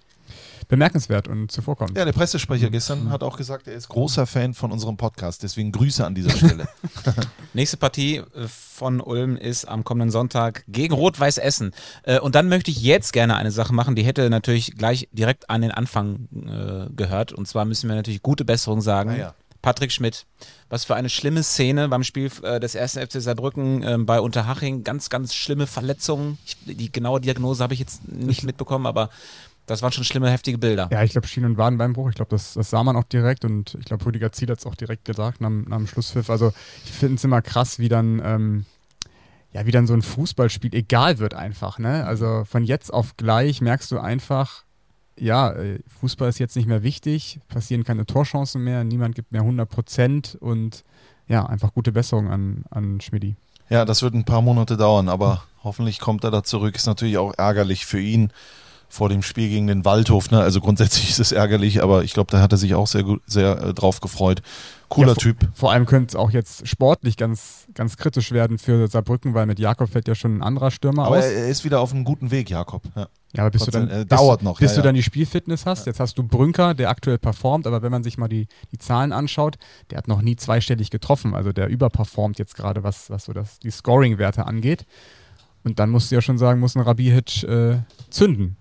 bemerkenswert 0.69 1.27
und 1.27 1.51
zuvorkommend. 1.51 1.97
Ja, 1.97 2.05
der 2.05 2.13
Pressesprecher 2.13 2.69
gestern 2.69 3.09
hat 3.09 3.23
auch 3.23 3.35
gesagt, 3.35 3.67
er 3.67 3.73
ist 3.73 3.89
großer 3.89 4.25
Fan 4.25 4.53
von 4.53 4.71
unserem 4.71 4.95
Podcast. 4.95 5.43
Deswegen 5.43 5.71
Grüße 5.73 6.05
an 6.05 6.15
dieser 6.15 6.29
Stelle. 6.29 6.67
Nächste 7.53 7.75
Partie 7.77 8.17
äh, 8.17 8.23
von 8.47 9.01
Ulm 9.01 9.35
ist 9.35 9.65
am 9.65 9.83
kommenden 9.83 10.11
Sonntag 10.11 10.63
gegen 10.67 10.93
Rot-Weiß 10.93 11.37
Essen. 11.37 11.71
Äh, 12.03 12.19
Und 12.19 12.35
dann 12.35 12.47
möchte 12.47 12.71
ich 12.71 12.81
jetzt 12.81 13.11
gerne 13.11 13.35
eine 13.35 13.51
Sache 13.51 13.73
machen, 13.73 13.95
die 13.95 14.03
hätte 14.03 14.29
natürlich 14.29 14.77
gleich 14.77 15.09
direkt 15.11 15.49
an 15.49 15.61
den 15.61 15.71
Anfang 15.71 16.27
äh, 16.33 16.93
gehört. 16.95 17.33
Und 17.33 17.47
zwar 17.47 17.65
müssen 17.65 17.89
wir 17.89 17.95
natürlich 17.95 18.21
gute 18.21 18.45
Besserung 18.45 18.79
sagen. 18.81 19.09
Ah 19.09 19.17
ja. 19.17 19.33
Patrick 19.61 19.91
Schmidt, 19.91 20.25
was 20.69 20.85
für 20.85 20.95
eine 20.95 21.09
schlimme 21.09 21.43
Szene 21.43 21.87
beim 21.89 22.03
Spiel 22.03 22.31
äh, 22.43 22.59
des 22.59 22.75
1. 22.75 22.93
FC 22.97 23.21
Saarbrücken 23.21 23.83
ähm, 23.83 24.05
bei 24.05 24.19
Unterhaching. 24.19 24.83
Ganz, 24.83 25.09
ganz 25.09 25.33
schlimme 25.35 25.67
Verletzungen. 25.67 26.37
Ich, 26.45 26.57
die 26.65 26.91
genaue 26.91 27.21
Diagnose 27.21 27.61
habe 27.63 27.73
ich 27.73 27.79
jetzt 27.79 28.07
nicht 28.07 28.43
mitbekommen, 28.43 28.85
aber 28.87 29.09
das 29.67 29.81
waren 29.83 29.91
schon 29.91 30.03
schlimme, 30.03 30.29
heftige 30.31 30.57
Bilder. 30.57 30.89
Ja, 30.91 31.03
ich 31.03 31.11
glaube, 31.11 31.27
Schien- 31.27 31.45
und 31.45 31.57
Wadenbeinbruch, 31.57 32.09
ich 32.09 32.15
glaube, 32.15 32.31
das, 32.31 32.55
das 32.55 32.71
sah 32.71 32.83
man 32.83 32.95
auch 32.95 33.03
direkt 33.03 33.45
und 33.45 33.75
ich 33.79 33.85
glaube, 33.85 34.05
Rüdiger 34.05 34.31
Ziel 34.31 34.49
hat 34.49 34.59
es 34.59 34.65
auch 34.65 34.75
direkt 34.75 35.05
gesagt 35.05 35.39
nach, 35.41 35.49
dem- 35.49 35.65
nach 35.69 35.77
dem 35.77 35.87
Schlusspfiff. 35.87 36.29
Also 36.29 36.51
ich 36.83 36.91
finde 36.91 37.15
es 37.15 37.23
immer 37.23 37.41
krass, 37.41 37.77
wie 37.77 37.87
dann, 37.87 38.21
ähm, 38.25 38.65
ja, 39.53 39.65
wie 39.65 39.71
dann 39.71 39.85
so 39.85 39.93
ein 39.93 40.01
Fußballspiel 40.01 40.73
egal 40.73 41.19
wird 41.19 41.33
einfach, 41.35 41.77
ne? 41.77 42.05
Also 42.05 42.43
von 42.45 42.63
jetzt 42.63 42.91
auf 42.91 43.15
gleich 43.17 43.61
merkst 43.61 43.91
du 43.91 43.99
einfach, 43.99 44.63
ja, 45.19 45.51
äh, 45.51 45.79
Fußball 45.99 46.29
ist 46.29 46.39
jetzt 46.39 46.55
nicht 46.55 46.67
mehr 46.67 46.83
wichtig, 46.83 47.39
passieren 47.47 47.83
keine 47.83 48.05
Torchancen 48.05 48.63
mehr, 48.63 48.83
niemand 48.83 49.15
gibt 49.15 49.31
mehr 49.31 49.41
100 49.41 49.69
Prozent 49.69 50.37
und 50.39 50.83
ja, 51.27 51.45
einfach 51.45 51.73
gute 51.73 51.91
Besserung 51.91 52.29
an, 52.29 52.65
an 52.69 52.99
Schmidti. 53.01 53.35
Ja, 53.69 53.85
das 53.85 54.01
wird 54.01 54.13
ein 54.13 54.25
paar 54.25 54.41
Monate 54.41 54.75
dauern, 54.75 55.07
aber 55.07 55.43
hoffentlich 55.63 55.99
kommt 55.99 56.23
er 56.23 56.31
da 56.31 56.43
zurück. 56.43 56.75
Ist 56.75 56.87
natürlich 56.87 57.17
auch 57.17 57.33
ärgerlich 57.37 57.85
für 57.85 58.01
ihn 58.01 58.33
vor 58.89 59.07
dem 59.07 59.21
Spiel 59.23 59.47
gegen 59.47 59.67
den 59.67 59.85
Waldhof. 59.85 60.31
Ne? 60.31 60.41
Also 60.41 60.59
grundsätzlich 60.59 61.09
ist 61.09 61.19
es 61.19 61.31
ärgerlich, 61.31 61.81
aber 61.81 62.03
ich 62.03 62.13
glaube, 62.13 62.31
da 62.31 62.41
hat 62.41 62.51
er 62.51 62.57
sich 62.57 62.75
auch 62.75 62.87
sehr 62.87 63.05
sehr 63.25 63.63
äh, 63.63 63.73
drauf 63.73 64.01
gefreut. 64.01 64.41
Cooler 64.91 65.07
Ja, 65.09 65.13
vor- 65.15 65.21
Typ. 65.23 65.49
Vor 65.53 65.71
allem 65.71 65.85
könnte 65.85 66.09
es 66.09 66.15
auch 66.15 66.29
jetzt 66.31 66.67
sportlich 66.67 67.17
ganz, 67.17 67.65
ganz 67.73 67.97
kritisch 67.97 68.31
werden 68.31 68.57
für 68.59 68.87
Saarbrücken, 68.87 69.33
weil 69.33 69.45
mit 69.45 69.57
Jakob 69.57 69.89
fällt 69.89 70.07
ja 70.07 70.15
schon 70.15 70.37
ein 70.37 70.43
anderer 70.43 70.69
Stürmer 70.69 71.05
Aber 71.05 71.17
aus. 71.17 71.23
er, 71.25 71.31
er 71.31 71.47
ist 71.49 71.63
wieder 71.63 71.79
auf 71.79 71.93
einem 71.93 72.03
guten 72.03 72.29
Weg, 72.29 72.49
Jakob. 72.49 72.83
Ja. 72.95 73.07
Ja, 73.33 73.43
aber 73.43 73.51
bis 73.51 73.63
du 73.63 73.71
Trotzdem, 73.71 73.87
dann 73.89 74.01
äh, 74.01 74.05
bis, 74.05 74.17
dauert 74.19 74.43
noch, 74.43 74.59
bis 74.59 74.71
ja, 74.71 74.77
du 74.77 74.83
dann 74.83 74.93
die 74.95 75.03
Spielfitness 75.03 75.65
hast. 75.65 75.85
Jetzt 75.87 76.01
hast 76.01 76.17
du 76.17 76.23
Brünker, 76.23 76.73
der 76.73 76.89
aktuell 76.89 77.17
performt, 77.17 77.65
aber 77.65 77.81
wenn 77.81 77.91
man 77.91 78.03
sich 78.03 78.17
mal 78.17 78.27
die, 78.27 78.47
die 78.73 78.77
Zahlen 78.77 79.13
anschaut, 79.13 79.57
der 79.89 79.97
hat 79.99 80.09
noch 80.09 80.21
nie 80.21 80.35
zweistellig 80.35 80.89
getroffen. 80.89 81.33
Also 81.33 81.53
der 81.53 81.69
überperformt 81.69 82.37
jetzt 82.39 82.55
gerade, 82.57 82.83
was, 82.83 83.09
was 83.09 83.23
so 83.25 83.31
das, 83.33 83.59
die 83.59 83.71
Scoring-Werte 83.71 84.45
angeht. 84.45 84.85
Und 85.63 85.79
dann 85.79 85.89
musst 85.91 86.11
du 86.11 86.15
ja 86.15 86.21
schon 86.21 86.37
sagen, 86.37 86.59
muss 86.59 86.75
ein 86.75 86.81
Rabihic 86.81 87.43
äh, 87.43 87.77
zünden. 88.09 88.57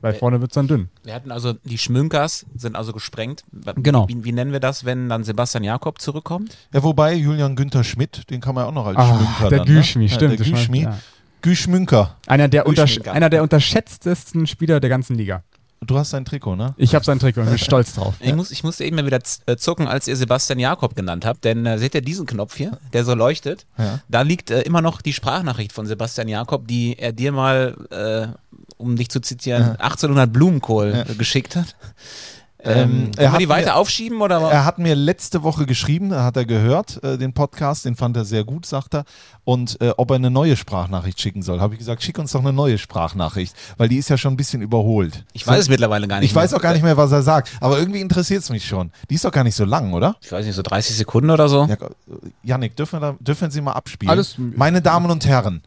Weil 0.00 0.14
Äh, 0.14 0.18
vorne 0.18 0.40
wird 0.40 0.50
es 0.52 0.54
dann 0.54 0.68
dünn. 0.68 0.88
Wir 1.04 1.14
hatten 1.14 1.30
also 1.32 1.54
die 1.64 1.78
Schmünkers 1.78 2.46
sind 2.56 2.76
also 2.76 2.92
gesprengt. 2.92 3.44
Genau. 3.76 4.08
Wie, 4.08 4.22
wie 4.24 4.32
nennen 4.32 4.52
wir 4.52 4.60
das, 4.60 4.84
wenn 4.84 5.08
dann 5.08 5.24
Sebastian 5.24 5.64
Jakob 5.64 6.00
zurückkommt? 6.00 6.56
ja, 6.72 6.82
wobei 6.82 7.14
Julian 7.14 7.56
Günther 7.56 7.84
Schmidt, 7.84 8.30
den 8.30 8.40
kann 8.40 8.54
man 8.54 8.64
ja 8.64 8.68
auch 8.68 8.74
noch 8.74 8.86
als 8.86 8.96
Ah, 8.96 9.16
Schmünker 9.16 9.48
der 9.48 9.58
dann, 9.58 9.66
Güschmi, 9.66 10.04
ne? 10.04 10.08
stimmt. 10.10 10.38
Ja, 10.38 10.44
der 10.44 10.46
Güschmi. 10.52 10.80
ja. 10.82 10.98
Güschmünker. 11.42 12.16
Einer, 12.26 12.48
der 12.48 12.66
untersch 12.66 12.96
Güschmi, 12.96 13.10
einer 13.12 13.30
der 13.30 13.42
unterschätztesten 13.42 14.46
Spieler 14.46 14.80
der 14.80 14.90
ganzen 14.90 15.16
Liga. 15.16 15.42
Du 15.80 15.96
hast 15.96 16.10
sein 16.10 16.24
Trikot, 16.24 16.56
ne? 16.56 16.74
Ich 16.76 16.96
habe 16.96 17.04
sein 17.04 17.20
Trikot 17.20 17.42
und 17.42 17.48
bin 17.50 17.58
stolz 17.58 17.94
drauf. 17.94 18.16
Ich, 18.18 18.34
muss, 18.34 18.50
ich 18.50 18.64
musste 18.64 18.84
eben 18.84 18.96
mal 18.96 19.06
wieder 19.06 19.20
äh, 19.46 19.56
zucken, 19.56 19.86
als 19.86 20.08
ihr 20.08 20.16
Sebastian 20.16 20.58
Jakob 20.58 20.96
genannt 20.96 21.24
habt, 21.24 21.44
denn 21.44 21.64
äh, 21.66 21.78
seht 21.78 21.94
ihr 21.94 22.00
diesen 22.02 22.26
Knopf 22.26 22.56
hier, 22.56 22.78
der 22.92 23.04
so 23.04 23.14
leuchtet? 23.14 23.64
Ja. 23.78 24.00
Da 24.08 24.22
liegt 24.22 24.50
äh, 24.50 24.62
immer 24.62 24.80
noch 24.82 25.00
die 25.00 25.12
Sprachnachricht 25.12 25.72
von 25.72 25.86
Sebastian 25.86 26.26
Jakob, 26.26 26.66
die 26.66 26.98
er 26.98 27.12
dir 27.12 27.30
mal, 27.30 27.76
äh, 27.90 28.26
um 28.78 28.96
dich 28.96 29.10
zu 29.10 29.20
zitieren, 29.20 29.76
1800 29.78 30.32
Blumenkohl 30.32 31.04
äh, 31.08 31.14
geschickt 31.14 31.56
hat. 31.56 31.76
Ähm, 32.60 32.74
Ähm, 33.04 33.10
er 33.16 33.30
hat 33.30 33.40
die 33.40 33.48
weiter 33.48 33.66
mir- 33.66 33.76
aufschieben 33.76 34.20
oder? 34.20 34.40
Er 34.50 34.64
hat 34.64 34.80
mir 34.80 34.96
letzte 34.96 35.44
Woche 35.44 35.64
geschrieben, 35.64 36.10
da 36.10 36.24
hat 36.24 36.36
er 36.36 36.44
gehört, 36.44 37.00
äh, 37.04 37.16
den 37.16 37.32
Podcast, 37.32 37.84
den 37.84 37.94
fand 37.94 38.16
er 38.16 38.24
sehr 38.24 38.42
gut, 38.42 38.66
sagt 38.66 38.94
er. 38.96 39.04
Und 39.44 39.80
äh, 39.80 39.92
ob 39.96 40.10
er 40.10 40.16
eine 40.16 40.28
neue 40.32 40.56
Sprachnachricht 40.56 41.20
schicken 41.20 41.42
soll, 41.42 41.60
habe 41.60 41.74
ich 41.74 41.78
gesagt, 41.78 42.02
schick 42.02 42.18
uns 42.18 42.32
doch 42.32 42.40
eine 42.40 42.52
neue 42.52 42.76
Sprachnachricht, 42.76 43.54
weil 43.76 43.88
die 43.88 43.96
ist 43.96 44.10
ja 44.10 44.18
schon 44.18 44.32
ein 44.34 44.36
bisschen 44.36 44.60
überholt. 44.60 45.24
ich 45.34 45.46
weiß 45.46 45.60
es 45.60 45.68
mittlerweile 45.68 46.08
gar 46.08 46.18
nicht 46.18 46.30
Ich 46.30 46.34
weiß 46.34 46.50
mehr. 46.50 46.58
auch 46.58 46.62
gar 46.62 46.72
nicht 46.72 46.82
mehr, 46.82 46.96
was 46.96 47.12
er 47.12 47.22
sagt, 47.22 47.48
aber 47.60 47.78
irgendwie 47.78 48.00
interessiert 48.00 48.42
es 48.42 48.50
mich 48.50 48.66
schon. 48.66 48.90
Die 49.08 49.14
ist 49.14 49.24
doch 49.24 49.30
gar 49.32 49.44
nicht 49.44 49.54
so 49.54 49.64
lang, 49.64 49.92
oder? 49.92 50.16
Ich 50.20 50.32
weiß 50.32 50.44
nicht, 50.44 50.56
so 50.56 50.62
30 50.62 50.96
Sekunden 50.96 51.30
oder 51.30 51.48
so? 51.48 51.64
Ja, 51.66 51.76
Yannick, 52.42 52.74
dürfen 52.74 53.00
wir, 53.00 53.12
da, 53.12 53.16
dürfen 53.20 53.52
Sie 53.52 53.60
mal 53.60 53.72
abspielen? 53.74 54.10
Alles- 54.10 54.34
Meine 54.36 54.82
Damen 54.82 55.12
und 55.12 55.24
Herren, 55.26 55.62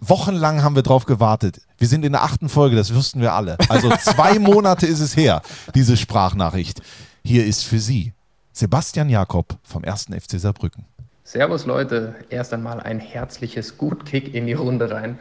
wochenlang 0.00 0.62
haben 0.62 0.74
wir 0.74 0.82
drauf 0.82 1.04
gewartet. 1.04 1.60
Wir 1.78 1.88
sind 1.88 2.04
in 2.04 2.12
der 2.12 2.22
achten 2.22 2.48
Folge, 2.48 2.76
das 2.76 2.94
wussten 2.94 3.20
wir 3.20 3.32
alle. 3.32 3.56
Also 3.68 3.90
zwei 4.00 4.38
Monate 4.38 4.86
ist 4.86 5.00
es 5.00 5.16
her, 5.16 5.42
diese 5.74 5.96
Sprachnachricht. 5.96 6.82
Hier 7.24 7.46
ist 7.46 7.64
für 7.64 7.78
Sie 7.78 8.12
Sebastian 8.52 9.08
Jakob 9.08 9.58
vom 9.62 9.84
1. 9.84 10.06
FC 10.06 10.40
Saarbrücken. 10.40 10.86
Servus 11.24 11.66
Leute, 11.66 12.14
erst 12.30 12.54
einmal 12.54 12.80
ein 12.80 13.00
herzliches 13.00 13.76
Gutkick 13.78 14.34
in 14.34 14.46
die 14.46 14.52
Runde 14.52 14.90
rein. 14.90 15.18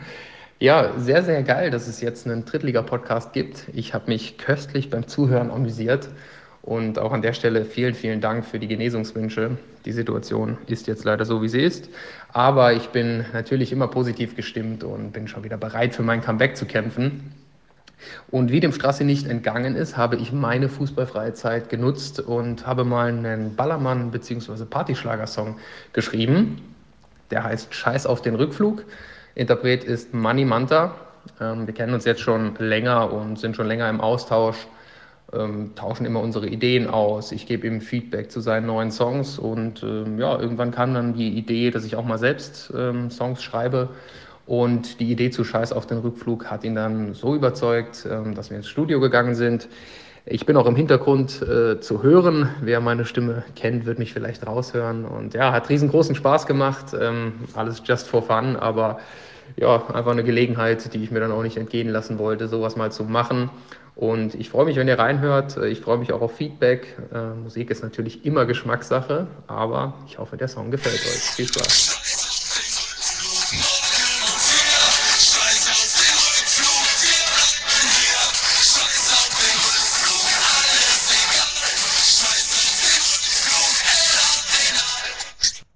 Ja, 0.60 0.94
sehr, 0.98 1.24
sehr 1.24 1.44
geil, 1.44 1.70
dass 1.70 1.88
es 1.88 2.00
jetzt 2.00 2.26
einen 2.26 2.46
Drittliga-Podcast 2.46 3.34
gibt. 3.34 3.66
Ich 3.74 3.94
habe 3.94 4.08
mich 4.08 4.38
köstlich 4.38 4.90
beim 4.90 5.08
Zuhören 5.08 5.52
amüsiert 5.52 6.10
und 6.66 6.98
auch 6.98 7.14
an 7.14 7.22
der 7.22 7.34
Stelle 7.34 7.64
vielen, 7.64 7.94
vielen 7.94 8.22
Dank 8.22 8.44
für 8.44 8.58
die 8.58 8.68
Genesungswünsche. 8.68 9.52
Die 9.86 9.92
Situation 9.92 10.58
ist 10.66 10.88
jetzt 10.88 11.06
leider 11.06 11.24
so, 11.24 11.44
wie 11.44 11.48
sie 11.48 11.62
ist, 11.62 11.90
aber 12.34 12.74
ich 12.74 12.90
bin 12.90 13.24
natürlich 13.34 13.72
immer 13.72 13.88
positiv 13.88 14.36
gestimmt 14.36 14.84
und 14.84 15.12
bin 15.12 15.28
schon 15.28 15.44
wieder 15.44 15.58
bereit 15.58 15.94
für 15.94 16.02
mein 16.02 16.22
Comeback 16.22 16.58
zu 16.58 16.66
kämpfen. 16.66 17.32
Und 18.32 18.52
wie 18.52 18.60
dem 18.60 18.74
Straße 18.74 19.04
nicht 19.04 19.28
entgangen 19.28 19.76
ist, 19.76 19.96
habe 19.96 20.16
ich 20.16 20.32
meine 20.32 20.68
fußballfreie 20.68 21.34
Zeit 21.34 21.70
genutzt 21.70 22.20
und 22.20 22.66
habe 22.66 22.84
mal 22.84 23.08
einen 23.08 23.56
Ballermann- 23.56 24.12
bzw. 24.12 24.66
Partyschlagersong 24.66 25.58
geschrieben. 25.94 26.62
Der 27.30 27.44
heißt 27.44 27.74
Scheiß 27.74 28.06
auf 28.08 28.22
den 28.22 28.36
Rückflug. 28.36 28.84
Interpret 29.36 29.84
ist 29.84 30.14
Money 30.14 30.46
Manta. 30.46 30.96
Ähm, 31.40 31.68
wir 31.68 31.74
kennen 31.74 31.94
uns 31.94 32.06
jetzt 32.06 32.22
schon 32.22 32.56
länger 32.58 33.14
und 33.14 33.40
sind 33.40 33.56
schon 33.56 33.68
länger 33.68 33.90
im 33.90 34.02
Austausch, 34.02 34.68
ähm, 35.38 35.76
tauschen 35.76 36.06
immer 36.06 36.22
unsere 36.22 36.48
Ideen 36.48 36.88
aus. 36.88 37.32
Ich 37.32 37.46
gebe 37.48 37.68
ihm 37.68 37.82
Feedback 37.82 38.32
zu 38.32 38.40
seinen 38.40 38.68
neuen 38.68 38.92
Songs 38.92 39.40
und 39.40 39.84
ähm, 39.84 40.18
ja, 40.20 40.40
irgendwann 40.40 40.72
kam 40.72 40.94
dann 40.94 41.14
die 41.14 41.38
Idee, 41.38 41.72
dass 41.72 41.86
ich 41.86 41.96
auch 41.96 42.06
mal 42.06 42.18
selbst 42.18 42.74
ähm, 42.76 43.10
Songs 43.10 43.44
schreibe. 43.44 43.90
Und 44.46 45.00
die 45.00 45.12
Idee 45.12 45.32
zu 45.32 45.44
Scheiß 45.44 45.74
auf 45.74 45.88
den 45.88 45.98
Rückflug 45.98 46.46
hat 46.46 46.64
ihn 46.64 46.76
dann 46.76 47.14
so 47.14 47.36
überzeugt, 47.36 48.08
ähm, 48.10 48.36
dass 48.36 48.50
wir 48.50 48.58
ins 48.58 48.68
Studio 48.68 49.00
gegangen 49.00 49.36
sind. 49.36 49.68
Ich 50.28 50.46
bin 50.46 50.58
auch 50.58 50.66
im 50.66 50.76
Hintergrund 50.76 51.42
äh, 51.42 51.80
zu 51.80 52.02
hören. 52.02 52.50
Wer 52.62 52.80
meine 52.82 53.06
Stimme 53.06 53.44
kennt, 53.56 53.86
wird 53.86 54.00
mich 54.00 54.14
vielleicht 54.14 54.46
raushören. 54.46 55.06
Und 55.06 55.34
ja, 55.34 55.52
hat 55.52 55.70
riesengroßen 55.70 56.16
Spaß 56.16 56.48
gemacht. 56.48 56.96
Ähm, 57.00 57.34
alles 57.54 57.82
just 57.86 58.08
for 58.08 58.24
fun, 58.24 58.56
aber 58.56 59.00
ja, 59.56 59.84
einfach 59.94 60.12
eine 60.12 60.24
Gelegenheit, 60.24 60.94
die 60.94 61.04
ich 61.04 61.12
mir 61.12 61.20
dann 61.20 61.32
auch 61.32 61.44
nicht 61.44 61.58
entgehen 61.58 61.90
lassen 61.90 62.18
wollte, 62.18 62.48
sowas 62.48 62.76
mal 62.76 62.92
zu 62.92 63.04
machen. 63.04 63.50
Und 63.96 64.36
ich 64.36 64.50
freue 64.50 64.66
mich, 64.66 64.76
wenn 64.76 64.88
ihr 64.88 65.00
reinhört. 65.00 65.58
Ich 65.58 65.80
freue 65.80 65.98
mich 65.98 66.12
auch 66.12 66.22
auf 66.22 66.36
Feedback. 66.36 66.98
Äh, 67.14 67.30
Musik 67.30 67.70
ist 67.72 67.82
natürlich 67.82 68.26
immer 68.26 68.46
Geschmackssache, 68.46 69.28
aber 69.48 69.94
ich 70.06 70.18
hoffe, 70.18 70.36
der 70.36 70.50
Song 70.50 70.70
gefällt 70.70 70.96
euch. 70.96 71.32
Viel 71.36 71.48
Spaß. 71.48 71.95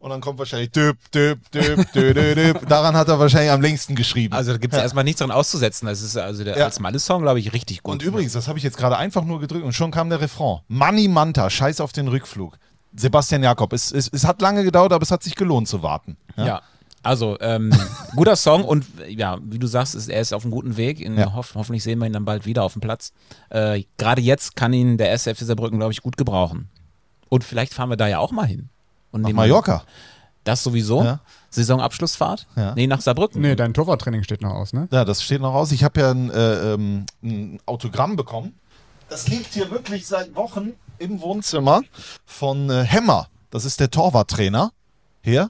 Und 0.10 0.14
dann 0.16 0.22
kommt 0.22 0.40
wahrscheinlich 0.40 0.72
düb, 0.72 0.98
düb, 1.12 1.40
düb, 1.52 1.92
düb, 1.94 2.16
düb. 2.36 2.68
Daran 2.68 2.96
hat 2.96 3.08
er 3.10 3.20
wahrscheinlich 3.20 3.52
am 3.52 3.62
längsten 3.62 3.94
geschrieben. 3.94 4.34
Also 4.34 4.54
da 4.54 4.58
gibt 4.58 4.74
es 4.74 4.78
ja. 4.80 4.82
erstmal 4.84 5.04
nichts 5.04 5.20
dran 5.20 5.30
auszusetzen. 5.30 5.86
Das 5.86 6.02
ist 6.02 6.18
also 6.18 6.44
der 6.44 6.58
Ja. 6.58 6.66
als 6.66 6.80
Mannes-Song, 6.80 7.22
glaube 7.22 7.40
ich, 7.40 7.54
richtig 7.54 7.84
gut. 7.84 7.94
Und 7.94 8.02
übrigens, 8.02 8.34
das 8.34 8.48
habe 8.48 8.58
ich 8.58 8.64
jetzt 8.64 8.76
gerade 8.76 8.98
einfach 8.98 9.24
nur 9.24 9.40
gedrückt 9.40 9.64
und 9.64 9.74
schon 9.74 9.92
kam 9.92 10.10
der 10.10 10.20
Refrain. 10.20 10.62
Money 10.68 11.08
Manta, 11.10 11.48
scheiß 11.52 11.80
auf 11.80 11.92
den 11.92 12.08
Rückflug. 12.08 12.58
Sebastian 12.96 13.44
Jakob. 13.44 13.72
Es, 13.72 13.92
es, 13.92 14.10
es 14.12 14.26
hat 14.26 14.42
lange 14.42 14.64
gedauert, 14.64 14.94
aber 14.94 15.04
es 15.04 15.12
hat 15.12 15.22
sich 15.22 15.36
gelohnt 15.36 15.68
zu 15.68 15.84
warten. 15.84 16.18
Ja. 16.38 16.64
Also, 17.04 17.38
ähm, 17.40 17.72
guter 18.16 18.36
Song 18.36 18.64
und 18.66 18.88
ja, 19.08 19.38
wie 19.44 19.60
du 19.60 19.68
sagst, 19.68 19.94
ist, 19.94 20.10
er 20.10 20.22
ist 20.22 20.34
auf 20.34 20.42
einem 20.44 20.50
guten 20.52 20.76
Weg. 20.76 21.00
In, 21.02 21.20
Ja. 21.20 21.36
hoff, 21.36 21.54
hoffentlich 21.54 21.84
sehen 21.84 22.00
wir 22.00 22.08
ihn 22.08 22.14
dann 22.14 22.26
bald 22.26 22.48
wieder 22.48 22.64
auf 22.64 22.74
dem 22.74 22.82
Platz. 22.82 23.14
Äh, 23.52 23.84
Gerade 24.00 24.24
jetzt 24.24 24.56
kann 24.56 24.74
ihn 24.74 24.98
der 24.98 25.12
SFC 25.14 25.46
Saarbrücken, 25.46 25.78
glaube 25.78 25.94
ich, 25.94 26.02
gut 26.02 26.18
gebrauchen. 26.18 26.68
Und 27.30 27.44
vielleicht 27.44 27.76
fahren 27.76 27.90
wir 27.92 27.96
da 27.96 28.08
ja 28.08 28.18
auch 28.18 28.32
mal 28.32 28.48
hin. 28.48 28.70
Und 29.12 29.22
Nach 29.22 29.32
Mallorca. 29.32 29.84
Das 30.44 30.64
sowieso. 30.64 31.04
Ja. 31.04 31.20
Saisonabschlussfahrt? 31.50 32.48
Ja. 32.56 32.74
Nee, 32.76 32.88
nach 32.88 33.02
Saarbrücken. 33.02 33.42
Nee, 33.42 33.56
dein 33.56 33.74
Torwarttraining 33.74 34.24
steht 34.24 34.42
noch 34.42 34.54
aus, 34.54 34.74
ne? 34.74 34.88
Ja, 34.92 35.04
das 35.04 35.24
steht 35.24 35.42
noch 35.42 35.54
aus. 35.54 35.72
Ich 35.72 35.84
habe 35.84 36.00
ja 36.00 36.12
ein, 36.12 36.30
äh, 36.30 36.74
ähm, 36.74 37.06
ein 37.24 37.60
Autogramm 37.66 38.16
bekommen. 38.16 38.56
Das 39.10 39.28
liegt 39.28 39.54
hier 39.54 39.72
wirklich 39.72 40.06
seit 40.06 40.36
Wochen 40.36 40.74
im 41.00 41.22
Wohnzimmer 41.22 41.82
von 42.26 42.70
äh, 42.70 42.84
Hemmer. 42.84 43.28
Das 43.50 43.66
ist 43.66 43.80
der 43.80 43.90
Torwarttrainer. 43.90 44.72
Hier. 45.22 45.50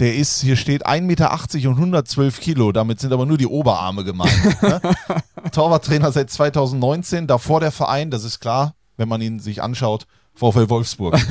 Der 0.00 0.14
ist, 0.14 0.42
hier 0.42 0.56
steht 0.56 0.86
1,80 0.86 1.00
Meter 1.02 1.32
und 1.68 1.76
112 1.76 2.38
Kilo. 2.40 2.70
Damit 2.70 3.00
sind 3.00 3.12
aber 3.12 3.26
nur 3.26 3.38
die 3.38 3.46
Oberarme 3.46 4.04
gemeint. 4.04 4.62
ne? 4.62 4.80
Torwarttrainer 5.52 6.12
seit 6.12 6.30
2019. 6.30 7.26
Davor 7.26 7.60
der 7.60 7.72
Verein, 7.72 8.10
das 8.10 8.22
ist 8.24 8.38
klar, 8.38 8.74
wenn 8.96 9.08
man 9.08 9.20
ihn 9.20 9.40
sich 9.40 9.62
anschaut, 9.62 10.06
VfL 10.38 10.68
Wolfsburg. 10.68 11.18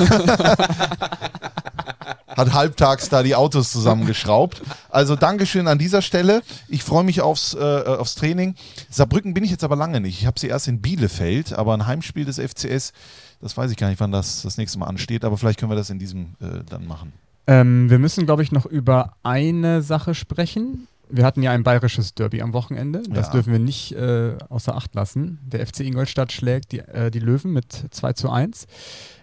hat 2.38 2.54
halbtags 2.54 3.10
da 3.10 3.24
die 3.24 3.36
Autos 3.36 3.72
zusammengeschraubt. 3.72 4.62
Also 4.90 5.16
Dankeschön 5.16 5.68
an 5.68 5.80
dieser 5.80 6.02
Stelle. 6.02 6.44
Ich 6.68 6.84
freue 6.84 7.04
mich 7.04 7.22
aufs, 7.22 7.56
äh, 7.56 7.58
aufs 7.58 8.16
Training. 8.16 8.56
Saarbrücken 8.90 9.34
bin 9.34 9.44
ich 9.44 9.50
jetzt 9.50 9.64
aber 9.64 9.76
lange 9.76 10.00
nicht. 10.00 10.20
Ich 10.20 10.28
habe 10.28 10.40
sie 10.40 10.48
erst 10.48 10.68
in 10.68 10.82
Bielefeld, 10.82 11.54
aber 11.54 11.74
ein 11.74 11.88
Heimspiel 11.88 12.26
des 12.26 12.40
FCS, 12.40 12.94
das 13.42 13.58
weiß 13.58 13.72
ich 13.72 13.78
gar 13.78 13.90
nicht, 13.90 14.00
wann 14.00 14.12
das 14.12 14.44
das 14.44 14.58
nächste 14.58 14.78
Mal 14.78 14.86
ansteht, 14.86 15.26
aber 15.26 15.38
vielleicht 15.38 15.60
können 15.60 15.72
wir 15.72 15.76
das 15.76 15.90
in 15.90 16.00
diesem 16.00 16.36
äh, 16.40 16.64
dann 16.70 16.88
machen. 16.88 17.12
Ähm, 17.48 17.90
wir 17.90 17.98
müssen, 17.98 18.26
glaube 18.26 18.44
ich, 18.44 18.52
noch 18.52 18.66
über 18.66 19.14
eine 19.24 19.82
Sache 19.82 20.14
sprechen. 20.14 20.88
Wir 21.10 21.26
hatten 21.26 21.42
ja 21.42 21.52
ein 21.52 21.64
bayerisches 21.64 22.14
Derby 22.16 22.42
am 22.42 22.54
Wochenende. 22.54 23.02
Das 23.10 23.28
Ja. 23.28 23.34
dürfen 23.34 23.52
wir 23.54 23.60
nicht 23.60 23.94
äh, 23.94 24.36
außer 24.50 24.76
Acht 24.76 24.94
lassen. 24.96 25.40
Der 25.46 25.66
FC 25.66 25.82
Ingolstadt 25.82 26.32
schlägt 26.32 26.72
die, 26.72 26.80
äh, 26.80 27.12
die 27.12 27.20
Löwen 27.20 27.54
mit 27.54 27.86
2 27.92 28.14
zu 28.14 28.30
1. 28.30 28.68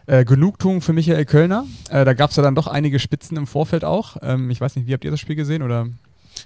Äh, 0.07 0.25
Genugtuung 0.25 0.81
für 0.81 0.93
Michael 0.93 1.25
Kölner. 1.25 1.67
Äh, 1.91 2.05
da 2.05 2.15
gab 2.15 2.31
es 2.31 2.37
ja 2.37 2.43
dann 2.43 2.55
doch 2.55 2.67
einige 2.67 2.99
Spitzen 2.99 3.37
im 3.37 3.47
Vorfeld 3.47 3.85
auch. 3.85 4.17
Ähm, 4.23 4.51
ich 4.51 4.61
weiß 4.61 4.77
nicht, 4.77 4.87
wie 4.87 4.93
habt 4.95 5.05
ihr 5.05 5.11
das 5.11 5.21
Spiel 5.21 5.37
gesehen? 5.37 5.63
Oder? 5.63 5.89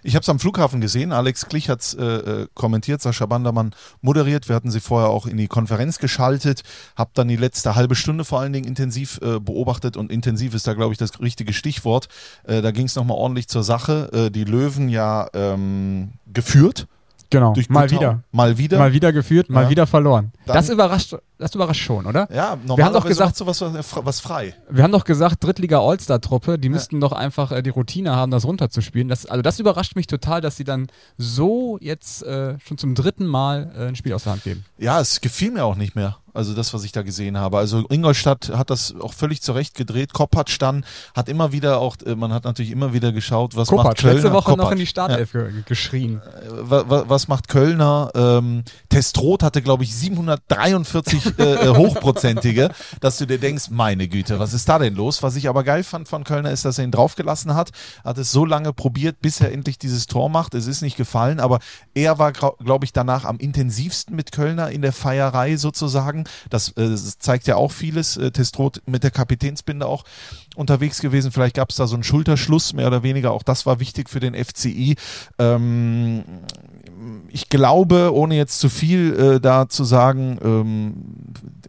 Ich 0.02 0.14
habe 0.14 0.22
es 0.22 0.28
am 0.28 0.38
Flughafen 0.38 0.80
gesehen. 0.80 1.12
Alex 1.12 1.46
Klich 1.46 1.68
hat 1.68 1.80
es 1.80 1.94
äh, 1.94 2.04
äh, 2.04 2.46
kommentiert, 2.54 3.02
Sascha 3.02 3.26
Bandermann 3.26 3.74
moderiert. 4.00 4.48
Wir 4.48 4.56
hatten 4.56 4.70
sie 4.70 4.80
vorher 4.80 5.10
auch 5.10 5.26
in 5.26 5.36
die 5.36 5.48
Konferenz 5.48 5.98
geschaltet. 5.98 6.62
Hab 6.96 7.14
dann 7.14 7.28
die 7.28 7.36
letzte 7.36 7.74
halbe 7.74 7.94
Stunde 7.94 8.24
vor 8.24 8.40
allen 8.40 8.52
Dingen 8.52 8.66
intensiv 8.66 9.20
äh, 9.22 9.40
beobachtet 9.40 9.96
und 9.96 10.12
intensiv 10.12 10.54
ist 10.54 10.66
da, 10.66 10.74
glaube 10.74 10.92
ich, 10.92 10.98
das 10.98 11.20
richtige 11.20 11.52
Stichwort. 11.52 12.08
Äh, 12.44 12.62
da 12.62 12.70
ging 12.70 12.86
es 12.86 12.96
nochmal 12.96 13.16
ordentlich 13.16 13.48
zur 13.48 13.62
Sache. 13.62 14.10
Äh, 14.12 14.30
die 14.30 14.44
Löwen 14.44 14.88
ja 14.88 15.28
ähm, 15.34 16.12
geführt. 16.26 16.86
Genau, 17.30 17.52
Durch 17.52 17.68
mal 17.68 17.86
Gutau. 17.86 18.00
wieder. 18.00 18.22
Mal 18.32 18.56
wieder. 18.58 18.78
Mal 18.78 18.92
wieder 18.94 19.12
geführt, 19.12 19.50
mal 19.50 19.64
Ja. 19.64 19.70
wieder 19.70 19.86
verloren. 19.86 20.32
Dann- 20.46 20.56
das 20.56 20.70
überrascht, 20.70 21.14
das 21.36 21.54
überrascht 21.54 21.82
schon, 21.82 22.06
oder? 22.06 22.20
ja, 22.30 22.34
Wir 22.34 22.42
haben 22.42 22.60
normalerweise 22.66 22.98
doch 23.00 23.06
gesagt- 23.06 23.28
macht 23.28 23.36
sowas 23.36 23.60
was, 23.60 24.04
was 24.06 24.20
frei. 24.20 24.54
Wir 24.70 24.82
haben 24.82 24.92
doch 24.92 25.04
gesagt, 25.04 25.44
Drittliga-All-Star-Truppe, 25.44 26.58
die 26.58 26.68
müssten 26.70 27.00
doch 27.00 27.12
einfach 27.12 27.52
äh, 27.52 27.62
die 27.62 27.70
Routine 27.70 28.16
haben, 28.16 28.30
das 28.30 28.44
runterzuspielen. 28.46 29.08
Das, 29.08 29.26
also 29.26 29.42
das 29.42 29.58
überrascht 29.60 29.94
mich 29.94 30.06
total, 30.06 30.40
dass 30.40 30.56
sie 30.56 30.64
dann 30.64 30.86
so 31.16 31.78
jetzt 31.80 32.22
äh, 32.22 32.58
schon 32.60 32.78
zum 32.78 32.94
dritten 32.94 33.26
Mal 33.26 33.72
äh, 33.76 33.86
ein 33.88 33.96
Spiel 33.96 34.14
aus 34.14 34.24
der 34.24 34.32
Hand 34.32 34.44
geben. 34.44 34.64
Ja, 34.78 35.00
es 35.00 35.20
gefiel 35.20 35.50
mir 35.50 35.64
auch 35.64 35.76
nicht 35.76 35.94
mehr. 35.94 36.16
Also 36.38 36.54
das, 36.54 36.72
was 36.72 36.84
ich 36.84 36.92
da 36.92 37.02
gesehen 37.02 37.36
habe. 37.36 37.58
Also 37.58 37.84
Ingolstadt 37.90 38.50
hat 38.54 38.70
das 38.70 38.94
auch 39.00 39.12
völlig 39.12 39.42
zurecht 39.42 39.74
gedreht. 39.74 40.12
Koppatsch 40.12 40.56
dann 40.60 40.84
hat 41.14 41.28
immer 41.28 41.52
wieder 41.52 41.78
auch, 41.80 41.96
äh, 42.06 42.14
man 42.14 42.32
hat 42.32 42.44
natürlich 42.44 42.70
immer 42.70 42.92
wieder 42.92 43.12
geschaut, 43.12 43.56
was 43.56 43.70
macht 43.70 43.82
Kopacz, 43.82 44.00
Kölner. 44.00 44.14
letzte 44.14 44.32
Woche 44.32 44.50
noch 44.52 44.56
Kopacz. 44.58 44.72
in 44.72 44.78
die 44.78 44.86
Startelf 44.86 45.32
ge 45.32 45.50
geschrien. 45.66 46.22
wa- 46.50 46.84
wa- 46.88 47.04
was 47.08 47.26
macht 47.28 47.48
Kölner? 47.48 48.10
Ähm, 48.14 48.62
Testrot 48.88 49.42
hatte, 49.42 49.62
glaube 49.62 49.82
ich, 49.84 49.94
743 49.94 51.38
äh, 51.38 51.42
äh, 51.42 51.68
hochprozentige, 51.76 52.70
dass 53.00 53.18
du 53.18 53.26
dir 53.26 53.38
denkst, 53.38 53.70
meine 53.70 54.08
Güte, 54.08 54.38
was 54.38 54.54
ist 54.54 54.68
da 54.68 54.78
denn 54.78 54.94
los? 54.94 55.22
Was 55.22 55.36
ich 55.36 55.48
aber 55.48 55.64
geil 55.64 55.82
fand 55.82 56.08
von 56.08 56.24
Kölner 56.24 56.50
ist, 56.52 56.64
dass 56.64 56.78
er 56.78 56.84
ihn 56.84 56.90
draufgelassen 56.92 57.54
hat, 57.54 57.70
hat 58.04 58.18
es 58.18 58.30
so 58.32 58.44
lange 58.44 58.72
probiert, 58.72 59.20
bis 59.20 59.40
er 59.40 59.52
endlich 59.52 59.78
dieses 59.78 60.06
Tor 60.06 60.28
macht. 60.28 60.54
Es 60.54 60.66
ist 60.66 60.82
nicht 60.82 60.96
gefallen, 60.96 61.40
aber 61.40 61.58
er 61.94 62.18
war, 62.18 62.32
glaube 62.32 62.84
ich, 62.84 62.92
danach 62.92 63.24
am 63.24 63.38
intensivsten 63.38 64.14
mit 64.14 64.32
Kölner 64.32 64.70
in 64.70 64.82
der 64.82 64.92
Feierei 64.92 65.56
sozusagen. 65.56 66.24
Das, 66.50 66.70
äh, 66.76 66.94
zeigt 67.18 67.46
ja 67.46 67.56
auch 67.56 67.72
vieles. 67.72 68.16
Äh, 68.16 68.30
Testrot 68.30 68.82
mit 68.86 69.02
der 69.02 69.10
Kapitänsbinde 69.10 69.86
auch 69.86 70.04
unterwegs 70.56 71.00
gewesen. 71.00 71.32
Vielleicht 71.32 71.56
gab 71.56 71.70
es 71.70 71.76
da 71.76 71.86
so 71.86 71.94
einen 71.94 72.04
Schulterschluss, 72.04 72.72
mehr 72.72 72.86
oder 72.86 73.02
weniger. 73.02 73.32
Auch 73.32 73.42
das 73.42 73.66
war 73.66 73.80
wichtig 73.80 74.10
für 74.10 74.20
den 74.20 74.34
FCI. 74.34 74.96
Ähm, 75.38 76.24
ich 77.28 77.48
glaube, 77.48 78.12
ohne 78.12 78.36
jetzt 78.36 78.58
zu 78.58 78.68
viel 78.68 79.14
äh, 79.14 79.40
da 79.40 79.68
zu 79.68 79.84
sagen, 79.84 80.38
ähm, 80.42 80.94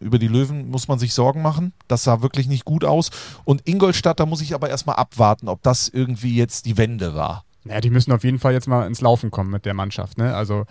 über 0.00 0.18
die 0.18 0.28
Löwen 0.28 0.70
muss 0.70 0.88
man 0.88 0.98
sich 0.98 1.14
Sorgen 1.14 1.42
machen. 1.42 1.72
Das 1.88 2.04
sah 2.04 2.22
wirklich 2.22 2.48
nicht 2.48 2.64
gut 2.64 2.84
aus. 2.84 3.10
Und 3.44 3.68
Ingolstadt, 3.68 4.20
da 4.20 4.26
muss 4.26 4.40
ich 4.40 4.54
aber 4.54 4.70
erstmal 4.70 4.96
abwarten, 4.96 5.48
ob 5.48 5.62
das 5.62 5.88
irgendwie 5.88 6.34
jetzt 6.34 6.66
die 6.66 6.76
Wende 6.76 7.14
war. 7.14 7.44
Naja, 7.64 7.80
die 7.80 7.90
müssen 7.90 8.12
auf 8.12 8.24
jeden 8.24 8.38
Fall 8.38 8.52
jetzt 8.52 8.68
mal 8.68 8.86
ins 8.86 9.00
Laufen 9.00 9.30
kommen 9.30 9.50
mit 9.50 9.66
der 9.66 9.74
Mannschaft. 9.74 10.18
Ne? 10.18 10.34
Also 10.34 10.64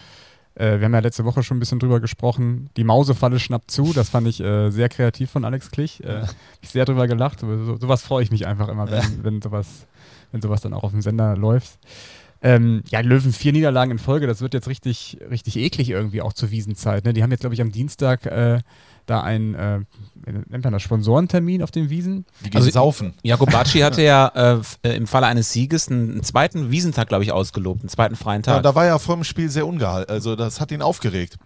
äh, 0.55 0.79
wir 0.79 0.85
haben 0.85 0.93
ja 0.93 0.99
letzte 0.99 1.25
Woche 1.25 1.43
schon 1.43 1.57
ein 1.57 1.59
bisschen 1.59 1.79
drüber 1.79 1.99
gesprochen. 1.99 2.69
Die 2.77 2.83
Mausefalle 2.83 3.39
schnappt 3.39 3.71
zu. 3.71 3.93
Das 3.93 4.09
fand 4.09 4.27
ich 4.27 4.41
äh, 4.41 4.69
sehr 4.69 4.89
kreativ 4.89 5.31
von 5.31 5.45
Alex 5.45 5.71
Klich. 5.71 6.03
Äh, 6.03 6.21
hab 6.21 6.35
ich 6.61 6.69
sehr 6.69 6.85
drüber 6.85 7.07
gelacht. 7.07 7.39
So, 7.39 7.65
so, 7.65 7.77
sowas 7.77 8.03
freue 8.03 8.23
ich 8.23 8.31
mich 8.31 8.45
einfach 8.45 8.67
immer, 8.67 8.89
wenn, 8.89 9.23
wenn, 9.23 9.41
sowas, 9.41 9.87
wenn 10.31 10.41
sowas 10.41 10.61
dann 10.61 10.73
auch 10.73 10.83
auf 10.83 10.91
dem 10.91 11.01
Sender 11.01 11.35
läuft. 11.37 11.79
Ähm, 12.41 12.83
ja, 12.89 13.01
Löwen 13.01 13.33
vier 13.33 13.51
Niederlagen 13.51 13.91
in 13.91 13.99
Folge, 13.99 14.25
das 14.27 14.39
wird 14.41 14.53
jetzt 14.53 14.67
richtig, 14.69 15.17
richtig 15.29 15.57
eklig 15.57 15.89
irgendwie 15.89 16.21
auch 16.21 16.31
zur 16.33 16.51
Wiesenzeit. 16.51 17.03
Ne? 17.03 17.11
Die 17.13 17.21
haben 17.21 17.31
jetzt, 17.31 17.41
glaube 17.41 17.53
ich, 17.53 17.61
am 17.61 17.71
Dienstag 17.71 18.25
äh, 18.25 18.59
da 19.05 19.21
einen, 19.23 19.55
äh, 19.55 19.79
nennt 20.47 20.63
man 20.63 20.71
das, 20.71 20.81
Sponsorentermin 20.83 21.61
auf 21.63 21.71
den 21.71 21.89
Wiesen. 21.89 22.25
Die 22.45 22.49
gehen 22.51 22.61
Also- 22.61 22.71
saufen. 22.71 23.13
Jakobacci 23.23 23.79
hatte 23.83 24.03
ja 24.03 24.27
äh, 24.35 24.61
äh, 24.87 24.95
im 24.95 25.07
Falle 25.07 25.25
eines 25.27 25.51
Sieges 25.51 25.89
einen, 25.89 26.11
einen 26.11 26.23
zweiten 26.23 26.71
Wiesentag, 26.71 27.09
glaube 27.09 27.23
ich, 27.25 27.31
ausgelobt, 27.31 27.81
einen 27.81 27.89
zweiten 27.89 28.15
freien 28.15 28.41
Ja, 28.45 28.53
Tag. 28.55 28.63
da 28.63 28.73
war 28.75 28.85
er 28.85 28.99
vor 28.99 29.15
dem 29.15 29.23
Spiel 29.25 29.49
sehr 29.49 29.67
ungehalten. 29.67 30.09
Also 30.11 30.35
das 30.37 30.61
hat 30.61 30.71
ihn 30.71 30.81
aufgeregt. 30.81 31.37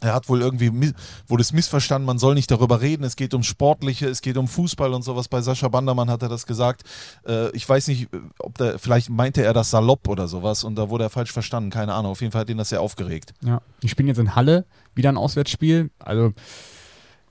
Er 0.00 0.14
hat 0.14 0.28
wohl 0.28 0.40
irgendwie, 0.40 0.92
wurde 1.28 1.42
es 1.42 1.52
missverstanden, 1.52 2.06
man 2.06 2.18
soll 2.18 2.34
nicht 2.34 2.50
darüber 2.50 2.80
reden, 2.80 3.04
es 3.04 3.16
geht 3.16 3.34
um 3.34 3.42
Sportliche, 3.42 4.08
es 4.08 4.22
geht 4.22 4.36
um 4.36 4.48
Fußball 4.48 4.92
und 4.92 5.02
sowas. 5.02 5.28
Bei 5.28 5.42
Sascha 5.42 5.68
Bandermann 5.68 6.10
hat 6.10 6.22
er 6.22 6.28
das 6.28 6.46
gesagt. 6.46 6.82
Äh, 7.26 7.50
ich 7.50 7.68
weiß 7.68 7.88
nicht, 7.88 8.08
ob 8.38 8.58
der, 8.58 8.78
vielleicht 8.78 9.10
meinte 9.10 9.42
er 9.42 9.52
das 9.52 9.70
salopp 9.70 10.08
oder 10.08 10.26
sowas 10.26 10.64
und 10.64 10.76
da 10.76 10.90
wurde 10.90 11.04
er 11.04 11.10
falsch 11.10 11.32
verstanden, 11.32 11.70
keine 11.70 11.94
Ahnung. 11.94 12.12
Auf 12.12 12.20
jeden 12.20 12.32
Fall 12.32 12.42
hat 12.42 12.50
ihn 12.50 12.58
das 12.58 12.70
sehr 12.70 12.80
aufgeregt. 12.80 13.32
Ja, 13.44 13.60
die 13.82 13.88
spielen 13.88 14.08
jetzt 14.08 14.18
in 14.18 14.34
Halle, 14.34 14.64
wieder 14.94 15.10
ein 15.10 15.16
Auswärtsspiel. 15.16 15.90
Also, 15.98 16.32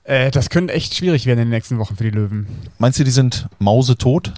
äh, 0.04 0.30
das 0.30 0.48
könnte 0.48 0.72
echt 0.72 0.94
schwierig 0.94 1.26
werden 1.26 1.40
in 1.40 1.46
den 1.46 1.50
nächsten 1.50 1.78
Wochen 1.78 1.96
für 1.96 2.04
die 2.04 2.10
Löwen. 2.10 2.46
Meinst 2.78 2.98
du, 2.98 3.04
die 3.04 3.10
sind 3.10 3.48
mausetot? 3.58 4.32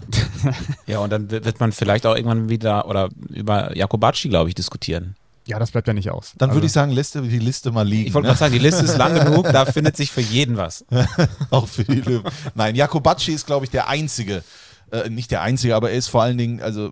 ja, 0.87 0.99
und 0.99 1.11
dann 1.11 1.31
wird 1.31 1.45
wird 1.53 1.61
man 1.61 1.73
vielleicht 1.73 2.07
auch 2.07 2.17
irgendwann 2.17 2.49
wieder 2.49 2.89
oder 2.89 3.11
über 3.29 3.77
Jakobacci, 3.77 4.29
glaube 4.29 4.49
ich, 4.49 4.55
diskutieren. 4.55 5.17
Ja, 5.47 5.59
das 5.59 5.73
bleibt 5.73 5.89
ja 5.89 5.95
nicht 5.95 6.11
aus. 6.11 6.33
Dann 6.39 6.51
Also, 6.51 6.59
würde 6.59 6.67
ich 6.67 6.73
sagen, 6.73 6.93
lässt 6.93 7.17
du 7.17 7.21
die 7.23 7.39
Liste 7.39 7.73
mal 7.73 7.87
liegen. 7.87 8.07
Ich 8.07 8.15
wollte 8.15 8.27
ne? 8.27 8.29
gerade 8.29 8.39
sagen, 8.39 8.53
die 8.53 8.61
Liste 8.61 8.85
ist 8.85 8.97
lang 8.97 9.15
genug, 9.25 9.51
da 9.53 9.67
findet 9.67 9.97
sich 9.97 10.11
für 10.13 10.21
jeden 10.21 10.57
was. 10.57 10.85
Auch 11.51 11.67
für 11.67 11.85
die 11.85 12.01
Löwen. 12.01 12.31
Nein, 12.55 12.77
Jakobacci 12.77 13.33
ist, 13.33 13.47
glaube 13.47 13.65
ich, 13.65 13.71
der 13.71 13.89
Einzige, 13.89 14.45
Äh, 14.93 15.09
nicht 15.09 15.31
der 15.31 15.41
Einzige, 15.43 15.75
aber 15.75 15.91
er 15.91 15.97
ist 15.97 16.09
vor 16.09 16.23
allen 16.23 16.37
Dingen, 16.37 16.61
also 16.61 16.91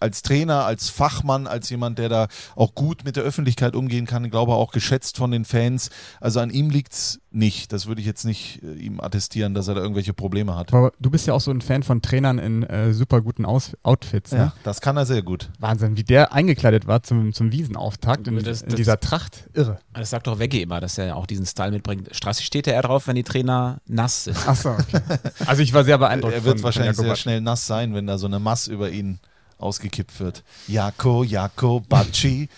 als 0.00 0.22
Trainer, 0.22 0.64
als 0.64 0.88
Fachmann, 0.88 1.46
als 1.46 1.68
jemand, 1.70 1.98
der 1.98 2.08
da 2.08 2.28
auch 2.56 2.74
gut 2.74 3.04
mit 3.04 3.16
der 3.16 3.24
Öffentlichkeit 3.24 3.76
umgehen 3.76 4.06
kann, 4.06 4.30
glaube 4.30 4.54
auch 4.54 4.72
geschätzt 4.72 5.18
von 5.18 5.30
den 5.30 5.44
Fans. 5.44 5.90
Also 6.20 6.40
an 6.40 6.48
ihm 6.50 6.70
liegt's 6.70 7.20
nicht. 7.30 7.72
Das 7.72 7.86
würde 7.86 8.00
ich 8.00 8.06
jetzt 8.06 8.24
nicht 8.24 8.62
äh, 8.62 8.72
ihm 8.74 9.00
attestieren, 9.00 9.52
dass 9.54 9.68
er 9.68 9.74
da 9.74 9.80
irgendwelche 9.82 10.12
Probleme 10.14 10.56
hat. 10.56 10.72
Aber 10.72 10.92
du 10.98 11.10
bist 11.10 11.26
ja 11.26 11.34
auch 11.34 11.40
so 11.40 11.50
ein 11.50 11.60
Fan 11.60 11.82
von 11.82 12.00
Trainern 12.02 12.38
in 12.38 12.62
äh, 12.62 12.92
super 12.94 13.20
guten 13.20 13.44
Aus 13.44 13.72
Outfits. 13.82 14.32
Ne? 14.32 14.38
Ja, 14.38 14.52
das 14.64 14.80
kann 14.80 14.96
er 14.96 15.04
sehr 15.06 15.22
gut. 15.22 15.50
Wahnsinn, 15.58 15.96
wie 15.98 16.04
der 16.04 16.32
eingekleidet 16.32 16.86
war 16.86 17.02
zum, 17.02 17.32
zum 17.34 17.52
Wiesenauftakt 17.52 18.28
in, 18.28 18.36
Das- 18.42 18.62
in 18.62 18.68
das- 18.70 18.76
dieser 18.76 18.98
Tracht. 19.00 19.44
Irre. 19.54 19.78
Das 19.92 20.08
sagt 20.10 20.26
doch 20.26 20.38
Wegge 20.38 20.60
immer, 20.60 20.80
dass 20.80 20.96
er 20.98 21.16
auch 21.16 21.26
diesen 21.26 21.44
Style 21.46 21.70
mitbringt. 21.70 22.08
Strassi 22.14 22.42
steht 22.44 22.66
ja 22.66 22.72
eher 22.74 22.82
drauf, 22.82 23.06
wenn 23.08 23.16
die 23.16 23.22
Trainer 23.24 23.78
nass 23.86 24.24
sind. 24.24 24.36
Achso, 24.48 24.70
okay. 24.70 25.00
Also 25.46 25.62
ich 25.62 25.72
war 25.74 25.84
sehr 25.84 25.98
beeindruckt. 25.98 26.32
Er 26.34 26.44
wird 26.44 26.62
wahrscheinlich 26.62 26.96
sehr 26.96 27.16
schnell 27.16 27.41
nass 27.42 27.66
sein, 27.66 27.94
wenn 27.94 28.06
da 28.06 28.18
so 28.18 28.26
eine 28.26 28.40
Mass 28.40 28.66
über 28.66 28.90
ihn 28.90 29.20
ausgekippt 29.62 30.20
wird. 30.20 30.42
Jako, 30.68 31.22
Jako, 31.24 31.80
Bacci. 31.88 32.48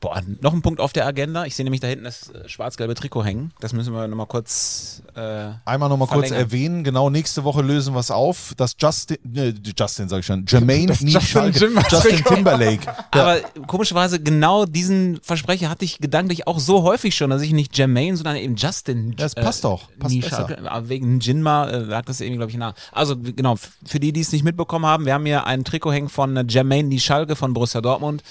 Boah, 0.00 0.22
noch 0.40 0.52
ein 0.52 0.62
Punkt 0.62 0.80
auf 0.80 0.92
der 0.92 1.06
Agenda. 1.06 1.44
Ich 1.44 1.56
sehe 1.56 1.64
nämlich 1.64 1.80
da 1.80 1.88
hinten 1.88 2.04
das 2.04 2.30
äh, 2.30 2.48
schwarz-gelbe 2.48 2.94
Trikot 2.94 3.24
hängen. 3.24 3.52
Das 3.60 3.72
müssen 3.72 3.92
wir 3.92 4.06
nochmal 4.08 4.26
kurz. 4.26 5.02
Äh, 5.14 5.50
Einmal 5.64 5.88
nochmal 5.88 6.08
kurz 6.08 6.30
erwähnen, 6.30 6.84
genau, 6.84 7.10
nächste 7.10 7.44
Woche 7.44 7.62
lösen 7.62 7.94
wir 7.94 8.00
es 8.00 8.10
auf, 8.10 8.54
dass 8.56 8.76
Justin, 8.78 9.18
ne, 9.24 9.54
Justin 9.76 10.08
sag 10.08 10.20
ich 10.20 10.26
schon, 10.26 10.44
Jermaine, 10.46 10.86
Das 10.86 11.00
Justin 11.00 11.52
Justin. 11.52 12.24
Timberlake. 12.24 12.92
Aber 13.10 13.40
komischerweise, 13.66 14.20
genau 14.20 14.64
diesen 14.64 15.20
Versprecher 15.22 15.68
hatte 15.68 15.84
ich 15.84 15.98
gedanklich 15.98 16.46
auch 16.46 16.58
so 16.58 16.82
häufig 16.82 17.14
schon, 17.14 17.30
dass 17.30 17.42
ich 17.42 17.52
nicht 17.52 17.76
Jermaine, 17.76 18.16
sondern 18.16 18.36
eben 18.36 18.56
Justin. 18.56 19.14
Ja, 19.18 19.26
es 19.26 19.34
passt 19.34 19.66
auch. 19.66 19.88
Passt 19.98 20.14
aber 20.32 20.88
wegen 20.88 21.20
Jinma 21.20 21.68
äh, 21.68 21.78
lag 21.78 22.04
das 22.04 22.20
irgendwie, 22.20 22.38
glaube 22.38 22.50
ich, 22.52 22.58
nach. 22.58 22.74
Also, 22.92 23.16
genau, 23.16 23.56
für 23.84 24.00
die, 24.00 24.12
die 24.12 24.20
es 24.20 24.32
nicht 24.32 24.44
mitbekommen 24.44 24.86
haben, 24.86 24.91
wir 25.00 25.14
haben 25.14 25.26
hier 25.26 25.46
ein 25.46 25.64
Trikot 25.64 25.92
hängen 25.92 26.08
von 26.08 26.48
Jermaine 26.48 26.88
Nischalke 26.88 27.36
von 27.36 27.52
Borussia 27.54 27.80
Dortmund. 27.80 28.22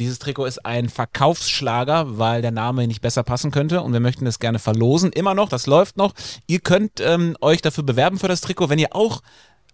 Dieses 0.00 0.18
Trikot 0.18 0.46
ist 0.46 0.64
ein 0.64 0.88
Verkaufsschlager, 0.88 2.18
weil 2.18 2.42
der 2.42 2.50
Name 2.50 2.86
nicht 2.86 3.00
besser 3.00 3.22
passen 3.22 3.50
könnte 3.50 3.82
und 3.82 3.92
wir 3.92 4.00
möchten 4.00 4.26
es 4.26 4.38
gerne 4.38 4.58
verlosen. 4.58 5.12
Immer 5.12 5.34
noch, 5.34 5.48
das 5.48 5.66
läuft 5.66 5.96
noch. 5.96 6.12
Ihr 6.46 6.60
könnt 6.60 7.00
ähm, 7.00 7.36
euch 7.40 7.62
dafür 7.62 7.84
bewerben 7.84 8.18
für 8.18 8.28
das 8.28 8.40
Trikot, 8.40 8.68
wenn 8.68 8.78
ihr 8.78 8.94
auch 8.94 9.22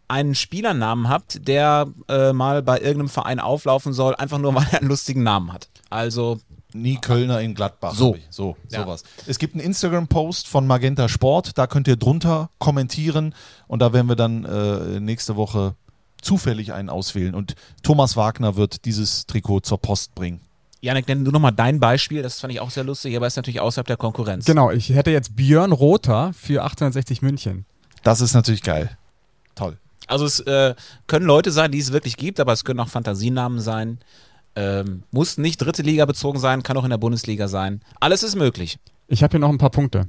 einen 0.09 0.35
Spielernamen 0.35 1.09
habt, 1.09 1.49
der 1.49 1.87
äh, 2.09 2.33
mal 2.33 2.63
bei 2.63 2.79
irgendeinem 2.79 3.09
Verein 3.09 3.41
auflaufen 3.41 3.93
soll, 3.93 4.15
einfach 4.17 4.39
nur, 4.39 4.55
weil 4.55 4.67
er 4.71 4.81
einen 4.81 4.89
lustigen 4.89 5.23
Namen 5.23 5.53
hat. 5.53 5.69
Also, 5.91 6.39
Nie 6.75 6.97
Kölner 6.97 7.41
in 7.41 7.55
Gladbach. 7.55 7.95
So. 7.95 8.17
so, 8.31 8.57
Ja. 8.71 8.83
sowas. 8.83 9.03
Es 9.27 9.39
gibt 9.39 9.55
einen 9.55 9.63
Instagram-Post 9.65 10.49
von 10.49 10.67
Magenta 10.67 11.09
Sport, 11.09 11.59
da 11.59 11.67
könnt 11.67 11.87
ihr 11.87 11.97
drunter 11.97 12.49
kommentieren 12.59 13.35
und 13.69 13.81
da 13.81 13.93
werden 13.93 14.09
wir 14.09 14.17
dann 14.17 14.45
äh, 14.45 14.99
nächste 15.01 15.37
Woche 15.37 15.75
zufällig 16.23 16.73
einen 16.73 16.89
auswählen 16.89 17.35
und 17.35 17.55
Thomas 17.83 18.17
Wagner 18.17 18.57
wird 18.57 18.85
dieses 18.85 19.27
Trikot 19.27 19.61
zur 19.61 19.79
Post 19.79 20.15
bringen. 20.15 20.41
Janik, 20.81 21.07
nenn 21.07 21.25
du 21.25 21.31
nochmal 21.31 21.53
dein 21.53 21.79
Beispiel, 21.79 22.23
das 22.23 22.41
fand 22.41 22.53
ich 22.53 22.61
auch 22.61 22.71
sehr 22.71 22.83
lustig, 22.83 23.17
aber 23.17 23.27
ist 23.27 23.37
natürlich 23.37 23.61
außerhalb 23.61 23.87
der 23.87 23.97
Konkurrenz. 23.97 24.47
Genau, 24.47 24.71
ich 24.71 24.91
hätte 24.91 25.11
jetzt 25.13 25.37
Björn 25.37 25.71
Rother 25.71 26.33
für 26.33 26.63
1860 26.63 27.23
München. 27.23 27.67
Das 28.03 28.21
ist 28.21 28.35
natürlich 28.35 28.63
geil. 28.63 28.97
Toll. 29.55 29.79
Also 30.09 30.25
es 30.25 30.41
äh, 30.41 30.75
können 31.07 31.25
Leute 31.25 31.53
sein, 31.53 31.71
die 31.71 31.79
es 31.79 31.93
wirklich 31.93 32.17
gibt, 32.17 32.41
aber 32.41 32.53
es 32.53 32.65
können 32.65 32.81
auch 32.81 32.89
Fantasienamen 32.89 33.61
sein. 33.61 33.99
Ähm, 34.57 35.05
muss 35.13 35.39
nicht 35.39 35.59
dritte 35.59 35.83
Liga 35.83 36.05
bezogen 36.05 36.41
sein, 36.41 36.65
kann 36.65 36.77
auch 36.77 36.85
in 36.85 36.91
der 36.91 36.99
Bundesliga 36.99 37.47
sein. 37.47 37.81
Alles 38.01 38.25
ist 38.25 38.35
möglich. 38.35 38.79
Ich 39.07 39.23
habe 39.23 39.31
hier 39.31 39.41
noch 39.41 39.51
ein 39.51 39.59
paar 39.59 39.71
Punkte. 39.71 40.09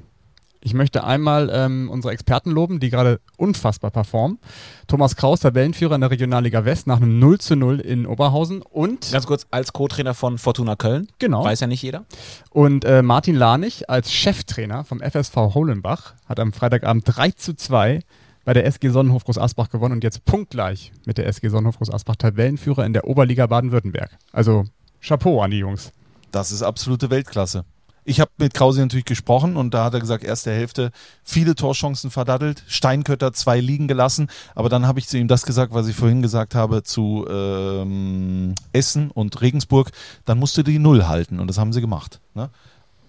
Ich 0.65 0.73
möchte 0.73 1.03
einmal 1.03 1.49
ähm, 1.53 1.89
unsere 1.89 2.13
Experten 2.13 2.49
loben, 2.49 2.79
die 2.79 2.89
gerade 2.89 3.19
unfassbar 3.37 3.91
performen. 3.91 4.39
Thomas 4.87 5.17
Kraus, 5.17 5.41
Tabellenführer 5.41 5.95
in 5.95 6.01
der 6.01 6.09
Regionalliga 6.09 6.63
West 6.63 6.87
nach 6.87 6.97
einem 6.97 7.19
0 7.19 7.37
zu 7.39 7.55
0 7.57 7.81
in 7.81 8.05
Oberhausen 8.07 8.61
und, 8.61 9.11
Ganz 9.11 9.27
kurz, 9.27 9.45
als 9.51 9.73
Co-Trainer 9.73 10.13
von 10.13 10.37
Fortuna 10.37 10.75
Köln. 10.77 11.07
genau, 11.19 11.43
Weiß 11.43 11.59
ja 11.59 11.67
nicht 11.67 11.81
jeder. 11.81 12.05
und 12.49 12.85
äh, 12.85 13.01
Martin 13.01 13.35
Lanich 13.35 13.89
als 13.89 14.13
Cheftrainer 14.13 14.85
vom 14.85 15.01
FSV 15.01 15.35
Holenbach 15.35 16.13
hat 16.29 16.39
am 16.39 16.53
Freitagabend 16.53 17.03
3 17.05 17.31
zu 17.31 17.55
2 17.55 17.99
bei 18.45 18.53
der 18.53 18.65
SG 18.65 18.89
Sonnenhof 18.89 19.25
Groß 19.25 19.37
Asbach 19.37 19.69
gewonnen 19.69 19.95
und 19.95 20.03
jetzt 20.03 20.23
punktgleich 20.25 20.91
mit 21.05 21.17
der 21.17 21.27
SG 21.27 21.49
Sonnenhof 21.49 21.77
Groß 21.77 21.91
Asbach 21.91 22.15
Tabellenführer 22.15 22.85
in 22.85 22.93
der 22.93 23.05
Oberliga 23.07 23.47
Baden-Württemberg. 23.47 24.17
Also 24.31 24.63
Chapeau 25.01 25.41
an 25.41 25.51
die 25.51 25.57
Jungs. 25.59 25.91
Das 26.31 26.51
ist 26.51 26.63
absolute 26.63 27.09
Weltklasse. 27.09 27.65
Ich 28.05 28.19
habe 28.19 28.31
mit 28.37 28.53
Krause 28.53 28.81
natürlich 28.81 29.05
gesprochen 29.05 29.55
und 29.55 29.73
da 29.73 29.85
hat 29.85 29.93
er 29.93 29.99
gesagt, 29.99 30.23
erste 30.23 30.51
Hälfte 30.51 30.91
viele 31.23 31.55
Torchancen 31.55 32.11
verdattelt, 32.11 32.63
Steinkötter 32.67 33.33
zwei 33.33 33.59
liegen 33.59 33.87
gelassen, 33.87 34.27
aber 34.55 34.69
dann 34.69 34.85
habe 34.87 34.99
ich 34.99 35.07
zu 35.07 35.17
ihm 35.17 35.27
das 35.27 35.45
gesagt, 35.45 35.73
was 35.73 35.87
ich 35.87 35.95
vorhin 35.95 36.21
gesagt 36.21 36.55
habe 36.55 36.83
zu 36.83 37.25
ähm, 37.29 38.55
Essen 38.73 39.09
und 39.11 39.39
Regensburg, 39.41 39.91
dann 40.25 40.37
musst 40.37 40.57
du 40.57 40.63
die 40.63 40.79
Null 40.79 41.07
halten 41.07 41.39
und 41.39 41.47
das 41.47 41.57
haben 41.57 41.71
sie 41.71 41.81
gemacht. 41.81 42.19
Ne? 42.33 42.49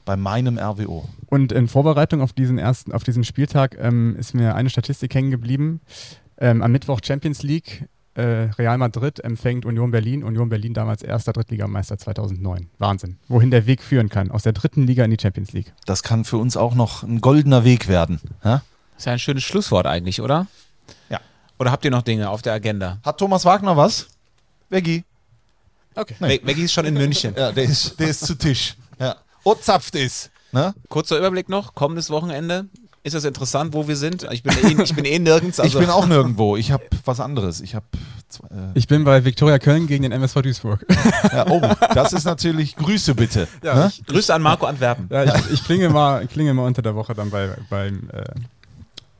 Bei 0.04 0.16
meinem 0.16 0.58
RWO. 0.58 1.08
Und 1.26 1.50
in 1.50 1.66
Vorbereitung 1.66 2.20
auf 2.20 2.32
diesen 2.32 2.58
ersten, 2.58 2.92
auf 2.92 3.04
diesen 3.04 3.24
Spieltag 3.24 3.76
ähm, 3.80 4.14
ist 4.16 4.34
mir 4.34 4.54
eine 4.54 4.70
Statistik 4.70 5.14
hängen 5.14 5.30
geblieben. 5.30 5.80
Ähm, 6.36 6.62
am 6.62 6.72
Mittwoch 6.72 7.00
Champions 7.02 7.42
League, 7.42 7.88
Real 8.16 8.78
Madrid 8.78 9.18
empfängt 9.20 9.64
Union 9.66 9.90
Berlin. 9.90 10.22
Union 10.22 10.48
Berlin 10.48 10.72
damals 10.72 11.02
erster 11.02 11.32
Drittligameister 11.32 11.98
2009. 11.98 12.68
Wahnsinn. 12.78 13.18
Wohin 13.28 13.50
der 13.50 13.66
Weg 13.66 13.82
führen 13.82 14.08
kann. 14.08 14.30
Aus 14.30 14.44
der 14.44 14.52
dritten 14.52 14.86
Liga 14.86 15.04
in 15.04 15.10
die 15.10 15.18
Champions 15.20 15.52
League. 15.52 15.72
Das 15.84 16.02
kann 16.02 16.24
für 16.24 16.36
uns 16.36 16.56
auch 16.56 16.74
noch 16.74 17.02
ein 17.02 17.20
goldener 17.20 17.64
Weg 17.64 17.88
werden. 17.88 18.20
Ja? 18.44 18.62
Ist 18.96 19.06
ja 19.06 19.12
ein 19.12 19.18
schönes 19.18 19.42
Schlusswort 19.42 19.86
eigentlich, 19.86 20.20
oder? 20.20 20.46
Ja. 21.08 21.20
Oder 21.58 21.72
habt 21.72 21.84
ihr 21.84 21.90
noch 21.90 22.02
Dinge 22.02 22.30
auf 22.30 22.42
der 22.42 22.52
Agenda? 22.52 22.98
Hat 23.04 23.18
Thomas 23.18 23.44
Wagner 23.44 23.76
was? 23.76 24.06
Veggie. 24.70 25.04
Okay. 25.96 26.14
Nee. 26.20 26.40
Maggie 26.44 26.64
ist 26.64 26.72
schon 26.72 26.84
in 26.84 26.94
München. 26.94 27.34
Ja, 27.36 27.52
der 27.52 27.64
ist, 27.64 27.98
der 27.98 28.08
ist 28.08 28.24
zu 28.26 28.36
Tisch. 28.36 28.76
Ja. 28.98 29.16
Und 29.42 29.62
zapft 29.62 29.94
ist. 29.96 30.30
Ne? 30.52 30.72
Kurzer 30.88 31.18
Überblick 31.18 31.48
noch, 31.48 31.74
kommendes 31.74 32.10
Wochenende. 32.10 32.66
Ist 33.04 33.14
das 33.14 33.24
interessant, 33.24 33.74
wo 33.74 33.86
wir 33.86 33.96
sind? 33.96 34.26
Ich 34.32 34.42
bin 34.42 34.54
eh, 34.56 34.82
ich 34.82 34.94
bin 34.94 35.04
eh 35.04 35.18
nirgends. 35.18 35.58
Also 35.60 35.78
ich 35.78 35.84
bin 35.84 35.92
auch 35.92 36.06
nirgendwo. 36.06 36.56
Ich 36.56 36.72
habe 36.72 36.84
was 37.04 37.20
anderes. 37.20 37.60
Ich 37.60 37.74
habe. 37.74 37.84
Äh, 38.50 38.70
Ich 38.78 38.88
bin 38.88 39.04
bei 39.04 39.24
Viktoria 39.26 39.58
Köln 39.58 39.86
gegen 39.86 40.02
den 40.04 40.12
MSV 40.12 40.40
Duisburg. 40.40 40.86
ja, 41.30 41.46
oh, 41.48 41.60
das 41.94 42.14
ist 42.14 42.24
natürlich 42.24 42.74
Grüße 42.76 43.14
bitte. 43.14 43.46
Ja, 43.62 43.74
ne? 43.74 43.92
Grüße 44.06 44.32
an 44.34 44.40
Marco 44.40 44.64
Antwerpen. 44.64 45.08
Ja, 45.10 45.22
ich, 45.24 45.50
ich 45.52 45.64
klinge 45.64 45.90
mal, 45.90 46.26
klinge 46.26 46.54
mal 46.54 46.64
unter 46.66 46.80
der 46.80 46.94
Woche 46.94 47.12
dann 47.14 47.28
bei, 47.28 47.50
beim 47.68 48.08
äh, 48.10 48.24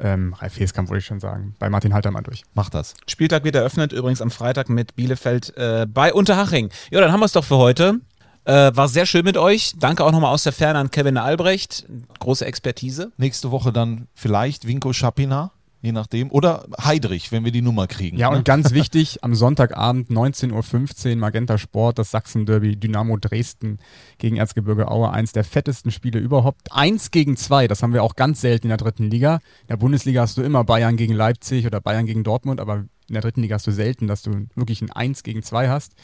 ähm, 0.01 0.35
Ralf 0.35 0.59
Heskamp, 0.59 0.89
wollte 0.89 1.01
ich 1.01 1.07
schon 1.07 1.21
sagen. 1.21 1.55
Bei 1.59 1.69
Martin 1.69 1.93
Halter 1.93 2.11
mal 2.11 2.23
durch. 2.23 2.43
Mach 2.55 2.71
das. 2.71 2.95
Spieltag 3.07 3.45
wird 3.45 3.55
eröffnet, 3.55 3.93
übrigens 3.93 4.23
am 4.23 4.31
Freitag 4.31 4.69
mit 4.71 4.97
Bielefeld 4.97 5.57
äh, 5.59 5.87
bei 5.87 6.13
Unterhaching. 6.13 6.71
Ja, 6.91 7.01
dann 7.03 7.13
haben 7.13 7.21
wir 7.21 7.27
es 7.27 7.33
doch 7.33 7.45
für 7.45 7.59
heute. 7.59 8.01
Äh, 8.45 8.77
war 8.77 8.89
sehr 8.89 9.07
schön 9.07 9.25
mit 9.25 9.39
euch. 9.39 9.73
Danke 9.79 10.05
auch 10.05 10.13
nochmal 10.13 10.33
aus 10.33 10.43
der 10.43 10.53
Ferne 10.53 10.79
an 10.79 10.91
Kevin 10.91 11.17
Albrecht. 11.17 11.87
Große 12.19 12.45
Expertise. 12.45 13.13
Nächste 13.17 13.51
Woche 13.51 13.73
dann 13.73 14.07
vielleicht 14.15 14.67
Winko 14.67 14.93
Schapina, 14.93 15.53
je 15.81 15.93
nachdem. 15.93 16.31
Oder 16.31 16.67
Heidrich, 16.79 17.33
wenn 17.33 17.47
wir 17.47 17.53
die 17.53 17.63
Nummer 17.63 17.87
kriegen. 17.87 18.19
Ja, 18.19 18.31
ne? 18.31 18.37
und 18.37 18.45
ganz 18.45 18.73
wichtig, 18.73 19.25
am 19.25 19.35
Sonntagabend 19.35 20.11
19.15 20.11 21.13
Uhr 21.13 21.17
Magenta 21.17 21.57
Sport, 21.57 21.99
das 21.99 22.11
Sachsen-Derby 22.11 22.77
Dynamo 22.77 23.17
Dresden 23.17 23.79
gegen 24.19 24.37
Erzgebirge 24.37 24.91
Aue. 24.91 25.11
Eins 25.11 25.33
der 25.33 25.45
fettesten 25.45 25.91
Spiele 25.91 26.19
überhaupt. 26.19 26.71
Eins 26.71 27.11
gegen 27.11 27.39
zwei, 27.39 27.67
das 27.67 27.83
haben 27.83 27.95
wir 27.95 28.03
auch 28.03 28.15
ganz 28.15 28.43
selten 28.43 28.67
in 28.67 28.71
der 28.71 28.79
dritten 28.79 29.11
Liga. 29.11 29.37
In 29.63 29.69
der 29.69 29.79
Bundesliga 29.79 30.21
hast 30.21 30.37
du 30.37 30.43
immer 30.43 30.65
Bayern 30.65 30.97
gegen 30.99 31.15
Leipzig 31.15 31.67
oder 31.67 31.81
Bayern 31.81 32.05
gegen 32.05 32.25
Dortmund, 32.25 32.61
aber 32.61 32.85
in 33.09 33.15
der 33.15 33.23
dritten 33.23 33.41
Liga 33.41 33.55
hast 33.55 33.67
du 33.67 33.73
selten, 33.73 34.07
dass 34.07 34.21
du 34.21 34.49
wirklich 34.55 34.83
ein 34.83 34.91
Eins 34.91 35.23
gegen 35.23 35.43
zwei 35.43 35.71
hast. 35.71 35.95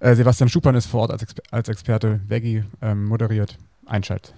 Äh, 0.00 0.14
Sebastian 0.14 0.48
Schuppan 0.48 0.74
ist 0.74 0.86
vor 0.86 1.02
Ort 1.02 1.12
als, 1.12 1.22
Exper 1.22 1.42
als 1.50 1.68
Experte. 1.68 2.20
Veggie 2.26 2.64
ähm, 2.82 3.04
moderiert. 3.04 3.58
Einschalt. 3.86 4.34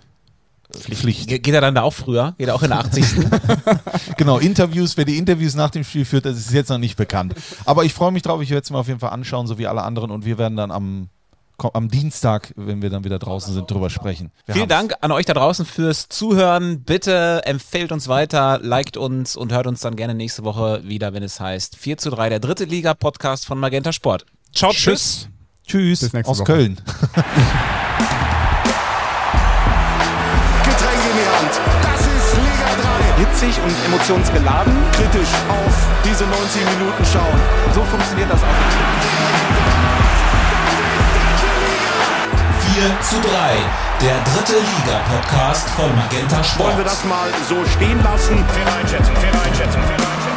Pflicht. 0.72 1.28
Ge 1.28 1.38
geht 1.38 1.54
er 1.54 1.60
dann 1.60 1.74
da 1.74 1.82
auch 1.82 1.92
früher? 1.92 2.34
Geht 2.38 2.48
er 2.48 2.54
auch 2.54 2.62
in 2.62 2.70
der 2.70 2.78
80. 2.78 3.04
Genau, 4.16 4.38
Interviews, 4.38 4.96
wer 4.96 5.04
die 5.04 5.18
Interviews 5.18 5.54
nach 5.54 5.70
dem 5.70 5.84
Spiel 5.84 6.04
führt, 6.04 6.24
das 6.24 6.38
ist 6.38 6.52
jetzt 6.52 6.68
noch 6.68 6.78
nicht 6.78 6.96
bekannt. 6.96 7.34
Aber 7.64 7.84
ich 7.84 7.92
freue 7.92 8.12
mich 8.12 8.22
drauf, 8.22 8.40
ich 8.40 8.50
werde 8.50 8.62
es 8.62 8.70
mir 8.70 8.78
auf 8.78 8.88
jeden 8.88 9.00
Fall 9.00 9.10
anschauen, 9.10 9.46
so 9.46 9.58
wie 9.58 9.66
alle 9.66 9.82
anderen. 9.82 10.10
Und 10.10 10.24
wir 10.24 10.38
werden 10.38 10.56
dann 10.56 10.70
am, 10.70 11.08
am 11.58 11.88
Dienstag, 11.88 12.52
wenn 12.56 12.80
wir 12.80 12.90
dann 12.90 13.04
wieder 13.04 13.18
draußen 13.18 13.52
sind, 13.52 13.70
drüber 13.70 13.90
sprechen. 13.90 14.30
Wir 14.46 14.54
Vielen 14.54 14.70
haben's. 14.70 14.90
Dank 14.90 15.04
an 15.04 15.12
euch 15.12 15.26
da 15.26 15.34
draußen 15.34 15.66
fürs 15.66 16.08
Zuhören. 16.08 16.82
Bitte 16.82 17.42
empfehlt 17.44 17.92
uns 17.92 18.08
weiter, 18.08 18.58
liked 18.62 18.96
uns 18.96 19.36
und 19.36 19.52
hört 19.52 19.66
uns 19.66 19.80
dann 19.80 19.96
gerne 19.96 20.14
nächste 20.14 20.44
Woche 20.44 20.82
wieder, 20.84 21.12
wenn 21.12 21.22
es 21.22 21.38
heißt 21.38 21.76
4 21.76 21.98
zu 21.98 22.10
3, 22.10 22.30
der 22.30 22.40
dritte 22.40 22.64
Liga-Podcast 22.64 23.46
von 23.46 23.58
Magenta 23.58 23.92
Sport. 23.92 24.24
Ciao, 24.54 24.70
tschüss. 24.72 24.84
Tschüss 24.84 25.28
Bis 25.78 26.12
nächste 26.12 26.30
aus 26.30 26.38
Woche. 26.40 26.44
Köln. 26.52 26.76
Getränk 30.64 31.02
in 31.10 31.16
die 31.16 31.28
Hand. 31.32 31.54
Das 31.82 32.00
ist 32.00 32.36
Liga 32.36 32.70
3. 33.16 33.24
hitzig 33.24 33.54
und 33.64 33.74
emotionsgeladen. 33.86 34.72
Kritisch 34.92 35.32
auf 35.48 35.74
diese 36.04 36.24
90 36.24 36.64
Minuten 36.76 37.04
schauen. 37.12 37.40
So 37.74 37.82
funktioniert 37.84 38.30
das 38.30 38.40
auch. 38.42 38.46
4 42.74 43.00
zu 43.02 43.16
3, 43.20 43.28
der 44.00 44.16
dritte 44.32 44.58
Liga-Podcast 44.58 45.68
von 45.70 45.94
Magenta 45.94 46.36
Wollen 46.36 46.78
wir 46.78 46.84
Sport. 46.84 46.86
das 46.86 47.04
mal 47.04 47.28
so 47.48 47.64
stehen 47.66 48.02
lassen? 48.02 48.44
Fair 48.48 48.74
Einschätzung, 48.80 49.14
fair 49.16 49.32
Einschätzung, 49.44 49.82
fair 49.82 49.96
Einschätzung. 49.96 50.31